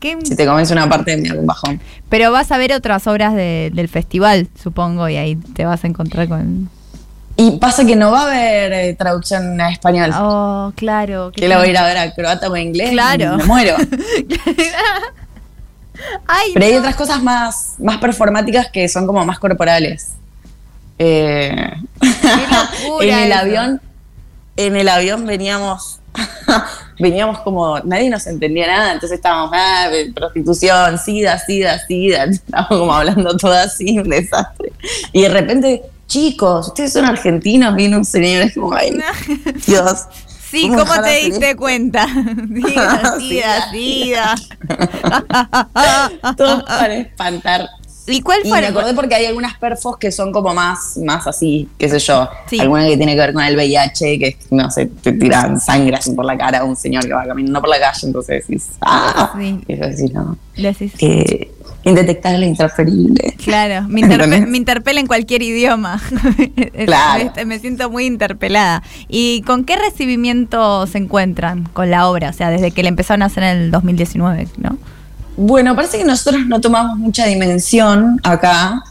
qué- 0.00 0.18
Si 0.24 0.36
te 0.36 0.46
comes 0.46 0.70
una 0.70 0.88
parte, 0.88 1.16
me 1.16 1.32
un 1.32 1.46
bajón. 1.46 1.80
Pero 2.08 2.30
vas 2.32 2.50
a 2.52 2.58
ver 2.58 2.72
otras 2.72 3.06
obras 3.06 3.34
de- 3.34 3.70
del 3.74 3.88
festival, 3.88 4.48
supongo, 4.62 5.08
y 5.08 5.16
ahí 5.16 5.36
te 5.36 5.64
vas 5.64 5.84
a 5.84 5.86
encontrar 5.86 6.28
con... 6.28 6.68
Y 7.38 7.58
pasa 7.58 7.84
que 7.84 7.96
no 7.96 8.12
va 8.12 8.22
a 8.22 8.26
haber 8.26 8.72
eh, 8.72 8.94
traducción 8.94 9.60
a 9.60 9.70
español. 9.70 10.10
Oh, 10.18 10.72
claro. 10.74 11.32
que 11.34 11.46
la 11.48 11.58
voy 11.58 11.68
a 11.68 11.70
ir 11.70 11.76
a 11.78 11.84
ver 11.86 11.98
a 11.98 12.14
croata 12.14 12.48
o 12.48 12.54
a 12.54 12.60
inglés. 12.60 12.90
Claro. 12.92 13.36
Me 13.36 13.44
muero. 13.44 13.76
Ay, 16.26 16.50
Pero 16.54 16.66
hay 16.66 16.74
otras 16.74 16.96
cosas 16.96 17.22
más, 17.22 17.74
más 17.78 17.98
performáticas 17.98 18.68
que 18.70 18.88
son 18.88 19.06
como 19.06 19.24
más 19.24 19.38
corporales. 19.38 20.12
Eh, 20.98 21.72
en 23.00 23.10
el 23.10 23.32
eso. 23.32 23.40
avión, 23.40 23.80
en 24.56 24.76
el 24.76 24.88
avión 24.88 25.26
veníamos, 25.26 26.00
veníamos 26.98 27.40
como, 27.40 27.78
nadie 27.80 28.08
nos 28.08 28.26
entendía 28.26 28.66
nada, 28.66 28.92
entonces 28.92 29.16
estábamos, 29.16 29.50
ah, 29.54 29.88
prostitución, 30.14 30.98
sida, 30.98 31.38
sida, 31.38 31.78
sida, 31.86 32.24
estábamos 32.30 32.68
como 32.78 32.94
hablando 32.94 33.36
todo 33.36 33.52
así, 33.52 33.98
un 33.98 34.08
desastre. 34.08 34.72
Y 35.12 35.22
de 35.22 35.28
repente, 35.28 35.82
chicos, 36.06 36.68
ustedes 36.68 36.92
son 36.92 37.04
argentinos, 37.04 37.74
viene 37.74 37.96
un 37.96 38.04
señor, 38.04 38.42
es 38.42 38.54
como, 38.54 38.74
ay, 38.74 38.98
Dios. 39.66 40.06
Sí, 40.50 40.68
¿cómo 40.68 40.78
¿cómo 40.78 40.92
dejar 40.92 41.04
te 41.04 41.16
diste 41.24 41.50
esto? 41.50 41.58
cuenta? 41.58 42.06
Sida, 42.06 43.18
sida, 43.18 43.70
sida. 43.72 44.34
Todo 46.36 46.64
para 46.64 46.94
espantar. 46.94 47.68
¿Y 48.06 48.20
cuál 48.22 48.40
Y 48.44 48.48
fue 48.48 48.60
me 48.60 48.66
acordé 48.68 48.94
porque 48.94 49.14
hay 49.14 49.26
algunas 49.26 49.56
perfos 49.58 49.96
que 49.98 50.12
son 50.12 50.32
como 50.32 50.54
más, 50.54 50.96
más 51.04 51.26
así, 51.26 51.68
qué 51.78 51.88
sé 51.88 51.98
yo. 51.98 52.28
Sí. 52.48 52.58
Alguna 52.60 52.86
que 52.86 52.96
tiene 52.96 53.14
que 53.14 53.20
ver 53.20 53.32
con 53.32 53.42
el 53.44 53.56
VIH, 53.56 54.18
que 54.18 54.36
no 54.50 54.70
sé, 54.70 54.86
te 54.86 55.12
tiran 55.12 55.60
sangre 55.60 55.96
así 55.96 56.12
por 56.12 56.24
la 56.24 56.36
cara 56.36 56.58
a 56.60 56.64
un 56.64 56.76
señor 56.76 57.04
que 57.06 57.12
va 57.12 57.24
caminando 57.26 57.60
por 57.60 57.68
la 57.70 57.80
calle, 57.80 58.06
entonces 58.06 58.46
decís, 58.46 58.68
¡ah! 58.80 59.32
Sí. 59.38 59.60
Y 59.66 59.76
yo 59.76 59.86
decís, 59.86 60.12
no, 60.12 60.36
Decís, 60.56 60.92
que 60.98 61.50
indetectable, 61.84 62.46
intransferible. 62.46 63.34
Claro, 63.44 63.86
me, 63.88 64.00
interpe- 64.00 64.46
me 64.46 64.56
interpela 64.56 64.98
en 65.00 65.06
cualquier 65.06 65.42
idioma. 65.42 66.00
Claro. 66.86 67.32
me, 67.36 67.44
me 67.44 67.58
siento 67.58 67.90
muy 67.90 68.06
interpelada. 68.06 68.82
¿Y 69.08 69.42
con 69.42 69.64
qué 69.64 69.76
recibimiento 69.76 70.86
se 70.86 70.98
encuentran 70.98 71.64
con 71.72 71.90
la 71.90 72.08
obra? 72.08 72.30
O 72.30 72.32
sea, 72.32 72.50
desde 72.50 72.70
que 72.70 72.82
la 72.82 72.88
empezaron 72.88 73.22
a 73.22 73.26
hacer 73.26 73.42
en 73.44 73.56
el 73.58 73.70
2019, 73.70 74.48
¿no? 74.58 74.78
Bueno, 75.36 75.76
parece 75.76 75.98
que 75.98 76.04
nosotros 76.04 76.46
no 76.46 76.60
tomamos 76.60 76.96
mucha 76.98 77.26
dimensión 77.26 78.18
acá, 78.24 78.82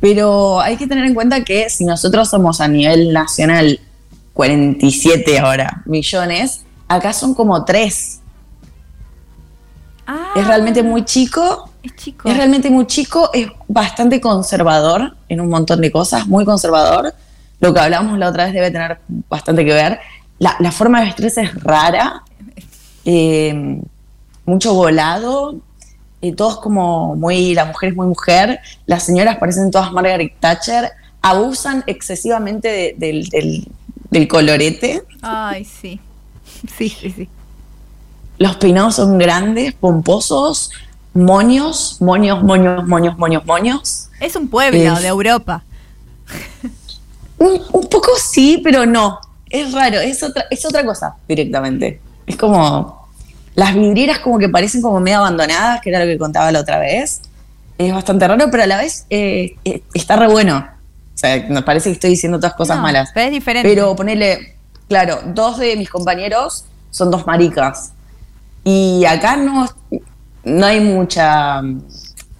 pero 0.00 0.60
hay 0.60 0.76
que 0.76 0.86
tener 0.86 1.06
en 1.06 1.14
cuenta 1.14 1.42
que 1.42 1.70
si 1.70 1.84
nosotros 1.84 2.28
somos 2.28 2.60
a 2.60 2.68
nivel 2.68 3.12
nacional 3.12 3.80
47 4.34 5.38
ahora 5.38 5.82
millones, 5.86 6.62
acá 6.88 7.14
son 7.14 7.32
como 7.32 7.64
3. 7.64 8.20
Ah, 10.06 10.32
Es 10.36 10.46
realmente 10.46 10.82
muy 10.82 11.06
chico 11.06 11.70
Es 11.82 11.96
chico. 11.96 12.28
Es 12.28 12.36
realmente 12.36 12.68
muy 12.68 12.86
chico, 12.86 13.30
es 13.32 13.48
bastante 13.66 14.20
conservador 14.20 15.16
en 15.30 15.40
un 15.40 15.48
montón 15.48 15.80
de 15.80 15.90
cosas, 15.90 16.26
muy 16.26 16.44
conservador. 16.44 17.14
Lo 17.60 17.72
que 17.72 17.80
hablamos 17.80 18.18
la 18.18 18.28
otra 18.28 18.44
vez 18.44 18.52
debe 18.52 18.70
tener 18.70 18.98
bastante 19.30 19.64
que 19.64 19.72
ver. 19.72 20.00
La, 20.38 20.54
la 20.58 20.70
forma 20.70 21.00
de 21.00 21.06
vestirse 21.06 21.42
es 21.42 21.54
rara, 21.62 22.22
eh, 23.06 23.80
mucho 24.44 24.74
volado, 24.74 25.60
eh, 26.28 26.32
todos 26.34 26.60
como 26.60 27.14
muy, 27.16 27.54
la 27.54 27.64
mujer 27.66 27.90
es 27.90 27.96
muy 27.96 28.06
mujer, 28.06 28.60
las 28.86 29.02
señoras 29.04 29.36
parecen 29.38 29.70
todas 29.70 29.92
Margaret 29.92 30.32
Thatcher, 30.40 30.90
abusan 31.22 31.84
excesivamente 31.86 32.68
de- 32.68 32.94
del, 32.98 33.28
del- 33.28 33.68
del 34.10 34.28
colorete, 34.28 35.02
Ay, 35.22 35.64
sí. 35.64 36.00
Sí, 36.78 36.88
sí, 36.88 37.10
sí. 37.10 37.28
los 38.38 38.56
peinados 38.56 38.94
son 38.96 39.18
grandes, 39.18 39.74
pomposos, 39.74 40.70
moños, 41.14 41.98
moños, 42.00 42.42
moños, 42.42 42.86
moños, 42.86 43.18
moños, 43.18 43.44
moños. 43.46 44.08
Es 44.20 44.34
un 44.36 44.48
pueblo 44.48 44.78
Es- 44.78 45.02
de 45.02 45.08
Europa. 45.08 45.62
Un, 47.38 47.60
un 47.72 47.88
poco 47.88 48.10
sí, 48.18 48.60
pero 48.62 48.86
no. 48.86 49.18
Es 49.50 49.72
raro, 49.72 49.98
es 50.00 50.22
otra, 50.22 50.46
es 50.50 50.64
otra 50.64 50.84
cosa 50.84 51.16
directamente. 51.28 52.00
Es 52.26 52.36
como. 52.36 53.03
Las 53.54 53.74
vidrieras 53.74 54.18
como 54.18 54.38
que 54.38 54.48
parecen 54.48 54.82
como 54.82 55.00
medio 55.00 55.18
abandonadas, 55.18 55.80
que 55.80 55.90
era 55.90 56.00
lo 56.00 56.06
que 56.06 56.18
contaba 56.18 56.50
la 56.50 56.60
otra 56.60 56.78
vez. 56.78 57.20
Es 57.78 57.92
bastante 57.92 58.26
raro, 58.26 58.50
pero 58.50 58.62
a 58.62 58.66
la 58.66 58.78
vez 58.78 59.06
eh, 59.10 59.56
eh, 59.64 59.82
está 59.94 60.16
re 60.16 60.28
bueno. 60.28 60.66
O 61.14 61.18
sea, 61.18 61.44
me 61.48 61.62
parece 61.62 61.90
que 61.90 61.94
estoy 61.94 62.10
diciendo 62.10 62.38
todas 62.38 62.54
cosas 62.54 62.76
No, 62.76 62.82
malas. 62.82 63.10
Pero 63.14 63.26
es 63.26 63.32
diferente. 63.32 63.68
Pero 63.68 63.94
ponele, 63.94 64.56
claro, 64.88 65.20
dos 65.26 65.58
de 65.58 65.76
mis 65.76 65.88
compañeros 65.88 66.64
son 66.90 67.10
dos 67.10 67.26
maricas. 67.26 67.92
Y 68.64 69.04
acá 69.04 69.36
no, 69.36 69.68
no 70.44 70.66
hay 70.66 70.80
mucha. 70.80 71.58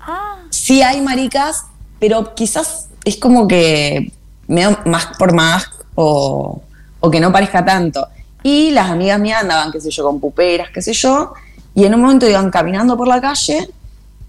Ah, 0.01 0.39
Sí 0.51 0.83
hay 0.83 1.01
maricas, 1.01 1.65
pero 2.01 2.35
quizás 2.35 2.89
es 3.05 3.17
como 3.17 3.47
que 3.47 4.13
medio 4.47 4.79
más 4.87 5.07
por 5.19 5.33
más 5.33 5.69
o, 5.95 6.63
o 7.01 7.11
que 7.11 7.21
no 7.21 7.31
parezca 7.33 7.65
tanto. 7.65 8.09
Y 8.45 8.71
las 8.71 8.91
amigas 8.91 9.19
mías 9.19 9.43
andaban, 9.43 9.73
qué 9.73 9.81
sé 9.81 9.91
yo, 9.91 10.05
con 10.05 10.21
puperas, 10.21 10.69
qué 10.73 10.81
sé 10.81 10.93
yo, 10.93 11.33
y 11.75 11.85
en 11.85 11.95
un 11.95 12.03
momento 12.03 12.29
iban 12.29 12.51
caminando 12.51 12.97
por 12.97 13.09
la 13.09 13.21
calle 13.21 13.69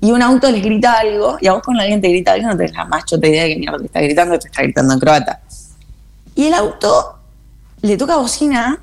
y 0.01 0.11
un 0.11 0.22
auto 0.22 0.49
les 0.49 0.63
grita 0.63 0.93
algo, 0.93 1.38
y 1.39 1.47
a 1.47 1.53
vos 1.53 1.61
con 1.61 1.80
alguien 1.80 2.01
te 2.01 2.09
grita 2.09 2.34
algo, 2.34 2.47
no 2.47 2.57
tenés 2.57 2.74
la 2.74 2.86
más 2.86 3.05
chota 3.05 3.28
idea 3.28 3.43
de 3.43 3.49
que 3.49 3.59
mierda 3.59 3.78
te 3.78 3.86
está 3.86 4.01
gritando, 4.01 4.39
te 4.39 4.47
está 4.47 4.63
gritando 4.63 4.93
en 4.93 4.99
croata. 4.99 5.41
Y 6.34 6.47
el 6.47 6.53
auto 6.53 7.20
le 7.82 7.97
toca 7.97 8.16
bocina, 8.16 8.80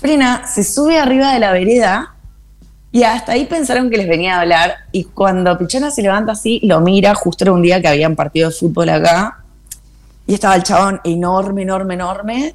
frena, 0.00 0.46
se 0.46 0.64
sube 0.64 0.98
arriba 0.98 1.32
de 1.32 1.38
la 1.38 1.52
vereda 1.52 2.14
y 2.92 3.04
hasta 3.04 3.32
ahí 3.32 3.46
pensaron 3.46 3.88
que 3.88 3.96
les 3.96 4.08
venía 4.08 4.36
a 4.36 4.40
hablar. 4.40 4.74
Y 4.90 5.04
cuando 5.04 5.56
Pichona 5.56 5.90
se 5.90 6.02
levanta 6.02 6.32
así, 6.32 6.60
lo 6.64 6.80
mira, 6.80 7.14
justo 7.14 7.44
era 7.44 7.52
un 7.52 7.62
día 7.62 7.80
que 7.80 7.88
habían 7.88 8.16
partido 8.16 8.50
de 8.50 8.56
fútbol 8.56 8.88
acá. 8.88 9.44
Y 10.26 10.34
estaba 10.34 10.56
el 10.56 10.64
chabón 10.64 11.00
enorme, 11.04 11.62
enorme, 11.62 11.94
enorme. 11.94 12.54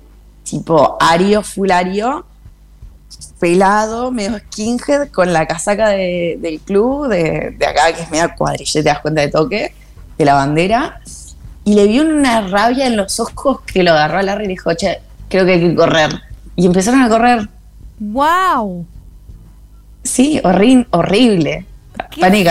Tipo 0.49 0.97
ario, 0.99 1.41
full 1.43 1.71
ario. 1.71 2.25
Pelado, 3.39 4.11
medio 4.11 4.37
skinhead, 4.39 5.09
con 5.09 5.33
la 5.33 5.45
casaca 5.45 5.89
de- 5.89 6.37
del 6.39 6.59
club, 6.61 7.07
de, 7.09 7.55
de 7.57 7.65
acá, 7.65 7.91
que 7.93 8.01
es 8.03 8.09
medio 8.11 8.29
cuadrilla, 8.37 8.71
te 8.73 8.83
das 8.83 8.99
cuenta 8.99 9.21
de 9.21 9.27
toque, 9.29 9.73
de 10.17 10.25
la 10.25 10.33
bandera. 10.35 11.01
Y 11.63 11.73
le 11.75 11.87
vio 11.87 12.03
una 12.03 12.41
rabia 12.47 12.87
en 12.87 12.95
los 12.95 13.19
ojos 13.19 13.61
que 13.61 13.83
lo 13.83 13.91
agarró 13.91 14.19
a 14.19 14.23
Larry 14.23 14.43
y 14.45 14.47
le 14.47 14.53
dijo, 14.53 14.73
che, 14.75 14.99
creo 15.29 15.45
que 15.45 15.53
hay 15.53 15.59
que 15.61 15.75
correr. 15.75 16.11
Y 16.55 16.65
empezaron 16.65 17.01
a 17.01 17.09
correr. 17.09 17.49
wow. 17.99 18.85
Sí, 20.03 20.39
horri- 20.43 20.85
horrible. 20.91 21.65
Panic. 22.21 22.47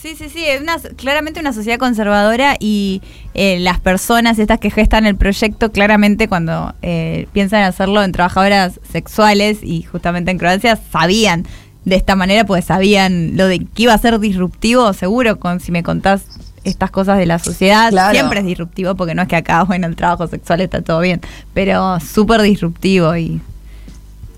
Sí, 0.00 0.14
sí, 0.16 0.28
sí, 0.28 0.44
es 0.46 0.60
una, 0.60 0.78
claramente 0.96 1.40
una 1.40 1.52
sociedad 1.52 1.78
conservadora 1.78 2.56
y 2.58 3.02
eh, 3.34 3.58
las 3.60 3.80
personas 3.80 4.38
estas 4.38 4.58
que 4.60 4.70
gestan 4.70 5.06
el 5.06 5.16
proyecto 5.16 5.72
claramente 5.72 6.28
cuando 6.28 6.74
eh, 6.82 7.26
piensan 7.32 7.62
hacerlo 7.64 8.02
en 8.02 8.12
trabajadoras 8.12 8.80
sexuales 8.90 9.58
y 9.62 9.82
justamente 9.82 10.30
en 10.30 10.38
Croacia 10.38 10.78
sabían 10.90 11.46
de 11.84 11.94
esta 11.96 12.16
manera, 12.16 12.44
pues 12.44 12.64
sabían 12.64 13.36
lo 13.36 13.46
de 13.46 13.60
que 13.60 13.82
iba 13.84 13.94
a 13.94 13.98
ser 13.98 14.18
disruptivo, 14.18 14.92
seguro, 14.92 15.38
con 15.38 15.60
si 15.60 15.70
me 15.70 15.82
contás 15.84 16.22
estas 16.64 16.90
cosas 16.90 17.16
de 17.18 17.26
la 17.26 17.38
sociedad, 17.38 17.90
Claro. 17.90 18.12
siempre 18.12 18.40
es 18.40 18.46
disruptivo 18.46 18.96
porque 18.96 19.14
no 19.14 19.22
es 19.22 19.28
que 19.28 19.36
acá, 19.36 19.62
bueno, 19.62 19.86
el 19.86 19.94
trabajo 19.94 20.26
sexual 20.26 20.60
está 20.62 20.82
todo 20.82 20.98
bien, 21.00 21.20
pero 21.54 22.00
súper 22.00 22.42
disruptivo 22.42 23.16
y 23.16 23.40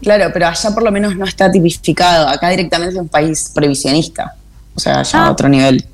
Claro, 0.02 0.30
pero 0.32 0.46
allá 0.46 0.70
por 0.72 0.82
lo 0.82 0.92
menos 0.92 1.16
no 1.16 1.24
está 1.24 1.50
tipificado. 1.50 2.28
Acá 2.28 2.50
directamente 2.50 2.94
es 2.94 3.00
un 3.00 3.08
país 3.08 3.50
previsionista. 3.54 4.34
O 4.74 4.80
sea, 4.80 5.02
Ah. 5.12 5.26
a 5.26 5.30
otro 5.32 5.48
nivel. 5.48 5.84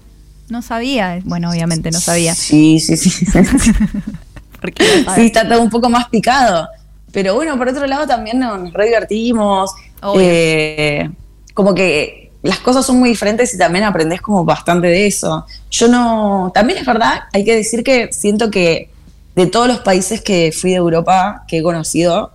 no 0.49 0.61
sabía, 0.61 1.21
bueno, 1.25 1.51
obviamente 1.51 1.91
no 1.91 1.99
sabía. 2.01 2.35
Sí, 2.35 2.79
sí, 2.79 2.97
sí. 2.97 3.27
Porque 4.61 4.85
sí, 5.15 5.27
está 5.27 5.49
todo 5.49 5.61
un 5.63 5.71
poco 5.71 5.89
más 5.89 6.09
picado. 6.09 6.69
Pero 7.13 7.35
bueno, 7.35 7.57
por 7.57 7.69
otro 7.69 7.87
lado 7.87 8.07
también 8.07 8.39
nos 8.39 8.73
re 8.73 8.87
divertimos. 8.87 9.71
Eh, 10.19 11.09
como 11.55 11.75
que 11.75 12.31
las 12.43 12.59
cosas 12.59 12.85
son 12.85 12.99
muy 12.99 13.09
diferentes 13.09 13.55
y 13.55 13.59
también 13.59 13.85
aprendés 13.85 14.21
como 14.21 14.45
bastante 14.45 14.89
de 14.89 15.07
eso. 15.07 15.47
Yo 15.71 15.89
no. 15.89 16.51
También 16.55 16.79
es 16.79 16.87
verdad, 16.87 17.21
hay 17.33 17.45
que 17.45 17.57
decir 17.57 17.83
que 17.83 18.11
siento 18.13 18.51
que 18.51 18.91
de 19.35 19.47
todos 19.47 19.67
los 19.67 19.79
países 19.81 20.21
que 20.21 20.53
fui 20.53 20.71
de 20.71 20.77
Europa, 20.77 21.45
que 21.49 21.59
he 21.59 21.63
conocido, 21.63 22.33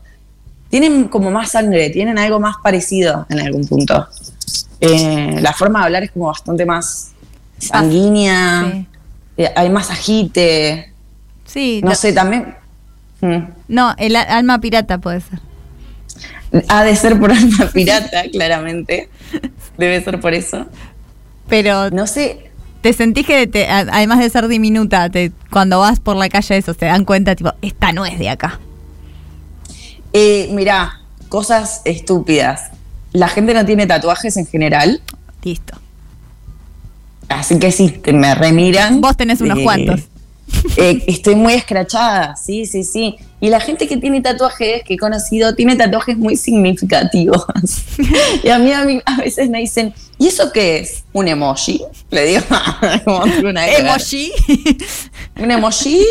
tienen 0.69 1.05
como 1.07 1.31
más 1.31 1.51
sangre, 1.51 1.89
tienen 1.89 2.17
algo 2.19 2.39
más 2.39 2.55
parecido 2.63 3.25
en 3.29 3.39
algún 3.39 3.65
punto. 3.67 4.07
Eh, 4.81 5.37
la 5.41 5.53
forma 5.53 5.79
de 5.79 5.85
hablar 5.85 6.03
es 6.03 6.11
como 6.11 6.27
bastante 6.27 6.65
más 6.65 7.11
sanguínea, 7.57 8.69
Sí. 8.71 8.85
eh, 9.37 9.51
hay 9.55 9.69
más 9.69 9.89
agite, 9.91 10.93
Sí, 11.45 11.81
no 11.83 11.95
sé, 11.95 12.13
también... 12.13 12.55
Mm. 13.21 13.37
No, 13.67 13.95
el 13.97 14.15
alma 14.15 14.61
pirata 14.61 14.99
puede 14.99 15.19
ser. 15.21 15.39
Ha 16.67 16.83
de 16.83 16.95
ser 16.95 17.19
por 17.19 17.31
alma 17.31 17.69
pirata, 17.73 18.23
claramente. 18.31 19.09
Debe 19.77 20.01
ser 20.03 20.19
por 20.19 20.33
eso. 20.35 20.67
Pero 21.47 21.89
No 21.89 22.05
sé. 22.05 22.51
te 22.81 22.93
sentís 22.93 23.25
que 23.25 23.47
te- 23.47 23.67
además 23.67 24.19
de 24.19 24.29
ser 24.29 24.47
diminuta, 24.47 25.09
te, 25.09 25.31
cuando 25.49 25.79
vas 25.79 25.99
por 25.99 26.15
la 26.15 26.29
calle 26.29 26.57
eso, 26.57 26.75
te 26.75 26.85
dan 26.85 27.03
cuenta, 27.03 27.35
tipo, 27.35 27.51
esta 27.63 27.91
no 27.91 28.05
es 28.05 28.19
de 28.19 28.29
acá. 28.29 28.59
Eh, 30.13 30.49
mirá, 30.51 30.99
cosas 31.29 31.81
estúpidas. 31.85 32.71
La 33.11 33.27
gente 33.27 33.53
no 33.53 33.65
tiene 33.65 33.85
tatuajes 33.87 34.37
en 34.37 34.45
general, 34.47 35.01
Listo. 35.43 35.77
así 37.27 37.57
que 37.59 37.71
sí, 37.71 38.01
me 38.13 38.35
remiran. 38.35 39.01
Vos 39.01 39.17
tenés 39.17 39.41
unos 39.41 39.59
Eh, 39.59 39.63
cuantos. 39.63 40.01
eh, 40.77 41.03
estoy 41.07 41.35
muy 41.35 41.53
escrachada, 41.53 42.35
sí, 42.35 42.65
sí, 42.65 42.83
sí. 42.83 43.15
Y 43.39 43.49
la 43.49 43.59
gente 43.59 43.87
que 43.87 43.97
tiene 43.97 44.21
tatuajes, 44.21 44.83
que 44.83 44.95
he 44.95 44.97
conocido, 44.97 45.55
tiene 45.55 45.75
tatuajes 45.75 46.17
muy 46.17 46.35
significativos. 46.35 47.45
y 48.43 48.49
a 48.49 48.59
mí, 48.59 48.71
a 48.73 48.83
mí 48.83 48.99
a 49.05 49.17
veces 49.17 49.49
me 49.49 49.59
dicen, 49.59 49.93
¿y 50.17 50.27
eso 50.27 50.51
qué 50.51 50.79
es? 50.79 51.03
¿Un 51.13 51.27
emoji? 51.27 51.81
Le 52.11 52.25
digo, 52.25 52.43
una. 53.47 53.67
Emoji. 53.77 54.31
un 55.37 55.51
emoji 55.51 56.03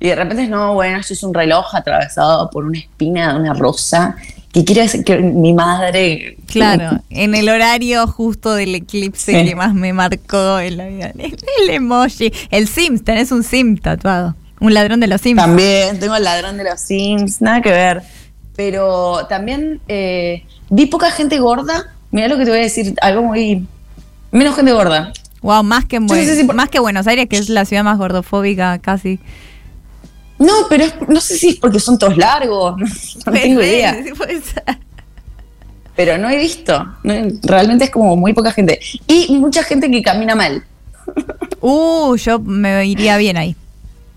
y 0.00 0.08
de 0.08 0.14
repente 0.16 0.48
no, 0.48 0.74
bueno, 0.74 0.98
esto 0.98 1.12
es 1.12 1.22
un 1.22 1.32
reloj 1.34 1.74
atravesado 1.74 2.50
por 2.50 2.64
una 2.64 2.78
espina 2.78 3.34
de 3.34 3.40
una 3.40 3.52
rosa 3.54 4.16
que 4.52 4.64
quiere 4.64 4.82
decir 4.82 5.04
que 5.04 5.18
mi 5.18 5.52
madre... 5.52 6.36
claro, 6.46 7.00
en 7.10 7.34
el 7.36 7.48
horario 7.48 8.06
justo 8.08 8.54
del 8.54 8.74
eclipse 8.74 9.30
Sí. 9.42 9.48
que 9.48 9.54
más 9.54 9.74
me 9.74 9.92
marcó 9.92 10.58
en 10.58 10.76
la 10.76 10.86
vida. 10.86 11.12
El 11.16 11.70
emoji. 11.70 12.32
El 12.50 12.66
Sims, 12.66 13.04
tenés 13.04 13.30
un 13.30 13.44
Sim 13.44 13.76
tatuado. 13.76 14.34
Un 14.58 14.74
ladrón 14.74 14.98
de 14.98 15.06
los 15.06 15.20
Sims. 15.20 15.36
También 15.40 16.00
tengo 16.00 16.16
el 16.16 16.24
ladrón 16.24 16.56
de 16.56 16.64
los 16.64 16.80
Sims, 16.80 17.40
nada 17.40 17.60
que 17.62 17.70
ver. 17.70 18.02
Pero 18.56 19.26
también 19.28 19.80
eh, 19.86 20.44
vi 20.68 20.86
poca 20.86 21.10
gente 21.12 21.38
gorda. 21.38 21.94
Mira 22.10 22.26
lo 22.26 22.36
que 22.36 22.44
te 22.44 22.50
voy 22.50 22.58
a 22.60 22.62
decir, 22.62 22.94
algo 23.02 23.22
muy... 23.22 23.66
Menos 24.32 24.56
gente 24.56 24.72
gorda. 24.72 25.12
Wow, 25.42 25.62
más 25.62 25.84
que, 25.84 25.96
en 25.96 26.08
Yo 26.08 26.14
no 26.14 26.20
Buen- 26.20 26.26
sé 26.26 26.36
si 26.36 26.44
por- 26.44 26.56
más 26.56 26.68
que 26.68 26.80
Buenos 26.80 27.06
Aires, 27.06 27.28
que 27.28 27.36
es 27.36 27.48
la 27.48 27.64
ciudad 27.64 27.84
más 27.84 27.98
gordofóbica 27.98 28.78
casi. 28.80 29.20
No, 30.40 30.52
pero 30.68 30.84
es- 30.84 30.94
no 31.08 31.20
sé 31.20 31.36
si 31.36 31.50
es 31.50 31.56
porque 31.56 31.78
son 31.78 31.96
todos 31.98 32.16
largos, 32.16 32.76
no 33.26 33.32
tengo 33.32 33.60
idea. 33.62 33.96
Sí, 34.04 34.10
puede 34.16 34.40
ser. 34.40 34.64
Pero 35.96 36.16
no 36.18 36.28
he 36.30 36.36
visto. 36.38 36.86
realmente 37.42 37.84
es 37.84 37.90
como 37.90 38.16
muy 38.16 38.32
poca 38.32 38.50
gente. 38.52 38.80
Y 39.06 39.36
mucha 39.36 39.62
gente 39.62 39.90
que 39.90 40.02
camina 40.02 40.34
mal. 40.34 40.64
Uh, 41.60 42.16
yo 42.16 42.38
me 42.38 42.86
iría 42.86 43.16
bien 43.18 43.36
ahí. 43.36 43.54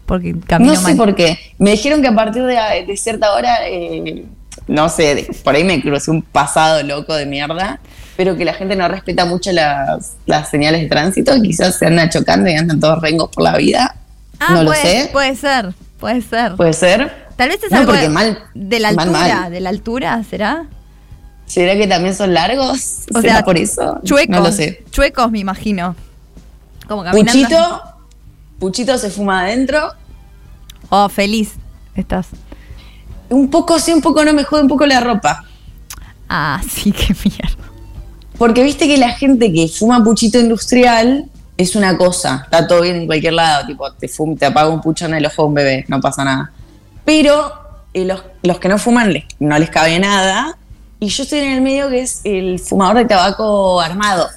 Porque 0.06 0.36
camino 0.48 0.74
no 0.74 0.80
sé 0.80 0.88
mal. 0.90 0.98
por 0.98 1.16
qué. 1.16 1.38
Me 1.58 1.72
dijeron 1.72 2.02
que 2.02 2.08
a 2.08 2.16
partir 2.16 2.44
de, 2.44 2.56
de 2.88 2.98
cierta 2.98 3.34
hora, 3.34 3.68
eh, 3.68 4.26
no 4.68 4.88
sé, 4.90 5.16
de- 5.16 5.36
por 5.44 5.56
ahí 5.56 5.64
me 5.64 5.82
crucé 5.82 6.10
un 6.12 6.22
pasado 6.22 6.82
loco 6.84 7.14
de 7.16 7.26
mierda, 7.26 7.80
pero 8.16 8.38
que 8.38 8.46
la 8.46 8.54
gente 8.54 8.76
no 8.78 8.88
respeta 8.88 9.26
mucho 9.26 9.52
las, 9.52 10.14
las 10.26 10.50
señales 10.50 10.82
de 10.82 10.88
tránsito, 10.88 11.34
quizás 11.42 11.78
se 11.80 11.86
andan 11.88 12.10
chocando 12.10 12.50
y 12.50 12.54
andan 12.54 12.80
todos 12.80 13.02
rengos 13.02 13.30
por 13.30 13.44
la 13.44 13.58
vida. 13.58 13.96
Ah, 14.40 14.54
no 14.54 14.64
lo 14.64 14.70
puede, 14.70 14.82
sé. 15.04 15.10
puede 15.12 15.36
ser, 15.36 15.74
puede 16.04 16.22
ser. 16.22 16.56
Puede 16.58 16.74
ser. 16.74 17.28
Tal 17.38 17.48
vez 17.48 17.64
es 17.64 17.72
No, 17.72 17.78
algo 17.78 17.94
mal- 18.10 18.38
de 18.54 18.80
la 18.82 18.92
mal, 18.92 19.08
altura, 19.08 19.40
mal. 19.40 19.52
de 19.52 19.60
la 19.62 19.70
altura, 19.70 20.24
¿será? 20.30 20.66
¿Será 21.46 21.76
que 21.78 21.88
también 21.88 22.14
son 22.14 22.34
largos? 22.34 23.06
O 23.16 23.22
¿Será 23.22 23.36
sea, 23.36 23.44
por 23.46 23.58
eso? 23.58 24.00
Chuecos. 24.04 24.30
No 24.36 24.42
lo 24.42 24.52
sé. 24.52 24.84
Chuecos, 24.92 25.32
me 25.32 25.40
imagino. 25.40 25.96
Como 26.90 27.04
caminando. 27.06 27.32
Puchito, 27.32 27.82
Puchito 28.60 28.98
se 28.98 29.10
fuma 29.10 29.44
adentro. 29.44 29.94
Oh, 30.90 31.08
feliz 31.08 31.54
estás. 31.96 32.28
Un 33.30 33.50
poco 33.50 33.80
sí, 33.80 33.94
un 33.94 34.02
poco 34.02 34.26
no, 34.26 34.34
me 34.34 34.44
jode 34.44 34.64
un 34.64 34.68
poco 34.68 34.86
la 34.86 35.00
ropa. 35.00 35.46
Ah, 36.28 36.62
sí, 36.70 36.92
qué 36.92 37.16
mierda. 37.24 37.64
Porque 38.38 38.62
viste 38.62 38.88
que 38.88 38.98
la 38.98 39.12
gente 39.12 39.54
que 39.54 39.70
fuma 39.70 40.04
puchito 40.04 40.38
industrial 40.38 41.30
es 41.58 41.76
una 41.76 41.98
cosa, 41.98 42.42
está 42.46 42.66
todo 42.68 42.82
bien 42.82 42.96
en 42.96 43.06
cualquier 43.06 43.34
lado, 43.34 43.66
tipo, 43.68 43.92
te, 43.94 44.08
fum- 44.08 44.38
te 44.38 44.46
apaga 44.46 44.70
un 44.70 44.82
pucho 44.82 45.06
en 45.06 45.14
el 45.14 45.26
ojo 45.26 45.44
de 45.44 45.48
un 45.48 45.54
bebé, 45.54 45.86
no 45.88 46.00
pasa 46.02 46.24
nada. 46.24 46.52
Pero 47.06 47.54
eh, 47.94 48.06
los, 48.06 48.24
los 48.44 48.60
que 48.60 48.70
no 48.70 48.78
fuman 48.78 49.14
les- 49.14 49.26
no 49.40 49.58
les 49.60 49.70
cabe 49.70 50.00
nada, 50.00 50.58
y 51.00 51.08
yo 51.10 51.24
estoy 51.24 51.40
en 51.40 51.52
el 51.52 51.62
medio 51.62 51.90
que 51.90 52.02
es 52.02 52.22
el 52.24 52.60
fumador 52.60 52.98
de 52.98 53.06
tabaco 53.06 53.80
armado. 53.82 54.30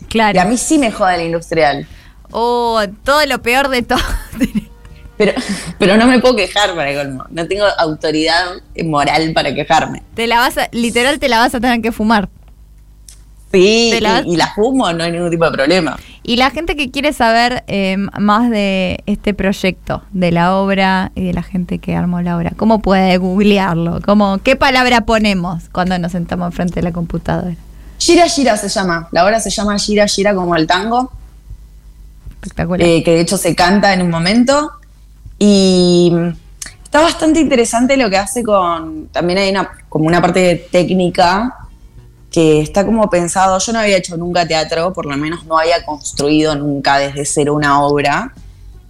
Y 0.00 0.04
Claro. 0.06 0.40
a 0.40 0.44
mí 0.44 0.56
sí 0.56 0.78
me 0.78 0.90
joda 0.90 1.14
el 1.14 1.22
industrial, 1.26 1.86
Oh, 2.32 2.80
todo 3.04 3.24
lo 3.24 3.40
peor 3.40 3.68
de 3.68 3.82
todo. 3.82 4.00
pero, 5.16 5.32
pero 5.78 5.96
no 5.96 6.06
me 6.08 6.18
puedo 6.18 6.34
quejar 6.36 6.74
para 6.74 6.92
colmo, 6.92 7.24
no 7.30 7.46
tengo 7.46 7.64
autoridad 7.78 8.46
moral 8.84 9.32
para 9.32 9.54
quejarme. 9.54 10.02
te 10.14 10.26
la 10.26 10.40
vas 10.40 10.58
a, 10.58 10.68
literal 10.72 11.18
te 11.20 11.28
la 11.28 11.38
vas 11.38 11.54
a 11.54 11.60
tener 11.60 11.80
que 11.80 11.92
fumar. 11.92 12.28
Sí, 13.60 13.90
Te 13.92 14.00
la- 14.00 14.22
y, 14.26 14.34
y 14.34 14.36
la 14.36 14.48
fumo, 14.54 14.92
no 14.92 15.04
hay 15.04 15.12
ningún 15.12 15.30
tipo 15.30 15.44
de 15.44 15.50
problema. 15.52 15.96
Y 16.22 16.36
la 16.36 16.50
gente 16.50 16.74
que 16.76 16.90
quiere 16.90 17.12
saber 17.12 17.62
eh, 17.68 17.96
más 18.18 18.50
de 18.50 19.02
este 19.06 19.32
proyecto, 19.32 20.02
de 20.10 20.32
la 20.32 20.56
obra 20.56 21.12
y 21.14 21.24
de 21.24 21.32
la 21.32 21.42
gente 21.42 21.78
que 21.78 21.94
armó 21.94 22.20
la 22.20 22.36
obra, 22.36 22.52
¿cómo 22.56 22.80
puede 22.80 23.16
googlearlo? 23.18 24.00
¿Cómo, 24.04 24.38
¿Qué 24.38 24.56
palabra 24.56 25.02
ponemos 25.02 25.68
cuando 25.70 25.98
nos 25.98 26.12
sentamos 26.12 26.52
frente 26.54 26.80
a 26.80 26.82
la 26.82 26.92
computadora? 26.92 27.54
Gira 27.98 28.28
Gira 28.28 28.56
se 28.56 28.68
llama. 28.68 29.08
La 29.12 29.24
obra 29.24 29.38
se 29.40 29.50
llama 29.50 29.78
Gira 29.78 30.06
Gira 30.08 30.34
como 30.34 30.54
el 30.56 30.66
tango. 30.66 31.10
Espectacular. 32.42 32.86
eh, 32.86 33.02
que 33.02 33.12
de 33.12 33.20
hecho 33.20 33.36
se 33.36 33.54
canta 33.54 33.92
en 33.94 34.02
un 34.02 34.10
momento. 34.10 34.72
Y 35.38 36.10
mm, 36.12 36.28
está 36.84 37.00
bastante 37.02 37.40
interesante 37.40 37.96
lo 37.96 38.10
que 38.10 38.16
hace 38.18 38.42
con. 38.42 39.08
También 39.08 39.38
hay 39.38 39.50
una, 39.50 39.70
como 39.88 40.06
una 40.06 40.20
parte 40.20 40.66
técnica 40.70 41.54
que 42.36 42.60
está 42.60 42.84
como 42.84 43.08
pensado. 43.08 43.58
Yo 43.58 43.72
no 43.72 43.78
había 43.78 43.96
hecho 43.96 44.14
nunca 44.18 44.46
teatro, 44.46 44.92
por 44.92 45.06
lo 45.06 45.16
menos 45.16 45.46
no 45.46 45.56
había 45.58 45.82
construido 45.86 46.54
nunca 46.54 46.98
desde 46.98 47.24
cero 47.24 47.54
una 47.54 47.80
obra. 47.82 48.34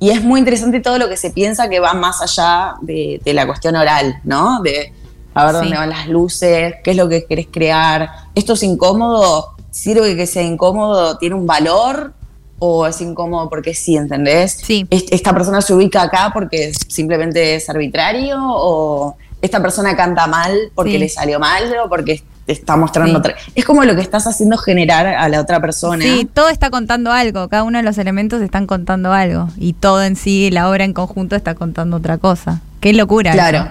Y 0.01 0.11
es 0.11 0.21
muy 0.25 0.41
interesante 0.41 0.81
todo 0.81 0.99
lo 0.99 1.09
que 1.09 1.17
se 1.17 1.31
piensa 1.31 1.69
que 1.69 1.79
va 1.79 1.95
más 1.95 2.21
allá 2.21 2.75
de, 2.81 3.21
de 3.25 3.33
la 3.35 3.47
cuestión 3.47 3.77
oral, 3.77 4.17
¿no? 4.25 4.61
De 4.63 4.93
a 5.33 5.45
ver 5.45 5.55
Sí. 5.55 5.61
dónde 5.61 5.77
van 5.79 5.91
las 5.91 6.09
luces, 6.09 6.75
qué 6.83 6.91
es 6.91 6.97
lo 6.97 7.09
que 7.09 7.25
querés 7.25 7.47
crear. 7.53 8.11
¿Esto 8.35 8.55
es 8.55 8.65
incómodo? 8.65 9.51
¿Sirve 9.71 10.17
que 10.17 10.27
sea 10.27 10.43
incómodo? 10.43 11.17
¿Tiene 11.19 11.37
un 11.37 11.47
valor? 11.47 12.15
¿O 12.59 12.85
es 12.89 13.01
incómodo 13.01 13.49
porque 13.49 13.75
sí, 13.75 13.97
¿entendés? 13.97 14.59
Sí. 14.61 14.89
¿Est- 14.91 15.13
¿Esta 15.13 15.33
persona 15.33 15.63
se 15.63 15.73
ubica 15.73 16.03
acá 16.03 16.31
porque 16.35 16.73
simplemente 16.89 17.55
es 17.55 17.71
arbitrario? 17.71 18.39
¿O 18.43 19.17
esta 19.41 19.63
persona 19.63 19.95
canta 19.97 20.27
mal 20.27 20.53
porque 20.75 20.93
Sí. 20.95 20.99
le 20.99 21.09
salió 21.09 21.39
mal? 21.39 21.73
¿O 21.85 21.89
porque 21.89 22.25
te 22.47 22.53
está 22.53 22.77
mostrando 22.77 23.11
Sí. 23.11 23.17
otra? 23.17 23.35
Es 23.55 23.65
como 23.65 23.85
lo 23.85 23.95
que 23.95 24.03
estás 24.03 24.27
haciendo 24.27 24.57
generar 24.57 25.07
a 25.07 25.29
la 25.29 25.41
otra 25.41 25.61
persona. 25.61 26.03
Sí, 26.03 26.29
todo 26.33 26.49
está 26.49 26.71
contando 26.71 27.13
algo, 27.13 27.49
cada 27.49 27.65
uno 27.65 27.79
de 27.79 27.85
los 27.85 27.99
elementos 27.99 28.41
están 28.41 28.67
contando 28.67 29.13
algo 29.13 29.49
y 29.57 29.73
todo 29.75 30.03
en 30.03 30.17
sí, 30.17 30.51
la 30.51 30.71
obra 30.71 30.85
en 30.85 30.93
conjunto 30.93 31.37
está 31.37 31.55
contando 31.55 31.97
otra 31.97 32.19
cosa. 32.19 32.61
Qué 32.81 32.93
locura. 32.93 33.33
Claro. 33.33 33.59
eso. 33.59 33.69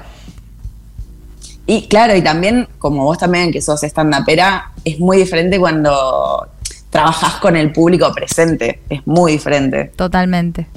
Y 1.68 1.88
claro, 1.88 2.15
y 2.15 2.22
también, 2.22 2.68
como 2.77 3.03
vos 3.06 3.18
también 3.18 3.52
que 3.52 3.61
sos 3.61 3.81
stand-upera, 3.84 4.72
es 4.84 4.99
muy 4.99 5.18
diferente 5.18 5.57
cuando 5.60 6.47
trabajás 6.91 7.35
con 7.35 7.56
el 7.56 7.72
público 7.72 8.11
presente. 8.14 8.81
Es 8.89 9.06
muy 9.07 9.31
diferente. 9.34 9.91
Totalmente. 9.95 10.68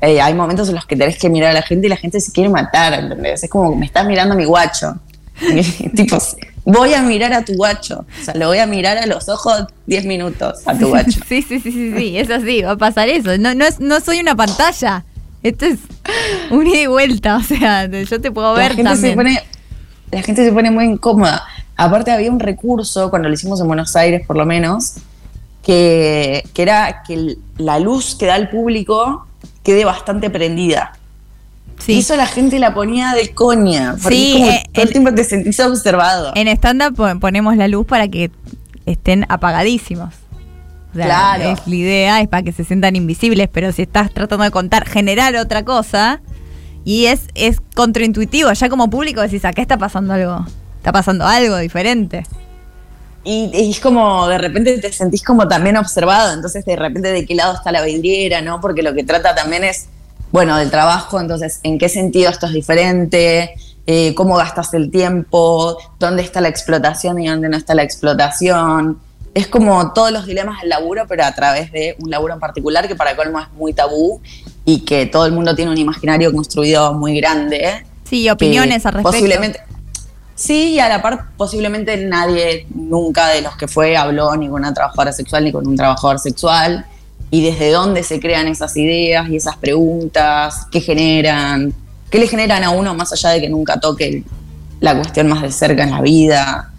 Hay 0.00 0.34
momentos 0.34 0.68
en 0.68 0.74
los 0.74 0.84
que 0.86 0.96
tenés 0.96 1.16
que 1.18 1.30
mirar 1.30 1.52
a 1.52 1.54
la 1.54 1.62
gente 1.62 1.86
y 1.86 1.90
la 1.90 1.96
gente 1.96 2.20
se 2.20 2.32
quiere 2.32 2.50
matar, 2.50 2.92
¿entendés? 2.94 3.42
Es 3.44 3.48
como, 3.48 3.74
me 3.74 3.86
estás 3.86 4.06
mirando 4.06 4.34
a 4.34 4.36
mi 4.36 4.44
guacho. 4.44 4.96
tipo, 5.94 6.18
voy 6.64 6.94
a 6.94 7.02
mirar 7.02 7.32
a 7.32 7.44
tu 7.44 7.54
guacho. 7.54 8.04
O 8.20 8.24
sea, 8.24 8.34
lo 8.34 8.48
voy 8.48 8.58
a 8.58 8.66
mirar 8.66 8.98
a 8.98 9.06
los 9.06 9.28
ojos 9.28 9.64
10 9.86 10.06
minutos 10.06 10.66
a 10.66 10.76
tu 10.76 10.88
guacho. 10.88 11.20
Sí, 11.28 11.42
sí, 11.42 11.60
sí, 11.60 11.72
sí, 11.72 11.94
sí, 11.96 12.18
es 12.18 12.30
así, 12.30 12.62
va 12.62 12.72
a 12.72 12.76
pasar 12.76 13.08
eso. 13.08 13.36
No, 13.38 13.54
no, 13.54 13.64
es, 13.64 13.80
no 13.80 14.00
soy 14.00 14.20
una 14.20 14.34
pantalla. 14.34 15.04
Esto 15.42 15.66
es 15.66 15.78
un 16.50 16.66
ida 16.66 16.80
y 16.80 16.86
vuelta, 16.86 17.36
o 17.36 17.42
sea, 17.42 17.86
yo 17.86 18.20
te 18.20 18.30
puedo 18.30 18.54
la 18.54 18.58
ver 18.58 18.74
gente 18.74 18.90
también. 18.90 19.12
se 19.12 19.16
pone 19.16 19.42
la 20.10 20.22
gente 20.22 20.44
se 20.44 20.52
pone 20.52 20.70
muy 20.70 20.84
incómoda 20.84 21.42
aparte 21.76 22.12
había 22.12 22.30
un 22.30 22.40
recurso 22.40 23.10
cuando 23.10 23.28
lo 23.28 23.34
hicimos 23.34 23.60
en 23.60 23.66
Buenos 23.66 23.94
Aires 23.96 24.26
por 24.26 24.36
lo 24.36 24.46
menos 24.46 24.94
que, 25.62 26.44
que 26.52 26.62
era 26.62 27.02
que 27.06 27.36
la 27.56 27.78
luz 27.80 28.14
que 28.14 28.26
da 28.26 28.36
el 28.36 28.48
público 28.48 29.26
quede 29.62 29.84
bastante 29.84 30.30
prendida 30.30 30.92
Sí. 31.78 31.94
y 31.94 31.98
eso 31.98 32.16
la 32.16 32.26
gente 32.26 32.58
la 32.58 32.72
ponía 32.74 33.12
de 33.14 33.32
coña 33.34 33.96
porque 34.02 34.16
Sí, 34.16 34.32
como 34.34 34.46
eh, 34.50 34.62
todo 34.72 34.82
el 34.84 34.90
tiempo 34.90 35.12
te 35.14 35.24
sentís 35.24 35.60
observado 35.60 36.32
En 36.34 36.48
stand-up 36.48 36.94
pon- 36.96 37.20
ponemos 37.20 37.56
la 37.56 37.68
luz 37.68 37.84
para 37.86 38.08
que 38.08 38.30
estén 38.86 39.26
apagadísimos. 39.28 40.14
O 40.92 40.96
sea, 40.96 41.06
Claro. 41.06 41.42
es 41.50 41.66
la 41.66 41.74
idea 41.74 42.20
es 42.20 42.28
para 42.28 42.42
que 42.42 42.52
se 42.52 42.64
sientan 42.64 42.94
invisibles, 42.96 43.48
pero 43.52 43.72
si 43.72 43.82
estás 43.82 44.12
tratando 44.14 44.44
de 44.44 44.50
contar, 44.50 44.86
generar 44.86 45.34
otra 45.36 45.64
cosa, 45.64 46.20
y 46.84 47.06
es, 47.06 47.22
es 47.34 47.58
contraintuitivo, 47.74 48.52
ya 48.52 48.68
como 48.68 48.88
público 48.90 49.20
decís, 49.20 49.44
acá 49.44 49.60
está 49.62 49.76
pasando 49.76 50.14
algo, 50.14 50.46
está 50.76 50.92
pasando 50.92 51.26
algo 51.26 51.56
diferente. 51.56 52.24
Y, 53.24 53.50
y 53.54 53.70
es 53.70 53.80
como, 53.80 54.28
de 54.28 54.36
repente 54.38 54.78
te 54.78 54.92
sentís 54.92 55.22
como 55.22 55.48
también 55.48 55.76
observado, 55.78 56.34
entonces 56.34 56.64
de 56.64 56.76
repente 56.76 57.10
de 57.10 57.24
qué 57.24 57.34
lado 57.34 57.54
está 57.54 57.72
la 57.72 57.82
vidriera, 57.82 58.42
¿no? 58.42 58.60
Porque 58.60 58.82
lo 58.82 58.94
que 58.94 59.02
trata 59.02 59.34
también 59.34 59.64
es, 59.64 59.86
bueno, 60.34 60.56
del 60.56 60.68
trabajo, 60.68 61.20
entonces, 61.20 61.60
¿en 61.62 61.78
qué 61.78 61.88
sentido 61.88 62.28
esto 62.28 62.46
es 62.46 62.52
diferente? 62.52 63.54
Eh, 63.86 64.16
¿Cómo 64.16 64.34
gastas 64.34 64.74
el 64.74 64.90
tiempo? 64.90 65.78
¿Dónde 66.00 66.24
está 66.24 66.40
la 66.40 66.48
explotación 66.48 67.20
y 67.22 67.28
dónde 67.28 67.48
no 67.48 67.56
está 67.56 67.72
la 67.72 67.84
explotación? 67.84 68.98
Es 69.32 69.46
como 69.46 69.92
todos 69.92 70.10
los 70.10 70.26
dilemas 70.26 70.60
del 70.60 70.70
laburo, 70.70 71.04
pero 71.08 71.24
a 71.24 71.32
través 71.36 71.70
de 71.70 71.94
un 72.00 72.10
laburo 72.10 72.34
en 72.34 72.40
particular 72.40 72.88
que 72.88 72.96
para 72.96 73.14
colmo 73.14 73.38
es 73.38 73.46
muy 73.52 73.74
tabú 73.74 74.20
y 74.64 74.80
que 74.80 75.06
todo 75.06 75.24
el 75.24 75.30
mundo 75.30 75.54
tiene 75.54 75.70
un 75.70 75.78
imaginario 75.78 76.32
construido 76.32 76.94
muy 76.94 77.16
grande. 77.16 77.58
¿eh? 77.58 77.86
Sí, 78.02 78.28
opiniones 78.28 78.84
al 78.86 78.94
respecto. 78.94 79.12
Posiblemente. 79.12 79.60
Sí, 80.34 80.72
y 80.72 80.80
a 80.80 80.88
la 80.88 81.00
par, 81.00 81.26
posiblemente 81.36 81.96
nadie 82.08 82.66
nunca 82.74 83.28
de 83.28 83.40
los 83.40 83.56
que 83.56 83.68
fue 83.68 83.96
habló 83.96 84.34
ni 84.34 84.48
con 84.48 84.62
una 84.62 84.74
trabajadora 84.74 85.12
sexual 85.12 85.44
ni 85.44 85.52
con 85.52 85.64
un 85.64 85.76
trabajador 85.76 86.18
sexual. 86.18 86.86
Y 87.34 87.42
desde 87.42 87.72
dónde 87.72 88.04
se 88.04 88.20
crean 88.20 88.46
esas 88.46 88.76
ideas 88.76 89.28
y 89.28 89.34
esas 89.34 89.56
preguntas, 89.56 90.68
qué 90.70 90.80
generan, 90.80 91.74
qué 92.08 92.20
le 92.20 92.28
generan 92.28 92.62
a 92.62 92.70
uno 92.70 92.94
más 92.94 93.12
allá 93.12 93.30
de 93.30 93.40
que 93.40 93.48
nunca 93.48 93.80
toque 93.80 94.22
la 94.78 94.94
cuestión 94.94 95.26
más 95.26 95.42
de 95.42 95.50
cerca 95.50 95.82
en 95.82 95.90
la 95.90 96.00
vida. 96.00 96.70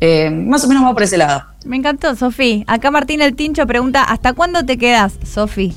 Eh, 0.00 0.30
más 0.30 0.62
o 0.62 0.68
menos 0.68 0.84
va 0.84 0.92
por 0.92 1.02
ese 1.02 1.18
lado. 1.18 1.42
Me 1.64 1.76
encantó, 1.76 2.14
Sofi. 2.14 2.62
Acá 2.68 2.92
Martín 2.92 3.22
el 3.22 3.34
Tincho 3.34 3.66
pregunta, 3.66 4.04
¿hasta 4.04 4.34
cuándo 4.34 4.64
te 4.64 4.78
quedas, 4.78 5.14
Sofi? 5.28 5.74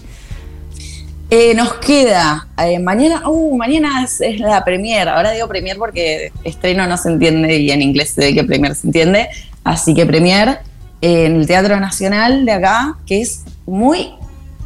Eh, 1.32 1.56
nos 1.56 1.74
queda 1.78 2.48
eh, 2.64 2.78
mañana, 2.78 3.28
uh, 3.28 3.58
mañana 3.58 4.04
es, 4.04 4.22
es 4.22 4.40
la 4.40 4.64
premier. 4.64 5.10
Ahora 5.10 5.32
digo 5.32 5.48
premier 5.48 5.78
porque 5.78 6.32
estreno 6.44 6.86
no 6.86 6.96
se 6.98 7.10
entiende 7.10 7.58
y 7.58 7.72
en 7.72 7.82
inglés 7.82 8.12
se 8.12 8.22
ve 8.22 8.36
que 8.36 8.44
premier 8.44 8.76
se 8.76 8.86
entiende. 8.86 9.30
Así 9.64 9.96
que 9.96 10.06
premier 10.06 10.60
eh, 11.02 11.26
en 11.26 11.38
el 11.38 11.48
Teatro 11.48 11.80
Nacional 11.80 12.46
de 12.46 12.52
acá, 12.52 12.98
que 13.08 13.22
es 13.22 13.44
muy 13.66 14.10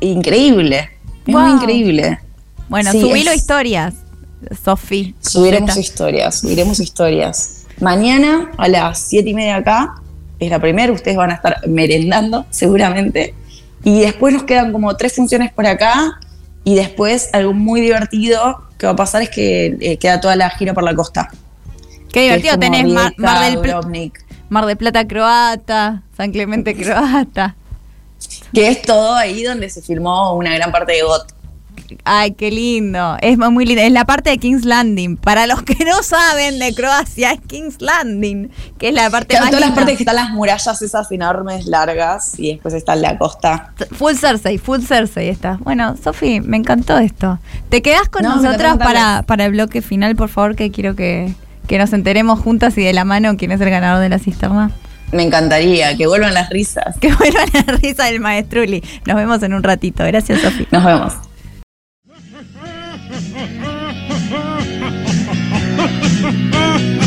increíble. 0.01 0.89
Es 1.25 1.33
muy 1.33 1.51
increíble. 1.51 2.19
Bueno, 2.69 2.91
Sí, 2.91 3.01
subilo 3.01 3.31
es- 3.31 3.37
historias, 3.37 3.93
Sofi. 4.63 5.15
Subiremos 5.21 5.77
historias, 5.77 6.39
subiremos 6.39 6.79
historias. 6.79 7.65
Mañana 7.79 8.51
a 8.57 8.67
las 8.67 8.99
siete 8.99 9.29
y 9.29 9.33
media 9.33 9.57
acá 9.57 9.95
es 10.39 10.49
la 10.49 10.59
primera, 10.59 10.91
ustedes 10.91 11.17
van 11.17 11.31
a 11.31 11.35
estar 11.35 11.67
merendando 11.67 12.45
seguramente. 12.49 13.33
Y 13.83 14.01
después 14.01 14.33
nos 14.33 14.43
quedan 14.43 14.71
como 14.71 14.95
tres 14.95 15.15
funciones 15.15 15.51
por 15.51 15.65
acá. 15.65 16.19
Y 16.63 16.75
después 16.75 17.29
algo 17.33 17.53
muy 17.53 17.81
divertido 17.81 18.61
que 18.77 18.85
va 18.85 18.93
a 18.93 18.95
pasar 18.95 19.23
es 19.23 19.29
que 19.29 19.77
eh, 19.81 19.97
queda 19.97 20.21
toda 20.21 20.35
la 20.35 20.49
gira 20.51 20.73
por 20.73 20.83
la 20.83 20.93
costa. 20.95 21.29
Qué 22.13 22.23
divertido, 22.23 22.59
tenés 22.59 22.87
Mar, 22.87 23.13
Mar 23.17 23.51
del 23.51 24.11
Mar 24.49 24.65
del 24.65 24.77
Plata 24.77 25.07
croata, 25.07 26.03
San 26.15 26.31
Clemente 26.31 26.75
croata. 26.75 27.55
Que 28.53 28.67
es 28.67 28.81
todo 28.81 29.15
ahí 29.15 29.43
donde 29.43 29.69
se 29.69 29.81
filmó 29.81 30.33
una 30.33 30.53
gran 30.55 30.71
parte 30.71 30.93
de 30.93 31.01
GOT. 31.03 31.33
Ay, 32.03 32.31
qué 32.31 32.51
lindo. 32.51 33.17
Es 33.21 33.37
muy 33.37 33.65
lindo. 33.65 33.81
Es 33.81 33.91
la 33.91 34.05
parte 34.05 34.29
de 34.29 34.37
King's 34.37 34.65
Landing. 34.65 35.17
Para 35.17 35.47
los 35.47 35.61
que 35.63 35.83
no 35.85 36.03
saben 36.03 36.59
de 36.59 36.73
Croacia, 36.73 37.31
es 37.31 37.41
King's 37.41 37.81
Landing, 37.81 38.49
que 38.77 38.89
es 38.89 38.93
la 38.93 39.09
parte 39.09 39.27
Claro, 39.27 39.45
más 39.45 39.51
todas 39.51 39.65
las 39.67 39.75
partes 39.75 39.97
que 39.97 40.03
están 40.03 40.15
las 40.15 40.29
murallas 40.31 40.81
esas 40.81 41.11
enormes, 41.11 41.65
largas, 41.65 42.39
y 42.39 42.53
después 42.53 42.73
está 42.73 42.95
la 42.95 43.17
costa. 43.17 43.73
Full 43.91 44.15
Cersei, 44.15 44.57
full 44.57 44.81
Cersei 44.81 45.29
está. 45.29 45.57
Bueno, 45.61 45.95
Sofi, 46.01 46.39
me 46.41 46.57
encantó 46.57 46.97
esto. 46.97 47.39
¿Te 47.69 47.81
quedás 47.81 48.09
con 48.09 48.23
No, 48.23 48.37
me 48.37 48.43
nosotras 48.43 48.75
encantó 48.75 48.85
para, 48.85 49.23
para 49.23 49.45
el 49.45 49.51
bloque 49.51 49.81
final, 49.81 50.15
por 50.15 50.29
favor? 50.29 50.55
Que 50.55 50.71
quiero 50.71 50.95
que, 50.95 51.33
que 51.67 51.77
nos 51.77 51.93
enteremos 51.93 52.39
juntas 52.39 52.77
y 52.77 52.83
de 52.83 52.93
la 52.93 53.05
mano 53.05 53.35
quién 53.37 53.51
es 53.51 53.61
el 53.61 53.69
ganador 53.69 54.01
de 54.01 54.09
la 54.09 54.19
cisterna. 54.19 54.71
Me 55.11 55.23
encantaría 55.23 55.95
que 55.97 56.07
vuelvan 56.07 56.33
las 56.33 56.49
risas. 56.49 56.95
Que 57.01 57.13
vuelva 57.13 57.41
la 57.53 57.73
risa 57.77 58.05
del 58.05 58.19
maestruli. 58.19 58.83
Nos 59.05 59.15
vemos 59.15 59.43
en 59.43 59.53
un 59.53 59.63
ratito. 59.63 60.05
Gracias, 60.05 60.41
Sofi. 60.41 60.67
Nos 60.71 60.83
vemos. 60.83 61.13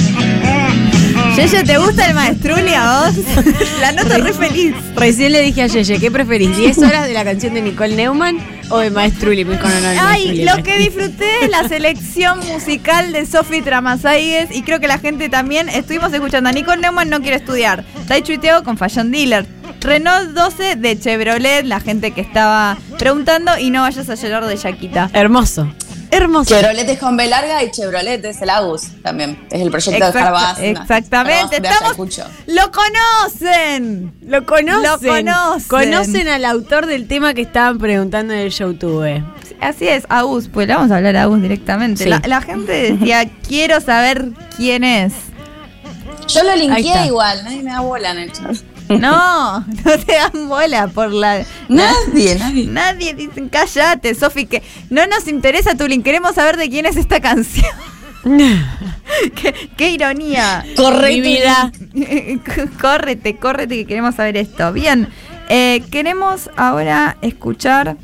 Yeye, 1.37 1.65
¿te 1.65 1.79
gusta 1.79 2.07
el 2.07 2.15
maestruli 2.15 2.75
a 2.75 3.03
vos? 3.07 3.45
la 3.81 3.91
noto 3.91 4.17
re 4.19 4.33
feliz. 4.33 4.73
Recién 4.95 5.33
le 5.33 5.43
dije 5.43 5.63
a 5.63 5.67
Yeye, 5.67 5.99
¿qué 5.99 6.09
preferís? 6.09 6.57
¿10 6.57 6.87
horas 6.87 7.09
de 7.09 7.13
la 7.13 7.25
canción 7.25 7.55
de 7.55 7.63
Nicole 7.63 7.97
Neumann 7.97 8.39
o 8.71 8.79
de 8.79 8.91
Maestruli? 8.91 9.45
Me 9.45 9.55
dijo, 9.55 9.67
no, 9.67 9.81
no, 9.81 9.91
el 9.91 9.99
Ay, 9.99 10.27
Maestruli, 10.27 10.45
lo 10.45 10.63
que 10.63 10.79
disfruté 10.79 11.45
es 11.45 11.51
la 11.51 11.69
selección 11.69 12.39
musical 12.47 13.13
de 13.13 13.27
Sofi 13.27 13.63
Tramasaigues 13.63 14.55
y 14.55 14.63
creo 14.63 14.79
que 14.79 14.87
la 14.87 14.99
gente 14.99 15.29
también. 15.29 15.69
Estuvimos 15.69 16.13
escuchando 16.13 16.51
a 16.51 16.53
Nicole 16.53 16.81
Neumann, 16.81 17.11
no 17.11 17.21
quiere 17.21 17.39
estudiar. 17.39 17.85
Tai 18.07 18.23
Chuiteo 18.23 18.63
con 18.63 18.79
Fashion 18.79 19.11
Dealer. 19.11 19.45
Renault 19.81 20.31
12 20.31 20.77
de 20.77 20.99
Chevrolet, 20.99 21.65
la 21.65 21.81
gente 21.81 22.13
que 22.13 22.21
estaba 22.21 22.79
preguntando, 22.97 23.59
y 23.59 23.71
no 23.71 23.83
vayas 23.83 24.09
a 24.09 24.15
llorar 24.15 24.47
de 24.47 24.57
Yaquita. 24.57 25.11
Hermoso. 25.13 25.69
Hermoso. 26.17 26.55
Chevrolet 26.55 26.89
es 26.89 26.99
con 26.99 27.17
B 27.17 27.27
larga 27.29 27.63
y 27.63 27.71
Chevrolet 27.71 28.25
es 28.25 28.41
el 28.43 28.51
Agus 28.51 28.83
también. 29.03 29.39
Es 29.51 29.61
el 29.61 29.71
proyecto 29.71 29.97
Exacto- 30.07 30.19
de 30.19 30.25
Jarbas. 30.25 30.59
exactamente, 30.61 31.57
estamos- 31.57 32.19
¡Lo 32.47 32.71
conocen! 32.73 34.13
Lo 34.23 34.45
conocen. 34.47 34.83
Lo 34.83 34.99
conocen. 34.99 35.69
Conocen 35.69 36.29
al 36.29 36.45
autor 36.45 36.87
del 36.87 37.07
tema 37.09 37.35
que 37.35 37.43
estaban 37.43 37.79
preguntando 37.79 38.33
en 38.35 38.41
el 38.41 38.51
YouTube. 38.51 39.23
Así 39.61 39.89
es, 39.89 40.05
Agus, 40.09 40.49
pues 40.53 40.67
le 40.69 40.75
vamos 40.75 40.91
a 40.91 40.97
hablar 40.97 41.17
a 41.17 41.23
Agus 41.23 41.41
directamente. 41.41 42.05
Sí. 42.05 42.11
La, 42.11 42.21
la 42.27 42.41
gente 42.43 42.73
decía, 42.93 43.29
quiero 43.49 43.81
saber 43.81 44.31
quién 44.57 44.85
es. 44.85 45.13
Yo 46.29 46.43
lo 46.43 46.55
linkeé 46.57 47.07
igual, 47.07 47.45
nadie 47.45 47.63
me 47.63 47.71
da 47.71 47.81
bola 47.81 48.11
en 48.11 48.19
el 48.19 48.33
chat. 48.33 48.57
No, 48.89 49.61
no 49.61 49.99
te 50.07 50.15
dan 50.15 50.49
bola 50.49 50.89
por 50.89 51.13
la. 51.13 51.45
Nadie, 51.69 52.35
nadie. 52.39 52.67
Nadie 52.67 53.15
dicen, 53.15 53.49
cállate, 53.49 54.15
Sofi, 54.15 54.47
que 54.47 54.63
no 54.91 55.07
nos 55.07 55.27
interesa 55.29 55.75
tu 55.75 55.87
link, 55.87 56.05
queremos 56.05 56.35
saber 56.35 56.57
de 56.57 56.69
quién 56.69 56.87
es 56.87 56.97
esta 56.97 57.21
canción. 57.21 57.73
qué, 59.35 59.71
qué 59.77 59.91
ironía. 59.91 60.65
Corre 60.77 61.13
Mi 61.15 61.21
vida. 61.21 61.73
córrete, 62.81 63.37
córrete, 63.37 63.77
que 63.77 63.87
queremos 63.87 64.15
saber 64.15 64.37
esto. 64.37 64.73
Bien, 64.73 65.09
eh, 65.49 65.83
queremos 65.91 66.51
ahora 66.57 67.17
escuchar 67.23 67.97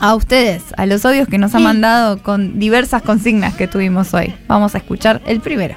a 0.00 0.14
ustedes, 0.14 0.62
a 0.76 0.86
los 0.86 1.04
audios 1.04 1.28
que 1.28 1.38
nos 1.38 1.54
han 1.54 1.62
mandado 1.62 2.22
con 2.22 2.58
diversas 2.58 3.02
consignas 3.02 3.54
que 3.54 3.68
tuvimos 3.68 4.14
hoy. 4.14 4.34
Vamos 4.48 4.74
a 4.74 4.78
escuchar 4.78 5.20
el 5.26 5.40
primero. 5.40 5.76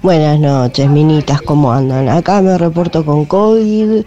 Buenas 0.00 0.38
noches, 0.38 0.88
minitas, 0.88 1.42
¿cómo 1.42 1.72
andan? 1.72 2.08
Acá 2.08 2.40
me 2.40 2.56
reporto 2.56 3.04
con 3.04 3.24
COVID. 3.24 4.04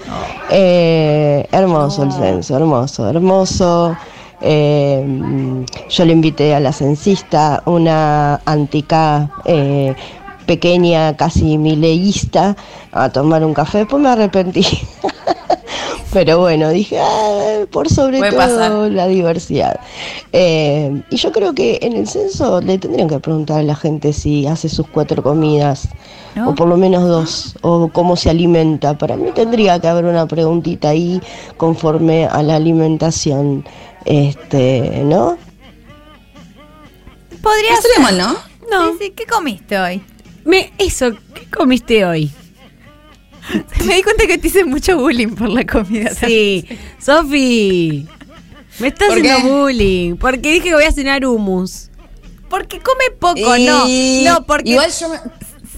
Eh, 0.49 1.45
hermoso 1.51 2.03
el 2.03 2.13
censo, 2.13 2.55
hermoso, 2.55 3.09
hermoso. 3.09 3.97
Eh, 4.39 5.65
yo 5.89 6.05
le 6.05 6.13
invité 6.13 6.55
a 6.55 6.61
la 6.61 6.71
censista, 6.71 7.61
una 7.65 8.35
antica 8.45 9.29
eh, 9.43 9.93
pequeña, 10.45 11.15
casi 11.17 11.57
mileísta, 11.57 12.55
a 12.91 13.09
tomar 13.09 13.43
un 13.45 13.53
café. 13.53 13.79
Después 13.79 14.01
me 14.01 14.09
arrepentí. 14.09 14.65
Pero 16.13 16.39
bueno, 16.39 16.69
dije, 16.69 16.99
"Ah, 16.99 17.63
por 17.71 17.87
sobre 17.87 18.17
Puede 18.17 18.31
todo 18.31 18.39
pasar. 18.41 18.71
la 18.91 19.07
diversidad. 19.07 19.79
Eh, 20.33 21.01
y 21.09 21.15
yo 21.15 21.31
creo 21.31 21.53
que 21.53 21.79
en 21.81 21.93
el 21.93 22.05
censo 22.05 22.59
le 22.59 22.77
tendrían 22.77 23.07
que 23.07 23.19
preguntar 23.19 23.59
a 23.59 23.63
la 23.63 23.75
gente 23.75 24.11
si 24.11 24.45
hace 24.45 24.67
sus 24.67 24.87
cuatro 24.87 25.23
comidas, 25.23 25.87
¿No? 26.35 26.49
o 26.49 26.55
por 26.55 26.67
lo 26.67 26.75
menos 26.75 27.07
dos, 27.07 27.55
o 27.61 27.87
cómo 27.93 28.17
se 28.17 28.29
alimenta. 28.29 28.97
Para 28.97 29.15
mí 29.15 29.31
tendría 29.33 29.79
que 29.79 29.87
haber 29.87 30.03
una 30.03 30.25
preguntita 30.27 30.89
ahí 30.89 31.21
conforme 31.55 32.25
a 32.25 32.43
la 32.43 32.57
alimentación, 32.57 33.63
este, 34.03 35.03
¿no? 35.05 35.37
Podría 37.41 37.71
mal, 38.01 38.17
¿no? 38.17 38.33
No. 38.69 38.91
Sí, 38.91 38.97
sí, 39.05 39.13
¿qué 39.15 39.25
comiste 39.25 39.79
hoy? 39.79 40.03
Me, 40.45 40.71
eso, 40.77 41.11
¿qué 41.33 41.45
comiste 41.55 42.05
hoy? 42.05 42.31
Me 43.85 43.95
di 43.95 44.03
cuenta 44.03 44.27
que 44.27 44.37
te 44.37 44.47
hice 44.47 44.63
mucho 44.65 44.97
bullying 44.97 45.29
por 45.29 45.49
la 45.49 45.65
comida. 45.65 46.13
Sí, 46.13 46.65
Sofi, 46.99 48.07
me 48.79 48.87
estás 48.87 49.09
¿Por 49.09 49.17
haciendo 49.19 49.41
qué? 49.43 49.51
bullying. 49.51 50.15
Porque 50.15 50.51
dije 50.53 50.69
que 50.69 50.73
voy 50.75 50.83
a 50.85 50.91
cenar 50.91 51.25
hummus. 51.25 51.89
Porque 52.49 52.79
come 52.79 53.05
poco, 53.19 53.57
no. 53.57 53.87
Y- 53.87 54.23
No, 54.25 54.45
porque. 54.45 54.71
Igual 54.71 54.91
yo, 54.99 55.09
me- 55.09 55.19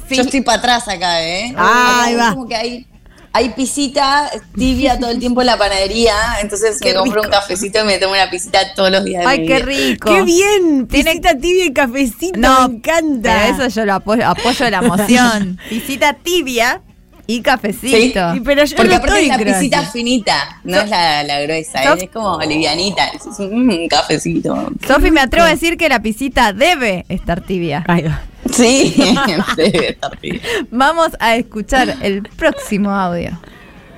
Sí. 0.09 0.15
yo 0.17 0.23
estoy 0.23 0.41
para 0.41 0.57
atrás 0.59 0.87
acá, 0.87 1.23
¿eh? 1.25 1.53
Ahí 1.57 2.13
Acá 2.15 2.23
va. 2.29 2.33
Como 2.33 2.47
que 2.47 2.55
hay, 2.55 2.87
hay 3.35 3.49
pisita 3.49 4.29
tibia 4.55 4.99
todo 4.99 5.09
el 5.09 5.19
tiempo 5.19 5.41
en 5.41 5.47
la 5.47 5.57
panadería, 5.57 6.13
entonces 6.41 6.77
Qué 6.79 6.89
me 6.89 6.95
compro 6.99 7.21
rico. 7.23 7.27
un 7.35 7.41
cafecito 7.41 7.81
y 7.81 7.83
me 7.83 7.97
tomo 7.97 8.13
una 8.13 8.29
pisita 8.29 8.59
todos 8.75 8.91
los 8.91 9.03
días 9.03 9.23
de 9.23 9.27
Ay, 9.27 9.39
mi 9.41 9.47
qué 9.47 9.53
vida. 9.55 9.65
rico. 9.65 10.09
¡Qué 10.13 10.21
bien! 10.21 10.87
Tiene- 10.87 11.11
Pisita 11.11 11.37
tibia 11.37 11.65
y 11.65 11.73
cafecito, 11.73 12.39
No, 12.39 12.69
me 12.69 12.75
encanta. 12.75 13.41
Pero 13.47 13.63
eso 13.65 13.75
yo 13.79 13.85
lo 13.85 13.93
apoyo, 13.95 14.25
apoyo 14.27 14.69
la 14.69 14.81
moción. 14.83 15.59
Visita 15.69 16.13
tibia 16.23 16.81
y 17.25 17.41
cafecito. 17.41 18.35
Y 18.35 18.41
pero 18.41 18.65
yo 18.65 18.75
Porque 18.75 18.89
no 18.91 18.97
aparte 18.97 19.21
estoy 19.21 19.31
es 19.31 19.47
la 19.47 19.57
pisita 19.57 19.81
finita, 19.91 20.59
no 20.65 20.77
es 20.81 20.89
la, 20.89 21.23
la 21.23 21.39
gruesa, 21.41 21.81
es 21.95 22.09
como 22.11 22.39
livianita, 22.41 23.07
es 23.07 23.25
un, 23.39 23.69
un 23.69 23.87
cafecito. 23.87 24.71
Sofi, 24.85 25.09
me 25.09 25.21
atrevo 25.21 25.47
a 25.47 25.49
decir 25.49 25.77
que 25.77 25.89
la 25.89 26.01
pisita 26.01 26.53
debe 26.53 27.05
estar 27.09 27.41
tibia. 27.41 27.83
Ahí 27.87 28.03
va. 28.03 28.21
Sí, 28.51 28.95
debe 29.57 29.91
estar 29.91 30.19
bien. 30.19 30.41
Vamos 30.71 31.09
a 31.19 31.35
escuchar 31.35 31.97
el 32.01 32.23
próximo 32.23 32.91
audio. 32.91 33.31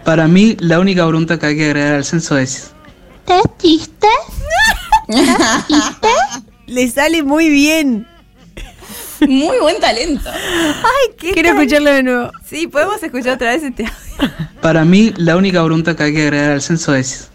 Para 0.04 0.28
mí, 0.28 0.56
la 0.60 0.80
única 0.80 1.06
pregunta 1.08 1.40
que 1.40 1.46
hay 1.48 1.56
que 1.58 1.66
agregar 1.66 1.96
al 1.96 2.06
censo 2.06 2.38
es: 2.38 2.72
Le 6.68 6.88
sale 6.90 7.24
muy 7.24 7.50
bien. 7.50 8.08
Muy 9.22 9.58
buen 9.60 9.80
talento. 9.80 10.30
Ay, 10.30 11.16
qué 11.18 11.32
Quiero 11.32 11.50
tal? 11.50 11.58
escucharlo 11.60 11.92
de 11.92 12.04
nuevo. 12.04 12.32
Sí, 12.46 12.68
podemos 12.68 13.02
escuchar 13.02 13.36
otra 13.36 13.52
vez 13.52 13.64
este 13.64 13.86
audio. 13.86 14.34
Para 14.62 14.84
mí, 14.86 15.14
la 15.18 15.38
única 15.38 15.64
pregunta 15.64 15.96
que 15.96 16.04
hay 16.04 16.14
que 16.14 16.24
agregar 16.24 16.52
al 16.52 16.62
censo 16.62 16.94
es: 16.94 17.30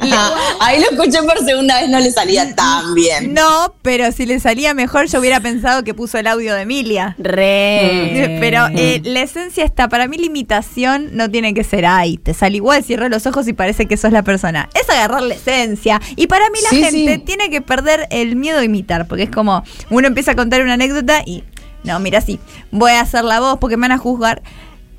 Ahí 0.60 0.80
lo 0.80 0.90
escuché 0.90 1.22
por 1.22 1.38
segunda 1.44 1.80
vez, 1.80 1.88
no 1.88 1.98
le 2.00 2.10
salía 2.10 2.54
tan 2.54 2.94
bien. 2.94 3.34
No, 3.34 3.74
pero 3.82 4.12
si 4.12 4.26
le 4.26 4.40
salía 4.40 4.74
mejor, 4.74 5.06
yo 5.06 5.20
hubiera 5.20 5.40
pensado 5.40 5.84
que 5.84 5.94
puso 5.94 6.18
el 6.18 6.26
audio 6.26 6.54
de 6.54 6.62
Emilia. 6.62 7.14
Re. 7.18 8.36
Pero 8.40 8.66
eh, 8.74 9.00
la 9.04 9.22
esencia 9.22 9.64
está, 9.64 9.88
para 9.88 10.08
mí 10.08 10.16
limitación 10.18 11.10
no 11.12 11.30
tiene 11.30 11.54
que 11.54 11.64
ser, 11.64 11.86
ay, 11.86 12.18
te 12.18 12.34
sale 12.34 12.56
igual, 12.56 12.82
cierra 12.84 13.08
los 13.08 13.26
ojos 13.26 13.46
y 13.48 13.52
parece 13.52 13.86
que 13.86 13.96
sos 13.96 14.12
la 14.12 14.22
persona. 14.22 14.68
Es 14.74 14.88
agarrar 14.90 15.22
la 15.22 15.34
esencia. 15.34 16.00
Y 16.16 16.26
para 16.26 16.48
mí 16.50 16.58
la 16.62 16.70
Sí, 16.70 16.82
gente 16.84 17.14
sí. 17.14 17.18
tiene 17.20 17.50
que 17.50 17.60
perder 17.60 18.06
el 18.10 18.36
miedo 18.36 18.58
a 18.58 18.64
imitar, 18.64 19.06
porque 19.06 19.24
es 19.24 19.30
como, 19.30 19.64
uno 19.90 20.06
empieza 20.06 20.32
a 20.32 20.36
contar 20.36 20.62
una 20.62 20.74
anécdota 20.74 21.22
y, 21.24 21.44
no, 21.84 21.98
mira, 22.00 22.20
sí, 22.20 22.38
voy 22.70 22.92
a 22.92 23.00
hacer 23.00 23.24
la 23.24 23.40
voz 23.40 23.58
porque 23.58 23.76
me 23.76 23.82
van 23.88 23.92
a 23.92 23.98
juzgar. 23.98 24.42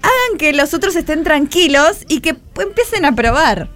Hagan 0.01 0.37
que 0.39 0.51
los 0.53 0.73
otros 0.73 0.95
estén 0.95 1.23
tranquilos 1.23 2.05
y 2.07 2.21
que 2.21 2.35
empiecen 2.59 3.05
a 3.05 3.13
probar. 3.13 3.69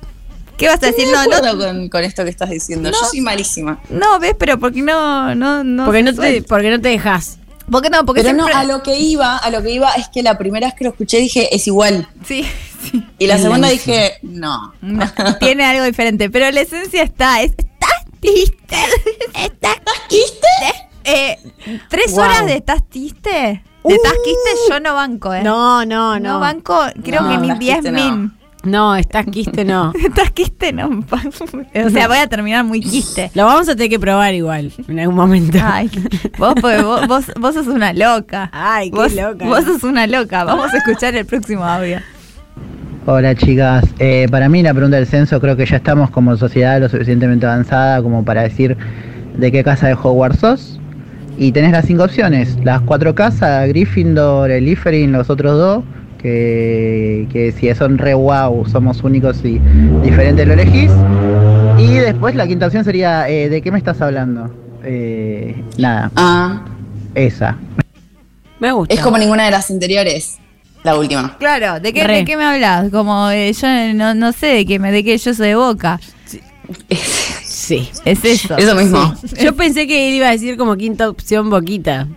¿Qué 0.57 0.67
vas 0.67 0.81
a 0.81 0.87
decir? 0.87 1.07
No, 1.11 1.21
de 1.21 1.27
no, 1.27 1.35
acuerdo 1.35 1.57
con, 1.65 1.89
con 1.89 2.03
esto 2.03 2.23
que 2.23 2.29
estás 2.29 2.49
diciendo. 2.49 2.89
No. 2.91 2.97
Yo 2.97 3.05
soy 3.05 3.21
malísima. 3.21 3.79
no, 3.89 4.19
ves, 4.19 4.35
pero 4.39 4.57
porque 4.59 4.81
no, 4.81 5.35
no, 5.35 5.63
no. 5.63 5.85
porque, 5.85 6.03
no 6.03 6.13
te, 6.13 6.41
porque 6.43 6.69
no 6.69 6.79
te 6.81 6.89
dejas. 6.89 7.37
¿Por 7.69 7.81
qué 7.81 7.89
no? 7.89 8.05
Porque 8.05 8.21
Pero 8.21 8.35
no, 8.37 8.45
siempre- 8.45 8.61
a 8.61 8.63
lo 8.63 8.83
que 8.83 8.95
iba, 8.99 9.37
a 9.37 9.49
lo 9.49 9.63
que 9.63 9.71
iba 9.71 9.91
es 9.95 10.07
que 10.09 10.21
la 10.21 10.37
primera 10.37 10.67
vez 10.67 10.75
que 10.75 10.83
lo 10.83 10.91
escuché 10.91 11.17
dije 11.17 11.53
es 11.55 11.65
igual. 11.65 12.07
Sí, 12.25 12.45
sí. 12.91 13.03
Y 13.17 13.25
la 13.27 13.37
segunda 13.39 13.67
dije, 13.69 14.13
no. 14.21 14.73
No, 14.81 15.11
tiene 15.39 15.65
algo 15.65 15.83
diferente, 15.83 16.29
pero 16.29 16.49
la 16.51 16.61
esencia 16.61 17.01
está. 17.03 17.41
Es, 17.41 17.51
¿Estás 17.57 18.05
triste? 18.21 18.75
¿Estás 19.35 19.77
triste? 20.09 20.47
Eh, 21.03 21.37
¿Tres 21.89 22.11
Wow. 22.13 22.21
horas 22.21 22.45
de 22.45 22.55
estás 22.55 22.87
triste? 22.89 23.63
¿De 23.83 23.93
estás 23.95 24.13
triste? 24.23 24.49
Yo 24.69 24.79
no 24.79 24.93
banco, 24.95 25.33
¿eh? 25.33 25.43
No, 25.43 25.85
no, 25.85 26.19
No 26.19 26.33
no. 26.33 26.39
banco, 26.39 26.79
creo 27.03 27.21
No, 27.21 27.29
que 27.31 27.37
ni 27.37 27.47
estás 27.47 27.59
10 27.59 27.79
triste, 27.81 27.91
min. 27.91 28.37
No. 28.65 28.95
Estás 28.95 29.25
quiste, 29.25 29.63
no. 29.65 29.93
Estás 30.05 30.31
quiste, 30.31 30.73
no. 30.73 30.89
O 30.89 31.89
sea, 31.89 32.07
voy 32.07 32.17
a 32.17 32.27
terminar 32.27 32.63
muy 32.63 32.81
quiste. 32.81 33.31
Lo 33.33 33.45
vamos 33.45 33.69
a 33.69 33.75
tener 33.75 33.89
que 33.89 33.99
probar 33.99 34.33
igual, 34.33 34.71
en 34.87 34.99
algún 34.99 35.15
momento. 35.15 35.57
Ay, 35.61 35.89
vos, 36.37 36.53
pues, 36.59 36.83
vos, 36.83 37.07
vos, 37.07 37.25
vos 37.39 37.53
sos 37.53 37.67
una 37.67 37.93
loca. 37.93 38.49
Ay, 38.51 38.91
qué 38.91 38.95
vos, 38.95 39.13
loca. 39.13 39.45
Vos 39.45 39.63
sos 39.63 39.83
una 39.83 40.07
loca. 40.07 40.43
Vamos 40.43 40.73
a 40.73 40.77
escuchar 40.77 41.15
el 41.15 41.25
próximo 41.25 41.63
audio. 41.63 41.99
Hola 43.07 43.35
chicas, 43.35 43.85
Eh, 43.99 44.25
para 44.31 44.49
mí 44.49 44.63
la 44.63 44.73
pregunta 44.73 44.97
del 44.97 45.05
censo 45.05 45.39
creo 45.39 45.55
que 45.55 45.67
ya 45.67 45.75
estamos 45.77 46.09
como 46.09 46.35
sociedad 46.37 46.79
lo 46.79 46.89
suficientemente 46.89 47.45
avanzada 47.45 48.01
como 48.01 48.25
para 48.25 48.41
decir 48.41 48.75
de 49.37 49.51
qué 49.51 49.63
casa 49.63 49.85
de 49.87 49.93
Hogwarts 49.93 50.39
sos 50.39 50.79
y 51.37 51.51
tenés 51.51 51.71
las 51.71 51.85
cinco 51.85 52.05
opciones, 52.05 52.57
las 52.63 52.81
cuatro 52.81 53.13
casas, 53.13 53.67
Gryffindor, 53.67 54.49
Slytherin, 54.49 55.11
los 55.11 55.29
otros 55.29 55.57
dos, 55.57 55.83
que, 56.25 57.27
que 57.31 57.51
si 57.51 57.71
son 57.75 57.99
re 57.99 58.15
wow, 58.15 58.65
somos 58.67 59.03
únicos 59.03 59.45
y 59.45 59.59
diferentes 60.01 60.47
lo 60.47 60.53
elegís 60.53 60.89
y 61.77 61.97
después 61.97 62.33
la 62.33 62.47
quinta 62.47 62.65
opción 62.65 62.83
sería 62.83 63.29
eh, 63.29 63.47
¿de 63.47 63.61
qué 63.61 63.71
me 63.71 63.77
estás 63.77 64.01
hablando? 64.01 64.51
Eh, 64.83 65.63
nada, 65.77 66.11
Ah, 66.15 66.65
esa. 67.13 67.57
Me 68.59 68.71
gusta. 68.71 68.91
es 68.95 69.01
como 69.01 69.19
ninguna 69.19 69.45
de 69.45 69.51
las 69.51 69.69
anteriores. 69.69 70.39
La 70.83 70.97
última. 70.97 71.37
Claro, 71.37 71.79
¿de 71.79 71.93
qué, 71.93 72.07
de 72.07 72.25
qué 72.25 72.37
me 72.37 72.43
hablas? 72.43 72.89
Como 72.89 73.29
eh, 73.29 73.53
yo 73.53 73.67
no, 73.93 74.15
no 74.15 74.31
sé 74.31 74.47
de 74.47 74.65
qué, 74.65 74.79
me, 74.79 74.91
de 74.91 75.03
qué 75.03 75.17
yo 75.19 75.31
soy 75.33 75.49
de 75.49 75.55
boca. 75.55 75.99
Sí. 77.43 77.89
Es 78.03 78.25
eso. 78.25 78.57
Eso 78.57 78.75
mismo. 78.75 79.13
Yo 79.39 79.55
pensé 79.55 79.85
que 79.85 80.09
él 80.09 80.15
iba 80.15 80.29
a 80.29 80.31
decir 80.31 80.57
como 80.57 80.75
quinta 80.75 81.07
opción 81.07 81.49
Boquita, 81.51 82.07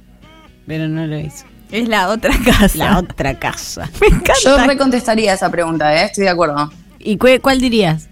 pero 0.66 0.88
no 0.88 1.06
lo 1.06 1.18
hizo. 1.18 1.44
Es 1.70 1.88
la 1.88 2.08
otra 2.08 2.32
casa. 2.44 2.78
La 2.78 2.98
otra 2.98 3.38
casa. 3.38 3.90
Me 4.00 4.06
encanta. 4.08 4.34
Yo 4.42 4.56
recontestaría 4.58 5.32
esa 5.34 5.50
pregunta, 5.50 5.94
¿eh? 6.02 6.06
Estoy 6.06 6.24
de 6.24 6.30
acuerdo. 6.30 6.70
¿Y 6.98 7.16
cu- 7.18 7.40
cuál 7.42 7.60
dirías? 7.60 8.08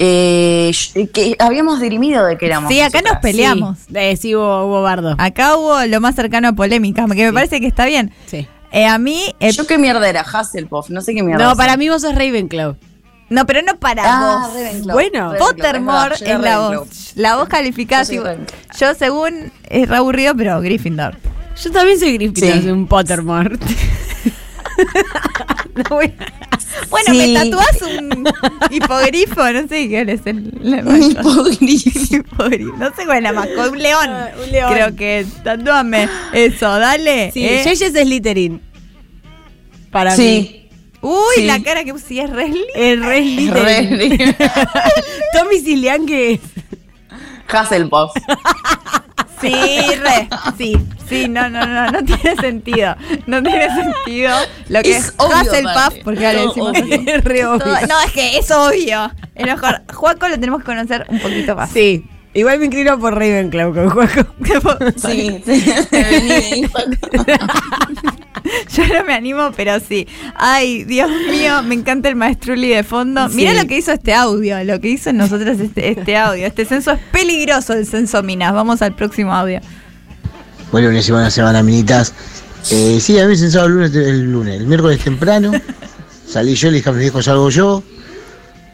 Eh, 0.00 0.70
que 1.12 1.34
habíamos 1.40 1.80
dirimido 1.80 2.24
de 2.24 2.38
que 2.38 2.46
éramos. 2.46 2.70
Sí, 2.70 2.80
acá 2.80 3.02
nos 3.02 3.16
peleamos. 3.18 3.78
Sí, 3.78 3.92
eh, 3.94 4.16
sí 4.16 4.34
hubo, 4.36 4.64
hubo 4.66 4.82
bardo. 4.82 5.16
Acá 5.18 5.56
hubo 5.56 5.84
lo 5.86 6.00
más 6.00 6.14
cercano 6.14 6.48
a 6.48 6.52
polémica, 6.52 7.04
que 7.06 7.24
me 7.26 7.32
parece 7.32 7.60
que 7.60 7.66
está 7.66 7.84
bien. 7.86 8.12
Sí. 8.26 8.46
Eh, 8.70 8.86
a 8.86 8.98
mí, 8.98 9.34
eh, 9.40 9.50
Yo 9.50 9.66
qué 9.66 9.76
mierda 9.78 10.08
era, 10.08 10.20
Hasselhoff, 10.20 10.90
no 10.90 11.00
sé 11.00 11.14
qué 11.14 11.22
mierda. 11.22 11.42
No, 11.44 11.56
para 11.56 11.76
mí 11.76 11.88
vos 11.88 12.02
sos 12.02 12.14
Ravenclaw. 12.14 12.76
no, 13.30 13.46
pero 13.46 13.62
no 13.62 13.76
para 13.80 14.02
Ah, 14.06 14.20
vos. 14.46 14.54
Ravenclaw. 14.54 14.94
Bueno, 14.94 15.32
Ravenclaw, 15.32 15.48
Pottermore 15.48 16.14
es 16.20 16.40
la 16.40 16.58
voz. 16.60 17.12
La 17.16 17.36
voz 17.36 17.48
calificada. 17.48 18.04
Yo 18.78 18.94
según, 18.94 19.50
es 19.68 19.88
re 19.88 19.96
aburrido, 19.96 20.34
pero 20.36 20.60
Gryffindor. 20.60 21.16
Yo 21.62 21.70
también 21.72 21.98
soy 21.98 22.14
Gryffindor, 22.14 22.52
Sí. 22.56 22.62
soy 22.62 22.70
un 22.70 22.86
Pottermore. 22.86 23.56
No 25.74 25.96
voy 25.96 26.12
Bueno, 26.90 27.12
Sí. 27.12 27.18
me 27.18 27.34
tatuás 27.34 27.82
un 27.82 28.24
hipogrifo, 28.70 29.50
no 29.52 29.60
sé 29.68 29.88
qué 29.88 30.02
es 30.02 30.20
el, 30.26 30.52
el 30.62 30.86
Un 30.86 31.02
hipogrifo. 31.02 32.14
hipogrifo. 32.16 32.76
No 32.76 32.86
sé 32.94 33.04
cuál 33.04 33.16
es 33.18 33.22
la 33.24 33.32
mascota, 33.32 33.70
un 33.70 33.78
león. 33.78 34.08
Ah, 34.08 34.30
un 34.44 34.52
león. 34.52 34.72
Creo 34.72 34.96
que 34.96 35.26
tatúame 35.42 36.08
eso, 36.32 36.78
dale. 36.78 37.30
Sí, 37.32 37.44
¿eh? 37.44 37.62
Es 37.68 37.78
Slytherin. 37.80 38.60
Para 39.90 40.10
mí. 40.10 40.16
Sí. 40.16 40.68
Uy, 41.00 41.16
Sí. 41.36 41.42
la 41.44 41.60
cara 41.62 41.84
que 41.84 41.92
puse 41.92 42.20
es 42.22 42.30
re 42.30 42.48
linda. 42.48 42.66
Es 42.74 43.00
re 43.00 43.22
Slytherin. 43.22 44.18
Re- 44.18 44.36
Tommy 45.32 45.58
Silian 45.60 46.06
que 46.06 46.32
es. 46.34 46.40
Hasselhoff. 47.48 48.12
Sí, 49.40 49.54
re. 49.96 50.28
Sí, 50.56 50.76
sí, 51.08 51.28
no, 51.28 51.48
no, 51.48 51.64
no, 51.66 51.90
no 51.90 52.04
tiene 52.04 52.36
sentido. 52.36 52.96
No 53.26 53.42
tiene 53.42 53.68
sentido 53.74 54.36
lo 54.68 54.82
que 54.82 54.90
Es 54.96 55.06
es, 55.08 55.14
obvio, 55.16 55.36
Hasselpuff, 55.36 55.70
aparte. 55.76 56.00
porque 56.04 56.26
ahora 56.26 56.38
le 56.38 56.44
No, 56.44 56.48
decimos 56.48 56.70
obvio. 56.70 56.94
así. 56.94 57.04
Es 57.10 57.24
re 57.24 57.46
obvio. 57.46 57.58
Todo- 57.64 57.80
No, 57.88 58.00
es 58.04 58.12
que 58.12 58.38
es 58.38 58.50
obvio. 58.50 59.12
Es 59.34 59.46
mejor. 59.46 59.82
Juaco 59.92 60.28
lo 60.28 60.34
tenemos 60.34 60.60
que 60.60 60.66
conocer 60.66 61.06
un 61.08 61.20
poquito 61.20 61.54
más. 61.56 61.70
Sí. 61.70 62.04
Igual 62.38 62.58
me 62.58 62.66
inclino 62.66 62.98
por 62.98 63.14
Ravenclaw 63.14 63.74
con 63.74 63.90
Juaco. 63.90 64.26
Sí, 64.96 65.42
sí. 65.44 65.64
Yo 68.76 68.86
no 68.86 69.04
me 69.04 69.14
animo, 69.14 69.52
pero 69.56 69.78
sí. 69.80 70.06
Ay, 70.34 70.84
Dios 70.84 71.10
mío, 71.30 71.62
me 71.62 71.74
encanta 71.74 72.08
el 72.08 72.16
maestruli 72.16 72.68
de 72.68 72.82
fondo. 72.82 73.28
Sí. 73.28 73.36
Mira 73.36 73.54
lo 73.54 73.66
que 73.66 73.78
hizo 73.78 73.92
este 73.92 74.14
audio, 74.14 74.62
lo 74.64 74.80
que 74.80 74.88
hizo 74.88 75.10
en 75.10 75.18
nosotros 75.18 75.58
este, 75.60 75.90
este 75.90 76.16
audio. 76.16 76.46
Este 76.46 76.64
censo 76.64 76.92
es 76.92 77.00
peligroso, 77.12 77.74
el 77.74 77.86
censo 77.86 78.22
Minas. 78.22 78.52
Vamos 78.52 78.82
al 78.82 78.94
próximo 78.94 79.32
audio. 79.32 79.60
Bueno, 80.70 80.88
una 80.88 81.02
semana, 81.02 81.30
semana, 81.30 81.62
minitas. 81.62 82.12
Eh, 82.70 82.98
sí, 83.00 83.18
a 83.18 83.22
mí 83.22 83.28
me 83.28 83.36
censado 83.36 83.66
el 83.66 83.72
lunes, 83.72 83.94
el 83.94 84.32
lunes. 84.32 84.60
El 84.60 84.66
miércoles 84.66 85.02
temprano. 85.02 85.52
Salí 86.26 86.54
yo, 86.54 86.70
le 86.70 86.78
dije 86.78 86.90
a 86.90 86.92
mis 86.92 87.06
hijos, 87.06 87.24
salgo 87.24 87.48
yo. 87.50 87.82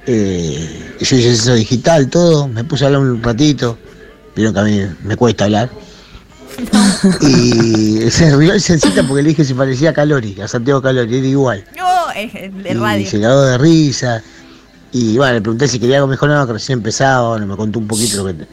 Eh, 0.06 0.96
yo 1.00 1.16
hice 1.16 1.36
censo 1.36 1.54
digital, 1.54 2.08
todo. 2.08 2.48
Me 2.48 2.64
puse 2.64 2.84
a 2.84 2.88
hablar 2.88 3.02
un 3.02 3.22
ratito. 3.22 3.78
Vieron 4.34 4.52
que 4.52 4.60
a 4.60 4.64
mí 4.64 4.80
me 5.04 5.16
cuesta 5.16 5.44
hablar. 5.44 5.70
Y 7.20 8.00
se 8.10 8.34
rió 8.34 8.52
el 8.52 8.60
censita 8.60 9.02
porque 9.06 9.22
le 9.22 9.30
dije 9.30 9.44
si 9.44 9.54
parecía 9.54 9.90
a 9.90 9.92
Calori, 9.92 10.40
a 10.40 10.48
Santiago 10.48 10.80
Calori, 10.80 11.18
era 11.18 11.26
igual. 11.26 11.64
No, 11.76 12.06
de 12.14 12.70
y 12.70 12.74
radio. 12.74 13.06
se 13.10 13.20
cagó 13.20 13.42
de 13.42 13.58
risa. 13.58 14.22
Y 14.92 15.16
bueno, 15.16 15.34
le 15.34 15.40
pregunté 15.40 15.66
si 15.66 15.78
quería 15.80 15.96
algo 15.96 16.06
mejor, 16.06 16.28
no, 16.28 16.46
que 16.46 16.52
recién 16.52 16.78
empezaba, 16.78 17.30
bueno, 17.30 17.46
me 17.46 17.56
contó 17.56 17.80
un 17.80 17.88
poquito 17.88 18.18
lo 18.18 18.26
que, 18.26 18.46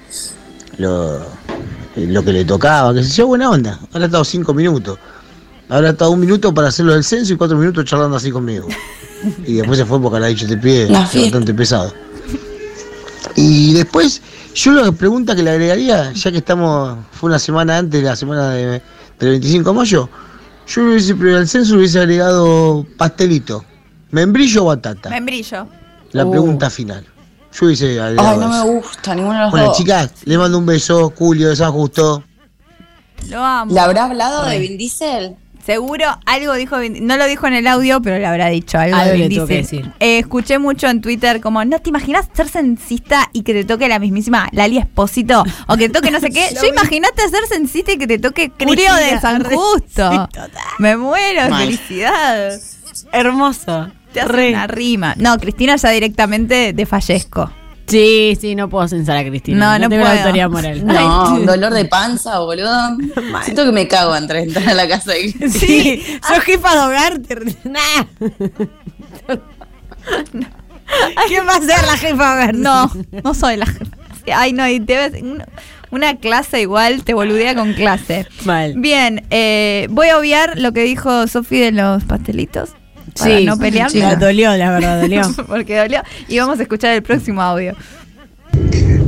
lo, 0.78 1.20
lo 1.96 2.26
que 2.26 2.34
le 2.34 2.46
tocaba, 2.46 2.94
que 2.96 3.04
se 3.04 3.12
yo, 3.12 3.28
buena 3.28 3.50
onda. 3.50 3.80
Ahora 3.94 4.06
ha 4.06 4.08
estado 4.08 4.26
cinco 4.26 4.54
minutos. 4.54 4.98
Ahora 5.70 5.90
ha 5.90 5.92
estado 5.92 6.12
un 6.12 6.20
minuto 6.20 6.54
para 6.54 6.70
hacerlo 6.70 6.94
del 6.94 7.04
censo 7.04 7.34
y 7.34 7.38
cuatro 7.38 7.58
minutos 7.58 7.86
charlando 7.86 8.18
así 8.18 8.32
conmigo. 8.32 8.68
Y 9.46 9.56
después 9.56 9.78
se 9.80 9.86
fue 9.86 10.02
porque 10.02 10.20
le 10.20 10.26
ha 10.26 10.30
dicho 10.30 10.46
este 10.46 10.58
pie 10.58 10.88
La 10.90 11.02
bastante 11.02 11.54
pesado. 11.54 11.94
Y 13.36 13.74
después, 13.74 14.22
yo 14.56 14.72
la 14.74 14.92
pregunta 14.92 15.36
que 15.36 15.44
le 15.44 15.52
agregaría, 15.52 16.12
ya 16.14 16.32
que 16.32 16.38
estamos, 16.38 16.98
fue 17.12 17.30
una 17.30 17.40
semana 17.40 17.78
antes, 17.78 18.04
la 18.04 18.16
semana 18.16 18.50
de, 18.52 18.82
del 19.20 19.30
25 19.32 19.70
de 19.70 19.76
mayo, 19.76 20.10
yo 20.68 20.82
le 20.82 20.90
hubiese, 20.92 21.14
al 21.36 21.48
censo 21.48 21.74
le 21.74 21.80
hubiese 21.80 22.00
agregado 22.00 22.86
pastelito, 22.98 23.64
membrillo 24.12 24.64
o 24.64 24.68
batata. 24.68 25.10
Membrillo. 25.10 25.68
La 26.12 26.26
Uh. 26.26 26.32
pregunta 26.32 26.70
final. 26.70 27.06
Yo 27.54 27.66
hubiese 27.68 28.00
agregado 28.02 28.30
Ay, 28.32 28.38
no 28.38 28.50
me 28.50 28.72
gusta 28.80 29.16
ninguno 29.16 29.36
de 29.38 29.42
los 29.44 29.52
Bueno, 29.52 29.68
dos. 29.68 29.78
chicas, 29.78 30.12
le 30.26 30.38
mando 30.38 30.58
un 30.58 30.66
beso, 30.66 31.14
Julio 31.18 31.50
de 31.50 31.56
San 31.56 31.72
Justo. 31.72 32.24
Lo 33.30 33.44
amo. 33.44 33.74
¿Le 33.74 33.80
habrá 33.80 34.06
hablado 34.06 34.46
de 34.46 34.58
Vin 34.60 34.78
Diesel? 34.78 35.36
Seguro 35.66 36.06
algo 36.26 36.54
dijo, 36.56 36.78
no 37.02 37.18
lo 37.18 37.26
dijo 37.26 37.48
en 37.48 37.54
el 37.54 37.68
audio, 37.68 38.02
pero 38.02 38.18
le 38.18 38.26
habrá 38.26 38.48
dicho 38.48 38.80
algo, 38.80 38.96
Algo 38.96 39.12
de 39.12 39.30
le 39.30 39.46
decir. 39.46 39.92
Eh, 40.00 40.20
escuché 40.20 40.60
mucho 40.60 40.88
en 40.88 41.02
Twitter 41.02 41.40
como, 41.42 41.64
¿no 41.66 41.80
te 41.80 41.90
imaginas 41.90 42.28
ser 42.34 42.50
censista 42.50 43.30
y 43.34 43.44
que 43.44 43.54
te 43.54 43.64
toque 43.64 43.88
la 43.88 44.00
mismísima 44.00 44.50
Lali 44.52 44.78
Espósito? 44.78 45.44
O 45.68 45.78
que 45.78 45.88
te 45.88 45.94
toque 45.94 46.12
no 46.12 46.20
sé 46.20 46.30
qué. 46.30 46.48
Yo 46.62 46.68
imagínate 46.68 47.28
ser 47.30 47.46
censista 47.48 47.92
y 47.92 47.98
que 47.98 48.08
te 48.08 48.18
toque 48.20 48.50
Curio 48.50 48.94
de 48.96 49.20
San 49.20 49.44
Justo. 49.44 50.30
sí. 50.34 50.40
Me 50.80 50.98
muero, 50.98 51.50
Mal. 51.50 51.66
felicidad. 51.66 52.60
Hermoso. 53.12 53.90
Te 54.14 54.22
hace 54.22 54.50
una 54.50 54.68
rima. 54.68 55.14
No, 55.18 55.38
Cristina 55.38 55.76
ya 55.78 55.90
directamente 55.90 56.74
de 56.74 56.86
fallezco. 56.86 57.52
Sí, 57.92 58.38
sí, 58.40 58.56
no 58.56 58.70
puedo 58.70 58.88
censar 58.88 59.18
a 59.18 59.24
Cristina. 59.24 59.58
No, 59.58 59.72
No, 59.74 59.80
no 59.80 59.90
tengo 59.90 60.02
puedo. 60.04 60.16
la 60.16 60.22
autoridad 60.22 60.50
moral. 60.50 60.86
No, 60.86 61.40
dolor 61.42 61.74
de 61.74 61.86
panza, 61.86 62.40
boludo. 62.40 62.98
Siento 63.44 63.66
que 63.66 63.72
me 63.72 63.88
cago 63.88 64.14
antes 64.14 64.36
de 64.38 64.44
entrar 64.44 64.70
a 64.70 64.74
la 64.74 64.88
casa 64.88 65.12
de 65.14 65.32
Sí, 65.50 66.04
sos 66.28 66.40
jefa 66.44 66.74
de 66.74 66.80
hogar. 66.88 67.22
Nah. 67.64 68.06
¿Qué 71.28 71.40
va 71.42 71.56
a 71.56 71.60
ser 71.62 71.86
la 71.86 71.98
jefa 71.98 72.14
de 72.14 72.34
hogar? 72.44 72.56
No, 72.56 72.92
no 73.24 73.34
soy 73.34 73.58
la 73.58 73.66
Ay, 74.36 74.54
no, 74.54 74.68
y 74.68 74.80
te 74.80 74.96
ves 75.10 75.22
un- 75.22 75.44
una 75.90 76.16
clase 76.18 76.62
igual, 76.62 77.04
te 77.04 77.14
boludea 77.14 77.56
con 77.56 77.74
clase. 77.74 78.26
Mal. 78.46 78.76
Bien, 78.78 79.26
eh, 79.30 79.88
voy 79.90 80.08
a 80.10 80.18
obviar 80.20 80.58
lo 80.60 80.72
que 80.74 80.84
dijo 80.84 81.28
Sofi 81.28 81.60
de 81.60 81.72
los 81.72 82.04
pastelitos. 82.06 82.70
Para 83.18 83.38
Sí, 83.40 83.46
no 83.46 83.58
pelear. 83.58 83.90
sí, 83.92 84.00
la 84.00 84.16
dolió, 84.16 84.56
la 84.56 84.72
verdad, 84.72 85.02
dolió. 85.02 85.22
Porque 85.48 85.78
dolió. 85.78 86.02
Y 86.28 86.40
vamos 86.40 86.60
a 86.60 86.64
escuchar 86.64 86.94
el 86.96 87.04
próximo 87.04 87.42
audio. 87.42 87.74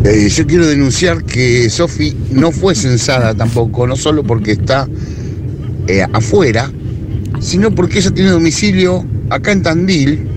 Eh, 0.06 0.30
yo 0.30 0.46
quiero 0.46 0.68
denunciar 0.68 1.24
que 1.24 1.70
Sofi 1.70 2.16
no 2.32 2.52
fue 2.52 2.76
censada 2.76 3.34
tampoco, 3.34 3.88
no 3.88 3.96
solo 3.96 4.24
porque 4.24 4.52
está 4.52 4.88
eh, 5.88 6.06
afuera, 6.12 6.70
sino 7.40 7.72
porque 7.74 8.00
ella 8.00 8.12
tiene 8.12 8.32
domicilio 8.32 9.06
acá 9.30 9.52
en 9.54 9.64
Tandil 9.64 10.28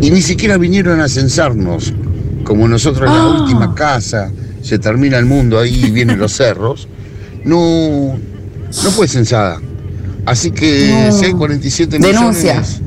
y 0.00 0.10
ni 0.10 0.20
siquiera 0.22 0.58
vinieron 0.58 1.00
a 1.00 1.08
censarnos. 1.08 1.92
Como 2.44 2.66
nosotros 2.68 3.08
en 3.08 3.16
la 3.16 3.22
Ah. 3.22 3.40
última 3.42 3.74
casa, 3.74 4.30
se 4.62 4.78
termina 4.78 5.16
el 5.18 5.26
mundo 5.26 5.58
ahí 5.58 5.84
y 5.86 5.90
vienen 5.90 6.18
los 6.18 6.32
cerros, 6.32 6.88
no, 7.44 8.16
no 8.18 8.90
fue 8.90 9.06
censada. 9.08 9.60
Así 10.26 10.50
que 10.50 10.90
No. 11.06 11.12
si 11.12 11.26
hay 11.26 11.32
47 11.32 11.98
Denuncia. 11.98 12.54
millones 12.54 12.80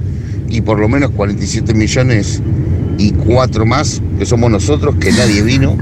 y 0.49 0.61
por 0.61 0.79
lo 0.79 0.87
menos 0.89 1.11
47 1.11 1.73
millones 1.73 2.41
y 2.97 3.11
cuatro 3.11 3.65
más, 3.65 4.01
que 4.17 4.25
somos 4.25 4.49
nosotros, 4.49 4.95
que 4.99 5.11
nadie 5.11 5.41
vino, 5.43 5.77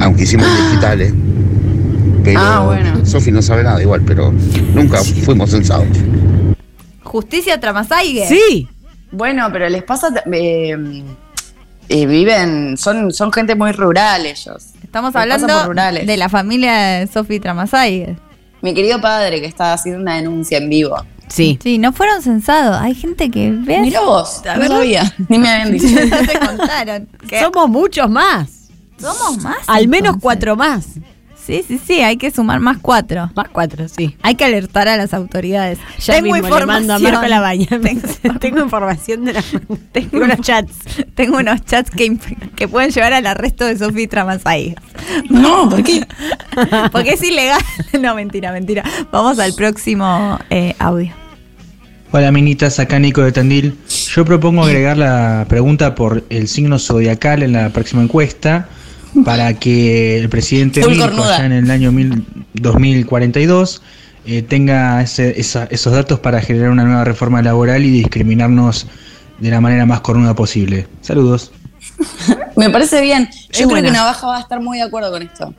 aunque 0.00 0.22
hicimos 0.22 0.46
digitales. 0.68 1.12
Pero 2.24 2.40
Ah, 2.40 2.60
bueno. 2.64 3.04
Sofi 3.06 3.30
no 3.32 3.42
sabe 3.42 3.62
nada 3.64 3.80
igual, 3.82 4.02
pero 4.02 4.32
nunca 4.74 4.98
fuimos 5.24 5.50
censados. 5.50 5.86
Justicia 7.02 7.58
Tramasaigue. 7.60 8.26
Sí. 8.28 8.68
Bueno, 9.10 9.48
pero 9.52 9.68
les 9.68 9.82
pasa. 9.82 10.08
eh, 10.32 11.02
eh, 11.88 12.06
viven. 12.06 12.76
Son, 12.76 13.12
son 13.12 13.32
gente 13.32 13.54
muy 13.54 13.72
rural 13.72 14.26
ellos. 14.26 14.66
Estamos 14.82 15.14
hablando 15.16 15.46
de 16.06 16.16
la 16.16 16.28
familia 16.28 16.74
de 17.00 17.06
Sofi 17.06 17.40
Tramasaigue. 17.40 18.16
Mi 18.62 18.74
querido 18.74 19.00
padre 19.00 19.40
que 19.40 19.46
está 19.46 19.72
haciendo 19.72 20.00
una 20.00 20.16
denuncia 20.16 20.58
en 20.58 20.68
vivo. 20.68 20.96
Sí. 21.28 21.58
Sí, 21.62 21.78
no 21.78 21.92
fueron 21.92 22.22
censados. 22.22 22.76
Hay 22.80 22.94
gente 22.94 23.30
que 23.30 23.50
ve. 23.52 23.80
Mira 23.80 24.00
vos, 24.00 24.42
A 24.46 24.54
no 24.54 24.60
ver. 24.60 24.68
sabía. 24.68 25.14
Ni 25.28 25.38
me 25.38 25.48
habían 25.50 25.72
dicho. 25.72 25.86
no 26.06 26.26
te 26.26 26.38
contaron. 26.38 27.08
¿Qué? 27.28 27.40
Somos 27.40 27.68
muchos 27.68 28.08
más. 28.10 28.68
Somos 28.98 29.38
más. 29.42 29.58
Al 29.66 29.86
menos 29.88 30.06
entonces. 30.14 30.22
cuatro 30.22 30.56
más. 30.56 30.86
Sí, 31.48 31.64
sí, 31.66 31.80
sí, 31.82 32.02
hay 32.02 32.18
que 32.18 32.30
sumar 32.30 32.60
más 32.60 32.76
cuatro. 32.76 33.30
Más 33.34 33.48
cuatro, 33.50 33.88
sí. 33.88 34.14
Hay 34.20 34.34
que 34.34 34.44
alertar 34.44 34.86
a 34.86 34.98
las 34.98 35.14
autoridades. 35.14 35.78
Ya 35.98 36.16
tengo 36.16 36.34
mismo 36.34 36.58
le 36.58 36.66
mando 36.66 36.92
a 36.92 36.96
información. 36.98 37.12
Marco 37.14 37.26
Labaña. 37.26 37.66
Tengo, 38.20 38.38
Tengo 38.38 38.60
información 38.60 39.24
de 39.24 39.32
la... 39.32 39.42
tengo 39.92 40.24
unos 40.24 40.40
chats. 40.42 40.74
tengo 41.14 41.38
unos 41.38 41.64
chats 41.64 41.90
que, 41.90 42.18
que 42.54 42.68
pueden 42.68 42.90
llevar 42.90 43.14
al 43.14 43.26
arresto 43.26 43.64
de 43.64 43.78
Sofía 43.78 44.06
Tramasai. 44.06 44.76
No, 45.30 45.70
¿por 45.70 45.82
qué? 45.82 46.06
Porque 46.92 47.12
es 47.14 47.22
ilegal. 47.22 47.62
No, 47.98 48.14
mentira, 48.14 48.52
mentira. 48.52 48.84
Vamos 49.10 49.38
al 49.38 49.54
próximo 49.54 50.38
eh, 50.50 50.74
audio. 50.78 51.14
Hola 52.12 52.30
minitas, 52.30 52.78
acá 52.78 52.98
Nico 52.98 53.22
de 53.22 53.32
Tandil. 53.32 53.74
Yo 54.14 54.26
propongo 54.26 54.64
agregar 54.64 54.98
la 54.98 55.46
pregunta 55.48 55.94
por 55.94 56.24
el 56.28 56.46
signo 56.46 56.78
zodiacal 56.78 57.42
en 57.42 57.52
la 57.52 57.70
próxima 57.70 58.02
encuesta 58.02 58.68
para 59.24 59.54
que 59.54 60.18
el 60.18 60.28
presidente 60.28 60.86
Mirko 60.86 61.22
allá 61.24 61.46
en 61.46 61.52
el 61.52 61.70
año 61.70 61.92
mil- 61.92 62.24
2042 62.54 63.82
eh, 64.26 64.42
tenga 64.42 65.00
ese- 65.02 65.40
esa- 65.40 65.64
esos 65.70 65.92
datos 65.92 66.20
para 66.20 66.40
generar 66.40 66.70
una 66.70 66.84
nueva 66.84 67.04
reforma 67.04 67.40
laboral 67.42 67.84
y 67.84 67.90
discriminarnos 67.90 68.86
de 69.38 69.50
la 69.50 69.60
manera 69.60 69.86
más 69.86 70.00
cornuda 70.00 70.34
posible. 70.34 70.86
Saludos. 71.00 71.52
Me 72.56 72.70
parece 72.70 73.00
bien. 73.00 73.28
Yo 73.50 73.50
creo 73.52 73.68
buena. 73.68 73.88
que 73.88 73.92
Navaja 73.94 74.26
va 74.26 74.36
a 74.36 74.40
estar 74.40 74.60
muy 74.60 74.78
de 74.78 74.84
acuerdo 74.84 75.10
con 75.10 75.22
esto. 75.22 75.54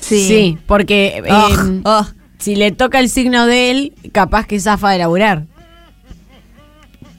Sí, 0.00 0.58
porque 0.66 1.22
eh, 1.24 1.30
Oh, 1.30 1.48
oh. 1.84 2.06
si 2.38 2.56
le 2.56 2.70
toca 2.72 2.98
el 3.00 3.08
signo 3.10 3.46
de 3.46 3.70
él, 3.70 3.92
capaz 4.12 4.46
que 4.46 4.58
zafa 4.60 4.90
de 4.90 4.98
laburar. 4.98 5.44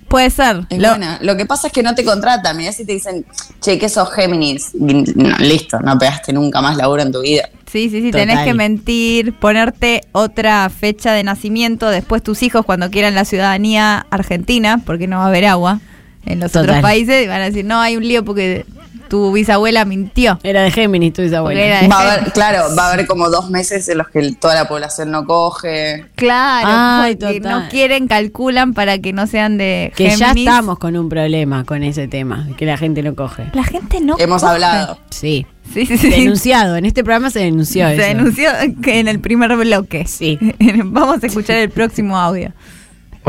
Puede 0.10 0.30
ser. 0.31 0.65
Es 0.69 0.80
Lo- 0.80 0.90
buena. 0.90 1.19
Lo 1.22 1.38
que 1.38 1.45
pasa 1.45 1.68
es 1.68 1.73
que 1.73 1.84
no 1.84 1.95
te 1.95 2.03
contratan. 2.03 2.57
Mirá 2.57 2.72
si 2.73 2.84
te 2.86 2.94
dicen, 2.94 3.26
che, 3.61 3.77
que 3.80 3.88
sos 3.90 4.11
Géminis. 4.11 4.72
No, 4.73 5.38
listo, 5.38 5.80
no 5.80 5.98
pegaste 5.98 6.34
nunca 6.34 6.61
más 6.61 6.76
laburo 6.76 7.02
en 7.03 7.11
tu 7.11 7.22
vida. 7.22 7.48
Sí, 7.72 7.90
sí, 7.90 8.02
sí, 8.02 8.11
Total. 8.11 8.27
tenés 8.27 8.44
que 8.45 8.53
mentir, 8.56 9.34
ponerte 9.34 10.02
otra 10.11 10.68
fecha 10.72 11.14
de 11.14 11.23
nacimiento, 11.23 11.88
después 11.90 12.23
tus 12.23 12.41
hijos 12.41 12.65
cuando 12.65 12.90
quieran 12.90 13.14
la 13.14 13.23
ciudadanía 13.26 14.07
argentina, 14.10 14.81
porque 14.84 15.06
no 15.07 15.18
va 15.19 15.26
a 15.26 15.27
haber 15.27 15.45
agua 15.45 15.80
en 16.26 16.40
los 16.40 16.52
Total. 16.52 16.70
otros 16.70 16.82
países, 16.82 17.28
van 17.28 17.41
a 17.41 17.46
decir, 17.46 17.66
no, 17.66 17.80
hay 17.80 17.98
un 17.98 18.04
lío 18.08 18.24
porque 18.26 18.66
tu 19.08 19.32
bisabuela 19.32 19.86
mintió. 19.86 20.40
Era 20.44 20.62
de 20.62 20.70
Géminis 20.70 21.14
tu 21.14 21.24
bisabuela. 21.24 21.88
Va 21.91 22.00
a 22.00 22.14
haber, 22.14 22.32
claro, 22.32 22.64
va 22.78 22.90
a 22.90 22.94
haber 22.94 23.08
como 23.08 23.30
dos 23.30 23.50
meses 23.50 23.90
en 23.90 23.98
los 23.98 24.08
que 24.10 24.34
toda 24.40 24.54
la 24.54 24.68
población 24.68 25.10
no 25.10 25.26
coge. 25.26 26.06
Claro, 26.16 26.68
Ay, 26.70 27.16
porque 27.16 27.40
total. 27.40 27.64
no 27.64 27.70
quieren, 27.70 28.08
calculan 28.08 28.74
para 28.76 29.00
que 29.00 29.12
no 29.12 29.26
sean 29.26 29.58
de 29.58 29.91
Que 29.96 30.10
ya 30.16 30.28
Géminis. 30.28 30.48
estamos 30.48 30.78
con 30.78 30.96
un 30.96 31.10
problema 31.10 31.64
con 31.64 31.82
ese 31.84 32.08
tema, 32.08 32.48
que 32.58 32.66
la 32.68 32.78
gente 32.78 33.02
no 33.02 33.16
coge. 33.16 33.46
La 33.54 33.64
gente 33.64 34.00
no 34.00 34.16
Hemos 34.20 34.41
coge. 34.41 34.54
hablado. 34.54 35.00
Sí. 35.10 35.48
Sí, 35.74 35.86
sí, 35.86 35.98
sí. 36.00 36.10
Denunciado, 36.10 36.78
en 36.78 36.86
este 36.86 37.04
programa 37.04 37.30
se 37.30 37.40
denunció 37.40 37.88
Se 37.88 37.94
eso. 37.96 38.04
denunció 38.04 38.50
que 38.84 39.00
en 39.00 39.08
el 39.08 39.20
primer 39.20 39.56
bloque. 39.56 40.06
Sí. 40.08 40.38
Vamos 40.86 41.24
a 41.24 41.28
escuchar 41.28 41.58
el 41.58 41.70
próximo 41.70 42.18
audio. 42.18 42.52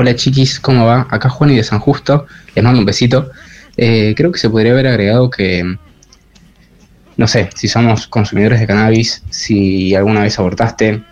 Hola 0.01 0.17
chiquis, 0.17 0.59
¿cómo 0.61 0.87
va? 0.87 1.07
Acá 1.11 1.29
Juan 1.29 1.51
y 1.51 1.57
de 1.57 1.63
San 1.63 1.79
Justo, 1.79 2.25
les 2.55 2.65
mando 2.65 2.81
un 2.81 2.87
besito. 2.87 3.33
Eh, 3.77 4.15
creo 4.17 4.33
que 4.33 4.39
se 4.39 4.49
podría 4.49 4.73
haber 4.73 4.87
agregado 4.87 5.29
que, 5.29 5.77
no 7.19 7.27
sé, 7.29 7.51
si 7.55 7.69
somos 7.69 8.07
consumidores 8.07 8.61
de 8.61 8.67
cannabis, 8.67 9.23
si 9.29 9.95
alguna 9.95 10.23
vez 10.23 10.39
abortaste, 10.39 11.03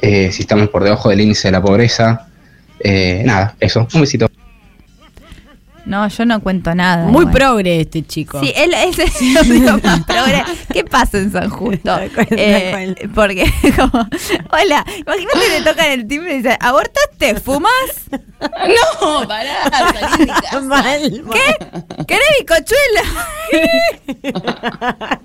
eh, 0.00 0.30
si 0.30 0.42
estamos 0.42 0.68
por 0.68 0.84
debajo 0.84 1.08
del 1.08 1.20
índice 1.20 1.48
de 1.48 1.52
la 1.52 1.62
pobreza. 1.62 2.28
Eh, 2.78 3.24
nada, 3.26 3.56
eso, 3.58 3.88
un 3.92 4.02
besito. 4.02 4.30
No, 5.86 6.06
yo 6.08 6.24
no 6.24 6.40
cuento 6.40 6.74
nada. 6.74 7.06
Muy 7.06 7.22
igual. 7.22 7.34
progre 7.34 7.80
este 7.80 8.02
chico. 8.06 8.40
Sí, 8.40 8.52
él 8.54 8.72
es 8.74 8.98
el 9.20 9.62
más 9.82 10.04
progre. 10.04 10.44
¿Qué 10.72 10.84
pasa 10.84 11.18
en 11.18 11.32
San 11.32 11.50
Justo? 11.50 11.98
Eh, 12.32 13.08
porque, 13.14 13.44
como, 13.76 14.06
hola, 14.52 14.84
imagínate 14.96 15.40
que 15.40 15.58
le 15.58 15.62
tocan 15.64 15.90
el 15.90 16.06
timbre 16.06 16.34
y 16.34 16.36
dice, 16.38 16.56
¿abortaste? 16.60 17.40
¿Fumas? 17.40 17.70
No, 18.40 19.26
pará, 19.28 19.70
salí 19.70 20.18
de 20.18 20.26
mi 20.26 20.40
casa. 20.40 20.60
Mal, 20.60 21.22
mal. 21.24 21.34
¿Qué? 21.34 22.04
¿Querés 22.06 22.28
bicochuelo? 22.38 23.02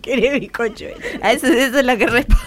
Querés 0.02 0.40
bizcochuelo. 0.40 0.95
Eso, 1.23 1.48
eso 1.48 1.80
es 1.80 1.86
lo 1.86 1.98
que 1.98 2.07
responde. 2.07 2.44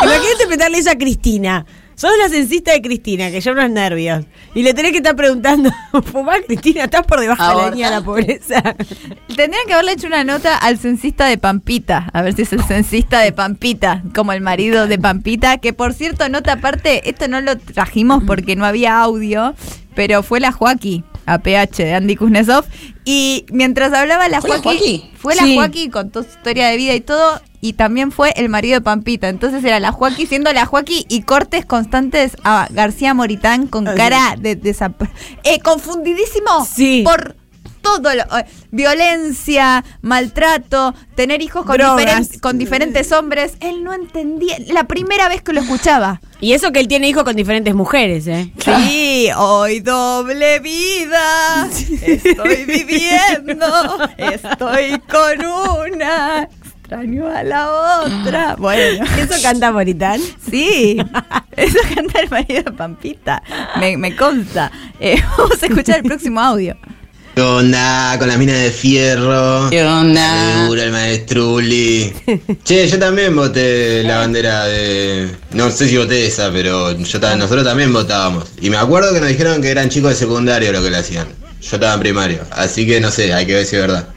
Imagínate 0.00 0.36
preguntarle 0.46 0.78
eso 0.78 0.90
a 0.90 0.94
Cristina. 0.94 1.66
Sos 2.00 2.12
la 2.18 2.30
censista 2.30 2.72
de 2.72 2.80
Cristina, 2.80 3.30
que 3.30 3.42
yo 3.42 3.52
unos 3.52 3.68
nervios. 3.68 4.24
Y 4.54 4.62
le 4.62 4.72
tenés 4.72 4.92
que 4.92 4.96
estar 4.96 5.14
preguntando, 5.14 5.70
¿fumás 6.10 6.38
Cristina? 6.46 6.84
¿Estás 6.84 7.04
por 7.04 7.20
debajo 7.20 7.46
de 7.46 7.62
la 7.62 7.68
línea 7.68 7.90
de 7.90 7.96
la 7.96 8.02
pobreza? 8.02 8.62
Tendrían 9.36 9.66
que 9.66 9.74
haberle 9.74 9.92
hecho 9.92 10.06
una 10.06 10.24
nota 10.24 10.56
al 10.56 10.78
censista 10.78 11.26
de 11.26 11.36
Pampita, 11.36 12.08
a 12.14 12.22
ver 12.22 12.32
si 12.32 12.40
es 12.40 12.54
el 12.54 12.64
censista 12.64 13.20
de 13.20 13.32
Pampita, 13.32 14.02
como 14.14 14.32
el 14.32 14.40
marido 14.40 14.86
de 14.86 14.98
Pampita, 14.98 15.58
que 15.58 15.74
por 15.74 15.92
cierto, 15.92 16.26
nota 16.30 16.54
aparte, 16.54 17.06
esto 17.06 17.28
no 17.28 17.42
lo 17.42 17.58
trajimos 17.58 18.24
porque 18.26 18.56
no 18.56 18.64
había 18.64 18.98
audio, 18.98 19.54
pero 19.94 20.22
fue 20.22 20.40
la 20.40 20.52
Joaquí, 20.52 21.04
APH 21.26 21.76
de 21.76 21.92
Andy 21.92 22.16
Kuznetsov, 22.16 22.64
y 23.04 23.44
mientras 23.52 23.92
hablaba 23.92 24.26
la 24.30 24.40
¿Fue 24.40 24.48
la 24.48 24.62
Joaquí, 24.62 24.78
Joaquí? 24.78 25.10
fue 25.18 25.34
la 25.34 25.42
Sí. 25.42 25.54
Joaquí, 25.54 25.90
contó 25.90 26.22
su 26.22 26.30
historia 26.30 26.68
de 26.68 26.78
vida 26.78 26.94
y 26.94 27.02
todo, 27.02 27.42
y 27.60 27.74
también 27.74 28.10
fue 28.12 28.32
el 28.36 28.48
marido 28.48 28.74
de 28.74 28.80
Pampita, 28.80 29.28
entonces 29.28 29.62
era 29.64 29.80
la 29.80 29.92
Joaquí 29.92 30.26
siendo 30.26 30.52
la 30.52 30.66
Joaquí 30.66 31.04
y 31.08 31.22
cortes 31.22 31.64
constantes 31.66 32.36
a 32.44 32.66
García 32.70 33.12
Moritán 33.14 33.66
con 33.66 33.84
cara 33.84 34.34
de, 34.38 34.60
desap- 34.60 35.10
eh, 35.44 35.60
confundidísimo 35.60 36.66
Sí. 36.66 37.02
por 37.04 37.36
todo 37.82 38.14
lo, 38.14 38.22
eh, 38.38 38.44
violencia, 38.70 39.84
maltrato, 40.02 40.94
tener 41.14 41.40
hijos 41.40 41.64
con, 41.64 41.76
diferen- 41.78 42.40
con 42.40 42.58
diferentes 42.58 43.10
hombres. 43.12 43.54
Él 43.60 43.82
no 43.84 43.94
entendía, 43.94 44.56
la 44.68 44.84
primera 44.84 45.28
vez 45.30 45.40
que 45.42 45.52
lo 45.54 45.60
escuchaba. 45.62 46.20
Y 46.40 46.52
eso 46.52 46.72
que 46.72 46.80
él 46.80 46.88
tiene 46.88 47.08
hijos 47.08 47.24
con 47.24 47.36
diferentes 47.36 47.74
mujeres, 47.74 48.26
¿eh? 48.26 48.52
Sí, 48.64 49.28
hoy 49.36 49.80
doble 49.80 50.60
vida 50.60 51.68
estoy 52.02 52.64
viviendo, 52.66 53.66
estoy 54.18 54.98
con 55.10 55.46
una, 55.96 56.48
extraño 56.90 57.26
a 57.28 57.42
la 57.44 57.70
otra. 58.02 58.56
Bueno, 58.58 59.04
¿Eso 59.18 59.34
canta 59.42 59.70
Moritán? 59.70 60.20
sí, 60.50 60.96
eso 61.56 61.78
canta 61.94 62.20
el 62.20 62.30
marido 62.30 62.62
de 62.64 62.72
Pampita, 62.72 63.42
me, 63.78 63.96
me 63.96 64.16
consta. 64.16 64.70
Eh, 64.98 65.16
vamos 65.38 65.62
a 65.62 65.66
escuchar 65.66 65.98
el 65.98 66.02
próximo 66.04 66.40
audio. 66.40 66.76
¿Qué 67.34 67.42
onda? 67.42 68.16
Con 68.18 68.26
la 68.26 68.36
mina 68.36 68.54
de 68.54 68.70
fierro. 68.72 69.70
¿Qué 69.70 69.84
onda? 69.84 70.62
Seguro 70.62 70.82
el 70.82 70.90
maestruli. 70.90 72.12
che, 72.64 72.88
yo 72.88 72.98
también 72.98 73.36
voté 73.36 74.02
la 74.02 74.18
bandera 74.18 74.64
de. 74.66 75.30
No 75.52 75.70
sé 75.70 75.88
si 75.88 75.96
voté 75.96 76.26
esa, 76.26 76.50
pero 76.50 76.92
yo 76.98 77.20
ta- 77.20 77.36
nosotros 77.36 77.64
también 77.64 77.92
votábamos. 77.92 78.46
Y 78.60 78.68
me 78.68 78.76
acuerdo 78.78 79.14
que 79.14 79.20
nos 79.20 79.28
dijeron 79.28 79.62
que 79.62 79.70
eran 79.70 79.88
chicos 79.88 80.10
de 80.10 80.16
secundario 80.16 80.72
lo 80.72 80.82
que 80.82 80.90
le 80.90 80.96
hacían. 80.96 81.28
Yo 81.60 81.76
estaba 81.76 81.94
en 81.94 82.00
primario. 82.00 82.40
Así 82.50 82.84
que 82.84 83.00
no 83.00 83.10
sé, 83.12 83.32
hay 83.32 83.46
que 83.46 83.54
ver 83.54 83.64
si 83.64 83.76
es 83.76 83.82
verdad. 83.82 84.08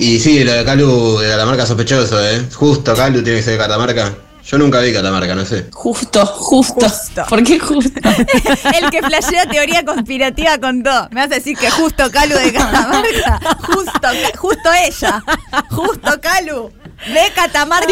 Y 0.00 0.18
sí, 0.18 0.42
lo 0.44 0.52
de 0.54 0.64
Calu 0.64 1.18
de 1.18 1.28
Catamarca 1.28 1.66
sospechoso, 1.66 2.26
¿eh? 2.26 2.42
Justo 2.54 2.96
Calu 2.96 3.22
tiene 3.22 3.40
que 3.40 3.44
ser 3.44 3.52
de 3.52 3.58
Catamarca. 3.58 4.14
Yo 4.46 4.56
nunca 4.56 4.80
vi 4.80 4.94
Catamarca, 4.94 5.34
no 5.34 5.44
sé. 5.44 5.66
Justo, 5.72 6.24
justo. 6.24 6.86
¿Por 7.28 7.44
qué 7.44 7.58
justo? 7.58 8.00
El 8.80 8.90
que 8.90 9.02
flashea 9.02 9.44
teoría 9.44 9.84
conspirativa 9.84 10.56
con 10.56 10.82
todo. 10.82 11.06
Me 11.10 11.20
vas 11.20 11.30
a 11.30 11.34
decir 11.34 11.54
que 11.54 11.70
justo 11.70 12.10
Calu 12.10 12.34
de 12.34 12.50
Catamarca. 12.50 13.40
Justo, 13.60 14.08
justo 14.38 14.70
ella. 14.72 15.22
Justo 15.68 16.20
Calu. 16.22 16.72
De 17.06 17.32
Catamarca. 17.34 17.86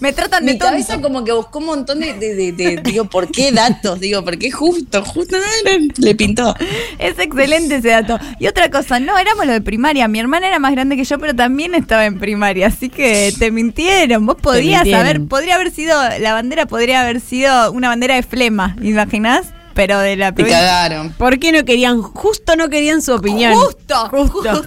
Me 0.00 0.12
tratan 0.12 0.46
de 0.46 0.52
Mi 0.54 0.58
cabeza 0.58 1.00
como 1.00 1.24
que 1.24 1.32
buscó 1.32 1.58
un 1.58 1.66
montón 1.66 2.00
de, 2.00 2.14
de- 2.14 2.34
de- 2.34 2.52
de- 2.52 2.80
digo, 2.82 3.04
¿por 3.04 3.30
qué 3.30 3.52
datos? 3.52 4.00
Digo, 4.00 4.24
¿por 4.24 4.38
qué 4.38 4.50
justo? 4.50 5.04
Justo 5.04 5.36
le 5.98 6.14
pintó. 6.14 6.54
Es 6.98 7.18
excelente 7.18 7.76
ese 7.76 7.88
dato. 7.88 8.18
Y 8.38 8.46
otra 8.46 8.70
cosa, 8.70 8.98
no, 8.98 9.18
éramos 9.18 9.46
lo 9.46 9.52
de 9.52 9.60
primaria. 9.60 10.08
Mi 10.08 10.20
hermana 10.20 10.48
era 10.48 10.58
más 10.58 10.72
grande 10.72 10.96
que 10.96 11.04
yo, 11.04 11.18
pero 11.18 11.34
también 11.34 11.74
estaba 11.74 12.06
en 12.06 12.18
primaria. 12.18 12.68
Así 12.68 12.88
que 12.88 13.32
te 13.38 13.50
mintieron. 13.50 14.24
Vos 14.24 14.36
podías 14.40 14.84
haber, 14.94 15.26
podría 15.26 15.56
haber 15.56 15.70
sido, 15.70 16.00
la 16.18 16.32
bandera 16.32 16.66
podría 16.66 17.02
haber 17.02 17.20
sido 17.20 17.70
una 17.72 17.88
bandera 17.88 18.14
de 18.14 18.22
flema, 18.22 18.76
¿imaginás? 18.82 19.48
Pero 19.80 19.98
de 19.98 20.14
la 20.16 20.32
Te 20.32 20.44
cagaron. 20.44 21.10
¿Por 21.14 21.38
qué 21.38 21.52
no 21.52 21.64
querían, 21.64 22.02
justo 22.02 22.54
no 22.54 22.68
querían 22.68 23.00
su 23.00 23.14
opinión? 23.14 23.54
Justo, 23.54 24.08
justo, 24.10 24.62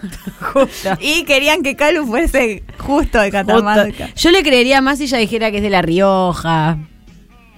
justo. 0.54 0.90
Y 1.00 1.24
querían 1.26 1.62
que 1.62 1.76
Calu 1.76 2.08
fuese 2.08 2.64
justo 2.80 3.20
de 3.20 3.30
Catamarca. 3.30 4.06
Justo. 4.06 4.16
Yo 4.16 4.32
le 4.32 4.42
creería 4.42 4.82
más 4.82 4.98
si 4.98 5.04
ella 5.04 5.20
dijera 5.20 5.52
que 5.52 5.58
es 5.58 5.64
de 5.64 5.70
La 5.70 5.84
Rioja. 5.84 6.80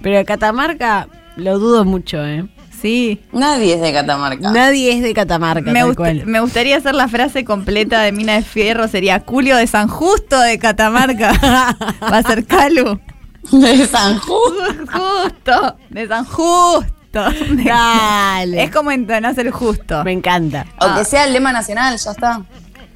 Pero 0.02 0.18
de 0.18 0.24
Catamarca 0.26 1.08
lo 1.36 1.58
dudo 1.58 1.86
mucho, 1.86 2.22
¿eh? 2.26 2.44
Sí. 2.78 3.22
Nadie 3.32 3.72
es 3.76 3.80
de 3.80 3.90
Catamarca. 3.90 4.50
Nadie 4.52 4.92
es 4.92 5.02
de 5.02 5.14
Catamarca. 5.14 5.70
Me, 5.72 5.80
tal 5.80 5.88
gust- 5.92 5.96
cual. 5.96 6.26
me 6.26 6.40
gustaría 6.40 6.76
hacer 6.76 6.94
la 6.94 7.08
frase 7.08 7.42
completa 7.46 8.02
de 8.02 8.12
Mina 8.12 8.34
de 8.34 8.42
Fierro. 8.42 8.86
Sería 8.86 9.22
Julio 9.26 9.56
de 9.56 9.66
San 9.66 9.88
Justo 9.88 10.38
de 10.38 10.58
Catamarca. 10.58 11.32
Va 12.02 12.18
a 12.18 12.22
ser 12.22 12.44
Calu. 12.44 13.00
De 13.50 13.86
San 13.86 14.18
Justo. 14.18 14.74
Justo. 14.92 15.76
De 15.88 16.06
San 16.06 16.24
Justo. 16.26 16.84
Dale. 17.64 18.62
Es 18.64 18.70
como 18.70 18.90
entonás 18.90 19.36
el 19.38 19.50
justo. 19.50 20.02
Me 20.04 20.12
encanta. 20.12 20.66
O 20.80 20.94
que 20.96 21.04
sea 21.04 21.24
el 21.24 21.32
lema 21.32 21.52
nacional, 21.52 21.96
ya 21.98 22.10
está. 22.10 22.42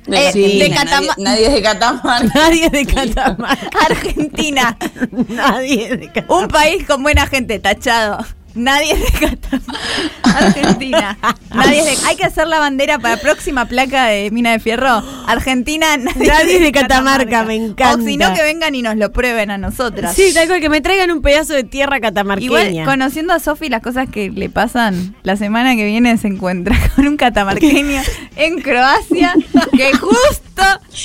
De, 0.06 0.16
Eh, 0.16 0.26
Argentina, 0.28 0.64
de 0.64 0.70
Catama- 0.74 1.14
nadie, 1.18 1.24
nadie 1.24 1.46
es 1.46 1.52
de 1.52 1.62
Catamarca. 1.62 2.24
Nadie 2.34 2.64
es 2.66 2.72
de 2.72 2.86
Catamarca. 2.86 3.68
Argentina. 3.86 4.76
Nadie 5.28 5.84
es 5.84 5.90
de 6.00 6.06
Catamarca. 6.08 6.34
Un 6.34 6.48
país 6.48 6.86
con 6.86 7.02
buena 7.02 7.26
gente, 7.26 7.58
tachado. 7.58 8.24
Nadie 8.54 8.92
es 8.92 9.00
de 9.00 9.18
Catamarca. 9.28 9.80
Argentina. 10.22 11.18
Nadie 11.54 11.80
es 11.80 12.00
de- 12.02 12.06
Hay 12.08 12.16
que 12.16 12.24
hacer 12.24 12.46
la 12.48 12.58
bandera 12.58 12.98
para 12.98 13.16
la 13.16 13.20
próxima 13.20 13.64
placa 13.66 14.06
de 14.06 14.30
Mina 14.30 14.52
de 14.52 14.58
Fierro. 14.60 15.02
Argentina, 15.26 15.96
nadie, 15.96 16.26
Nadie 16.28 16.56
es 16.56 16.62
de 16.62 16.72
Catamarca, 16.72 17.44
me 17.44 17.54
encanta. 17.56 18.02
O 18.02 18.04
si 18.06 18.16
no, 18.16 18.32
que 18.34 18.42
vengan 18.42 18.74
y 18.74 18.82
nos 18.82 18.96
lo 18.96 19.12
prueben 19.12 19.50
a 19.50 19.58
nosotras. 19.58 20.14
Sí, 20.14 20.32
tal 20.34 20.48
cual, 20.48 20.60
que 20.60 20.68
me 20.68 20.80
traigan 20.80 21.10
un 21.10 21.22
pedazo 21.22 21.54
de 21.54 21.64
tierra 21.64 22.00
catamarqueña. 22.00 22.70
Igual, 22.70 22.84
conociendo 22.84 23.32
a 23.32 23.38
Sofi, 23.40 23.68
las 23.68 23.82
cosas 23.82 24.08
que 24.08 24.30
le 24.30 24.48
pasan, 24.50 25.14
la 25.22 25.36
semana 25.36 25.76
que 25.76 25.84
viene 25.84 26.16
se 26.18 26.28
encuentra 26.28 26.76
con 26.96 27.06
un 27.06 27.16
catamarqueño 27.16 28.00
en 28.36 28.60
Croacia 28.60 29.34
que 29.76 29.92
justo 29.96 30.49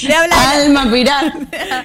le 0.07 0.13
habla. 0.15 0.51
Alma 0.51 0.89
pirata. 0.91 1.33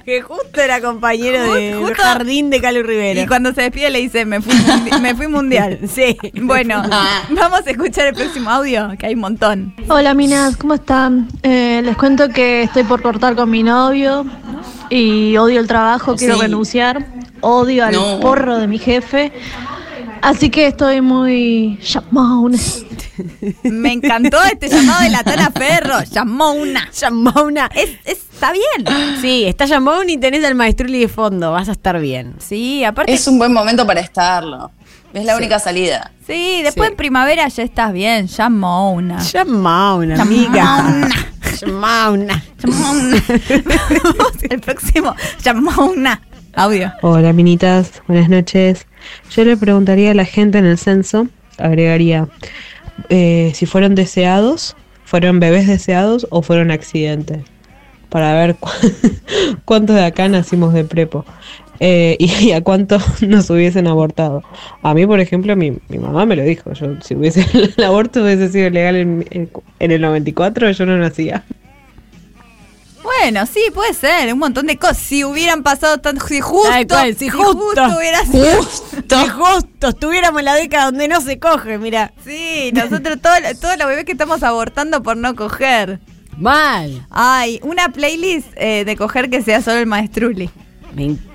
que 0.05 0.23
justo 0.23 0.61
era 0.61 0.81
compañero 0.81 1.39
Justo- 1.81 2.03
jardín 2.03 2.51
de 2.51 2.61
Calu 2.61 2.83
Rivera. 2.83 3.23
Y 3.23 3.27
cuando 3.27 3.53
se 3.53 3.63
despide 3.63 3.91
le 3.91 4.01
dice, 4.01 4.25
me 4.25 4.41
fui, 4.41 4.53
mundi- 4.55 5.01
me 5.01 5.15
fui 5.15 5.29
mundial. 5.29 5.79
Sí. 5.91 6.17
Bueno, 6.35 6.83
vamos 7.31 7.67
a 7.67 7.71
escuchar 7.71 8.09
el 8.09 8.15
próximo 8.15 8.51
audio, 8.51 8.91
que 8.99 9.07
hay 9.07 9.15
un 9.15 9.21
montón. 9.21 9.75
Hola 9.89 10.15
minas, 10.15 10.57
¿cómo 10.57 10.75
están? 10.75 11.29
Eh, 11.43 11.81
les 11.85 11.97
cuento 11.97 12.29
que 12.29 12.63
estoy 12.63 12.85
por 12.85 13.03
cortar 13.03 13.35
con 13.35 13.51
mi 13.51 13.63
novio 13.63 14.25
y 14.89 15.37
odio 15.37 15.61
el 15.61 15.67
trabajo, 15.67 16.17
quiero 16.17 16.35
Sí. 16.37 16.41
renunciar, 16.43 17.07
odio 17.41 17.85
al 17.85 17.93
No. 17.95 18.21
porro 18.21 18.57
de 18.59 18.67
mi 18.67 18.79
jefe, 18.79 19.33
así 20.23 20.51
que 20.51 20.67
estoy 20.69 21.01
muy 21.01 21.79
llamón. 21.83 22.55
Me 23.65 23.93
encantó 23.93 24.39
este 24.45 24.69
llamado 24.69 25.03
de 25.03 25.11
la 25.11 25.23
Tana 25.25 25.51
Ferro. 25.51 26.03
Llamó 26.11 26.53
una. 26.53 26.91
Llamó 26.93 27.33
una. 27.45 27.67
Es, 27.75 27.91
es 28.05 28.19
está 28.33 28.53
bien. 28.53 29.19
Sí, 29.21 29.45
está 29.47 29.69
Jambón 29.69 30.09
y 30.09 30.17
tenés 30.19 30.45
al 30.45 30.55
maestruli 30.55 31.01
de 31.01 31.09
fondo, 31.09 31.53
vas 31.53 31.69
a 31.69 31.73
estar 31.73 32.01
bien. 32.01 32.35
Sí, 32.39 32.85
aparte. 32.85 33.13
Es 33.13 33.27
un 33.27 33.39
buen 33.39 33.53
momento 33.53 33.87
para 33.87 34.01
estarlo. 34.01 34.71
Es 35.13 35.25
la 35.25 35.33
Sí. 35.35 35.39
única 35.39 35.59
salida. 35.59 36.13
Sí, 36.27 36.61
después 36.63 36.87
Sí. 36.89 36.93
en 36.93 36.97
primavera 36.97 37.47
ya 37.49 37.63
estás 37.65 37.93
bien, 37.93 38.29
ya 38.29 38.49
Mona. 38.49 39.19
Llamauna, 39.19 40.23
amiga. 40.23 41.09
Llamauna. 41.61 42.43
El 44.49 44.61
próximo, 44.61 45.15
ya 45.43 45.53
Mona. 45.55 46.23
Audio. 46.55 46.93
Hola, 47.03 47.33
minitas. 47.33 48.03
Buenas 48.09 48.29
noches. 48.29 48.87
Yo 49.35 49.45
le 49.45 49.57
preguntaría 49.57 50.11
a 50.13 50.15
la 50.15 50.25
gente 50.25 50.59
en 50.59 50.67
el 50.67 50.79
censo, 50.79 51.29
agregaría 51.59 52.29
eh, 53.09 53.53
si 53.55 53.67
fueron 53.67 53.95
deseados, 53.95 54.77
fueron 55.05 55.41
bebés 55.41 55.67
deseados 55.67 56.27
o 56.31 56.43
fueron 56.43 56.71
accidentes. 56.71 57.43
Para 58.09 58.35
ver 58.35 58.57
cu- 58.57 58.69
cuántos 59.65 59.97
de 59.97 60.05
acá 60.05 60.29
nacimos 60.29 60.75
de 60.75 60.85
prepo. 60.85 61.25
Eh, 61.83 62.17
y, 62.19 62.51
a 62.53 62.61
cuántos 62.63 63.23
nos 63.27 63.49
hubiesen 63.51 63.87
abortado. 63.87 64.43
A 64.83 64.93
mí, 64.95 65.07
por 65.07 65.19
ejemplo, 65.21 65.57
mi, 65.57 65.79
mamá 65.89 66.27
me 66.27 66.37
lo 66.37 66.43
dijo. 66.43 66.73
Yo, 66.73 67.01
si 67.01 67.15
hubiese 67.15 67.47
el 67.77 67.85
aborto 67.85 68.23
hubiese 68.23 68.49
sido 68.51 68.69
legal 68.71 68.97
en- 68.97 69.27
en 69.79 69.91
el 69.91 70.01
94, 70.01 70.71
yo 70.73 70.87
no 70.87 70.97
nacía. 70.99 71.45
Bueno, 73.03 73.47
sí, 73.47 73.61
puede 73.73 73.95
ser, 73.95 74.33
un 74.33 74.39
montón 74.39 74.67
de 74.67 74.77
cosas. 74.77 74.99
Si 74.99 75.25
hubieran 75.25 75.63
pasado 75.63 75.99
tanto, 75.99 76.27
si 76.27 76.41
justo, 76.41 76.69
Tal 76.69 76.87
cual, 76.87 77.17
si 77.17 77.29
justo. 77.29 77.85
hubiera 77.97 78.25
sido. 78.27 78.63
Si 78.63 79.29
justo 79.29 79.89
estuviéramos 79.89 80.41
en 80.41 80.45
la 80.45 80.55
década 80.55 80.87
donde 80.87 81.09
no 81.09 81.21
se 81.21 81.39
coge, 81.39 81.79
mira. 81.79 82.13
Sí, 82.25 82.71
nosotros 82.75 83.19
todos 83.21 83.39
todos 83.61 83.79
los 83.79 83.89
bebés 83.89 84.05
que 84.05 84.13
estamos 84.13 84.43
abortando 84.43 85.03
por 85.03 85.17
no 85.17 85.35
coger. 85.35 86.01
Mal. 86.37 87.07
Ay, 87.11 87.61
una 87.63 87.89
playlist 87.91 88.49
eh, 88.57 88.85
de 88.85 88.97
coger 88.97 89.31
que 89.31 89.43
sea 89.43 89.63
solo 89.63 89.79
el 89.79 89.87
maestruli. 89.87 90.51
Me 90.95 91.05
encanta. 91.05 91.30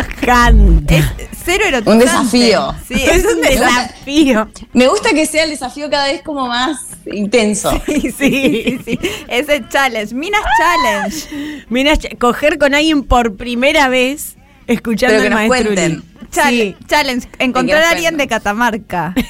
Es 0.00 1.04
cero 1.44 1.64
erotizante. 1.66 1.90
Un 1.90 1.98
desafío. 1.98 2.74
Sí, 2.86 2.94
es 3.02 3.24
un 3.24 3.40
Me 3.40 3.48
gusta- 3.56 3.82
desafío. 3.82 4.48
Me 4.72 4.86
gusta 4.88 5.10
que 5.14 5.26
sea 5.26 5.44
el 5.44 5.50
desafío 5.50 5.88
cada 5.90 6.06
vez 6.06 6.22
como 6.22 6.46
más 6.48 6.78
intenso. 7.10 7.70
Sí, 7.86 8.00
sí, 8.00 8.12
sí, 8.18 8.80
sí. 8.84 8.98
Ese 9.28 9.64
challenge. 9.68 10.14
Minas 10.14 10.42
Challenge. 10.58 11.64
Mira, 11.68 11.94
ch- 11.94 12.18
coger 12.18 12.58
con 12.58 12.74
alguien 12.74 13.04
por 13.04 13.36
primera 13.36 13.88
vez 13.88 14.36
escuchando 14.66 15.16
Pero 15.16 15.22
que 15.22 15.26
el 15.28 15.32
nos 15.34 15.46
cuenten. 15.46 16.02
Challenge. 16.30 16.76
challenge. 16.88 17.28
Encontrar 17.38 17.82
a 17.84 17.90
alguien 17.90 18.16
de 18.16 18.26
Catamarca. 18.28 19.14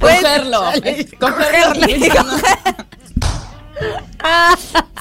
Cogerlo. 0.00 0.62
Cogerlo. 1.18 1.86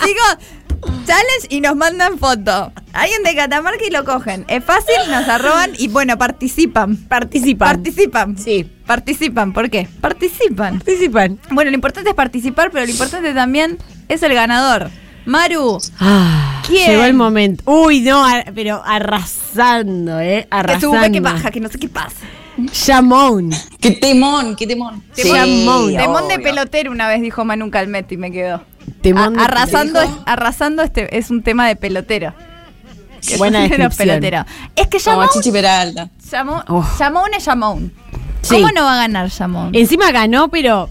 Chicos, 0.04 0.38
challenge 0.86 1.48
y 1.50 1.62
nos 1.62 1.76
mandan 1.76 2.18
foto. 2.18 2.72
Alguien 2.94 3.24
de 3.24 3.36
Catamarca 3.36 3.84
y 3.86 3.92
lo 3.92 4.04
cogen. 4.06 4.46
Es 4.48 4.64
fácil, 4.64 4.96
nos 5.10 5.28
arroban 5.28 5.72
y 5.78 5.88
bueno, 5.88 6.18
participan. 6.18 6.96
Participan. 6.98 7.68
Participan. 7.76 8.38
Sí. 8.38 8.70
Participan. 8.86 9.54
¿Por 9.54 9.70
qué? 9.70 9.88
Participan. 10.02 10.80
Participan. 10.80 11.40
Bueno, 11.52 11.72
lo 11.72 11.76
importante 11.76 12.10
es 12.12 12.16
participar, 12.16 12.70
pero 12.72 12.86
lo 12.86 12.92
importante 12.92 13.34
también 13.34 13.78
es 14.10 14.22
el 14.24 14.34
ganador. 14.34 14.90
Maru, 15.26 15.78
Ah, 16.00 16.62
¿Quién? 16.68 16.92
Llegó 16.92 17.04
el 17.06 17.14
momento. 17.14 17.64
Uy, 17.66 18.02
no, 18.02 18.26
ar- 18.26 18.52
pero 18.54 18.82
arrasando, 18.86 20.20
¿eh? 20.20 20.42
que 20.44 20.48
Arrasando. 20.56 20.98
sube, 20.98 21.12
que 21.12 21.20
baja, 21.22 21.50
que 21.50 21.60
no 21.62 21.70
sé 21.70 21.80
qué 21.80 21.88
pasa. 21.88 22.18
Jamón. 22.86 23.50
Qué 23.80 23.92
temón, 23.92 24.56
qué 24.56 24.68
temón. 24.68 25.02
Temón. 25.16 25.96
Temón 25.96 26.28
de 26.28 26.40
pelotero 26.40 26.92
una 26.92 27.08
vez 27.08 27.22
dijo 27.22 27.44
Manu 27.46 27.72
Calmetti 27.72 28.16
y 28.16 28.18
me 28.18 28.32
quedó. 28.32 28.62
Temón 29.02 29.36
A- 29.36 29.40
de- 29.40 29.46
arrasando, 29.46 30.02
dijo? 30.02 30.24
arrasando 30.26 30.82
este 30.84 31.18
es 31.18 31.30
un 31.30 31.44
tema 31.44 31.68
de 31.68 31.76
pelotero. 31.76 32.34
Que 33.28 33.38
Buena 33.38 33.66
es 33.66 33.96
peloteros. 33.96 34.46
Es 34.76 34.88
que 34.88 34.98
Como 35.00 35.18
Jamón, 35.18 35.30
Chichi 35.34 35.52
Peralta. 35.52 36.10
Jamón, 36.30 36.64
Oh. 36.68 36.86
Es 37.38 37.46
Jamón. 37.46 37.94
Sí. 38.42 38.56
¿Cómo 38.56 38.70
no 38.74 38.84
va 38.84 38.94
a 38.96 38.98
ganar 38.98 39.30
Jamón? 39.30 39.70
Encima 39.74 40.12
ganó, 40.12 40.50
pero 40.50 40.90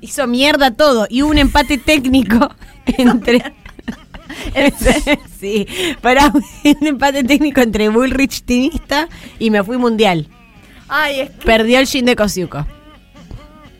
hizo 0.00 0.26
mierda 0.26 0.72
todo. 0.72 1.06
Y 1.08 1.22
hubo 1.22 1.30
un 1.30 1.38
empate 1.38 1.78
técnico 1.78 2.50
entre. 2.86 3.52
sí, 5.40 5.66
para 6.00 6.26
un 6.28 6.86
empate 6.86 7.22
técnico 7.24 7.60
entre 7.60 7.88
Bullrich 7.88 8.42
Tinista 8.44 9.08
y 9.38 9.50
me 9.50 9.62
fui 9.62 9.76
mundial. 9.76 10.28
Ay, 10.88 11.20
es 11.20 11.30
que 11.30 11.46
Perdió 11.46 11.78
el 11.78 11.86
Shin 11.86 12.04
de 12.04 12.16
Kosiuko. 12.16 12.66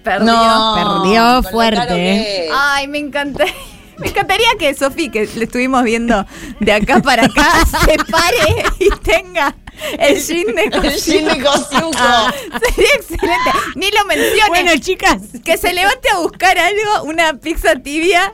Perdió. 0.02 0.32
No. 0.32 1.02
Perdió 1.02 1.42
fuerte, 1.50 2.46
eh. 2.46 2.48
Ay, 2.52 2.88
me 2.88 2.98
encanta. 2.98 3.44
Me 3.98 4.08
encantaría 4.08 4.48
que 4.58 4.74
Sofi, 4.74 5.10
que 5.10 5.28
le 5.36 5.44
estuvimos 5.44 5.84
viendo 5.84 6.26
de 6.58 6.72
acá 6.72 7.00
para 7.00 7.26
acá, 7.26 7.52
se 7.84 7.96
pare 8.10 8.64
y 8.80 8.90
tenga 9.00 9.54
el 9.98 10.20
jean 10.20 10.54
de 10.56 10.62
El 10.64 10.96
jean 10.96 11.24
de. 11.26 11.48
Ah, 11.96 12.32
Sería 12.74 12.90
excelente. 12.96 13.50
Ni 13.76 13.90
lo 13.90 14.04
menciones. 14.06 14.48
Bueno, 14.48 14.72
chicas. 14.80 15.18
que 15.44 15.56
se 15.56 15.72
levante 15.72 16.08
a 16.10 16.18
buscar 16.18 16.58
algo, 16.58 17.04
una 17.04 17.34
pizza 17.34 17.76
tibia. 17.76 18.32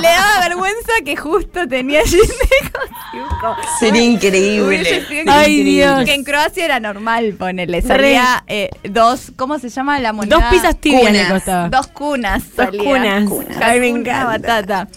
Le 0.00 0.08
daba 0.08 0.40
vergüenza 0.48 0.92
que 1.04 1.16
justo 1.16 1.66
tenía 1.68 2.02
Kosiuko. 2.02 3.56
Sería 3.78 4.02
increíble. 4.02 5.04
Ay. 5.28 5.62
Dios. 5.62 6.04
Que 6.04 6.14
en 6.14 6.24
Croacia 6.24 6.64
era 6.64 6.80
normal 6.80 7.34
ponerle. 7.38 7.82
Salía 7.82 8.44
eh, 8.46 8.70
dos, 8.84 9.32
¿cómo 9.36 9.58
se 9.58 9.68
llama 9.68 9.98
la 10.00 10.12
moneda? 10.12 10.36
Dos 10.36 10.44
pizzas 10.50 10.76
tibias 10.80 11.02
Cunas. 11.08 11.22
le 11.28 11.34
costaba. 11.34 11.68
Dos 11.68 11.86
cunas. 11.88 12.42
Dos 12.56 12.66
salía. 12.66 12.82
cunas. 12.84 13.30
Ay, 13.60 13.80
me 13.80 13.90
Cuna 13.90 14.00
encanta. 14.00 14.24
batata. 14.26 14.88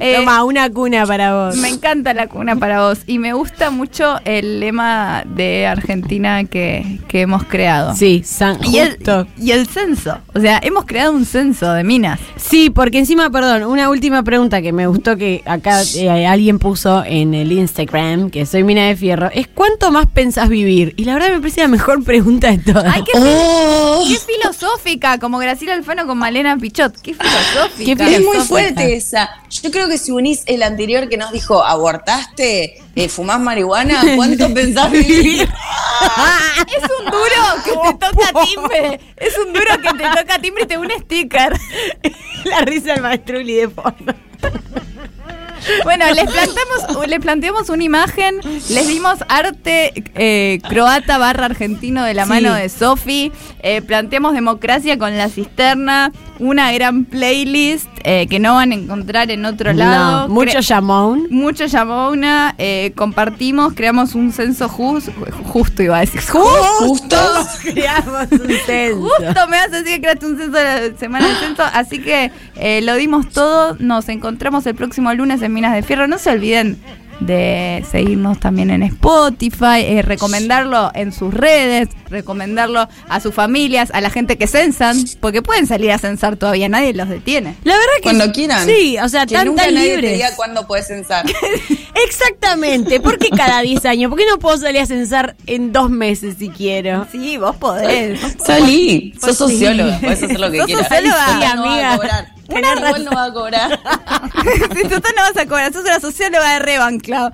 Eh, 0.00 0.16
Toma, 0.16 0.44
una 0.44 0.68
cuna 0.70 1.06
para 1.06 1.34
vos. 1.34 1.56
me 1.56 1.68
encanta 1.68 2.14
la 2.14 2.26
cuna 2.26 2.56
para 2.56 2.88
vos 2.88 2.98
y 3.06 3.18
me 3.18 3.32
gusta 3.34 3.70
mucho 3.70 4.18
el 4.24 4.60
lema 4.60 5.22
de 5.26 5.66
Argentina 5.66 6.44
que, 6.44 6.98
que 7.08 7.20
hemos 7.22 7.44
creado. 7.44 7.94
Sí, 7.94 8.22
San 8.24 8.58
Y 8.64 8.78
el, 8.78 8.96
Justo. 8.96 9.26
y 9.38 9.50
el 9.52 9.66
censo. 9.66 10.18
O 10.34 10.40
sea, 10.40 10.58
hemos 10.62 10.84
creado 10.86 11.12
un 11.12 11.24
censo 11.24 11.72
de 11.72 11.84
minas. 11.84 12.18
Sí, 12.36 12.70
porque 12.70 12.98
encima, 12.98 13.30
perdón, 13.30 13.64
una 13.64 13.90
última 13.90 14.22
pregunta 14.22 14.62
que 14.62 14.72
me 14.72 14.86
gustó 14.86 15.16
que 15.16 15.42
acá 15.46 15.80
eh, 15.96 16.26
alguien 16.26 16.58
puso 16.58 17.04
en 17.04 17.34
el 17.34 17.52
Instagram, 17.52 18.30
que 18.30 18.46
soy 18.46 18.64
mina 18.64 18.86
de 18.86 18.96
fierro, 18.96 19.30
es 19.32 19.46
¿cuánto 19.48 19.90
más 19.92 20.06
pensás 20.06 20.48
vivir? 20.48 20.94
Y 20.96 21.04
la 21.04 21.14
verdad 21.14 21.30
me 21.30 21.38
parece 21.40 21.60
la 21.60 21.68
mejor 21.68 22.02
pregunta 22.04 22.50
de 22.50 22.58
todas. 22.58 22.92
¡Ay, 22.94 23.02
qué, 23.04 23.12
Oh, 23.18 24.04
qué 24.08 24.16
filosófica! 24.18 25.18
Como 25.18 25.38
Graciela 25.38 25.74
Alfano 25.74 26.06
con 26.06 26.18
Malena 26.18 26.56
Pichot. 26.56 26.96
¡Qué 27.00 27.14
filosófica! 27.14 27.84
Qué 27.84 27.92
es 28.16 28.20
muy 28.20 28.32
filosófica. 28.32 28.44
fuerte 28.48 28.94
esa. 28.96 29.30
Yo 29.62 29.70
creo 29.70 29.81
que 29.88 29.98
si 29.98 30.10
unís 30.10 30.42
el 30.46 30.62
anterior 30.62 31.08
que 31.08 31.16
nos 31.16 31.32
dijo, 31.32 31.64
abortaste, 31.64 32.80
eh, 32.94 33.08
fumás 33.08 33.40
marihuana, 33.40 34.02
¿cuánto 34.16 34.52
pensás 34.54 34.90
vivir? 34.90 35.48
Es 36.66 36.82
un 36.98 37.04
duro 37.10 37.62
que 37.64 37.70
te 37.70 37.94
toca 37.98 38.44
timbre. 38.44 39.00
Es 39.16 39.36
un 39.38 39.52
duro 39.52 39.70
que 39.82 39.98
te 39.98 40.20
toca 40.20 40.38
timbre 40.40 40.64
y 40.64 40.66
te 40.66 40.78
un 40.78 40.90
sticker. 41.00 41.52
la 42.44 42.60
risa 42.62 42.94
del 42.94 43.02
maestruli 43.02 43.54
de 43.54 43.68
fondo. 43.68 44.14
Bueno, 45.84 46.06
les 46.12 46.24
planteamos, 46.24 47.06
les 47.06 47.20
planteamos 47.20 47.68
una 47.68 47.84
imagen, 47.84 48.40
les 48.68 48.88
dimos 48.88 49.18
arte 49.28 49.92
eh, 50.16 50.58
croata 50.68 51.18
barra 51.18 51.46
argentino 51.46 52.02
de 52.02 52.14
la 52.14 52.24
Sí. 52.24 52.28
mano 52.30 52.54
de 52.54 52.68
Sofi, 52.68 53.30
eh, 53.60 53.80
planteamos 53.80 54.32
democracia 54.34 54.98
con 54.98 55.16
la 55.16 55.28
cisterna, 55.28 56.10
una 56.42 56.72
gran 56.72 57.04
playlist 57.04 57.86
eh, 58.04 58.26
que 58.28 58.38
no 58.38 58.54
van 58.54 58.72
a 58.72 58.74
encontrar 58.74 59.30
en 59.30 59.44
otro 59.44 59.72
lado. 59.72 60.28
Mucho 60.28 60.60
llamón. 60.60 61.26
mucho 61.30 61.66
llamona, 61.66 62.54
eh, 62.58 62.92
compartimos, 62.96 63.72
creamos 63.74 64.14
un 64.14 64.32
censo 64.32 64.68
jus- 64.68 65.10
justo, 65.44 65.82
iba 65.82 65.96
a 65.98 66.00
decir. 66.00 66.20
Justo. 66.20 67.16
Creamos 67.62 68.26
un 68.32 68.48
censo. 68.66 69.00
Justo 69.00 69.48
me 69.48 69.56
vas 69.56 69.66
a 69.66 69.82
decir 69.82 69.84
que 69.94 70.00
creaste 70.00 70.26
un 70.26 70.36
censo 70.38 70.58
de 70.58 70.90
la 70.90 70.98
semana 70.98 71.26
del 71.28 71.36
censo, 71.36 71.62
así 71.72 72.00
que 72.00 72.30
eh, 72.56 72.80
lo 72.82 72.94
dimos 72.96 73.28
todo. 73.30 73.76
Nos 73.78 74.08
encontramos 74.08 74.66
el 74.66 74.74
próximo 74.74 75.12
lunes 75.14 75.42
en 75.42 75.52
Minas 75.52 75.74
de 75.74 75.82
Fierro. 75.82 76.06
No 76.08 76.18
se 76.18 76.30
olviden 76.30 76.78
de 77.26 77.84
seguirnos 77.90 78.38
también 78.40 78.70
en 78.70 78.82
Spotify, 78.82 79.80
eh, 79.82 80.02
recomendarlo 80.02 80.90
en 80.94 81.12
sus 81.12 81.32
redes, 81.32 81.88
recomendarlo 82.08 82.88
a 83.08 83.20
sus 83.20 83.34
familias, 83.34 83.90
a 83.92 84.00
la 84.00 84.10
gente 84.10 84.36
que 84.38 84.46
censan, 84.46 84.96
porque 85.20 85.42
pueden 85.42 85.66
salir 85.66 85.90
a 85.92 85.98
censar 85.98 86.36
todavía, 86.36 86.68
nadie 86.68 86.92
los 86.94 87.08
detiene. 87.08 87.56
La 87.64 87.74
verdad 87.74 87.86
que 87.96 88.02
Cuando 88.02 88.32
quieran. 88.32 88.66
Sí, 88.66 88.96
o 89.02 89.08
sea, 89.08 89.26
que 89.26 89.34
tan, 89.34 89.46
nunca 89.48 89.64
tan 89.64 89.74
nadie 89.74 89.88
te 89.90 89.96
libres. 89.96 90.12
diga 90.14 90.36
cuándo 90.36 90.66
puedes 90.66 90.86
censar. 90.86 91.24
Exactamente. 92.06 93.00
¿Por 93.00 93.18
qué 93.18 93.30
cada 93.30 93.60
10 93.62 93.84
años? 93.86 94.08
¿Por 94.10 94.18
qué 94.18 94.24
no 94.28 94.38
puedo 94.38 94.56
salir 94.56 94.80
a 94.80 94.86
censar 94.86 95.36
en 95.46 95.72
dos 95.72 95.90
meses 95.90 96.36
si 96.38 96.48
quiero? 96.48 97.06
Sí, 97.12 97.36
vos 97.36 97.56
podés. 97.56 98.20
Salí, 98.44 99.14
sos 99.20 99.36
socióloga, 99.36 99.98
puedes 100.00 100.22
hacer 100.22 100.40
lo 100.40 100.50
que 100.50 100.58
Sos 100.58 100.66
quieras. 100.66 100.88
socióloga. 100.88 101.52
Amiga. 101.52 102.32
Tenés 102.52 102.76
Igual 102.76 103.04
no 103.04 103.10
va 103.12 103.24
a 103.24 103.32
cobrar. 103.32 103.70
si 104.74 104.82
tú 104.88 104.94
no 104.94 105.22
vas 105.22 105.36
a 105.36 105.46
cobrar, 105.46 105.72
sos 105.72 105.84
una 105.84 106.00
socióloga 106.00 106.54
de 106.54 106.58
Revan, 106.60 107.00
Clau. 107.00 107.32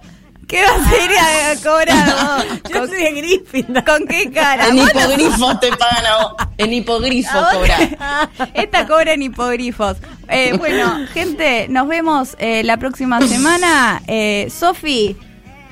¿Qué 0.49 0.62
vas 0.62 0.81
a 0.90 1.05
ir 1.05 1.11
a 1.11 1.62
cobrar 1.62 2.07
vos? 2.07 2.73
Yo 2.73 2.86
soy 2.86 3.03
de 3.03 3.12
Gryffindor. 3.12 3.85
¿Con 3.85 4.07
qué 4.07 4.31
cara? 4.31 4.69
En 4.69 4.78
hipogrifos 4.78 5.61
te 5.61 5.70
pagan 5.77 6.07
a 6.07 6.16
vos. 6.23 6.35
En 6.57 6.73
hipogrifo 6.73 7.39
¿A 7.39 7.40
vos 7.43 7.53
cobra. 7.53 8.31
Esta 8.55 8.86
cobra 8.86 9.12
en 9.12 9.23
hipogrifos. 9.23 9.99
Eh, 10.28 10.55
bueno, 10.57 11.07
gente, 11.12 11.66
nos 11.69 11.86
vemos 11.86 12.35
eh, 12.39 12.62
la 12.65 12.78
próxima 12.78 13.20
semana. 13.20 14.01
Eh, 14.07 14.49
Sofi, 14.51 15.19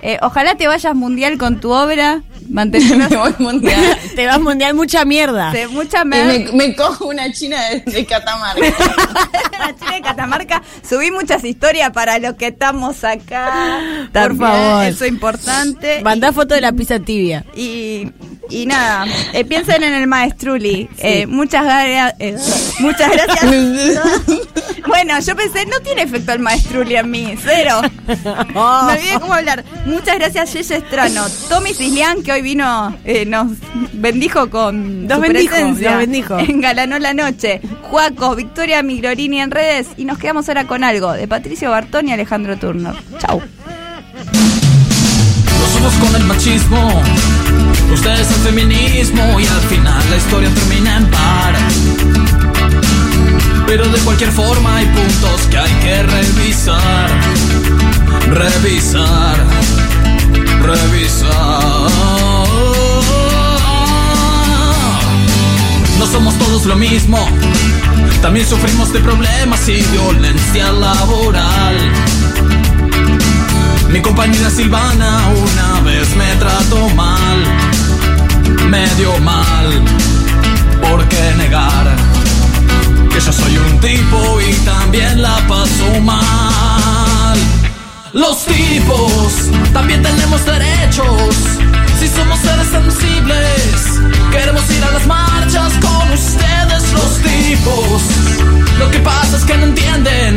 eh, 0.03 0.19
ojalá 0.21 0.57
te 0.57 0.69
vayas 0.69 0.95
mundial 0.95 1.39
con 1.39 1.59
tu 1.59 1.71
obra. 1.71 2.21
Mantenernos. 2.49 3.11
Me 3.11 3.17
voy 3.17 3.35
mundial. 3.39 3.99
Te 4.15 4.27
vas 4.27 4.41
mundial 4.41 4.75
mucha 4.75 5.05
mierda. 5.05 5.51
De 5.53 5.69
mucha 5.69 6.03
Y 6.03 6.05
mer- 6.07 6.53
me, 6.53 6.53
me 6.69 6.77
cojo 6.77 7.07
una 7.07 7.31
china 7.33 7.57
de, 7.71 7.81
de 7.93 8.07
Catamarca. 8.07 8.61
la 9.59 9.75
China 9.79 9.93
de 9.95 10.03
Catamarca. 10.03 10.63
Subí 10.89 11.11
muchas 11.11 11.45
historias 11.45 11.91
para 11.91 12.19
los 12.19 12.35
que 12.37 12.49
estamos 12.49 13.03
acá. 13.05 13.81
Por 14.13 14.37
favor. 14.37 14.85
Eso 14.85 15.05
es 15.05 15.11
importante. 15.11 16.01
Mandá 16.03 16.33
foto 16.33 16.55
de 16.55 16.61
la 16.61 16.73
pizza 16.73 16.99
tibia. 17.01 17.45
Y, 17.55 18.11
y 18.51 18.67
nada, 18.67 19.07
eh, 19.33 19.45
piensen 19.45 19.83
en 19.83 19.95
el 19.95 20.07
maestruli. 20.07 20.89
Eh, 20.99 21.27
muchas, 21.27 21.65
gra- 21.65 22.15
eh, 22.19 22.37
muchas 22.81 23.11
gracias. 23.13 23.45
bueno, 24.87 25.19
yo 25.21 25.37
pensé, 25.37 25.67
no 25.67 25.81
tiene 25.81 26.03
efecto 26.03 26.33
el 26.33 26.39
maestruli 26.39 26.97
en 26.97 27.11
mí, 27.11 27.35
cero. 27.45 27.81
Me 28.07 28.61
olvidé 28.95 29.21
cómo 29.21 29.35
hablar. 29.35 29.65
Muchas 29.85 30.19
gracias, 30.19 30.53
Yeye 30.53 30.77
Estrano. 30.77 31.27
Tommy 31.49 31.75
Cislián, 31.75 32.23
que 32.23 32.33
hoy 32.33 32.36
vino, 32.43 32.97
eh, 33.05 33.25
nos 33.27 33.49
bendijo 33.93 34.51
con 34.51 35.07
Nos 35.07 35.17
su 35.17 35.21
bendijo, 35.23 35.55
presencia. 35.55 35.91
nos 35.93 35.99
bendijo. 36.01 36.39
Engalanó 36.39 36.99
la 36.99 37.15
noche. 37.15 37.61
Juaco, 37.83 38.35
Victoria 38.35 38.83
Miglorini 38.83 39.41
en 39.41 39.51
redes. 39.51 39.89
Y 39.97 40.05
nos 40.05 40.19
quedamos 40.19 40.49
ahora 40.49 40.67
con 40.67 40.85
algo 40.85 41.13
de 41.13 41.27
Patricio 41.29 41.71
Bartón 41.71 42.09
y 42.09 42.13
Alejandro 42.13 42.57
Turner. 42.57 42.95
Chau. 43.19 43.41
Nosotros 45.61 45.95
con 46.01 46.21
el 46.21 46.27
machismo, 46.27 47.03
ustedes 47.93 48.29
el 48.31 48.37
feminismo 48.37 49.41
y 49.41 49.47
al 49.47 49.61
final 49.63 50.03
la 50.11 50.17
historia 50.17 50.51
termina 50.55 50.97
en 50.99 51.11
par. 51.11 51.55
Pero 53.67 53.89
de 53.89 53.99
cualquier 54.01 54.31
forma 54.31 54.77
hay 54.77 54.87
puntos 54.87 55.41
que 55.51 55.59
hay 55.59 55.73
que 55.83 56.03
revisar, 56.05 57.11
revisar, 58.31 59.37
revisar. 60.63 62.26
Somos 66.17 66.39
todos 66.39 66.65
lo 66.65 66.77
mismo, 66.77 67.19
también 68.23 68.47
sufrimos 68.47 68.91
de 68.91 69.01
problemas 69.01 69.69
y 69.69 69.83
violencia 69.83 70.73
laboral. 70.73 71.77
Mi 73.91 74.01
compañera 74.01 74.49
Silvana 74.49 75.21
una 75.29 75.81
vez 75.83 76.17
me 76.17 76.35
trató 76.37 76.89
mal, 76.95 77.45
medio 78.71 79.19
mal. 79.19 79.83
¿Por 80.81 81.07
qué 81.07 81.35
negar 81.37 81.95
que 83.11 83.21
yo 83.21 83.31
soy 83.31 83.59
un 83.59 83.79
tipo 83.81 84.41
y 84.41 84.55
también 84.65 85.21
la 85.21 85.37
paso 85.47 86.01
mal? 86.01 87.39
Los 88.15 88.43
tipos 88.47 89.51
también 89.75 90.03
tenemos 90.03 90.47
derechos. 90.47 91.37
Si 91.99 92.09
somos 92.09 92.39
seres 92.41 92.67
sensibles, 92.69 94.01
queremos 94.31 94.71
ir 94.71 94.85
a 94.85 94.91
las 94.93 95.07
marchas 95.07 95.73
con 95.81 96.13
ustedes, 96.13 96.93
los 96.93 97.19
tipos. 97.23 98.03
Lo 98.79 98.91
que 98.91 98.99
pasa 99.01 99.37
es 99.37 99.45
que 99.45 99.57
no 99.57 99.65
entienden, 99.65 100.35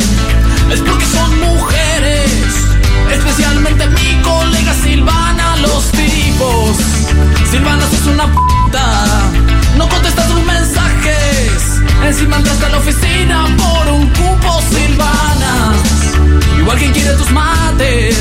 es 0.72 0.80
porque 0.80 1.04
son 1.04 1.38
mujeres. 1.40 2.70
Especialmente 3.12 3.86
mi 3.88 4.22
colega 4.22 4.72
Silvana, 4.82 5.56
los 5.56 5.90
tipos. 5.92 6.76
Silvana, 7.50 7.84
sos 7.90 8.06
una 8.06 8.26
puta. 8.32 9.30
No 9.76 9.88
contestas 9.88 10.28
tus 10.28 10.42
mensajes. 10.44 11.80
Encima 12.06 12.36
entraste 12.36 12.66
a 12.66 12.68
la 12.70 12.78
oficina 12.78 13.46
por 13.56 13.92
un 13.92 14.08
cupo, 14.08 14.62
Silvana. 14.70 15.72
Igual 16.58 16.78
quien 16.78 16.92
quiere 16.92 17.12
tus 17.14 17.30
mates. 17.30 18.16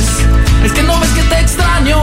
Es 0.64 0.74
que 0.74 0.84
no 0.84 1.00
ves 1.00 1.10
que 1.12 1.24
te 1.24 1.40
extraño. 1.40 2.02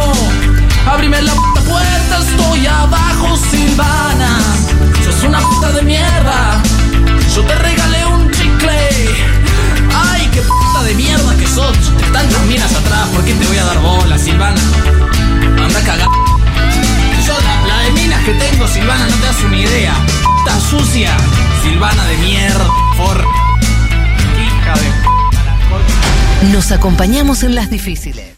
Abrime 0.86 1.20
la 1.20 1.34
puerta, 1.34 2.18
estoy 2.20 2.66
abajo, 2.66 3.36
Silvana. 3.50 4.38
Sos 5.04 5.24
una 5.24 5.40
puta 5.40 5.72
de 5.72 5.82
mierda. 5.82 6.62
Yo 7.34 7.44
te 7.44 7.54
regalé 7.56 8.06
un 8.06 8.30
chicle. 8.30 8.90
Ay, 9.94 10.28
qué 10.32 10.42
puta 10.42 10.84
de 10.84 10.94
mierda 10.94 11.36
que 11.36 11.46
sos. 11.46 11.76
Tantas 12.12 12.42
minas 12.46 12.72
atrás, 12.74 13.08
¿por 13.12 13.24
qué 13.24 13.34
te 13.34 13.46
voy 13.46 13.58
a 13.58 13.64
dar 13.64 13.80
bola, 13.80 14.16
Silvana? 14.16 14.60
Anda 15.62 15.78
a 15.78 15.82
cagar. 15.82 16.08
Yo 17.26 17.34
la, 17.34 17.66
la 17.66 17.82
de 17.82 17.90
minas 17.90 18.22
que 18.24 18.32
tengo, 18.34 18.68
Silvana, 18.68 19.06
no 19.06 19.14
te 19.16 19.26
das 19.26 19.42
una 19.44 19.56
idea. 19.56 19.94
Puta 20.22 20.60
sucia, 20.60 21.16
Silvana 21.62 22.04
de 22.06 22.16
mierda, 22.18 22.66
por. 22.96 23.18
Hija 24.38 24.74
de. 26.40 26.46
Nos 26.52 26.70
acompañamos 26.70 27.42
en 27.42 27.54
las 27.56 27.70
difíciles. 27.70 28.34